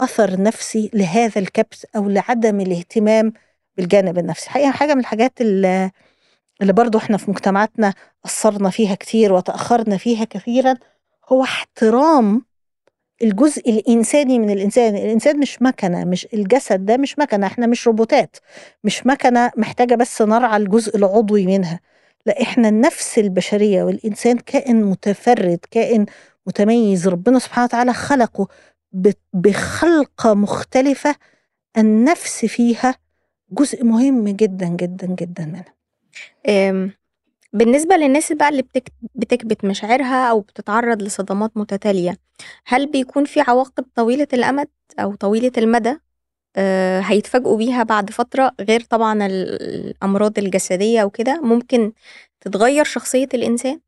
أثر 0.00 0.42
نفسي 0.42 0.90
لهذا 0.94 1.40
الكبت 1.40 1.86
أو 1.96 2.08
لعدم 2.08 2.60
الاهتمام 2.60 3.32
بالجانب 3.76 4.18
النفسي. 4.18 4.46
الحقيقة 4.46 4.70
حاجة 4.70 4.94
من 4.94 5.00
الحاجات 5.00 5.32
ال 5.40 5.90
اللي 6.62 6.72
برضه 6.72 6.98
إحنا 6.98 7.16
في 7.16 7.30
مجتمعاتنا 7.30 7.94
قصّرنا 8.24 8.70
فيها 8.70 8.94
كتير 8.94 9.32
وتأخرنا 9.32 9.96
فيها 9.96 10.24
كثيرًا، 10.24 10.74
هو 11.32 11.42
احترام 11.42 12.42
الجزء 13.22 13.70
الإنساني 13.70 14.38
من 14.38 14.50
الإنسان، 14.50 14.96
الإنسان 14.96 15.40
مش 15.40 15.62
مكنة، 15.62 16.04
مش 16.04 16.28
الجسد 16.34 16.84
ده 16.84 16.96
مش 16.96 17.18
مكنة، 17.18 17.46
إحنا 17.46 17.66
مش 17.66 17.86
روبوتات، 17.86 18.36
مش 18.84 19.06
مكنة 19.06 19.50
محتاجة 19.56 19.94
بس 19.94 20.22
نرعى 20.22 20.56
الجزء 20.56 20.96
العضوي 20.96 21.46
منها، 21.46 21.80
لأ 22.26 22.42
إحنا 22.42 22.68
النفس 22.68 23.18
البشرية 23.18 23.82
والإنسان 23.84 24.38
كائن 24.38 24.84
متفرد، 24.84 25.58
كائن 25.70 26.06
متميز، 26.46 27.08
ربنا 27.08 27.38
سبحانه 27.38 27.64
وتعالى 27.64 27.92
خلقه 27.92 28.48
ب 28.92 29.10
بخلقة 29.32 30.34
مختلفة. 30.34 31.16
النفس 31.78 32.44
فيها 32.46 32.94
جزء 33.52 33.84
مهم 33.84 34.28
جدًا، 34.28 34.66
جدًا، 34.68 35.06
جدًا 35.06 35.44
منها. 35.46 35.74
بالنسبة 37.52 37.96
للناس 37.96 38.32
بقى 38.32 38.48
اللي 38.48 38.62
بتك 38.62 38.92
بتكبت 39.14 39.64
مشاعرها 39.64 40.30
أو 40.30 40.40
بتتعرّض 40.40 41.02
لصدمات 41.02 41.56
متتالية، 41.56 42.16
هل 42.66 42.86
بيكون 42.90 43.24
في 43.24 43.40
عواقب 43.40 43.84
طويلة 43.94 44.28
الأمد 44.32 44.68
أو 45.00 45.14
طويلة 45.14 45.52
المدى 45.58 45.96
آآ 46.56 47.02
هيتفاجئوا 47.06 47.58
بيها 47.58 47.82
بعد 47.82 48.10
فترة 48.10 48.52
غير 48.60 48.80
طبعًا 48.82 49.26
ال 49.26 49.62
الأمراض 49.90 50.38
الجسدية 50.38 51.04
وكده، 51.04 51.40
ممكن 51.42 51.92
تتغيّر 52.40 52.84
شخصية 52.84 53.28
الإنسان؟ 53.34 53.80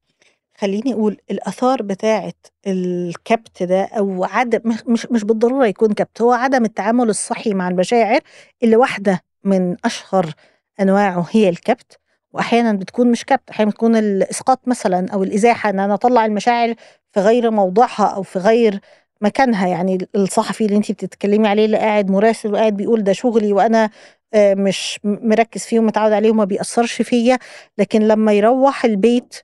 خلّيني 0.58 0.94
أقول 0.94 1.18
الآثار 1.30 1.82
بتاعة 1.82 2.34
الكبت 2.66 3.62
ده 3.62 3.84
أو 3.84 4.24
عدم 4.24 4.60
مش 4.86 5.06
مش 5.12 5.24
بالضرورة 5.24 5.66
يكون 5.66 5.92
كبت، 5.94 6.22
هو 6.22 6.32
عدم 6.32 6.64
التعامل 6.64 7.10
الصحي 7.10 7.54
مع 7.54 7.68
المشاعر 7.68 8.20
اللي 8.62 8.76
واحدة 8.76 9.20
من 9.44 9.76
أشهر 9.84 10.34
أنواعه 10.80 11.26
هي 11.32 11.48
الكبت، 11.48 11.98
وأحيانًا 12.34 12.72
بتكون 12.72 13.10
مش 13.10 13.24
كبت، 13.24 13.50
أحيانًا 13.50 13.70
بتكون 13.70 13.96
الإسقاط 13.96 14.60
مثلًا 14.68 15.06
أو 15.12 15.22
الإزاحة، 15.22 15.70
إن 15.70 15.80
أنا 15.80 15.94
أطلّع 15.94 16.26
المشاعر 16.26 16.74
في 17.12 17.20
غير 17.20 17.50
موضعها 17.50 18.04
أو 18.06 18.22
في 18.22 18.38
غير 18.38 18.80
مكانها، 19.20 19.68
يعني 19.68 20.08
الصحفي 20.16 20.64
اللي 20.66 20.76
أنتِ 20.76 20.92
بتتكلمي 20.92 21.48
عليه 21.48 21.64
اللي 21.64 21.76
قاعد 21.78 22.10
مراسل 22.10 22.52
وقاعد 22.52 22.76
بيقول 22.76 23.04
ده 23.04 23.12
شغلي 23.12 23.52
وأنا 23.52 23.90
آآ 24.34 24.54
مش 24.54 25.00
مركّز 25.04 25.62
فيه 25.62 25.78
ومتعوّد 25.80 26.12
عليه 26.12 26.30
وما 26.30 26.44
بيأثّرش 26.44 27.02
فيّا، 27.02 27.38
لكن 27.78 28.02
لمّا 28.08 28.32
يروّح 28.32 28.84
البيت 28.84 29.34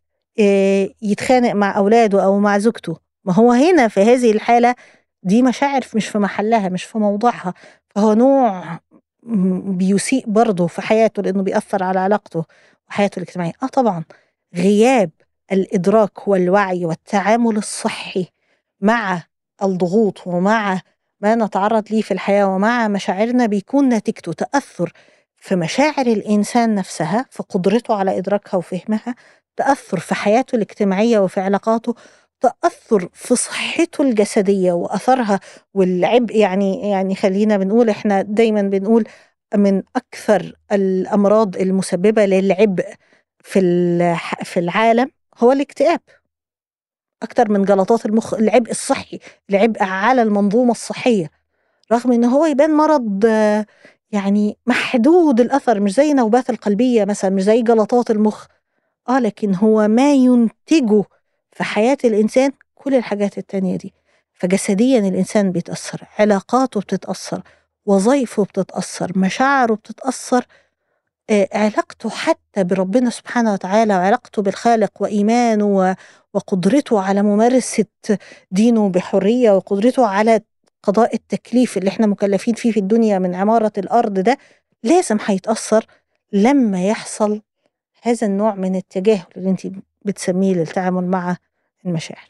آآ 0.40 0.88
يتخانق 1.02 1.52
مع 1.52 1.76
أولاده 1.76 2.24
أو 2.24 2.38
مع 2.38 2.58
زوجته، 2.58 2.96
ما 3.24 3.32
هو 3.34 3.52
هنا 3.52 3.88
في 3.88 4.00
هذه 4.00 4.32
الحالة 4.32 4.74
دي 5.22 5.42
مشاعر 5.42 5.80
مش 5.94 6.08
في 6.08 6.18
محلها، 6.18 6.68
مش 6.68 6.84
في 6.84 6.98
موضعها، 6.98 7.54
فهو 7.94 8.12
نوع 8.14 8.78
بيسيء 9.78 10.24
برضه 10.26 10.66
في 10.66 10.82
حياته 10.82 11.22
لإنه 11.22 11.42
بيأثّر 11.42 11.82
على 11.84 12.00
علاقته. 12.00 12.44
وحياته 12.90 13.18
الاجتماعية. 13.18 13.52
آه 13.62 13.66
طبعًا، 13.66 14.04
غياب 14.54 15.10
الإدراك 15.52 16.28
والوعي 16.28 16.84
والتعامل 16.86 17.56
الصحي 17.56 18.26
مع 18.80 19.22
الضغوط 19.62 20.26
ومع 20.26 20.80
ما 21.20 21.34
نتعرّض 21.34 21.84
ليه 21.90 22.02
في 22.02 22.10
الحياة 22.14 22.46
ومع 22.46 22.88
مشاعرنا 22.88 23.46
بيكون 23.46 23.88
نتيجته 23.88 24.32
تأثُّر 24.32 24.92
في 25.36 25.56
مشاعر 25.56 26.06
الإنسان 26.06 26.74
نفسها، 26.74 27.26
في 27.30 27.42
قدرته 27.42 27.94
على 27.94 28.18
إدراكها 28.18 28.58
وفهمها، 28.58 29.14
تأثُّر 29.56 29.98
في 30.00 30.14
حياته 30.14 30.56
الاجتماعية 30.56 31.18
وفي 31.18 31.40
علاقاته، 31.40 31.94
تأثُّر 32.40 33.08
في 33.14 33.36
صحته 33.36 34.02
الجسدية 34.02 34.72
وأثرها 34.72 35.40
والعبء 35.74 36.36
يعني 36.36 36.90
يعني 36.90 37.14
خلّينا 37.14 37.56
بنقول 37.56 37.88
إحنا 37.90 38.22
دايمًا 38.22 38.62
بنقول 38.62 39.04
من 39.56 39.82
أكثر 39.96 40.54
الأمراض 40.72 41.56
المسببة 41.56 42.26
للعبء 42.26 42.86
في 43.38 43.60
في 44.44 44.60
العالم 44.60 45.10
هو 45.38 45.52
الاكتئاب. 45.52 46.00
أكتر 47.22 47.50
من 47.50 47.64
جلطات 47.64 48.06
المُخ، 48.06 48.34
العبء 48.34 48.70
الصحي، 48.70 49.18
العبء 49.50 49.82
على 49.82 50.22
المنظومة 50.22 50.70
الصحية، 50.70 51.30
رغم 51.92 52.12
إن 52.12 52.24
هو 52.24 52.46
يبان 52.46 52.70
مرض 52.70 53.24
يعني 54.12 54.56
محدود 54.66 55.40
الأثر 55.40 55.80
مش 55.80 55.92
زي 55.94 56.10
النوبات 56.10 56.50
القلبية 56.50 57.04
مثلًا، 57.04 57.30
مش 57.30 57.42
زي 57.42 57.62
جلطات 57.62 58.10
المُخ، 58.10 58.46
آه 59.08 59.18
لكن 59.18 59.54
هو 59.54 59.88
ما 59.88 60.12
ينتجه 60.14 61.04
في 61.52 61.64
حياة 61.64 61.98
الإنسان 62.04 62.50
كل 62.74 62.94
الحاجات 62.94 63.38
التانية 63.38 63.76
دي، 63.76 63.94
فجسديًا 64.34 64.98
الإنسان 64.98 65.52
بيتأثّر، 65.52 66.00
علاقاته 66.18 66.80
بتتأثّر، 66.80 67.42
وظايفه 67.86 68.44
بتتأثّر، 68.44 69.12
مشاعره 69.18 69.74
بتتأثّر، 69.74 70.46
آآ 71.30 71.48
علاقته 71.54 72.10
حتى 72.10 72.64
بربنا 72.64 73.10
سبحانه 73.10 73.52
وتعالى 73.52 73.94
وعلاقته 73.96 74.42
بالخالق 74.42 74.90
وإيمانه 75.00 75.96
وقدرته 76.34 77.00
على 77.00 77.22
ممارسة 77.22 77.84
دينه 78.50 78.88
بحرية 78.88 79.50
وقدرته 79.50 80.06
على 80.06 80.40
قضاء 80.82 81.14
التكليف 81.14 81.78
اللي 81.78 81.88
إحنا 81.88 82.06
مكلّفين 82.06 82.54
فيه 82.54 82.72
في 82.72 82.80
الدنيا 82.80 83.18
من 83.18 83.34
عمارة 83.34 83.72
الأرض 83.78 84.14
ده، 84.18 84.38
لازم 84.82 85.18
هيتأثّر 85.26 85.86
لمّا 86.32 86.84
يحصل 86.86 87.42
هذا 88.02 88.26
النوع 88.26 88.54
من 88.54 88.76
التجاهل 88.76 89.26
اللي 89.36 89.50
أنتِ 89.50 89.66
بتسميه 90.04 90.54
للتعامل 90.54 91.04
مع 91.04 91.36
المشاعر. 91.86 92.28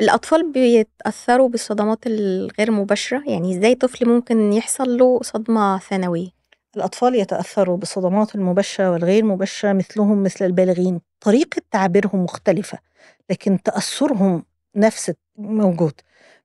الأطفال 0.00 0.52
بيتأثّروا 0.52 1.48
بالصدمات 1.48 2.06
الغير 2.06 2.70
مباشرة، 2.70 3.22
يعني 3.26 3.58
إزاي 3.58 3.74
طفل 3.74 4.08
ممكن 4.08 4.52
يحصل 4.52 4.98
له 4.98 5.20
صدمة 5.22 5.78
ثانوية؟ 5.78 6.28
الأطفال 6.76 7.14
يتأثّروا 7.14 7.76
بالصدمات 7.76 8.34
المباشرة 8.34 8.90
والغير 8.90 9.24
مباشرة 9.24 9.72
مثلهم 9.72 10.22
مثل 10.22 10.44
البالغين، 10.44 11.00
طريقة 11.20 11.62
تعبيرهم 11.70 12.24
مختلفة، 12.24 12.78
لكن 13.30 13.62
تأثُّرهم 13.62 14.44
نفس 14.76 15.12
موجود، 15.38 15.92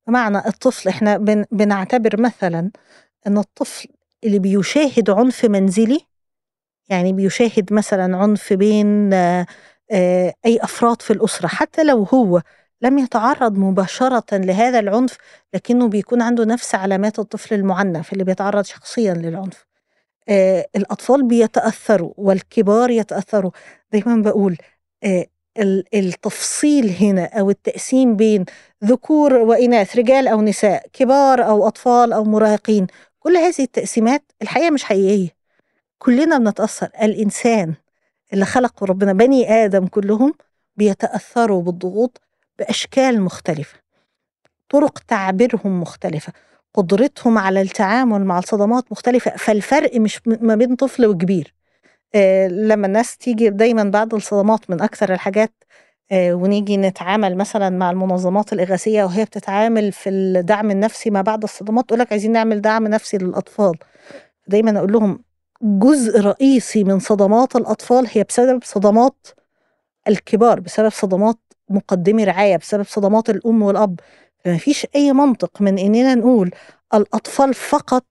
بمعنى 0.08 0.38
الطفل 0.38 0.90
إحنا 0.90 1.18
بن 1.18 1.46
بنعتبر 1.52 2.22
مثلًا 2.22 2.72
إن 3.28 3.38
الطفل 3.38 3.90
اللي 4.24 4.40
بيشاهد 4.40 5.10
عنف 5.10 5.46
منزلي 5.46 6.00
يعني 6.90 7.14
بيشاهد 7.14 7.74
مثلا 7.74 8.18
عنف 8.18 8.54
بين 8.54 9.14
آه، 9.14 9.46
آه، 9.92 10.34
أي 10.46 10.60
أفراد 10.64 11.02
في 11.02 11.14
الأسرة 11.14 11.48
حتى 11.48 11.84
لو 11.84 12.04
هو 12.04 12.42
لم 12.82 12.98
يتعرض 12.98 13.58
مباشرة 13.58 14.38
لهذا 14.38 14.80
العنف 14.80 15.18
لكنه 15.54 15.88
بيكون 15.88 16.22
عنده 16.22 16.46
نفس 16.46 16.76
علامات 16.76 17.20
الطفل 17.20 17.56
المعنف 17.56 18.14
اللي 18.14 18.24
بيتعرض 18.24 18.66
شخصيا 18.66 19.14
للعنف. 19.14 19.66
آه، 20.30 20.68
الأطفال 20.76 21.24
بيتأثروا 21.24 22.14
والكبار 22.18 22.90
يتأثروا. 22.90 23.52
دايما 23.92 24.22
بقول 24.22 24.58
آه، 25.04 25.26
ال- 25.60 25.84
التفصيل 25.94 26.90
هنا 27.00 27.26
أو 27.26 27.50
التقسيم 27.50 28.16
بين 28.16 28.46
ذكور 28.84 29.34
وإناث 29.34 29.96
رجال 29.98 30.28
أو 30.28 30.42
نساء 30.42 30.88
كبار 30.94 31.46
أو 31.48 31.68
أطفال 31.68 32.14
أو 32.14 32.24
مراهقين 32.24 32.88
كل 33.20 33.38
هذه 33.38 33.60
التقسيمات 33.60 34.24
الحقيقة 34.42 34.70
مش 34.70 34.84
حقيقية. 34.84 35.30
كلنا 36.00 36.38
بنتأثر. 36.38 36.90
الإنسان 37.02 37.74
اللي 38.34 38.46
خلقه 38.46 38.86
ربنا 38.86 39.14
بني 39.14 39.66
آدم 39.66 39.88
كلهم 39.88 40.34
بيتأثروا 40.76 41.62
بالضغوط 41.62 42.22
بأشكال 42.60 43.22
مختلفة 43.22 43.80
طرق 44.70 45.00
تعبيرهم 45.00 45.82
مختلفة 45.82 46.34
قدرتهم 46.74 47.38
على 47.38 47.62
التعامل 47.62 48.26
مع 48.26 48.40
الصدمات 48.40 48.92
مختلفة 48.92 49.32
فالفرق 49.38 49.96
مش 49.96 50.22
ما 50.26 50.56
بين 50.56 50.76
طفل 50.76 51.06
وكبير. 51.06 51.54
آه 52.16 52.48
لما 52.48 52.88
الناس 52.88 53.18
تيجي 53.18 53.50
دايما 53.50 53.84
بعد 53.84 54.14
الصدمات 54.14 54.70
من 54.70 54.82
أكثر 54.82 55.14
الحاجات 55.14 55.54
آه 56.12 56.34
ونيجي 56.34 56.78
نتعامل 56.78 57.38
مثلا 57.38 57.70
مع 57.70 57.92
المنظمات 57.92 58.54
الإغاثية 58.54 59.04
وهي 59.04 59.26
بتتعامل 59.26 59.92
في 59.92 60.10
الدعم 60.10 60.72
النفسي 60.72 61.10
ما 61.10 61.22
بعد 61.22 61.44
الصدمات 61.44 61.86
تقول 61.88 62.00
لك 62.00 62.12
عايزين 62.12 62.32
نعمل 62.32 62.62
دعم 62.62 62.88
نفسي 62.88 63.18
للأطفال. 63.18 63.74
دايما 64.48 64.78
أقول 64.80 64.92
لهم 64.94 65.24
جزء 65.62 66.20
رئيسي 66.22 66.84
من 66.84 67.00
صدمات 67.00 67.56
الأطفال 67.56 68.08
هي 68.12 68.24
بسبب 68.24 68.64
صدمات 68.64 69.28
الكبار 70.08 70.60
بسبب 70.60 70.90
صدمات 70.90 71.38
مقدمي 71.74 72.24
رعاية 72.24 72.58
بسبب 72.58 72.84
صدمات 72.84 73.30
الأم 73.30 73.62
والأب. 73.62 74.00
فما 74.46 74.58
فيش 74.58 74.88
أي 74.96 75.14
منطق 75.14 75.62
من 75.62 75.80
إننا 75.80 76.16
نقول 76.16 76.52
الأطفال 76.94 77.54
فقط 77.54 78.06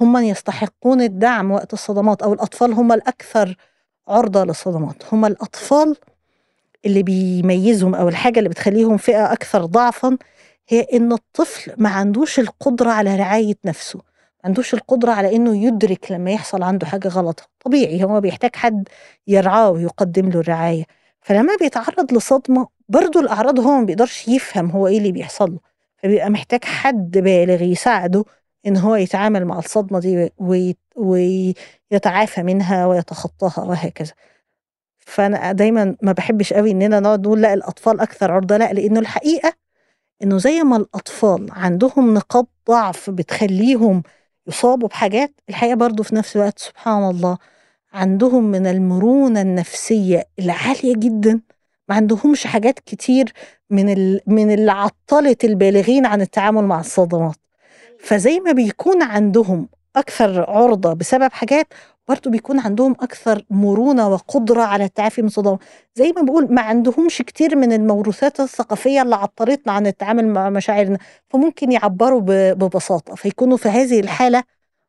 هم 0.00 0.12
من 0.12 0.24
يستحقون 0.24 1.00
الدعم 1.00 1.50
وقت 1.50 1.72
الصدمات 1.72 2.22
أو 2.22 2.32
الأطفال 2.32 2.72
هم 2.72 2.92
الأكثر 2.92 3.56
عرضة 4.08 4.44
للصدمات. 4.44 5.02
هم 5.12 5.24
الأطفال 5.24 5.96
اللي 6.86 7.02
بيميزهم 7.02 7.94
أو 7.94 8.08
الحاجة 8.08 8.38
اللي 8.38 8.48
بتخليهم 8.48 8.96
فئة 8.96 9.32
أكثر 9.32 9.64
ضعفا 9.64 10.18
هي 10.68 10.80
إن 10.92 11.12
الطفل 11.12 11.72
ما 11.78 11.88
عندوش 11.88 12.38
القدرة 12.40 12.90
على 12.90 13.16
رعاية 13.16 13.54
نفسه 13.64 13.98
ما 13.98 14.48
عندوش 14.48 14.74
القدرة 14.74 15.12
على 15.12 15.36
إنه 15.36 15.64
يدرك 15.66 16.12
لما 16.12 16.30
يحصل 16.30 16.62
عنده 16.62 16.86
حاجة 16.86 17.08
غلط. 17.08 17.50
طبيعي 17.64 18.04
هو 18.04 18.20
بيحتاج 18.20 18.56
حد 18.56 18.88
يرعاه 19.26 19.70
ويقدم 19.70 20.28
له 20.28 20.40
الرعاية. 20.40 20.84
فلما 21.20 21.56
بيتعرض 21.60 22.12
لصدمة 22.12 22.68
برضو 22.88 23.20
الأعراض 23.20 23.60
هو 23.60 23.78
ما 23.78 23.84
بيقدرش 23.84 24.28
يفهم 24.28 24.70
هو 24.70 24.86
إيه 24.86 24.98
اللي 24.98 25.12
بيحصل 25.12 25.50
له 25.52 25.58
فبيبقى 26.02 26.30
محتاج 26.30 26.64
حد 26.64 27.18
بالغ 27.18 27.62
يساعده 27.62 28.24
إن 28.66 28.76
هو 28.76 28.94
يتعامل 28.94 29.44
مع 29.44 29.58
الصدمة 29.58 29.98
دي 30.00 30.30
وي- 30.38 30.76
ويتعافى 30.96 32.42
منها 32.42 32.86
ويتخطاها 32.86 33.60
وهكذا. 33.64 34.12
فأنا 34.98 35.52
دايما 35.52 35.96
ما 36.02 36.12
بحبش 36.12 36.52
قوي 36.52 36.70
إننا 36.70 37.00
نقعد 37.00 37.20
نقول 37.26 37.40
لا 37.42 37.54
الأطفال 37.54 38.00
أكثر 38.00 38.32
عرضة 38.32 38.56
لا 38.56 38.72
لأنه 38.72 39.00
الحقيقة 39.00 39.52
إنه 40.22 40.38
زي 40.38 40.62
ما 40.62 40.76
الأطفال 40.76 41.46
عندهم 41.52 42.14
نقاط 42.14 42.48
ضعف 42.68 43.10
بتخليهم 43.10 44.02
يصابوا 44.46 44.88
بحاجات 44.88 45.34
الحقيقة 45.48 45.74
برضو 45.74 46.02
في 46.02 46.14
نفس 46.14 46.36
الوقت 46.36 46.58
سبحان 46.58 47.10
الله 47.10 47.38
عندهم 47.92 48.44
من 48.44 48.66
المرونة 48.66 49.40
النفسية 49.40 50.24
العالية 50.38 50.94
جدا 50.96 51.40
ما 51.88 51.94
عندهمش 51.94 52.46
حاجات 52.46 52.78
كتير 52.78 53.32
من 53.70 53.88
ال... 53.92 54.20
من 54.26 54.50
اللي 54.50 54.72
عطلت 54.72 55.44
البالغين 55.44 56.06
عن 56.06 56.20
التعامل 56.20 56.64
مع 56.64 56.80
الصدمات. 56.80 57.36
فزي 58.00 58.40
ما 58.40 58.52
بيكون 58.52 59.02
عندهم 59.02 59.68
أكثر 59.96 60.50
عرضة 60.50 60.92
بسبب 60.92 61.32
حاجات 61.32 61.66
برضه 62.08 62.30
بيكون 62.30 62.60
عندهم 62.60 62.92
أكثر 62.92 63.44
مرونة 63.50 64.08
وقدرة 64.08 64.62
على 64.62 64.84
التعافي 64.84 65.22
من 65.22 65.28
الصدمات 65.28 65.58
زي 65.94 66.12
ما 66.16 66.22
بقول 66.22 66.54
ما 66.54 66.62
عندهمش 66.62 67.18
كتير 67.22 67.56
من 67.56 67.72
الموروثات 67.72 68.40
الثقافية 68.40 69.02
اللي 69.02 69.16
عطلتنا 69.16 69.72
عن 69.72 69.86
التعامل 69.86 70.26
مع 70.26 70.50
مشاعرنا. 70.50 70.98
فممكن 71.28 71.72
يعبروا 71.72 72.20
ب- 72.20 72.58
ببساطة 72.58 73.14
فيكونوا 73.14 73.56
في 73.56 73.68
هذه 73.68 74.00
الحالة 74.00 74.42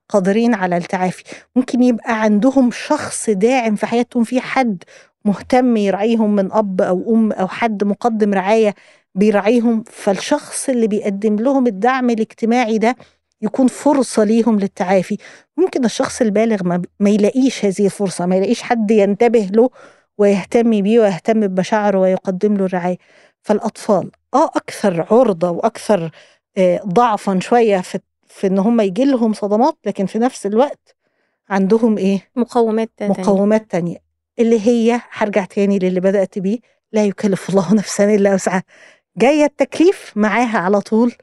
قادرين 0.09 0.53
على 0.53 0.77
التعافي. 0.77 1.23
ممكن 1.55 1.83
يبقى 1.83 2.21
عندهم 2.21 2.71
شخص 2.71 3.29
داعم 3.29 3.75
في 3.75 3.85
حياتهم 3.85 4.23
في 4.23 4.41
حد 4.41 4.83
مهتم 5.27 5.77
يراعيهم 5.77 6.35
من 6.35 6.51
أب 6.51 6.81
أو 6.81 7.15
أم 7.15 7.31
أو 7.31 7.47
حد 7.47 7.83
مقدم 7.83 8.33
رعاية 8.33 8.75
بيراعيهم 9.15 9.83
فالشخص 9.87 10.69
اللي 10.69 10.87
بيقدم 10.87 11.35
لهم 11.35 11.67
الدعم 11.67 12.09
الاجتماعي 12.09 12.77
ده 12.77 12.95
يكون 13.41 13.67
فرصة 13.67 14.23
ليهم 14.23 14.59
للتعافي. 14.59 15.17
ممكن 15.57 15.85
الشخص 15.85 16.21
البالغ 16.21 16.63
ما, 16.63 16.81
ما 16.99 17.09
يلاقيش 17.09 17.65
هذه 17.65 17.85
الفرصة 17.85 18.25
ما 18.25 18.35
يلاقيش 18.35 18.61
حد 18.61 18.91
ينتبه 18.91 19.49
له 19.53 19.69
ويهتم 20.17 20.81
بيه 20.81 20.99
ويهتم 20.99 21.47
بمشاعره 21.47 21.99
ويقدم 21.99 22.57
له 22.57 22.65
الرعاية. 22.65 22.97
فالأطفال 23.41 24.11
آه 24.33 24.45
أكثر 24.45 25.05
عرضة 25.11 25.49
وأكثر 25.49 26.11
آه 26.57 26.81
ضعفا 26.85 27.39
شوية 27.39 27.81
في, 27.81 27.99
في 28.27 28.47
إن 28.47 28.59
هم 28.59 28.81
يجي 28.81 29.05
لهم 29.05 29.33
صدمات 29.33 29.77
لكن 29.85 30.05
في 30.05 30.19
نفس 30.19 30.45
الوقت 30.45 30.95
عندهم 31.49 31.97
إيه؟ 31.97 32.29
مقومات 32.35 32.89
تانية. 32.97 33.13
مقومات 33.19 33.71
تانية. 33.71 34.06
اللي 34.39 34.67
هي 34.67 35.01
هرجع 35.11 35.45
تاني 35.45 35.79
للي 35.79 35.99
بدأت 35.99 36.39
بيه 36.39 36.59
لا 36.91 37.05
يكلف 37.05 37.49
الله 37.49 37.73
نفسا 37.73 38.15
إلا 38.15 38.33
وسعها. 38.33 38.63
جاية 39.17 39.45
التكليف 39.45 40.13
معاها 40.15 40.57
على 40.57 40.81
طول 40.81 41.13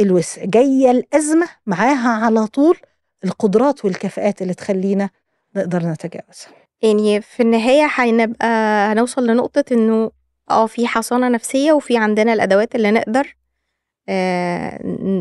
الوسع. 0.00 0.44
جاية 0.44 0.90
الأزمة 0.90 1.46
معاها 1.66 2.24
على 2.24 2.46
طول 2.46 2.76
القدرات 3.24 3.84
والكفاءات 3.84 4.42
اللي 4.42 4.54
تخلينا 4.54 5.10
نقدر 5.56 5.78
نتجاوزها. 5.78 6.48
يعني 6.82 7.20
في 7.20 7.42
النهاية 7.42 7.86
هنبقى 7.90 8.46
هنوصل 8.92 9.26
لنقطة 9.26 9.64
إنه 9.72 10.10
آه 10.50 10.66
في 10.66 10.86
حصانة 10.86 11.28
نفسية 11.28 11.72
وفي 11.72 11.96
عندنا 11.96 12.32
الأدوات 12.32 12.74
اللي 12.74 12.90
نقدر 12.90 13.34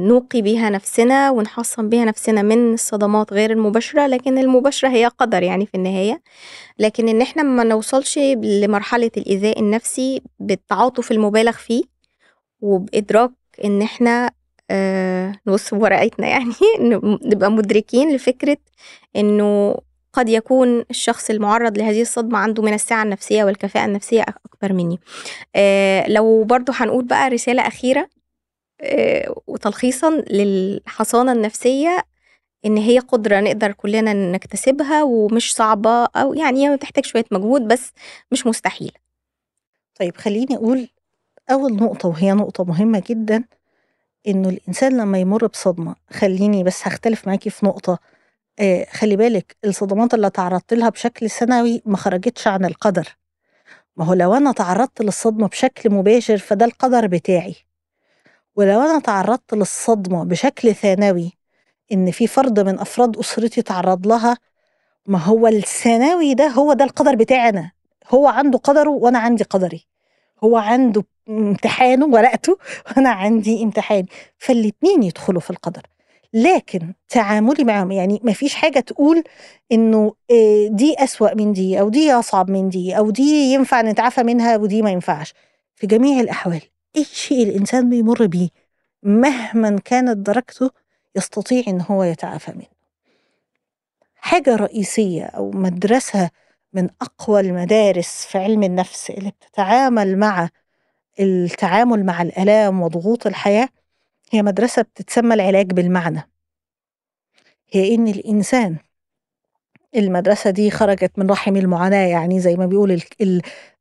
نوقي 0.08 0.42
بيها 0.42 0.70
نفسنا 0.70 1.32
ونحصن 1.32 1.90
بيها 1.90 2.06
نفسنا 2.06 2.42
من 2.42 2.74
الصدمات 2.74 3.34
غير 3.34 3.52
المباشرة 3.52 4.08
لكن 4.08 4.38
المباشرة 4.38 4.90
هي 4.90 5.06
قدر 5.06 5.44
يعني 5.44 5.66
في 5.66 5.76
النهاية. 5.76 6.22
لكن 6.80 7.10
إن 7.10 7.22
إحنا 7.22 7.44
ما 7.44 7.64
نوصلش 7.64 8.20
لمرحلة 8.44 9.12
الإيذاء 9.18 9.60
النفسي 9.60 10.22
بالتعاطف 10.40 11.12
المبالغ 11.12 11.52
فيه 11.52 11.84
وبإدراك 12.62 13.32
إن 13.66 13.82
إحنا 13.82 14.32
آه، 14.72 15.34
نبص 15.48 15.74
بورقتنا 15.74 16.28
يعني 16.36 16.54
نبقى 17.26 17.52
مدركين 17.52 18.16
لفكرة 18.16 18.58
إنه 19.16 19.76
قد 20.14 20.30
يكون 20.30 20.86
الشخص 20.90 21.30
المعرض 21.30 21.78
لهذه 21.78 22.02
الصدمة 22.02 22.38
عنده 22.40 22.64
من 22.64 22.74
السعة 22.74 23.04
النفسية 23.04 23.44
والكفاءة 23.44 23.86
النفسية 23.86 24.22
أكبر 24.22 24.74
مني. 24.74 25.00
آه 25.56 26.10
لو 26.10 26.44
برضو 26.44 26.72
هنقول 26.76 27.06
بقى 27.06 27.30
رسالة 27.30 27.68
أخيرة 27.68 28.02
آه 28.02 28.23
وتلخيصا 29.48 30.10
للحصانة 30.12 31.32
النفسية 31.32 32.04
إن 32.66 32.78
هي 32.78 33.00
قدرة 33.00 33.40
نقدر 33.40 33.72
كلنا 33.72 34.14
نكتسبها 34.14 35.04
ومش 35.04 35.56
صعبة 35.56 36.06
أو 36.06 36.34
يعني 36.34 36.70
هي 36.70 36.76
بتحتاج 36.76 37.06
شوية 37.06 37.26
مجهود 37.32 37.68
بس 37.68 37.92
مش 38.32 38.48
مستحيل 38.48 38.92
طيب 40.00 40.18
خليني 40.18 40.56
أقول 40.56 40.88
أول 41.52 41.74
نقطة 41.76 42.10
وهي 42.10 42.34
نقطة 42.34 42.64
مهمة 42.64 43.04
جدا 43.10 43.44
إنه 44.28 44.50
الإنسان 44.50 44.98
لما 44.98 45.18
يمر 45.20 45.48
بصدمة 45.48 45.96
خليني 46.12 46.64
بس 46.64 46.88
هختلف 46.88 47.28
معاكي 47.28 47.50
في 47.50 47.66
نقطة 47.66 48.00
آه 48.60 48.86
خلي 48.92 49.16
بالك 49.16 49.58
الصدمات 49.66 50.14
اللي 50.14 50.30
تعرضت 50.30 50.74
لها 50.74 50.90
بشكل 50.90 51.30
سنوي 51.30 51.82
ما 51.86 51.98
خرجتش 51.98 52.48
عن 52.48 52.66
القدر. 52.66 53.18
ما 53.98 54.06
هو 54.06 54.14
لو 54.14 54.34
أنا 54.34 54.52
تعرضت 54.52 55.02
للصدمة 55.02 55.48
بشكل 55.48 55.90
مباشر 55.90 56.38
فده 56.38 56.66
القدر 56.66 57.08
بتاعي. 57.08 57.56
ولو 58.56 58.82
أنا 58.82 59.00
تعرضت 59.00 59.54
للصدمة 59.54 60.24
بشكل 60.24 60.76
ثانوي 60.76 61.32
إن 61.92 62.12
في 62.12 62.28
فرد 62.28 62.60
من 62.60 62.80
أفراد 62.80 63.18
أسرتي 63.18 63.62
تعرض 63.62 64.08
لها 64.08 64.38
ما 65.08 65.20
هو 65.20 65.48
الثانوي 65.48 66.34
ده 66.34 66.48
هو 66.48 66.74
ده 66.74 66.86
القدر 66.86 67.16
بتاعي 67.16 67.50
أنا 67.50 67.72
هو 68.10 68.28
عنده 68.28 68.58
قدره 68.58 68.90
وأنا 68.90 69.20
عندي 69.20 69.44
قدري. 69.44 69.88
هو 70.44 70.58
عنده 70.58 71.04
امتحانه 71.30 72.06
ورقته 72.06 72.58
وأنا 72.88 73.10
عندي 73.10 73.64
امتحاني. 73.64 74.08
فالاتنين 74.38 75.04
يدخلوا 75.04 75.42
في 75.42 75.50
القدر. 75.50 75.82
لكن 76.34 76.94
تعاملي 77.10 77.64
معهم 77.64 77.92
يعني 77.92 78.20
ما 78.24 78.34
فيش 78.34 78.56
حاجة 78.56 78.80
تقول 78.80 79.24
إنه 79.72 80.14
آه، 80.32 80.68
دي 80.72 80.96
أسوأ 81.00 81.34
من 81.36 81.54
دي 81.54 81.80
أو 81.80 81.90
دي 81.90 82.14
أصعب 82.14 82.50
من 82.52 82.70
دي 82.70 82.98
أو 82.98 83.10
دي 83.12 83.54
ينفع 83.54 83.82
نتعافى 83.82 84.24
منها 84.24 84.58
ودي 84.58 84.82
ما 84.82 84.92
ينفعش. 84.92 85.34
في 85.76 85.88
جميع 85.88 86.20
الأحوال. 86.20 86.62
أي 86.96 87.04
شيء 87.04 87.44
الإنسان 87.44 87.90
بيمر 87.90 88.26
بيه 88.26 88.50
مهما 89.04 89.80
كانت 89.80 90.18
درجته 90.18 90.72
يستطيع 91.16 91.64
إن 91.68 91.82
هو 91.82 92.04
يتعافى 92.04 92.52
منه. 92.52 92.74
حاجة 94.16 94.56
رئيسية 94.56 95.24
أو 95.26 95.52
مدرسة 95.52 96.30
من 96.74 96.90
أقوى 97.02 97.40
المدارس 97.40 98.26
في 98.26 98.38
علم 98.38 98.64
النفس 98.64 99.10
اللي 99.10 99.32
بتتعامل 99.32 100.18
مع 100.18 100.50
التعامل 101.20 102.06
مع 102.06 102.22
الآلام 102.22 102.82
وضغوط 102.82 103.28
الحياة 103.28 103.70
هي 104.32 104.42
مدرسة 104.42 104.82
بتتسمى 104.82 105.34
العلاج 105.34 105.74
بالمعنى. 105.74 106.30
هي 107.72 107.96
إن 107.96 108.08
الإنسان 108.08 108.78
المدرسة 109.96 110.50
دي 110.50 110.72
خرجت 110.72 111.20
من 111.20 111.30
رحم 111.32 111.56
المعاناة 111.56 112.08
يعني 112.08 112.40
زي 112.40 112.56
ما 112.56 112.66
بيقول 112.66 113.02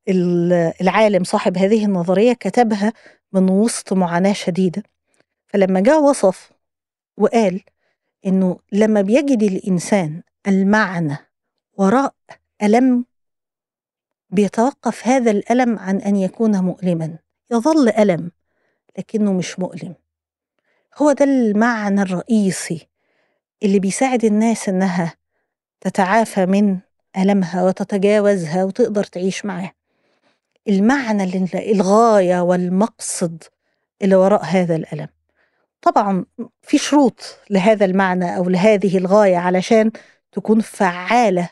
العالم 0.08 1.24
صاحب 1.24 1.58
هذه 1.58 1.84
النظرية 1.84 2.32
كتبها 2.32 2.92
من 3.32 3.50
وسط 3.50 3.92
معاناة 3.92 4.32
شديدة. 4.32 4.82
فلما 5.46 5.80
جاء 5.80 6.02
وصف 6.02 6.52
وقال 7.16 7.60
إنه 8.26 8.58
لما 8.72 9.00
بيجد 9.00 9.42
الإنسان 9.42 10.22
المعنى 10.48 11.16
وراء 11.72 12.14
ألم 12.62 13.04
بيتوقف 14.30 15.06
هذا 15.06 15.30
الألم 15.30 15.78
عن 15.78 15.96
أن 15.96 16.16
يكون 16.16 16.56
مؤلما. 16.64 17.18
يظل 17.50 17.88
ألم 17.88 18.30
لكنه 18.98 19.32
مش 19.32 19.58
مؤلم. 19.58 19.94
هو 20.98 21.12
ده 21.12 21.24
المعنى 21.24 22.02
الرئيسي 22.02 22.88
اللي 23.62 23.78
بيساعد 23.78 24.24
الناس 24.24 24.68
إنها 24.68 25.14
تتعافى 25.80 26.46
من 26.46 26.78
ألمها 27.16 27.64
وتتجاوزها 27.64 28.64
وتقدر 28.64 29.04
تعيش 29.04 29.44
معاه. 29.44 29.72
المعنى 30.68 31.48
الغاية 31.54 32.40
والمقصد 32.40 33.42
اللي 34.02 34.14
وراء 34.14 34.44
هذا 34.44 34.76
الألم. 34.76 35.08
طبعا 35.82 36.24
في 36.62 36.78
شروط 36.78 37.38
لهذا 37.50 37.84
المعنى 37.84 38.36
أو 38.36 38.48
لهذه 38.48 38.98
الغاية 38.98 39.36
علشان 39.36 39.90
تكون 40.32 40.60
فعالة 40.60 41.48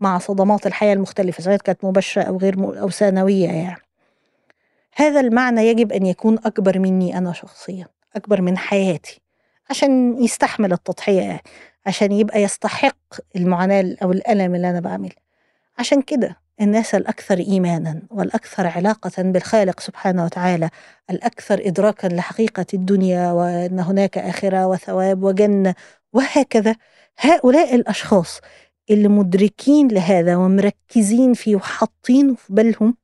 مع 0.00 0.18
صدمات 0.18 0.66
الحياة 0.66 0.92
المختلفة 0.92 1.42
سواء 1.42 1.56
كانت 1.56 1.84
مباشرة 1.84 2.22
أو 2.22 2.36
غير 2.38 2.58
م... 2.58 2.64
أو 2.64 2.90
ثانوية 2.90 3.48
يعني. 3.48 3.82
هذا 4.94 5.20
المعنى 5.20 5.66
يجب 5.66 5.92
أن 5.92 6.06
يكون 6.06 6.38
أكبر 6.44 6.78
مني 6.78 7.18
أنا 7.18 7.32
شخصيا 7.32 7.86
أكبر 8.16 8.40
من 8.40 8.58
حياتي 8.58 9.20
عشان 9.70 10.22
يستحمل 10.22 10.72
التضحية 10.72 11.20
يعني 11.20 11.42
عشان 11.86 12.12
يبقى 12.12 12.42
يستحق 12.42 12.96
المعاناة 13.36 13.96
أو 14.02 14.12
الألم 14.12 14.54
اللي 14.54 14.70
أنا 14.70 14.80
بعمله. 14.80 15.14
عشان 15.78 16.02
كده 16.02 16.36
الناس 16.62 16.94
الأكثر 16.94 17.38
إيمانا 17.38 18.02
والأكثر 18.10 18.66
علاقة 18.66 19.22
بالخالق 19.22 19.80
سبحانه 19.80 20.24
وتعالى 20.24 20.70
الأكثر 21.10 21.60
إدراكا 21.66 22.06
لحقيقة 22.06 22.66
الدنيا 22.74 23.32
وأن 23.32 23.80
هناك 23.80 24.18
آخرة 24.18 24.66
وثواب 24.66 25.22
وجنة 25.22 25.74
وهكذا. 26.12 26.76
هؤلاء 27.18 27.74
الأشخاص 27.74 28.40
اللي 28.90 29.08
مدركين 29.08 29.88
لهذا 29.88 30.36
ومركزين 30.36 31.34
فيه 31.34 31.56
وحاطين 31.56 32.34
في 32.34 32.52
بالهم 32.52 32.96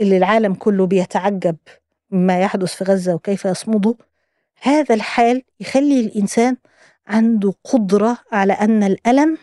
اللي 0.00 0.16
العالم 0.16 0.54
كله 0.54 0.86
بيتعجب 0.86 1.56
مما 2.10 2.40
يحدث 2.40 2.74
في 2.74 2.84
غزة 2.84 3.14
وكيف 3.14 3.44
يصمدوا 3.44 3.94
هذا 4.62 4.94
الحال 4.94 5.42
يخلي 5.60 6.00
الإنسان 6.00 6.56
عنده 7.06 7.54
قدرة 7.64 8.18
على 8.32 8.52
أن 8.52 8.82
الألم 8.82 9.38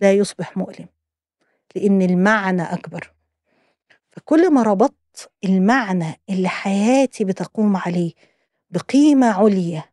لا 0.00 0.12
يصبح 0.12 0.56
مؤلم. 0.56 0.93
لأن 1.74 2.02
المعنى 2.02 2.62
أكبر 2.62 3.12
فكل 4.10 4.50
ما 4.52 4.62
ربطت 4.62 5.30
المعنى 5.44 6.20
اللي 6.30 6.48
حياتي 6.48 7.24
بتقوم 7.24 7.76
عليه 7.76 8.12
بقيمة 8.70 9.26
عليا 9.26 9.84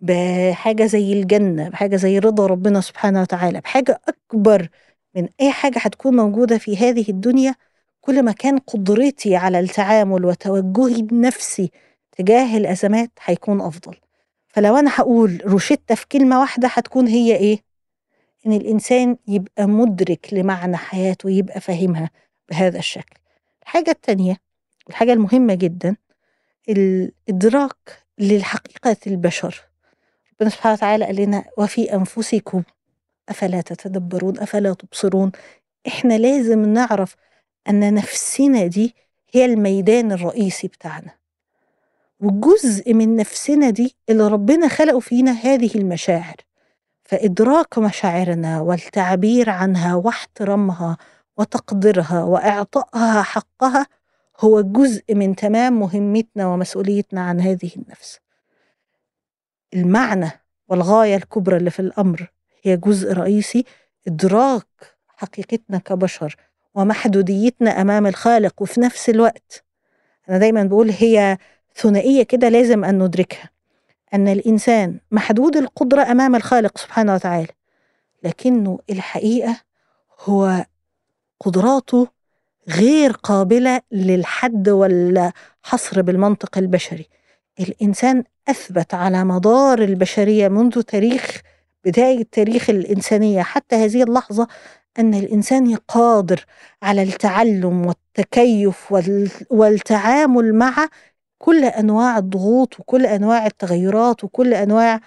بحاجة 0.00 0.86
زي 0.86 1.12
الجنة 1.12 1.68
بحاجة 1.68 1.96
زي 1.96 2.18
رضا 2.18 2.46
ربنا 2.46 2.80
سبحانه 2.80 3.20
وتعالى 3.22 3.60
بحاجة 3.60 4.00
أكبر 4.08 4.68
من 5.14 5.28
أي 5.40 5.52
حاجة 5.52 5.78
هتكون 5.78 6.16
موجودة 6.16 6.58
في 6.58 6.76
هذه 6.76 7.04
الدنيا 7.08 7.54
كل 8.00 8.22
ما 8.22 8.32
كان 8.32 8.58
قدرتي 8.58 9.36
على 9.36 9.60
التعامل 9.60 10.24
وتوجهي 10.24 11.02
بنفسي 11.02 11.70
تجاه 12.18 12.56
الأزمات 12.56 13.10
هيكون 13.24 13.60
أفضل 13.60 13.96
فلو 14.48 14.76
أنا 14.76 14.90
هقول 14.94 15.42
روشتة 15.46 15.94
في 15.94 16.06
كلمة 16.08 16.40
واحدة 16.40 16.68
هتكون 16.68 17.06
هي 17.06 17.36
إيه؟ 17.36 17.65
إن 18.46 18.52
الإنسان 18.52 19.16
يبقى 19.28 19.66
مدرك 19.66 20.28
لمعنى 20.32 20.76
حياته 20.76 21.26
ويبقى 21.26 21.60
فاهمها 21.60 22.10
بهذا 22.50 22.78
الشكل. 22.78 23.16
الحاجة 23.62 23.90
التانية 23.90 24.36
الحاجة 24.90 25.12
المهمة 25.12 25.54
جدا 25.54 25.96
الإدراك 26.68 28.04
للحقيقة 28.18 28.96
البشر 29.06 29.62
ربنا 30.32 30.50
سبحانه 30.50 30.74
وتعالى 30.74 31.04
قال 31.04 31.16
لنا 31.16 31.44
وفي 31.58 31.94
أنفسكم 31.94 32.62
أفلا 33.28 33.60
تتدبرون 33.60 34.38
أفلا 34.38 34.72
تبصرون. 34.74 35.32
إحنا 35.86 36.18
لازم 36.18 36.72
نعرف 36.72 37.16
أن 37.68 37.94
نفسنا 37.94 38.66
دي 38.66 38.94
هي 39.32 39.44
الميدان 39.44 40.12
الرئيسي 40.12 40.68
بتاعنا. 40.68 41.10
وجزء 42.20 42.94
من 42.94 43.16
نفسنا 43.16 43.70
دي 43.70 43.96
اللي 44.08 44.28
ربنا 44.28 44.68
خلقه 44.68 45.00
فينا 45.00 45.30
هذه 45.32 45.70
المشاعر. 45.74 46.36
فإدراك 47.06 47.78
مشاعرنا 47.78 48.60
والتعبير 48.60 49.50
عنها 49.50 49.94
واحترامها 49.94 50.96
وتقديرها 51.36 52.24
وإعطائها 52.24 53.22
حقها 53.22 53.86
هو 54.40 54.60
جزء 54.60 55.14
من 55.14 55.36
تمام 55.36 55.80
مهمتنا 55.80 56.46
ومسؤوليتنا 56.46 57.20
عن 57.20 57.40
هذه 57.40 57.70
النفس. 57.76 58.18
المعنى 59.74 60.30
والغاية 60.68 61.16
الكبرى 61.16 61.56
اللي 61.56 61.70
في 61.70 61.80
الأمر 61.80 62.32
هي 62.62 62.76
جزء 62.76 63.12
رئيسي 63.12 63.64
إدراك 64.06 64.96
حقيقتنا 65.08 65.78
كبشر 65.78 66.36
ومحدوديتنا 66.74 67.70
أمام 67.70 68.06
الخالق 68.06 68.62
وفي 68.62 68.80
نفس 68.80 69.10
الوقت. 69.10 69.64
أنا 70.28 70.38
دايما 70.38 70.64
بقول 70.64 70.90
هي 70.90 71.38
ثنائية 71.74 72.22
كده 72.22 72.48
لازم 72.48 72.84
أن 72.84 73.02
ندركها. 73.02 73.55
أن 74.16 74.28
الإنسان 74.28 74.98
محدود 75.10 75.56
القدرة 75.56 76.02
أمام 76.02 76.36
الخالق 76.36 76.78
سبحانه 76.78 77.14
وتعالى 77.14 77.48
لكنه 78.22 78.78
الحقيقة 78.90 79.60
هو 80.24 80.66
قدراته 81.40 82.08
غير 82.68 83.12
قابلة 83.12 83.80
للحد 83.92 84.68
والحصر 84.68 86.02
بالمنطق 86.02 86.58
البشري. 86.58 87.08
الإنسان 87.60 88.24
أثبت 88.48 88.94
على 88.94 89.24
مدار 89.24 89.78
البشرية 89.82 90.48
منذ 90.48 90.82
تاريخ 90.82 91.40
بداية 91.84 92.26
تاريخ 92.32 92.70
الإنسانية 92.70 93.42
حتى 93.42 93.76
هذه 93.76 94.02
اللحظة 94.02 94.48
أن 94.98 95.14
الإنسان 95.14 95.76
قادر 95.76 96.44
على 96.82 97.02
التعلم 97.02 97.86
والتكيف 97.86 98.94
والتعامل 99.50 100.54
مع 100.54 100.88
كل 101.38 101.64
أنواع 101.64 102.18
الضغوط 102.18 102.80
وكل 102.80 103.06
أنواع 103.06 103.46
التغيرات 103.46 104.24
وكل 104.24 104.54
أنواع 104.54 105.00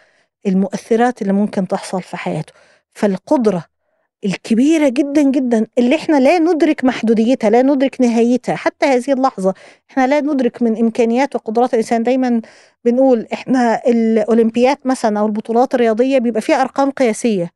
المؤثرات 0.47 1.21
اللي 1.21 1.33
ممكن 1.33 1.67
تحصل 1.67 2.01
في 2.01 2.17
حياته. 2.17 2.53
فالقدرة 2.93 3.65
الكبيرة 4.25 4.89
جدا 4.89 5.21
جدا 5.21 5.67
اللي 5.77 5.95
إحنا 5.95 6.19
لا 6.19 6.39
ندرك 6.39 6.83
محدوديتها 6.85 7.49
لا 7.49 7.61
ندرك 7.61 8.01
نهايتها 8.01 8.55
حتى 8.55 8.85
هذه 8.85 9.11
اللحظة 9.13 9.53
إحنا 9.91 10.07
لا 10.07 10.21
ندرك 10.21 10.61
من 10.61 10.77
إمكانيات 10.77 11.35
وقدرات 11.35 11.73
الإنسان. 11.73 12.03
دايما 12.03 12.41
بنقول 12.85 13.27
إحنا 13.33 13.81
الأولمبيات 13.87 14.87
مثلا 14.87 15.19
أو 15.19 15.25
البطولات 15.25 15.75
الرياضية 15.75 16.17
بيبقى 16.17 16.41
فيها 16.41 16.61
أرقام 16.61 16.91
قياسية. 16.91 17.51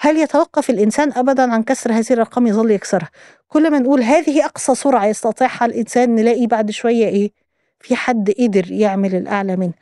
هل 0.00 0.16
يتوقف 0.16 0.70
الإنسان 0.70 1.12
أبدا 1.12 1.52
عن 1.52 1.62
كسر 1.62 1.92
هذه 1.92 2.06
الأرقام؟ 2.12 2.46
يظل 2.46 2.70
يكسرها. 2.70 3.10
كل 3.48 3.70
ما 3.70 3.78
نقول 3.78 4.02
هذه 4.02 4.44
أقصى 4.44 4.74
سرعة 4.74 5.06
يستطيعها 5.06 5.64
الإنسان 5.66 6.14
نلاقي 6.14 6.46
بعد 6.46 6.70
شوية 6.70 7.08
إيه؟ 7.08 7.47
في 7.80 7.96
حد 7.96 8.30
قدر 8.30 8.72
يعمل 8.72 9.14
الأعلى 9.14 9.56
منه 9.56 9.72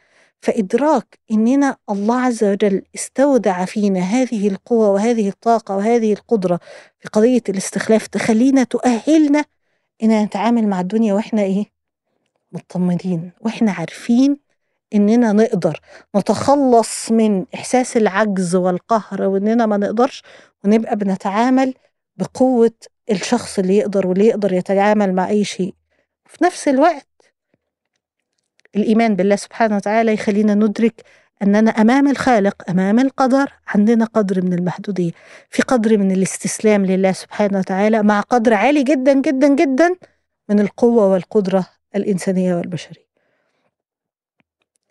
فإدراك 0.41 1.19
إننا 1.31 1.77
الله 1.91 2.21
عز 2.21 2.45
وجل 2.45 2.83
استودع 2.95 3.65
فينا 3.65 4.01
هذه 4.01 4.49
القوة 4.49 4.91
وهذه 4.91 5.29
الطاقة 5.29 5.77
وهذه 5.77 6.13
القدرة 6.13 6.61
في 6.99 7.09
قضية 7.09 7.43
الاستخلاف 7.49 8.07
تخلينا 8.07 8.65
تؤهلنا 8.65 9.45
إننا 10.03 10.25
نتعامل 10.25 10.69
مع 10.69 10.81
الدنيا 10.81 11.15
وإحنا 11.15 11.43
إيه؟ 11.43 11.65
مطمنين 12.53 13.33
وإحنا 13.41 13.73
عارفين 13.73 14.37
إننا 14.95 15.33
نقدر 15.33 15.81
نتخلص 16.17 17.13
من 17.13 17.45
إحساس 17.55 17.97
العجز 17.97 18.57
والقهر 18.57 19.23
وإننا 19.23 19.67
ما 19.67 19.77
نقدرش 19.77 20.23
ونبقى 20.65 20.97
بنتعامل 20.97 21.75
بقوة 22.17 22.73
الشخص 23.11 23.59
اللي 23.59 23.77
يقدر 23.77 24.07
واللي 24.07 24.27
يقدر 24.27 24.53
يتعامل 24.53 25.15
مع 25.15 25.29
أي 25.29 25.45
شيء. 25.45 25.75
في 26.25 26.45
نفس 26.45 26.69
الوقت 26.69 27.07
الإيمان 28.77 29.17
بالله 29.17 29.37
سبحانه 29.37 29.77
وتعالى 29.77 30.13
يخلينا 30.15 30.55
ندرك 30.55 31.05
أننا 31.43 31.71
أمام 31.71 32.09
الخالق 32.09 32.71
أمام 32.71 32.99
القدر 32.99 33.53
عندنا 33.67 34.05
قدر 34.05 34.43
من 34.45 34.53
المحدودية. 34.53 35.13
في 35.51 35.63
قدر 35.63 35.99
من 35.99 36.13
الاستسلام 36.13 36.87
لله 36.87 37.13
سبحانه 37.13 37.59
وتعالى 37.59 38.03
مع 38.03 38.21
قدر 38.21 38.55
عالي 38.55 38.83
جدا 38.83 39.13
جدا 39.21 39.49
جدا 39.55 39.97
من 40.49 40.61
القوة 40.61 41.07
والقدرة 41.07 41.67
الإنسانية 41.97 42.55
والبشرية. 42.55 43.07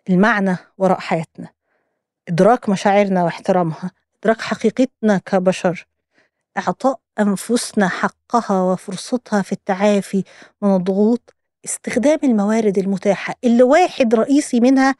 المعنى 0.08 0.56
وراء 0.78 1.00
حياتنا 1.00 1.48
إدراك 2.28 2.68
مشاعرنا 2.68 3.24
واحترامها 3.24 3.90
إدراك 4.22 4.40
حقيقتنا 4.40 5.18
كبشر. 5.18 5.86
إعطاء 6.58 7.00
أنفسنا 7.20 7.88
حقها 7.88 8.62
وفرصتها 8.62 9.42
في 9.42 9.52
التعافي 9.52 10.24
من 10.62 10.76
الضغوط 10.76 11.35
استخدام 11.66 12.18
الموارد 12.24 12.78
المتاحة. 12.78 13.34
اللي 13.44 13.62
واحد 13.62 14.14
رئيسي 14.14 14.60
منها 14.60 14.94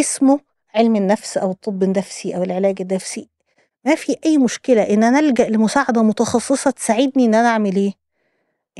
اسمه 0.00 0.40
علم 0.74 0.96
النفس 0.96 1.38
أو 1.38 1.50
الطب 1.50 1.82
النفسي 1.82 2.36
أو 2.36 2.42
العلاج 2.42 2.76
النفسي. 2.80 3.28
ما 3.84 3.94
في 3.94 4.16
أي 4.26 4.38
مشكلة 4.38 4.82
إن 4.82 5.04
أنا 5.04 5.18
ألجأ 5.18 5.48
لمساعدة 5.48 6.02
متخصصة 6.02 6.70
تساعدني 6.70 7.24
إن 7.24 7.34
أنا 7.34 7.48
أعمل 7.48 7.76
إيه؟ 7.76 7.92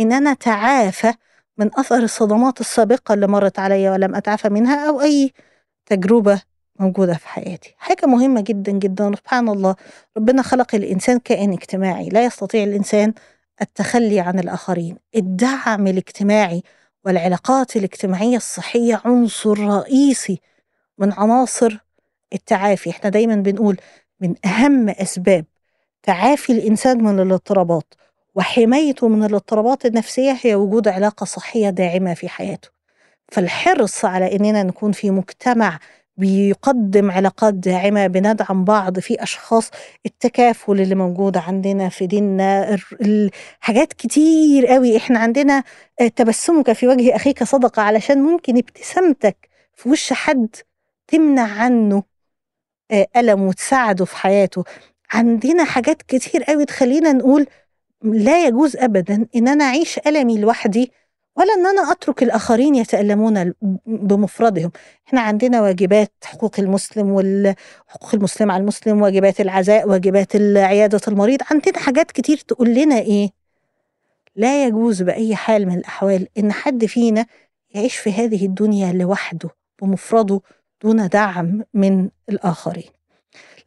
إن 0.01 0.13
أنا 0.13 0.33
أتعافى 0.33 1.13
من 1.59 1.71
أثر 1.79 1.99
الصدمات 1.99 2.61
السابقة 2.61 3.15
اللي 3.15 3.27
مرت 3.27 3.59
عليا 3.59 3.91
ولم 3.93 4.15
أتعافى 4.15 4.49
منها 4.49 4.89
أو 4.89 5.01
أي 5.01 5.33
تجربة 5.87 6.43
موجودة 6.81 7.15
في 7.15 7.29
حياتي. 7.29 7.75
حاجة 7.79 8.07
مهمة 8.07 8.41
جدا 8.41 8.73
جدا 8.73 9.13
سبحان 9.17 9.49
الله. 9.49 9.77
ربنا 10.17 10.43
خلق 10.43 10.75
الإنسان 10.75 11.19
كائن 11.19 11.53
اجتماعي. 11.53 12.09
لا 12.09 12.25
يستطيع 12.25 12.65
الإنسان 12.65 13.15
التخلي 13.63 14.21
عن 14.21 14.39
الآخرين. 14.39 14.97
الدعم 15.17 15.87
الاجتماعي 15.87 16.63
والعلاقات 17.05 17.77
الاجتماعية 17.77 18.37
الصحية 18.37 19.03
عنصر 19.05 19.59
رئيسي 19.59 20.41
من 20.99 21.13
عناصر 21.13 21.79
التعافي. 22.33 22.91
إحنا 22.91 23.11
دايما 23.11 23.35
بنقول 23.35 23.77
من 24.21 24.35
أهم 24.47 24.89
أسباب 24.89 25.45
تعافي 26.03 26.53
الإنسان 26.53 27.05
من 27.05 27.21
الاضطرابات 27.21 27.95
وحمايته 28.35 29.09
من 29.09 29.25
الاضطرابات 29.25 29.87
النفسية 29.87 30.39
هي 30.43 30.55
وجود 30.55 30.89
علاقة 30.89 31.25
صحية 31.25 31.71
داعمة 31.71 32.15
في 32.15 32.29
حياته. 32.29 32.69
فالحرص 33.33 34.05
على 34.05 34.37
إننا 34.37 34.63
نكون 34.63 34.93
في 34.93 35.11
مجتمع 35.11 35.79
بيقدم 36.21 37.11
علاقات 37.11 37.55
داعمة 37.55 38.07
بندعم 38.07 38.65
بعض 38.65 38.99
في 38.99 39.23
أشخاص 39.23 39.71
التكافل 40.07 40.81
اللي 40.81 40.95
موجود 40.95 41.37
عندنا 41.37 41.89
في 41.89 42.07
ديننا 42.07 42.79
حاجات 43.61 43.93
كتير 43.93 44.67
قوي. 44.67 44.97
إحنا 44.97 45.19
عندنا 45.19 45.65
تبسمك 46.17 46.73
في 46.73 46.87
وجه 46.89 47.17
أخيك 47.17 47.45
صدقة 47.45 47.83
علشان 47.83 48.23
ممكن 48.23 48.57
ابتسامتك 48.57 49.49
في 49.75 49.89
وش 49.89 50.13
حد 50.13 50.57
تمنع 51.09 51.63
عنه 51.63 52.03
ألم 53.17 53.43
وتساعده 53.43 54.05
في 54.05 54.17
حياته. 54.17 54.65
عندنا 55.13 55.65
حاجات 55.65 56.03
كتير 56.03 56.45
قوي 56.45 56.65
تخلينا 56.65 57.13
نقول 57.13 57.47
لا 58.03 58.47
يجوز 58.47 58.77
أبدا 58.77 59.27
إن 59.37 59.49
أنا 59.49 59.65
أعيش 59.65 59.99
ألمي 60.07 60.39
لوحدي 60.39 60.93
ولا 61.37 61.55
إن 61.55 61.67
أنا 61.67 61.93
أترك 61.93 62.23
الآخرين 62.23 62.75
يتألمون 62.75 63.55
بمفردهم. 63.87 64.71
إحنا 65.09 65.21
عندنا 65.21 65.63
واجبات 65.63 66.13
حقوق 66.25 66.61
المسلم 66.61 67.11
والحقوق 67.11 68.15
المسلم 68.15 68.51
على 68.51 68.61
المسلم 68.61 69.03
واجبات 69.03 69.41
العزاء 69.41 69.89
واجبات 69.89 70.37
عيادة 70.57 71.01
المريض. 71.09 71.41
عندنا 71.51 71.79
حاجات 71.79 72.11
كتير 72.11 72.37
تقول 72.37 72.75
لنا 72.75 72.99
إيه؟ 72.99 73.31
لا 74.37 74.65
يجوز 74.67 75.03
بأي 75.03 75.37
حال 75.37 75.67
من 75.67 75.75
الأحوال 75.75 76.29
إن 76.39 76.53
حد 76.53 76.85
فينا 76.85 77.27
يعيش 77.71 77.97
في 77.97 78.13
هذه 78.13 78.47
الدنيا 78.47 78.93
لوحده 78.93 79.51
بمفرده 79.83 80.41
دون 80.83 81.09
دعم 81.09 81.65
من 81.75 82.09
الآخرين. 82.29 82.91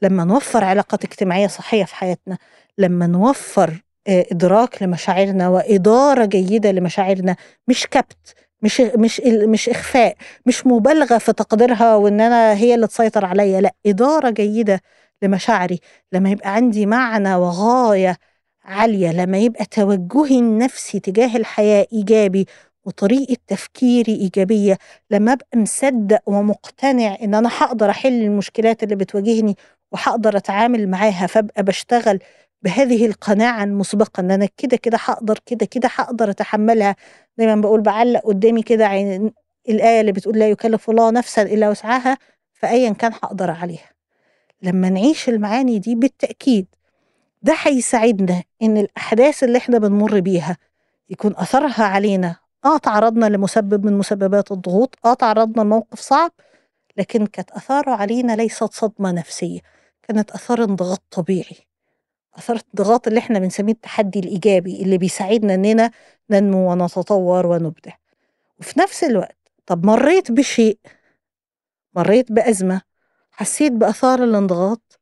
لما 0.02 0.24
نوفر 0.24 0.64
علاقات 0.64 1.04
اجتماعية 1.04 1.48
صحية 1.48 1.84
في 1.84 1.96
حياتنا 1.96 2.38
لما 2.78 3.08
نوفر 3.08 3.84
إدراك 4.08 4.84
لمشاعرنا 4.84 5.50
وإدارة 5.50 6.26
جيدة 6.26 6.72
لمشاعرنا 6.72 7.36
مش 7.68 7.88
كبت 7.88 8.34
مش 8.62 8.82
مش 8.82 9.22
مش 9.26 9.70
إخفاء 9.70 10.16
مش 10.46 10.68
مبالغة 10.68 11.18
في 11.18 11.34
تقديرها 11.34 11.96
وإن 11.96 12.22
أنا 12.22 12.54
هي 12.54 12.76
اللي 12.76 12.88
تسيطر 12.88 13.26
عليا 13.26 13.62
لأ 13.62 13.74
إدارة 13.86 14.30
جيدة 14.30 14.82
لمشاعري. 15.22 15.80
لما 16.14 16.30
يبقى 16.30 16.56
عندي 16.56 16.86
معنى 16.86 17.36
وغاية 17.36 18.18
عالية 18.64 19.12
لما 19.12 19.38
يبقى 19.38 19.66
توجهي 19.66 20.40
النفسي 20.40 21.00
تجاه 21.00 21.38
الحياة 21.38 21.88
إيجابي 21.94 22.46
وطريقة 22.86 23.38
تفكيري 23.48 24.16
إيجابية 24.16 24.78
لما 25.12 25.34
أبقى 25.34 25.48
مصدق 25.56 26.20
ومقتنع 26.26 27.18
إن 27.22 27.36
أنا 27.36 27.50
هقدر 27.58 27.90
أحل 27.90 28.22
المشكلات 28.24 28.84
اللي 28.84 28.96
بتواجهني 28.96 29.56
وهقدر 29.92 30.38
أتعامل 30.38 30.90
معاها 30.90 31.28
فأبقى 31.28 31.64
بشتغل 31.64 32.20
بهذه 32.64 33.06
القناعة 33.06 33.64
المسبقة 33.64 34.22
إن 34.22 34.32
أنا 34.32 34.48
كده 34.58 34.78
كده 34.78 34.98
هقدر 35.02 35.40
كده 35.46 35.66
كده 35.66 35.90
هقدر 35.96 36.30
أتحملها. 36.30 36.96
دايما 37.38 37.62
بقول 37.62 37.82
بعلق 37.82 38.22
قدامي 38.22 38.62
كده 38.64 38.88
عين 38.88 39.32
الآية 39.70 40.02
اللي 40.02 40.12
بتقول 40.12 40.40
لا 40.40 40.50
يكلف 40.50 40.90
الله 40.90 41.12
نفسا 41.12 41.42
إلا 41.42 41.70
وسعها 41.70 42.18
فأيا 42.54 42.90
كان 42.94 43.12
هقدر 43.14 43.52
عليها. 43.52 43.90
لما 44.62 44.90
نعيش 44.90 45.30
المعاني 45.30 45.80
دي 45.80 45.96
بالتأكيد 45.96 46.68
ده 47.42 47.56
هيساعدنا 47.64 48.44
إن 48.62 48.78
الأحداث 48.78 49.44
اللي 49.44 49.58
إحنا 49.58 49.78
بنمر 49.78 50.20
بيها 50.20 50.58
يكون 51.10 51.34
أثرها 51.38 51.84
علينا. 51.84 52.36
آه 52.66 52.78
تعرضنا 52.78 53.26
لمسبب 53.26 53.86
من 53.86 53.98
مسببات 53.98 54.52
الضغوط 54.52 54.96
آه 55.06 55.14
تعرضنا 55.14 55.62
لموقف 55.62 56.00
صعب 56.00 56.32
لكن 56.98 57.26
كانت 57.26 57.52
أثاره 57.52 57.92
علينا 57.92 58.34
ليست 58.36 58.74
صدمة 58.74 59.12
نفسية 59.12 59.60
كانت 60.08 60.32
أثار 60.32 60.64
انضغاط 60.64 61.02
طبيعي. 61.12 61.58
آثار 62.38 62.60
الضغط 62.74 63.08
اللي 63.08 63.20
إحنا 63.20 63.40
بنسميه 63.40 63.74
التحدي 63.74 64.20
الإيجابي 64.20 64.82
اللي 64.82 64.98
بيساعدنا 64.98 65.54
إننا 65.54 65.92
ننمو 66.30 66.72
ونتطور 66.72 67.46
ونبدع. 67.46 67.92
وفي 68.60 68.80
نفس 68.80 69.04
الوقت 69.04 69.38
طب 69.66 69.86
مريت 69.86 70.32
بشيء؟ 70.32 70.78
مريت 71.96 72.32
بأزمة؟ 72.32 72.82
حسيت 73.32 73.72
بآثار 73.72 74.24
الانضغاط؟ 74.24 75.00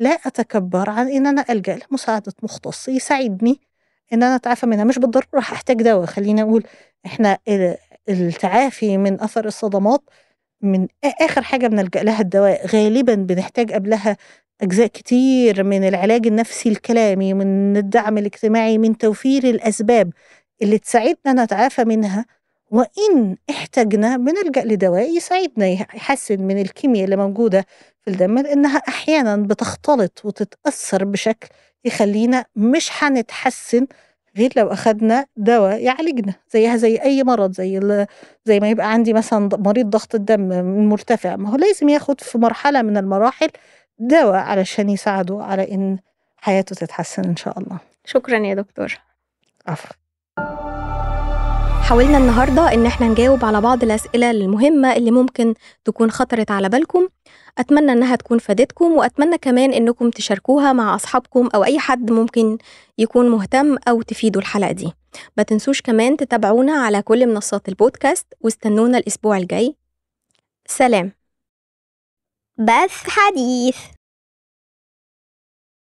لا 0.00 0.10
أتكبر 0.10 0.90
عن 0.90 1.08
إن 1.08 1.26
أنا 1.26 1.44
ألجأ 1.50 1.78
لمساعدة 1.90 2.32
مختص 2.42 2.88
يساعدني 2.88 3.60
إن 4.12 4.22
أنا 4.22 4.36
أتعافى 4.36 4.66
منها. 4.66 4.84
مش 4.84 4.98
بالضرورة 4.98 5.40
هحتاج 5.40 5.82
دواء 5.82 6.06
خلينا 6.06 6.42
أقول 6.42 6.64
إحنا 7.06 7.38
التعافي 8.08 8.96
من 8.98 9.20
اثر 9.20 9.44
الصدمات 9.46 10.02
من 10.60 10.88
آخر 11.20 11.42
حاجة 11.42 11.66
بنلجأ 11.66 12.02
لها 12.02 12.20
الدواء 12.20 12.66
غالبا 12.66 13.14
بنحتاج 13.14 13.72
قبلها 13.72 14.16
أجزاء 14.64 14.86
كتير 14.86 15.62
من 15.62 15.88
العلاج 15.88 16.26
النفسي 16.26 16.68
الكلامي 16.68 17.34
من 17.34 17.76
الدعم 17.76 18.18
الاجتماعي 18.18 18.78
من 18.78 18.98
توفير 18.98 19.44
الأسباب 19.44 20.12
اللي 20.62 20.78
تساعدنا 20.78 21.44
نتعافى 21.44 21.84
منها. 21.84 22.26
وإن 22.70 23.36
احتجنا 23.50 24.16
بنلجأ 24.16 24.64
لدواء 24.64 25.16
يساعدنا 25.16 25.66
يحسن 25.66 26.42
من 26.42 26.60
الكيمياء 26.60 27.04
اللي 27.04 27.16
موجودة 27.16 27.66
في 28.00 28.10
الدم 28.10 28.38
لأنها 28.38 28.76
أحيانا 28.78 29.36
بتختلط 29.36 30.20
وتتأثر 30.24 31.04
بشكل 31.04 31.48
يخلينا 31.84 32.44
مش 32.56 32.90
هنتحسن 32.98 33.86
غير 34.36 34.52
لو 34.56 34.68
أخدنا 34.68 35.26
دواء 35.36 35.82
يعالجنا 35.82 36.34
زيها 36.52 36.76
زي 36.76 36.96
أي 36.96 37.22
مرض 37.24 37.52
زي 37.52 38.06
زي 38.44 38.60
ما 38.60 38.70
يبقى 38.70 38.92
عندي 38.92 39.12
مثلا 39.12 39.48
مريض 39.52 39.86
ضغط 39.90 40.14
الدم 40.14 40.48
مرتفع. 40.88 41.36
ما 41.36 41.50
هو 41.50 41.56
لازم 41.56 41.88
ياخد 41.88 42.20
في 42.20 42.38
مرحلة 42.38 42.82
من 42.82 42.96
المراحل 42.96 43.48
دواء 43.98 44.34
علشان 44.34 44.90
يساعده 44.90 45.38
على 45.42 45.72
إن 45.74 45.98
حياته 46.36 46.76
تتحسن 46.76 47.24
إن 47.24 47.36
شاء 47.36 47.58
الله. 47.58 47.78
شكرا 48.04 48.38
يا 48.38 48.54
دكتور. 48.54 48.98
عفوا. 49.66 49.90
حاولنا 51.82 52.18
النهاردة 52.18 52.74
إن 52.74 52.86
إحنا 52.86 53.08
نجاوب 53.08 53.44
على 53.44 53.60
بعض 53.60 53.82
الأسئلة 53.82 54.30
المهمة 54.30 54.92
اللي 54.96 55.10
ممكن 55.10 55.54
تكون 55.84 56.10
خطرت 56.10 56.50
على 56.50 56.68
بالكم. 56.68 57.08
أتمنى 57.58 57.92
إنها 57.92 58.16
تكون 58.16 58.38
فادتكم 58.38 58.92
وأتمنى 58.92 59.38
كمان 59.38 59.72
إنكم 59.72 60.10
تشاركوها 60.10 60.72
مع 60.72 60.94
أصحابكم 60.94 61.48
أو 61.54 61.64
أي 61.64 61.78
حد 61.78 62.10
ممكن 62.10 62.58
يكون 62.98 63.28
مهتم 63.28 63.76
أو 63.88 64.02
تفيدوا 64.02 64.42
الحلقة 64.42 64.72
دي. 64.72 64.92
ما 65.36 65.42
تنسوش 65.42 65.80
كمان 65.82 66.16
تتابعونا 66.16 66.72
على 66.72 67.02
كل 67.02 67.26
منصات 67.26 67.68
البودكاست 67.68 68.26
واستنونا 68.40 68.98
الأسبوع 68.98 69.36
الجاي. 69.36 69.76
سلام. 70.66 71.12
بس 72.58 72.92
حديث. 73.08 73.76